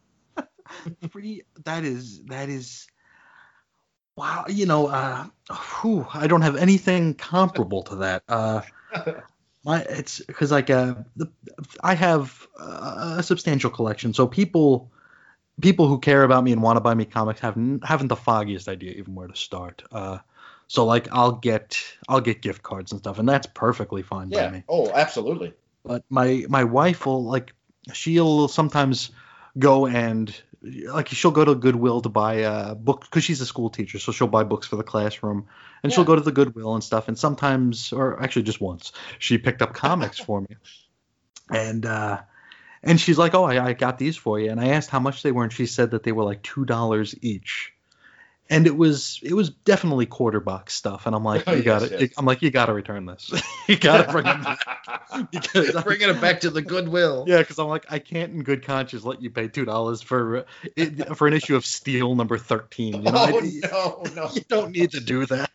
Pretty. 1.10 1.44
That 1.64 1.84
is. 1.84 2.22
That 2.24 2.48
is. 2.48 2.86
Wow. 4.16 4.46
You 4.48 4.66
know. 4.66 4.86
Uh. 4.86 5.26
Whew, 5.80 6.06
I 6.12 6.26
don't 6.26 6.42
have 6.42 6.56
anything 6.56 7.14
comparable 7.14 7.82
to 7.84 7.96
that. 7.96 8.22
Uh. 8.28 8.62
My. 9.64 9.82
It's 9.82 10.20
because 10.20 10.50
like 10.50 10.70
uh. 10.70 10.94
The, 11.16 11.30
I 11.82 11.94
have 11.94 12.46
uh, 12.58 13.16
a 13.18 13.22
substantial 13.22 13.70
collection, 13.70 14.14
so 14.14 14.26
people. 14.26 14.90
People 15.58 15.88
who 15.88 15.98
care 16.00 16.22
about 16.22 16.44
me 16.44 16.52
and 16.52 16.60
want 16.60 16.76
to 16.76 16.82
buy 16.82 16.92
me 16.92 17.06
comics 17.06 17.40
have 17.40 17.56
n- 17.56 17.80
haven't 17.82 18.08
the 18.08 18.16
foggiest 18.16 18.68
idea 18.68 18.92
even 18.92 19.14
where 19.14 19.26
to 19.26 19.34
start. 19.34 19.82
Uh, 19.90 20.18
so 20.66 20.84
like 20.84 21.08
I'll 21.12 21.32
get 21.32 21.82
I'll 22.06 22.20
get 22.20 22.42
gift 22.42 22.62
cards 22.62 22.92
and 22.92 23.00
stuff, 23.00 23.18
and 23.18 23.26
that's 23.26 23.46
perfectly 23.46 24.02
fine 24.02 24.28
by 24.28 24.50
me. 24.50 24.64
Oh, 24.68 24.92
absolutely. 24.92 25.54
But 25.86 26.04
my 26.10 26.44
my 26.48 26.64
wife 26.64 27.06
will 27.06 27.24
like 27.24 27.52
she'll 27.92 28.48
sometimes 28.48 29.10
go 29.58 29.86
and 29.86 30.34
like 30.62 31.08
she'll 31.08 31.30
go 31.30 31.44
to 31.44 31.54
Goodwill 31.54 32.00
to 32.00 32.08
buy 32.08 32.34
a 32.34 32.74
book 32.74 33.02
because 33.02 33.24
she's 33.24 33.40
a 33.40 33.46
school 33.46 33.70
teacher, 33.70 33.98
so 33.98 34.12
she'll 34.12 34.26
buy 34.26 34.42
books 34.44 34.66
for 34.66 34.76
the 34.76 34.82
classroom, 34.82 35.46
and 35.82 35.92
she'll 35.92 36.04
go 36.04 36.16
to 36.16 36.20
the 36.20 36.32
Goodwill 36.32 36.74
and 36.74 36.82
stuff. 36.82 37.08
And 37.08 37.18
sometimes, 37.18 37.92
or 37.92 38.22
actually 38.22 38.42
just 38.42 38.60
once, 38.60 38.92
she 39.18 39.38
picked 39.38 39.62
up 39.62 39.74
comics 39.74 40.18
for 40.18 40.40
me, 40.40 40.56
and 41.50 41.86
uh, 41.86 42.20
and 42.82 43.00
she's 43.00 43.18
like, 43.18 43.34
"Oh, 43.34 43.44
I, 43.44 43.68
I 43.68 43.72
got 43.74 43.98
these 43.98 44.16
for 44.16 44.40
you." 44.40 44.50
And 44.50 44.60
I 44.60 44.68
asked 44.68 44.90
how 44.90 45.00
much 45.00 45.22
they 45.22 45.32
were, 45.32 45.44
and 45.44 45.52
she 45.52 45.66
said 45.66 45.92
that 45.92 46.02
they 46.02 46.12
were 46.12 46.24
like 46.24 46.42
two 46.42 46.64
dollars 46.64 47.14
each. 47.22 47.72
And 48.48 48.66
it 48.68 48.76
was 48.76 49.18
it 49.24 49.34
was 49.34 49.50
definitely 49.50 50.06
quarter 50.06 50.38
box 50.38 50.74
stuff, 50.74 51.06
and 51.06 51.16
I'm 51.16 51.24
like, 51.24 51.46
you 51.48 51.56
Yes, 51.56 51.64
got 51.64 51.78
to 51.82 52.00
yes. 52.00 52.10
I'm 52.16 52.24
like, 52.24 52.42
you 52.42 52.50
got 52.52 52.66
to 52.66 52.72
return 52.74 53.04
this. 53.04 53.32
you 53.66 53.76
got 53.76 54.06
to 54.06 54.12
bring 54.12 54.24
them 54.24 54.42
back 54.42 55.30
because 55.32 55.82
Bringing 55.82 56.10
it 56.10 56.20
back 56.20 56.40
to 56.42 56.50
the 56.50 56.62
Goodwill. 56.62 57.24
yeah, 57.26 57.38
because 57.38 57.58
I'm 57.58 57.66
like, 57.66 57.86
I 57.90 57.98
can't 57.98 58.32
in 58.32 58.42
good 58.44 58.64
conscience 58.64 59.02
let 59.04 59.20
you 59.20 59.30
pay 59.30 59.48
two 59.48 59.64
dollars 59.64 60.00
for 60.02 60.46
it, 60.76 61.16
for 61.16 61.26
an 61.26 61.34
issue 61.34 61.56
of 61.56 61.66
Steel 61.66 62.14
number 62.14 62.38
thirteen. 62.38 62.94
You 63.04 63.10
know, 63.10 63.12
oh 63.14 63.38
I- 63.38 63.60
no, 63.72 64.02
no. 64.14 64.30
you 64.32 64.42
don't 64.48 64.70
need 64.70 64.92
to 64.92 65.00
do 65.00 65.26
that. 65.26 65.50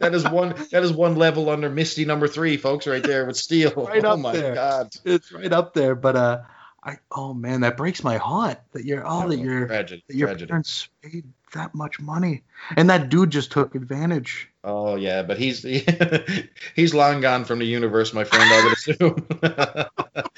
That 0.00 0.14
is 0.14 0.28
one. 0.28 0.54
That 0.72 0.82
is 0.82 0.92
one 0.92 1.14
level 1.16 1.48
under 1.50 1.70
Misty 1.70 2.04
number 2.04 2.26
three, 2.28 2.56
folks, 2.56 2.86
right 2.88 3.02
there 3.02 3.26
with 3.26 3.36
Steel. 3.36 3.72
Right 3.76 4.04
oh 4.04 4.10
up 4.10 4.18
my 4.18 4.32
there. 4.32 4.54
God. 4.54 4.90
It's 5.04 5.30
right 5.32 5.52
up 5.52 5.72
there. 5.74 5.94
But 5.94 6.16
uh, 6.16 6.38
I 6.82 6.96
oh 7.12 7.32
man, 7.32 7.60
that 7.60 7.76
breaks 7.76 8.02
my 8.02 8.16
heart 8.18 8.58
that 8.72 8.84
you're 8.84 9.04
oh 9.06 9.28
that 9.28 9.38
your 9.38 9.66
tragedy. 9.66 10.02
that 10.08 10.16
your 10.16 10.28
tragedy. 10.28 10.48
parents 10.48 10.88
paid 11.02 11.24
that 11.54 11.74
much 11.74 11.98
money, 12.00 12.42
and 12.76 12.88
that 12.90 13.08
dude 13.08 13.30
just 13.30 13.50
took 13.50 13.74
advantage. 13.74 14.48
Oh 14.62 14.94
yeah, 14.96 15.22
but 15.22 15.38
he's 15.38 15.62
he's 16.76 16.94
long 16.94 17.20
gone 17.20 17.44
from 17.44 17.58
the 17.58 17.64
universe, 17.66 18.12
my 18.12 18.24
friend. 18.24 18.44
I 18.52 18.64
would 18.64 18.72
assume 18.72 19.26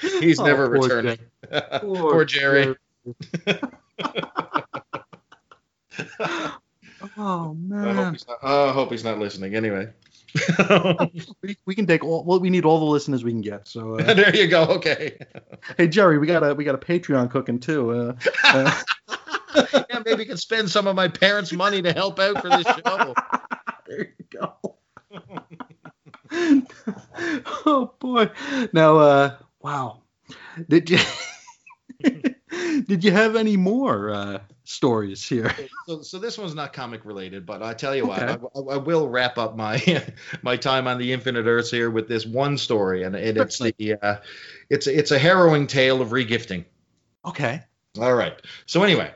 he's 0.23 0.39
Oh, 0.41 0.47
never 0.47 0.69
poor 0.69 0.83
returning. 0.83 1.19
Jerry. 1.51 1.81
Poor 1.81 2.25
Jerry. 2.25 2.77
Oh 7.19 7.19
I 7.19 7.35
hope 7.47 7.57
man, 7.59 8.13
he's 8.13 8.27
not. 8.27 8.39
oh, 8.43 8.69
I 8.69 8.73
hope 8.73 8.91
he's 8.91 9.05
not 9.05 9.19
listening. 9.19 9.55
Anyway. 9.55 9.89
we, 11.43 11.57
we 11.65 11.75
can 11.75 11.87
take 11.87 12.05
all 12.05 12.25
well, 12.25 12.41
we 12.41 12.51
need 12.51 12.65
all 12.65 12.79
the 12.79 12.85
listeners 12.85 13.25
we 13.25 13.31
can 13.31 13.41
get. 13.41 13.69
So 13.69 13.99
uh, 13.99 14.15
there 14.15 14.35
you 14.35 14.49
go. 14.49 14.65
Okay. 14.65 15.17
hey 15.79 15.89
Jerry, 15.89 16.19
we 16.19 16.27
got 16.27 16.43
a 16.43 16.55
we 16.55 16.65
got 16.65 16.75
a 16.75 16.79
Patreon 16.79 17.31
cooking 17.31 17.59
too. 17.59 17.91
Uh, 17.93 18.17
uh, 18.45 18.83
yeah, 19.73 20.03
maybe 20.05 20.23
you 20.23 20.29
can 20.29 20.37
spend 20.37 20.71
some 20.71 20.87
of 20.87 20.97
my 20.97 21.09
parents' 21.09 21.53
money 21.53 21.83
to 21.83 21.93
help 21.93 22.19
out 22.19 22.41
for 22.41 22.49
this 22.49 22.67
show. 22.67 23.15
there 23.87 24.13
you 24.19 24.25
go. 24.31 24.77
oh 27.67 27.95
boy. 27.99 28.31
Now 28.73 28.97
uh 28.99 29.37
wow. 29.61 30.03
Did 30.69 30.91
you 30.91 30.99
Did 32.87 33.05
you 33.05 33.11
have 33.13 33.37
any 33.37 33.57
more 33.57 34.11
uh 34.11 34.39
stories 34.65 35.27
here? 35.27 35.53
So, 35.87 36.03
so 36.03 36.19
this 36.19 36.37
one's 36.37 36.55
not 36.55 36.73
comic 36.73 37.05
related, 37.05 37.47
but 37.47 37.63
I 37.63 37.75
tell 37.75 37.95
you 37.95 38.07
what, 38.07 38.23
I, 38.23 38.39
I 38.55 38.77
will 38.77 39.09
wrap 39.09 39.39
up 39.39 39.57
my 39.57 40.05
my 40.43 40.57
time 40.57 40.89
on 40.89 40.99
the 40.99 41.13
Infinite 41.13 41.47
Earths 41.47 41.71
here 41.71 41.91
with 41.91 42.09
this 42.09 42.27
one 42.27 42.59
story, 42.59 43.05
and, 43.05 43.15
and 43.15 43.39
it's 43.39 43.59
the 43.59 43.95
uh, 44.01 44.17
it's 44.69 44.87
it's 44.87 45.13
a 45.13 45.19
harrowing 45.19 45.67
tale 45.67 46.03
of 46.03 46.09
regifting. 46.09 46.65
Okay. 47.25 47.63
All 47.99 48.15
right. 48.15 48.35
So 48.67 48.83
anyway, 48.83 49.13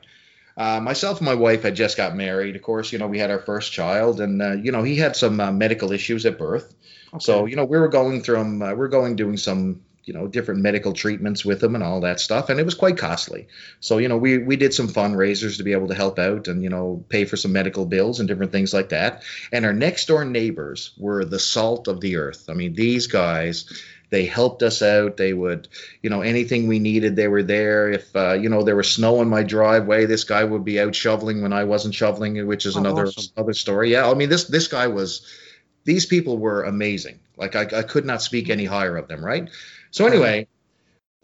uh, 0.61 0.79
myself 0.79 1.19
and 1.21 1.25
my 1.25 1.35
wife 1.35 1.63
had 1.63 1.75
just 1.75 1.97
got 1.97 2.15
married. 2.15 2.55
Of 2.55 2.61
course, 2.61 2.93
you 2.93 2.99
know 2.99 3.07
we 3.07 3.19
had 3.19 3.31
our 3.31 3.39
first 3.39 3.73
child, 3.73 4.21
and 4.21 4.43
uh, 4.43 4.53
you 4.53 4.73
know 4.73 4.83
he 4.83 4.97
had 4.97 5.17
some 5.17 5.41
uh, 5.41 5.51
medical 5.51 5.91
issues 5.91 6.27
at 6.27 6.39
birth. 6.39 6.75
So 7.19 7.47
you 7.47 7.57
know 7.57 7.65
we 7.65 7.79
were 7.79 7.89
going 7.89 8.23
through 8.23 8.41
uh, 8.63 8.75
we're 8.75 8.89
going 8.89 9.17
doing 9.17 9.39
some 9.39 9.81
you 10.05 10.13
know 10.13 10.27
different 10.27 10.61
medical 10.61 10.93
treatments 10.93 11.47
with 11.47 11.61
them 11.61 11.75
and 11.75 11.83
all 11.83 12.03
that 12.03 12.21
stuff, 12.21 12.51
and 12.51 12.61
it 12.61 12.67
was 12.67 12.75
quite 12.75 12.99
costly. 12.99 13.49
So 13.81 13.97
you 13.97 14.09
know 14.09 14.19
we 14.19 14.37
we 14.37 14.57
did 14.57 14.75
some 14.75 14.89
fundraisers 14.89 15.57
to 15.57 15.63
be 15.63 15.73
able 15.73 15.89
to 15.89 15.95
help 15.95 16.19
out 16.19 16.47
and 16.47 16.63
you 16.63 16.69
know 16.69 17.03
pay 17.09 17.25
for 17.25 17.39
some 17.39 17.53
medical 17.53 17.87
bills 17.87 18.21
and 18.21 18.29
different 18.29 18.53
things 18.53 18.75
like 18.75 18.91
that. 18.91 19.23
And 19.53 19.65
our 19.65 19.73
next 19.73 20.09
door 20.09 20.27
neighbors 20.27 20.93
were 20.99 21.25
the 21.25 21.39
salt 21.39 21.89
of 21.89 22.03
the 22.03 22.17
earth. 22.17 22.51
I 22.51 22.53
mean 22.53 22.75
these 22.75 23.07
guys 23.07 23.65
they 24.11 24.27
helped 24.27 24.63
us 24.63 24.83
out. 24.83 25.17
They 25.17 25.33
would, 25.33 25.69
you 26.03 26.11
know, 26.11 26.21
anything 26.21 26.67
we 26.67 26.79
needed, 26.79 27.17
they 27.17 27.29
were 27.29 27.43
there. 27.43 27.91
If 27.91 28.15
uh, 28.15 28.33
you 28.33 28.49
know 28.49 28.63
there 28.63 28.77
was 28.77 28.91
snow 28.91 29.23
in 29.23 29.29
my 29.29 29.43
driveway, 29.43 30.07
this 30.07 30.25
guy 30.25 30.45
would 30.45 30.65
be 30.65 30.81
out 30.81 30.95
shoveling 30.95 31.43
when 31.43 31.53
I 31.53 31.65
wasn't 31.65 31.95
shoveling, 31.95 32.47
which 32.47 32.67
is 32.67 32.77
Oh, 32.77 32.81
another 32.81 33.07
awesome. 33.07 33.33
other 33.37 33.53
story. 33.55 33.93
Yeah, 33.93 34.11
I 34.11 34.15
mean 34.15 34.29
this 34.29 34.45
this 34.45 34.69
guy 34.69 34.89
was. 34.89 35.27
These 35.85 36.05
people 36.05 36.37
were 36.37 36.65
amazing. 36.65 37.21
Like 37.39 37.57
I, 37.57 37.63
I 37.79 37.83
could 37.83 38.05
not 38.05 38.21
speak 38.21 38.51
any 38.51 38.67
higher 38.67 38.99
of 38.99 39.09
them, 39.09 39.25
right? 39.25 39.49
So 39.91 40.07
anyway, 40.07 40.47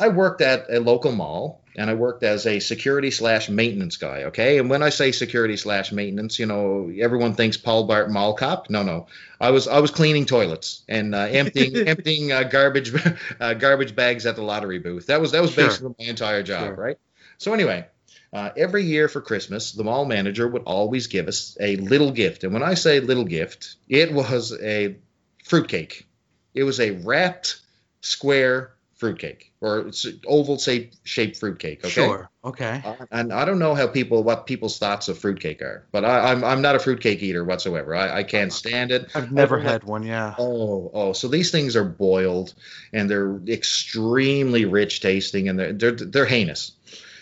I 0.00 0.08
worked 0.08 0.40
at 0.40 0.66
a 0.70 0.80
local 0.80 1.12
mall 1.12 1.62
and 1.76 1.90
I 1.90 1.94
worked 1.94 2.22
as 2.22 2.46
a 2.46 2.58
security 2.58 3.10
slash 3.10 3.48
maintenance 3.48 3.96
guy. 3.96 4.24
Okay, 4.24 4.58
and 4.58 4.68
when 4.70 4.82
I 4.82 4.88
say 4.88 5.12
security 5.12 5.56
slash 5.56 5.92
maintenance, 5.92 6.38
you 6.38 6.46
know, 6.46 6.90
everyone 6.98 7.34
thinks 7.34 7.56
Paul 7.56 7.86
Blart 7.86 8.08
mall 8.10 8.34
cop. 8.34 8.70
No, 8.70 8.82
no, 8.82 9.06
I 9.40 9.50
was 9.50 9.68
I 9.68 9.78
was 9.80 9.90
cleaning 9.90 10.24
toilets 10.26 10.82
and 10.88 11.14
uh, 11.14 11.18
emptying 11.18 11.76
emptying 11.88 12.32
uh, 12.32 12.44
garbage 12.44 12.92
uh, 13.40 13.54
garbage 13.54 13.94
bags 13.94 14.26
at 14.26 14.36
the 14.36 14.42
lottery 14.42 14.78
booth. 14.78 15.06
That 15.06 15.20
was 15.20 15.32
that 15.32 15.42
was 15.42 15.52
Sure. 15.52 15.66
basically 15.66 15.94
my 15.98 16.06
entire 16.06 16.42
job, 16.42 16.68
Sure. 16.68 16.74
right? 16.74 16.98
So 17.38 17.52
anyway. 17.54 17.86
Uh, 18.32 18.50
every 18.56 18.82
year 18.82 19.08
for 19.08 19.22
Christmas, 19.22 19.72
the 19.72 19.84
mall 19.84 20.04
manager 20.04 20.46
would 20.46 20.64
always 20.64 21.06
give 21.06 21.26
us 21.28 21.56
a 21.60 21.76
little 21.76 22.10
gift. 22.10 22.44
And 22.44 22.52
when 22.52 22.62
I 22.62 22.74
say 22.74 23.00
little 23.00 23.24
gift, 23.24 23.76
it 23.88 24.12
was 24.12 24.52
a 24.60 24.96
fruitcake. 25.44 26.06
It 26.52 26.64
was 26.64 26.78
a 26.80 26.90
wrapped 26.90 27.60
square 28.00 28.72
fruitcake 28.96 29.52
or 29.60 29.80
it's 29.88 30.06
oval 30.26 30.58
shaped 30.58 30.96
shaped 31.04 31.36
fruitcake. 31.36 31.80
Okay. 31.80 31.90
Sure. 31.90 32.30
Okay. 32.44 32.80
Uh, 32.84 32.94
And 33.10 33.32
I 33.32 33.44
don't 33.44 33.58
know 33.58 33.74
how 33.74 33.86
people 33.86 34.22
what 34.22 34.46
people's 34.46 34.78
thoughts 34.78 35.08
of 35.08 35.18
fruitcake 35.18 35.60
are, 35.62 35.86
but 35.92 36.04
I, 36.04 36.32
I'm 36.32 36.42
I'm 36.44 36.62
not 36.62 36.76
a 36.76 36.78
fruitcake 36.78 37.22
eater 37.22 37.44
whatsoever. 37.44 37.94
I, 37.94 38.18
I 38.18 38.22
can't 38.22 38.52
stand 38.52 38.92
it. 38.92 39.10
I've 39.14 39.32
never 39.32 39.58
had 39.58 39.84
one. 39.84 40.02
Yeah. 40.02 40.34
Oh, 40.38 40.90
oh, 40.94 41.12
so 41.12 41.28
these 41.28 41.50
things 41.50 41.76
are 41.76 41.84
boiled 41.84 42.54
and 42.92 43.10
they're 43.10 43.38
extremely 43.48 44.64
rich 44.64 45.00
tasting 45.00 45.48
and 45.48 45.58
they're 45.58 45.72
they're, 45.72 45.92
they're 45.92 46.26
heinous. 46.26 46.72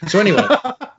So 0.06 0.20
anyway, 0.20 0.46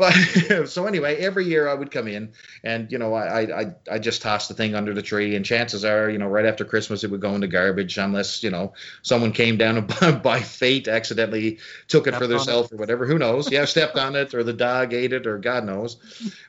but 0.00 0.12
so 0.66 0.86
anyway, 0.86 1.16
every 1.16 1.44
year 1.44 1.68
I 1.68 1.74
would 1.74 1.90
come 1.90 2.08
in 2.08 2.32
and 2.64 2.90
you 2.90 2.96
know 2.96 3.12
I 3.12 3.60
I 3.60 3.74
I 3.88 3.98
just 3.98 4.22
toss 4.22 4.48
the 4.48 4.54
thing 4.54 4.74
under 4.74 4.94
the 4.94 5.02
tree 5.02 5.36
and 5.36 5.44
chances 5.44 5.84
are 5.84 6.08
you 6.08 6.16
know 6.16 6.26
right 6.26 6.46
after 6.46 6.64
Christmas 6.64 7.04
it 7.04 7.10
would 7.10 7.20
go 7.20 7.34
into 7.34 7.46
garbage 7.48 7.98
unless 7.98 8.42
you 8.42 8.50
know 8.50 8.72
someone 9.02 9.32
came 9.32 9.58
down 9.58 9.76
and 9.76 9.86
by, 10.00 10.12
by 10.12 10.40
fate 10.40 10.88
accidentally 10.88 11.58
took 11.86 12.06
it 12.06 12.12
Stepped 12.12 12.22
for 12.22 12.26
themselves 12.26 12.72
or 12.72 12.76
whatever. 12.76 13.04
Who 13.04 13.18
knows? 13.18 13.52
Yeah, 13.52 13.66
stepped 13.66 13.98
on 13.98 14.16
it 14.16 14.32
or 14.32 14.42
the 14.42 14.54
dog 14.54 14.94
ate 14.94 15.12
it 15.12 15.26
or 15.26 15.36
God 15.36 15.64
knows. 15.66 15.98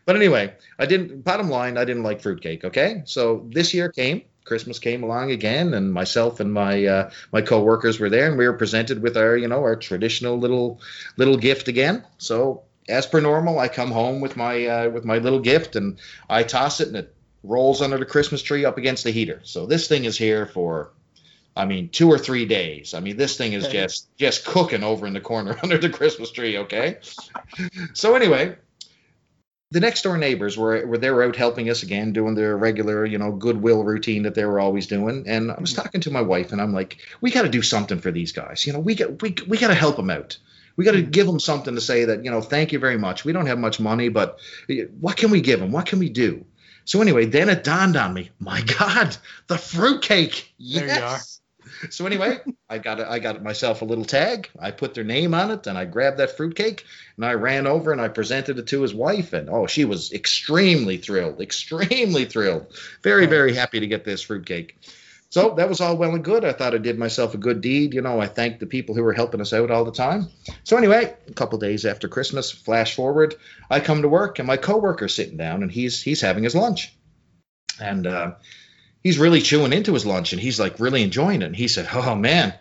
But 0.06 0.16
anyway, 0.16 0.56
I 0.80 0.86
didn't. 0.86 1.26
Bottom 1.26 1.50
line, 1.50 1.78
I 1.78 1.84
didn't 1.84 2.04
like 2.04 2.22
fruitcake. 2.22 2.64
Okay, 2.64 3.02
so 3.06 3.46
this 3.52 3.74
year 3.74 3.90
came. 3.90 4.24
Christmas 4.46 4.80
came 4.80 5.04
along 5.04 5.32
again, 5.32 5.74
and 5.74 5.94
myself 5.94 6.40
and 6.40 6.54
my 6.54 6.86
uh, 6.86 7.12
my 7.34 7.42
coworkers 7.42 8.00
were 8.00 8.10
there, 8.10 8.30
and 8.30 8.38
we 8.38 8.48
were 8.48 8.58
presented 8.58 9.02
with 9.02 9.18
our 9.18 9.36
you 9.36 9.50
know 9.50 9.60
our 9.60 9.76
traditional 9.76 10.40
little 10.40 10.80
little 11.18 11.38
gift 11.38 11.68
again. 11.68 12.06
So 12.18 12.64
as 12.92 13.08
per 13.08 13.22
normal, 13.22 13.60
I 13.60 13.68
come 13.68 13.92
home 13.92 14.22
with 14.22 14.38
my 14.38 14.66
uh, 14.66 14.90
with 14.90 15.06
my 15.06 15.18
little 15.18 15.40
gift, 15.40 15.76
and 15.76 16.00
I 16.30 16.44
toss 16.44 16.80
it, 16.82 16.90
and 16.90 16.98
it 16.98 17.16
rolls 17.44 17.82
under 17.82 17.98
the 17.98 18.06
Christmas 18.06 18.42
tree 18.42 18.66
up 18.66 18.78
against 18.78 19.04
the 19.04 19.12
heater. 19.12 19.42
So 19.44 19.66
this 19.66 19.88
thing 19.88 20.06
is 20.06 20.18
here 20.18 20.46
for. 20.46 20.92
I 21.54 21.66
mean, 21.66 21.90
two 21.90 22.10
or 22.10 22.18
three 22.18 22.46
days. 22.46 22.94
I 22.94 23.02
mean, 23.02 23.18
this 23.18 23.36
thing 23.36 23.52
is 23.52 23.68
just 23.68 24.08
just 24.16 24.46
cooking 24.46 24.84
over 24.84 25.06
in 25.06 25.12
the 25.12 25.20
corner 25.20 25.58
under 25.64 25.78
the 25.78 25.90
Christmas 25.90 26.32
tree. 26.32 26.60
Okay. 26.60 27.00
so 27.94 28.16
anyway, 28.16 28.56
the 29.72 29.80
next 29.80 30.04
door 30.04 30.18
neighbors 30.18 30.58
were 30.58 30.86
were 30.86 30.98
they 30.98 31.10
were 31.10 31.24
out 31.24 31.36
helping 31.36 31.70
us 31.70 31.82
again, 31.82 32.14
doing 32.14 32.36
their 32.36 32.56
regular, 32.56 33.06
you 33.06 33.18
know, 33.18 33.32
goodwill 33.32 33.84
routine 33.84 34.24
that 34.24 34.36
they 34.36 34.46
were 34.46 34.60
always 34.60 34.88
doing. 34.88 35.26
And 35.28 35.50
I 35.50 35.60
was 35.60 35.74
talking 35.74 36.02
to 36.02 36.12
my 36.12 36.22
wife, 36.22 36.52
and 36.52 36.62
I'm 36.62 36.74
like, 36.74 36.98
we 37.22 37.32
got 37.32 37.44
to 37.44 37.50
do 37.50 37.62
something 37.62 38.00
for 38.00 38.12
these 38.12 38.34
guys. 38.34 38.68
You 38.68 38.74
know, 38.74 38.80
we 38.80 38.96
got 38.96 39.22
we 39.22 39.36
we 39.48 39.58
got 39.58 39.70
to 39.70 39.74
help 39.74 39.96
them 39.96 40.10
out. 40.10 40.38
We 40.76 40.86
got 40.86 40.94
to 40.94 41.02
give 41.02 41.28
them 41.28 41.40
something 41.40 41.76
to 41.76 41.82
say 41.82 42.06
that 42.06 42.24
you 42.24 42.32
know, 42.32 42.42
thank 42.42 42.72
you 42.72 42.80
very 42.80 42.98
much. 42.98 43.26
We 43.26 43.34
don't 43.34 43.48
have 43.48 43.60
much 43.60 43.80
money, 43.80 44.10
but 44.10 44.40
eh, 44.70 44.86
what 45.00 45.18
can 45.18 45.32
we 45.32 45.42
give 45.42 45.60
them? 45.60 45.72
What 45.72 45.86
can 45.86 46.00
we 46.00 46.10
do? 46.10 46.46
So 46.86 47.02
anyway, 47.02 47.26
then 47.26 47.50
it 47.50 47.64
dawned 47.64 47.96
on 47.96 48.14
me, 48.14 48.32
my 48.40 48.62
God, 48.80 49.16
the 49.48 49.58
fruitcake. 49.58 50.54
There 50.60 50.88
Yes. 50.88 50.98
you 50.98 51.04
are. 51.04 51.20
So 51.92 52.06
anyway, 52.08 52.40
I 52.70 52.80
got 52.80 53.00
a, 53.00 53.10
I 53.10 53.20
got 53.20 53.44
myself 53.44 53.82
a 53.82 53.86
little 53.86 54.04
tag. 54.04 54.50
I 54.60 54.72
put 54.72 54.96
their 54.96 55.04
name 55.04 55.36
on 55.36 55.52
it, 55.52 55.68
and 55.68 55.78
I 55.78 55.86
grabbed 55.86 56.18
that 56.18 56.36
fruitcake, 56.36 56.84
and 57.16 57.26
I 57.26 57.34
ran 57.34 57.68
over 57.68 57.92
and 57.92 58.02
I 58.02 58.08
presented 58.08 58.58
it 58.58 58.68
to 58.68 58.82
his 58.82 58.96
wife, 58.96 59.34
and 59.34 59.48
oh, 59.50 59.68
she 59.68 59.86
was 59.86 60.12
extremely 60.12 60.98
thrilled, 60.98 61.40
extremely 61.40 62.26
thrilled, 62.26 62.66
very 63.04 63.28
very 63.28 63.54
happy 63.54 63.80
to 63.80 63.88
get 63.88 64.04
this 64.04 64.24
fruitcake. 64.24 64.76
So 65.32 65.56
that 65.56 65.70
was 65.70 65.82
all 65.82 65.98
well 65.98 66.14
and 66.14 66.24
good. 66.24 66.46
I 66.46 66.52
thought 66.52 66.76
I 66.76 66.78
did 66.78 67.00
myself 67.00 67.34
a 67.34 67.38
good 67.38 67.62
deed. 67.62 67.94
You 67.94 68.02
know, 68.02 68.20
I 68.20 68.28
thanked 68.28 68.60
the 68.60 68.66
people 68.68 68.94
who 68.94 69.04
were 69.04 69.14
helping 69.14 69.42
us 69.42 69.54
out 69.54 69.72
all 69.72 69.86
the 69.86 69.92
time. 69.92 70.28
So 70.64 70.78
anyway, 70.78 71.16
a 71.28 71.34
couple 71.34 71.58
days 71.58 71.86
after 71.86 72.08
Christmas, 72.08 72.52
flash 72.52 72.96
forward, 72.96 73.36
I 73.70 73.80
come 73.80 74.04
to 74.04 74.10
work, 74.10 74.38
and 74.40 74.48
my 74.48 74.58
coworker's 74.58 75.16
sitting 75.16 75.38
down, 75.38 75.64
and 75.64 75.72
he's 75.72 76.02
he's 76.02 76.22
having 76.22 76.44
his 76.44 76.56
lunch, 76.56 76.94
and. 77.80 78.06
Uh, 78.06 78.32
he's 79.04 79.20
really 79.20 79.42
chewing 79.42 79.74
into 79.74 79.94
his 79.94 80.06
lunch 80.06 80.34
and 80.34 80.42
he's 80.42 80.60
like 80.60 80.80
really 80.80 81.04
enjoying 81.04 81.42
it. 81.42 81.46
And 81.46 81.56
he 81.56 81.68
said, 81.68 81.88
"Oh 81.92 82.16
man," 82.16 82.54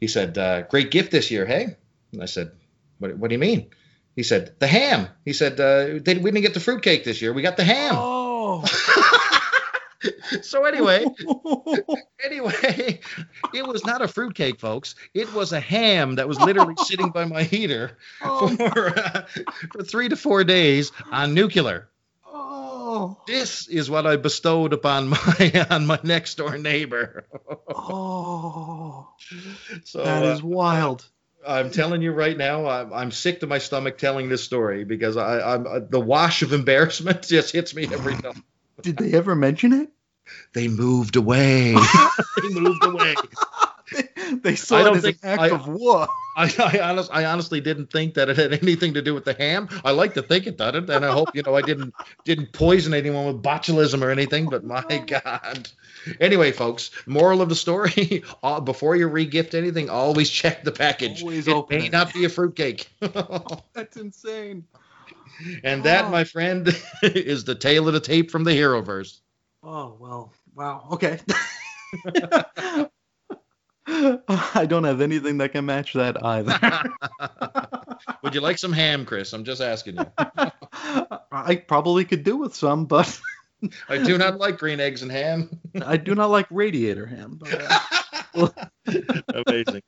he 0.00 0.06
said, 0.08 0.36
uh, 0.36 0.62
"Great 0.62 0.90
gift 0.90 1.10
this 1.10 1.30
year, 1.30 1.46
hey?" 1.46 1.76
And 2.12 2.22
I 2.22 2.26
said, 2.26 2.52
"What, 2.98 3.16
what 3.16 3.28
do 3.28 3.34
you 3.34 3.40
mean?" 3.40 3.70
He 4.16 4.22
said, 4.22 4.54
"The 4.58 4.66
ham." 4.66 5.08
He 5.24 5.32
said, 5.32 5.60
uh, 5.60 5.86
"We 5.92 6.00
didn't 6.00 6.42
get 6.42 6.54
the 6.54 6.60
fruitcake 6.60 7.04
this 7.04 7.22
year. 7.22 7.32
We 7.32 7.42
got 7.42 7.56
the 7.56 7.64
ham." 7.64 7.94
Oh. 7.96 8.64
so 10.42 10.64
anyway, 10.64 11.04
anyway, 12.24 13.00
it 13.54 13.66
was 13.66 13.84
not 13.84 14.02
a 14.02 14.08
fruitcake, 14.08 14.60
folks. 14.60 14.94
It 15.12 15.32
was 15.32 15.52
a 15.52 15.60
ham 15.60 16.16
that 16.16 16.28
was 16.28 16.40
literally 16.40 16.74
sitting 16.84 17.10
by 17.10 17.24
my 17.24 17.42
heater 17.42 17.96
oh. 18.22 18.48
for 18.48 18.98
uh, 18.98 19.22
for 19.72 19.82
three 19.82 20.08
to 20.08 20.16
four 20.16 20.44
days 20.44 20.92
on 21.10 21.34
nuclear. 21.34 21.88
Oh. 22.26 23.18
This 23.26 23.68
is 23.68 23.90
what 23.90 24.06
I 24.06 24.16
bestowed 24.16 24.72
upon 24.72 25.08
my 25.08 25.66
on 25.70 25.86
my 25.86 26.00
next 26.02 26.36
door 26.36 26.58
neighbor. 26.58 27.26
Oh. 27.68 29.08
So 29.84 30.04
That 30.04 30.24
uh, 30.24 30.28
is 30.28 30.42
wild. 30.42 31.06
I'm 31.46 31.70
telling 31.70 32.00
you 32.00 32.12
right 32.12 32.36
now, 32.36 32.66
I'm, 32.66 32.92
I'm 32.92 33.10
sick 33.10 33.40
to 33.40 33.46
my 33.46 33.58
stomach 33.58 33.98
telling 33.98 34.30
this 34.30 34.42
story 34.42 34.84
because 34.84 35.18
I, 35.18 35.54
I'm 35.54 35.66
uh, 35.66 35.80
the 35.86 36.00
wash 36.00 36.40
of 36.40 36.54
embarrassment 36.54 37.22
just 37.22 37.52
hits 37.52 37.74
me 37.74 37.84
every 37.84 38.16
time. 38.16 38.42
Did 38.82 38.96
they 38.98 39.12
ever 39.12 39.34
mention 39.34 39.72
it? 39.72 39.90
They 40.54 40.68
moved 40.68 41.16
away. 41.16 41.74
they 42.42 42.48
moved 42.48 42.84
away. 42.84 43.14
they 44.42 44.56
saw 44.56 44.76
I 44.76 44.80
it 44.80 44.84
don't 44.84 44.96
as 44.96 45.04
an 45.04 45.18
act 45.22 45.42
I- 45.42 45.48
of 45.50 45.66
war. 45.68 46.08
I, 46.36 46.52
I, 46.58 46.80
honest, 46.90 47.10
I 47.12 47.26
honestly 47.26 47.60
didn't 47.60 47.92
think 47.92 48.14
that 48.14 48.28
it 48.28 48.36
had 48.36 48.52
anything 48.60 48.94
to 48.94 49.02
do 49.02 49.14
with 49.14 49.24
the 49.24 49.34
ham. 49.34 49.68
I 49.84 49.92
like 49.92 50.14
to 50.14 50.22
think 50.22 50.48
it 50.48 50.58
did, 50.58 50.74
and 50.74 51.04
I 51.04 51.12
hope 51.12 51.28
you 51.32 51.42
know 51.42 51.54
I 51.54 51.62
didn't 51.62 51.94
didn't 52.24 52.52
poison 52.52 52.92
anyone 52.92 53.26
with 53.26 53.40
botulism 53.40 54.02
or 54.02 54.10
anything. 54.10 54.48
But 54.48 54.64
my 54.64 54.82
God. 55.06 55.68
Anyway, 56.20 56.50
folks, 56.50 56.90
moral 57.06 57.40
of 57.40 57.48
the 57.50 57.54
story: 57.54 58.24
uh, 58.42 58.58
before 58.60 58.96
you 58.96 59.08
regift 59.08 59.54
anything, 59.54 59.88
always 59.90 60.28
check 60.28 60.64
the 60.64 60.72
package. 60.72 61.22
Always 61.22 61.46
it 61.46 61.54
open 61.54 61.78
may 61.78 61.86
it. 61.86 61.92
not 61.92 62.12
be 62.12 62.24
a 62.24 62.28
fruitcake. 62.28 62.88
That's 63.72 63.96
insane. 63.96 64.64
And 65.62 65.82
that, 65.84 66.06
Oh. 66.06 66.10
my 66.10 66.24
friend, 66.24 66.68
is 67.02 67.44
the 67.44 67.54
tale 67.54 67.86
of 67.88 67.94
the 67.94 68.00
tape 68.00 68.30
from 68.30 68.44
the 68.44 68.52
Heroverse. 68.52 69.20
Oh 69.62 69.96
well, 69.98 70.32
wow. 70.54 70.86
Okay. 70.92 71.18
I 73.86 74.66
don't 74.66 74.84
have 74.84 75.00
anything 75.00 75.38
that 75.38 75.52
can 75.52 75.66
match 75.66 75.92
that 75.92 76.22
either. 76.24 76.58
Would 78.22 78.34
you 78.34 78.40
like 78.40 78.58
some 78.58 78.72
ham, 78.72 79.04
Chris? 79.04 79.32
I'm 79.32 79.44
just 79.44 79.60
asking 79.60 79.96
you. 79.96 80.06
I 81.30 81.56
probably 81.68 82.04
could 82.04 82.24
do 82.24 82.36
with 82.36 82.54
some, 82.54 82.86
but 82.86 83.20
I 83.88 83.98
do 83.98 84.16
not 84.18 84.38
like 84.38 84.58
green 84.58 84.80
eggs 84.80 85.02
and 85.02 85.10
ham. 85.12 85.60
I 85.84 85.96
do 85.98 86.14
not 86.14 86.30
like 86.30 86.46
radiator 86.50 87.06
ham. 87.06 87.38
But, 87.40 87.66
uh, 88.34 88.48
Amazing. 89.46 89.82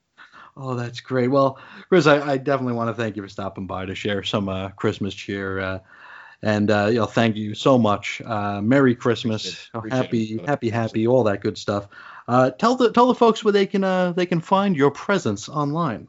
Oh, 0.56 0.74
that's 0.74 1.00
great. 1.00 1.28
Well, 1.28 1.58
Chris, 1.88 2.06
I, 2.06 2.32
I 2.32 2.36
definitely 2.36 2.74
want 2.74 2.94
to 2.94 3.02
thank 3.02 3.16
you 3.16 3.22
for 3.22 3.28
stopping 3.28 3.66
by 3.66 3.86
to 3.86 3.94
share 3.94 4.22
some 4.22 4.48
uh, 4.48 4.70
Christmas 4.70 5.14
cheer. 5.14 5.58
Uh, 5.60 5.78
and 6.42 6.70
uh, 6.70 6.86
you 6.90 6.98
know, 6.98 7.06
thank 7.06 7.36
you 7.36 7.54
so 7.54 7.78
much. 7.78 8.20
Uh, 8.24 8.60
Merry 8.60 8.94
Christmas, 8.94 9.70
happy, 9.90 10.38
happy, 10.46 10.70
happy, 10.70 11.06
all 11.06 11.24
that 11.24 11.40
good 11.40 11.58
stuff. 11.58 11.88
Uh, 12.28 12.50
tell 12.50 12.76
the 12.76 12.92
tell 12.92 13.06
the 13.06 13.14
folks 13.14 13.44
where 13.44 13.52
they 13.52 13.66
can 13.66 13.84
uh, 13.84 14.12
they 14.12 14.26
can 14.26 14.40
find 14.40 14.76
your 14.76 14.90
presence 14.90 15.48
online. 15.48 16.08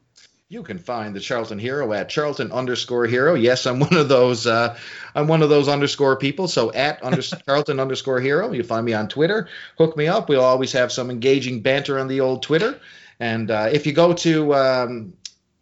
You 0.49 0.63
can 0.63 0.77
find 0.77 1.13
the 1.13 1.19
Charlton 1.19 1.59
Hero 1.59 1.91
at 1.91 2.07
Charlton 2.07 2.53
underscore 2.53 3.05
Hero. 3.05 3.33
Yes, 3.33 3.65
I'm 3.65 3.79
one 3.79 3.95
of 3.95 4.07
those. 4.07 4.47
Uh, 4.47 4.77
I'm 5.13 5.27
one 5.27 5.41
of 5.41 5.49
those 5.49 5.67
underscore 5.67 6.15
people. 6.15 6.47
So 6.47 6.71
at 6.71 7.03
under, 7.03 7.21
Charlton 7.21 7.79
underscore 7.79 8.21
Hero. 8.21 8.51
You 8.53 8.63
find 8.63 8.85
me 8.85 8.93
on 8.93 9.09
Twitter. 9.09 9.49
Hook 9.77 9.97
me 9.97 10.07
up. 10.07 10.29
We'll 10.29 10.43
always 10.43 10.71
have 10.71 10.91
some 10.91 11.09
engaging 11.09 11.61
banter 11.61 11.99
on 11.99 12.07
the 12.07 12.21
old 12.21 12.43
Twitter. 12.43 12.79
And 13.19 13.49
uh, 13.49 13.69
if 13.72 13.85
you 13.85 13.94
go 13.94 14.14
to 14.14 14.53
um, 14.53 15.14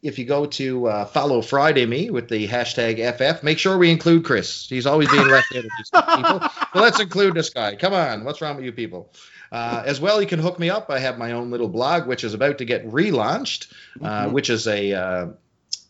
if 0.06 0.19
you 0.19 0.26
go 0.26 0.45
to 0.45 0.88
uh, 0.88 1.06
follow 1.06 1.41
Friday 1.41 1.86
me 1.86 2.11
with 2.11 2.30
the 2.30 2.48
hashtag 2.48 2.99
FF, 3.18 3.44
make 3.44 3.57
sure 3.57 3.77
we 3.77 3.90
include 3.90 4.23
Chris. 4.23 4.69
He's 4.69 4.86
always 4.86 5.10
being 5.10 5.27
left 5.27 5.52
out 5.56 5.65
of 5.65 5.72
these 5.77 5.90
people. 5.90 6.49
So 6.73 6.80
let's 6.82 6.99
include 6.99 7.34
this 7.34 7.49
guy. 7.49 7.76
Come 7.76 7.94
on, 7.94 8.23
what's 8.23 8.40
wrong 8.40 8.56
with 8.56 8.65
you 8.65 8.72
people? 8.72 9.11
Uh, 9.52 9.82
as 9.86 9.99
well, 9.99 10.22
you 10.22 10.27
can 10.27 10.40
hook 10.40 10.60
me 10.60 10.69
up. 10.69 10.91
I 10.91 10.99
have 10.99 11.18
my 11.18 11.32
own 11.32 11.49
little 11.49 11.69
blog, 11.69 12.07
which 12.07 12.23
is 12.23 12.34
about 12.34 12.60
to 12.60 12.65
get 12.65 12.86
relaunched, 12.88 13.72
uh, 14.02 14.30
which 14.30 14.49
is 14.49 14.68
a 14.68 14.94
uh, 14.94 15.27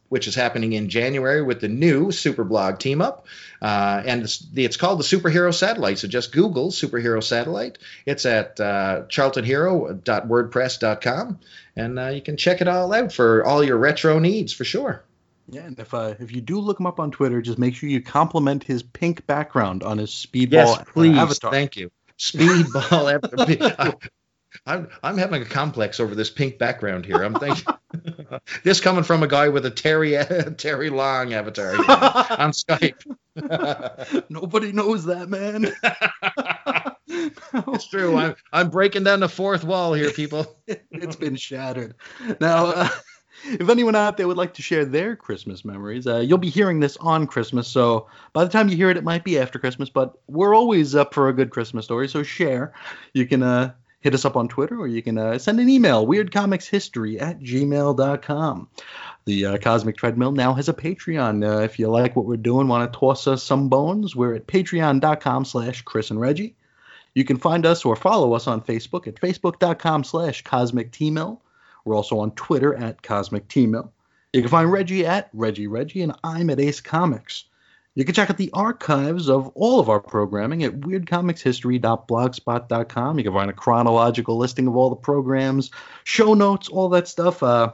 which 0.10 0.27
is 0.27 0.36
happening 0.36 0.73
in 0.73 0.90
January 0.90 1.41
with 1.41 1.61
the 1.61 1.68
new 1.68 2.07
Superblog 2.07 2.80
team 2.80 3.02
up. 3.02 3.26
Uh, 3.61 4.03
and 4.06 4.23
it's, 4.23 4.45
it's, 4.56 4.76
called 4.77 4.99
the 4.99 5.03
Superhero 5.03 5.53
Satellite. 5.53 5.99
So 5.99 6.07
just 6.07 6.32
Google 6.32 6.72
Superhero 6.72 7.22
Satellite. 7.23 7.77
It's 8.06 8.26
at 8.26 8.60
uh, 8.60 9.03
charltonhero.wordpress.com. 9.07 11.40
And 11.76 11.99
uh, 11.99 12.07
you 12.07 12.22
can 12.22 12.38
check 12.38 12.61
it 12.61 12.68
all 12.68 12.94
out 12.94 13.11
for 13.11 13.44
all 13.44 13.64
your 13.64 13.77
retro 13.77 14.19
needs 14.19 14.53
for 14.53 14.64
sure. 14.64 15.03
Yeah, 15.48 15.61
and 15.61 15.80
if 15.80 15.94
uh, 15.94 16.15
if 16.19 16.32
you 16.32 16.41
do 16.41 16.60
look 16.60 16.80
him 16.80 16.88
up 16.88 16.99
on 16.99 17.11
Twitter, 17.11 17.40
just 17.41 17.60
make 17.60 17.76
sure 17.76 17.88
you 17.88 18.02
compliment 18.02 18.64
his 18.64 18.82
pink 18.82 19.27
background 19.27 19.84
on 19.84 19.99
his 19.99 20.10
speedball 20.10 20.52
yes, 20.52 20.84
please. 20.91 21.15
avatar. 21.15 21.52
Thank 21.52 21.76
you. 21.76 21.91
Speedball 22.18 23.14
avatar. 23.14 23.94
I'm 24.65 24.88
I'm 25.03 25.18
having 25.18 25.41
a 25.41 25.45
complex 25.45 25.99
over 25.99 26.15
this 26.15 26.30
pink 26.30 26.57
background 26.57 27.06
here. 27.06 27.23
I'm 27.23 27.36
thinking 27.36 27.65
this 28.64 28.80
coming 28.80 29.03
from 29.03 29.23
a 29.23 29.27
guy 29.27 29.49
with 29.49 29.65
a 29.65 29.72
Terry 29.72 30.18
Terry 30.57 30.90
Long 30.90 31.34
avatar 31.34 31.72
on 31.76 32.52
Skype. 32.52 33.02
Nobody 34.30 34.72
knows 34.72 35.06
that 35.06 35.30
man. 35.30 35.72
it's 37.07 37.88
true. 37.88 38.18
I'm 38.18 38.36
I'm 38.52 38.69
breaking 38.69 39.03
down 39.03 39.19
the 39.19 39.30
fourth 39.30 39.64
wall 39.64 39.94
here, 39.94 40.11
people. 40.11 40.57
it's 40.68 41.15
been 41.15 41.36
shattered. 41.36 41.95
Now, 42.40 42.68
uh, 42.68 42.90
if 43.44 43.69
anyone 43.69 43.95
out 43.95 44.18
there 44.18 44.27
would 44.27 44.38
like 44.38 44.53
to 44.56 44.61
share 44.61 44.86
their 44.86 45.15
Christmas 45.15 45.65
memories, 45.65 46.07
uh, 46.07 46.19
you'll 46.19 46.38
be 46.38 46.49
hearing 46.49 46.80
this 46.80 46.98
on 46.98 47.27
Christmas. 47.27 47.68
So 47.68 48.07
by 48.34 48.44
the 48.44 48.49
time 48.49 48.69
you 48.69 48.76
hear 48.76 48.90
it, 48.90 48.98
it 48.98 49.03
might 49.03 49.23
be 49.23 49.38
after 49.38 49.60
Christmas. 49.60 49.90
But 49.90 50.14
we're 50.27 50.56
always 50.56 50.95
up 50.95 51.14
for 51.14 51.30
a 51.30 51.34
good 51.34 51.49
Christmas 51.52 51.86
story. 51.86 52.07
So 52.07 52.23
share. 52.23 52.73
You 53.14 53.27
can 53.27 53.44
uh, 53.44 53.73
hit 54.06 54.14
us 54.14 54.23
up 54.23 54.38
on 54.38 54.48
Twitter 54.48 54.80
or 54.80 54.88
you 54.88 55.02
can 55.02 55.18
uh, 55.18 55.36
send 55.40 55.60
an 55.60 55.68
email, 55.68 56.06
weirdcomicshistory 56.06 57.19
at 57.19 57.40
gmail.com. 57.40 58.69
The 59.26 59.45
uh, 59.48 59.57
Cosmic 59.57 59.98
Treadmill 59.98 60.32
now 60.32 60.53
has 60.53 60.69
a 60.69 60.76
Patreon. 60.76 61.44
Uh, 61.44 61.64
if 61.64 61.80
you 61.80 61.90
like 61.90 62.15
what 62.15 62.27
we're 62.27 62.38
doing, 62.38 62.68
want 62.68 62.94
to 62.94 62.99
toss 62.99 63.26
us 63.26 63.41
some 63.41 63.68
bones, 63.68 64.15
we're 64.15 64.36
at 64.36 64.45
patreon.com 64.45 65.44
slash 65.45 65.82
Chris 65.82 66.11
and 66.11 66.22
Reggie. 66.22 66.56
You 67.15 67.26
can 67.26 67.38
find 67.38 67.65
us 67.65 67.84
or 67.84 67.95
follow 67.95 68.34
us 68.34 68.45
on 68.45 68.61
Facebook 68.61 69.07
at 69.07 69.15
facebook.com 69.15 70.03
slash 70.03 70.44
Cosmic 70.44 70.91
T-Mill. 70.91 71.41
We're 71.84 71.95
also 71.95 72.19
on 72.19 72.30
Twitter 72.32 72.76
at 72.76 73.02
Cosmic 73.02 73.48
T-Mill. 73.48 73.91
You 74.34 74.41
can 74.41 74.52
find 74.52 74.72
Reggie 74.72 75.07
at 75.07 75.32
Reggie 75.34 75.65
Reggie, 75.65 76.03
and 76.03 76.14
I'm 76.23 76.52
at 76.52 76.60
Ace 76.60 76.80
Comics. 76.80 77.45
You 77.95 78.03
can 78.03 78.13
check 78.13 78.30
out 78.30 78.38
the 78.38 78.51
archives 78.51 79.30
of 79.30 79.47
all 79.55 79.80
of 79.80 79.88
our 79.88 80.01
programming 80.01 80.65
at 80.65 80.81
weirdcomicshistory.blogspot.com. 80.81 83.17
You 83.17 83.23
can 83.23 83.34
find 83.34 83.49
a 83.49 83.53
chronological 83.53 84.38
listing 84.38 84.67
of 84.67 84.76
all 84.76 84.89
the 84.89 84.97
programs, 84.97 85.72
show 86.03 86.34
notes, 86.34 86.67
all 86.67 86.89
that 86.89 87.07
stuff. 87.07 87.41
Uh, 87.41 87.72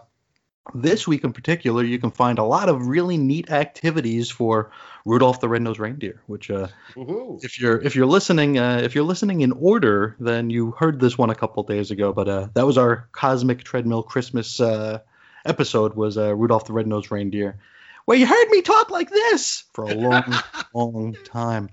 this 0.75 1.07
week 1.07 1.23
in 1.23 1.33
particular, 1.33 1.83
you 1.83 1.97
can 1.97 2.11
find 2.11 2.37
a 2.37 2.43
lot 2.43 2.69
of 2.69 2.85
really 2.85 3.17
neat 3.17 3.49
activities 3.49 4.29
for 4.29 4.69
Rudolph 5.05 5.39
the 5.39 5.49
Red-Nosed 5.49 5.79
Reindeer. 5.79 6.21
Which, 6.27 6.51
uh, 6.51 6.67
if 7.41 7.59
you're 7.59 7.81
if 7.81 7.95
you're 7.95 8.05
listening 8.05 8.59
uh, 8.59 8.81
if 8.83 8.93
you're 8.93 9.03
listening 9.03 9.41
in 9.41 9.53
order, 9.53 10.15
then 10.19 10.51
you 10.51 10.69
heard 10.69 10.99
this 10.99 11.17
one 11.17 11.31
a 11.31 11.35
couple 11.35 11.63
days 11.63 11.89
ago. 11.89 12.13
But 12.13 12.29
uh, 12.29 12.49
that 12.53 12.67
was 12.67 12.77
our 12.77 13.09
Cosmic 13.11 13.63
Treadmill 13.63 14.03
Christmas 14.03 14.61
uh, 14.61 14.99
episode. 15.43 15.95
Was 15.95 16.15
uh, 16.15 16.35
Rudolph 16.35 16.65
the 16.65 16.73
Red-Nosed 16.73 17.09
Reindeer 17.09 17.57
well, 18.05 18.17
you 18.17 18.25
heard 18.25 18.49
me 18.49 18.61
talk 18.61 18.89
like 18.89 19.09
this 19.09 19.63
for 19.73 19.85
a 19.85 19.93
long, 19.93 20.33
long 20.73 21.15
time. 21.23 21.69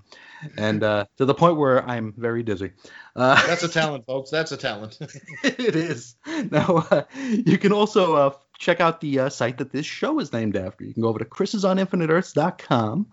And 0.56 0.82
uh, 0.84 1.06
to 1.16 1.24
the 1.24 1.34
point 1.34 1.56
where 1.56 1.84
I'm 1.88 2.12
very 2.16 2.42
dizzy. 2.42 2.72
Uh, 3.16 3.44
That's 3.46 3.64
a 3.64 3.68
talent, 3.68 4.06
folks. 4.06 4.30
That's 4.30 4.52
a 4.52 4.56
talent. 4.56 4.96
it 5.42 5.74
is. 5.74 6.14
Now, 6.50 6.86
uh, 6.90 7.02
you 7.12 7.59
can 7.59 7.72
also 7.72 8.14
uh, 8.14 8.30
check 8.59 8.80
out 8.80 9.00
the 9.00 9.18
uh, 9.18 9.28
site 9.30 9.59
that 9.59 9.72
this 9.72 9.86
show 9.86 10.20
is 10.20 10.32
named 10.32 10.56
after. 10.56 10.84
You 10.84 10.94
can 10.94 11.02
go 11.02 11.09
over 11.09 11.18
to 11.18 11.24
chrisisoninfiniteearths.com. 11.24 13.06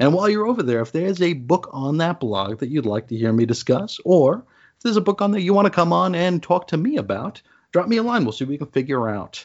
And 0.00 0.14
while 0.14 0.28
you're 0.28 0.46
over 0.46 0.62
there, 0.62 0.80
if 0.80 0.92
there's 0.92 1.22
a 1.22 1.34
book 1.34 1.70
on 1.72 1.98
that 1.98 2.18
blog 2.18 2.58
that 2.58 2.70
you'd 2.70 2.86
like 2.86 3.06
to 3.08 3.16
hear 3.16 3.32
me 3.32 3.46
discuss, 3.46 4.00
or 4.04 4.44
if 4.76 4.82
there's 4.82 4.96
a 4.96 5.00
book 5.00 5.22
on 5.22 5.30
there 5.30 5.40
you 5.40 5.54
want 5.54 5.66
to 5.66 5.70
come 5.70 5.92
on 5.92 6.14
and 6.14 6.42
talk 6.42 6.66
to 6.68 6.76
me 6.76 6.96
about, 6.96 7.40
drop 7.70 7.86
me 7.86 7.98
a 7.98 8.02
line. 8.02 8.24
We'll 8.24 8.32
see 8.32 8.44
what 8.44 8.50
we 8.50 8.58
can 8.58 8.66
figure 8.68 9.08
out. 9.08 9.44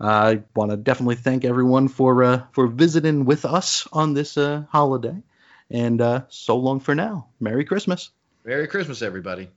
I 0.00 0.42
want 0.54 0.70
to 0.70 0.76
definitely 0.76 1.16
thank 1.16 1.44
everyone 1.44 1.88
for 1.88 2.22
uh, 2.22 2.42
for 2.52 2.66
visiting 2.66 3.24
with 3.24 3.44
us 3.44 3.88
on 3.92 4.14
this 4.14 4.36
uh, 4.36 4.64
holiday. 4.70 5.22
And 5.70 6.00
uh, 6.00 6.22
so 6.28 6.56
long 6.56 6.80
for 6.80 6.94
now. 6.94 7.28
Merry 7.40 7.64
Christmas. 7.64 8.10
Merry 8.44 8.68
Christmas, 8.68 9.02
everybody. 9.02 9.48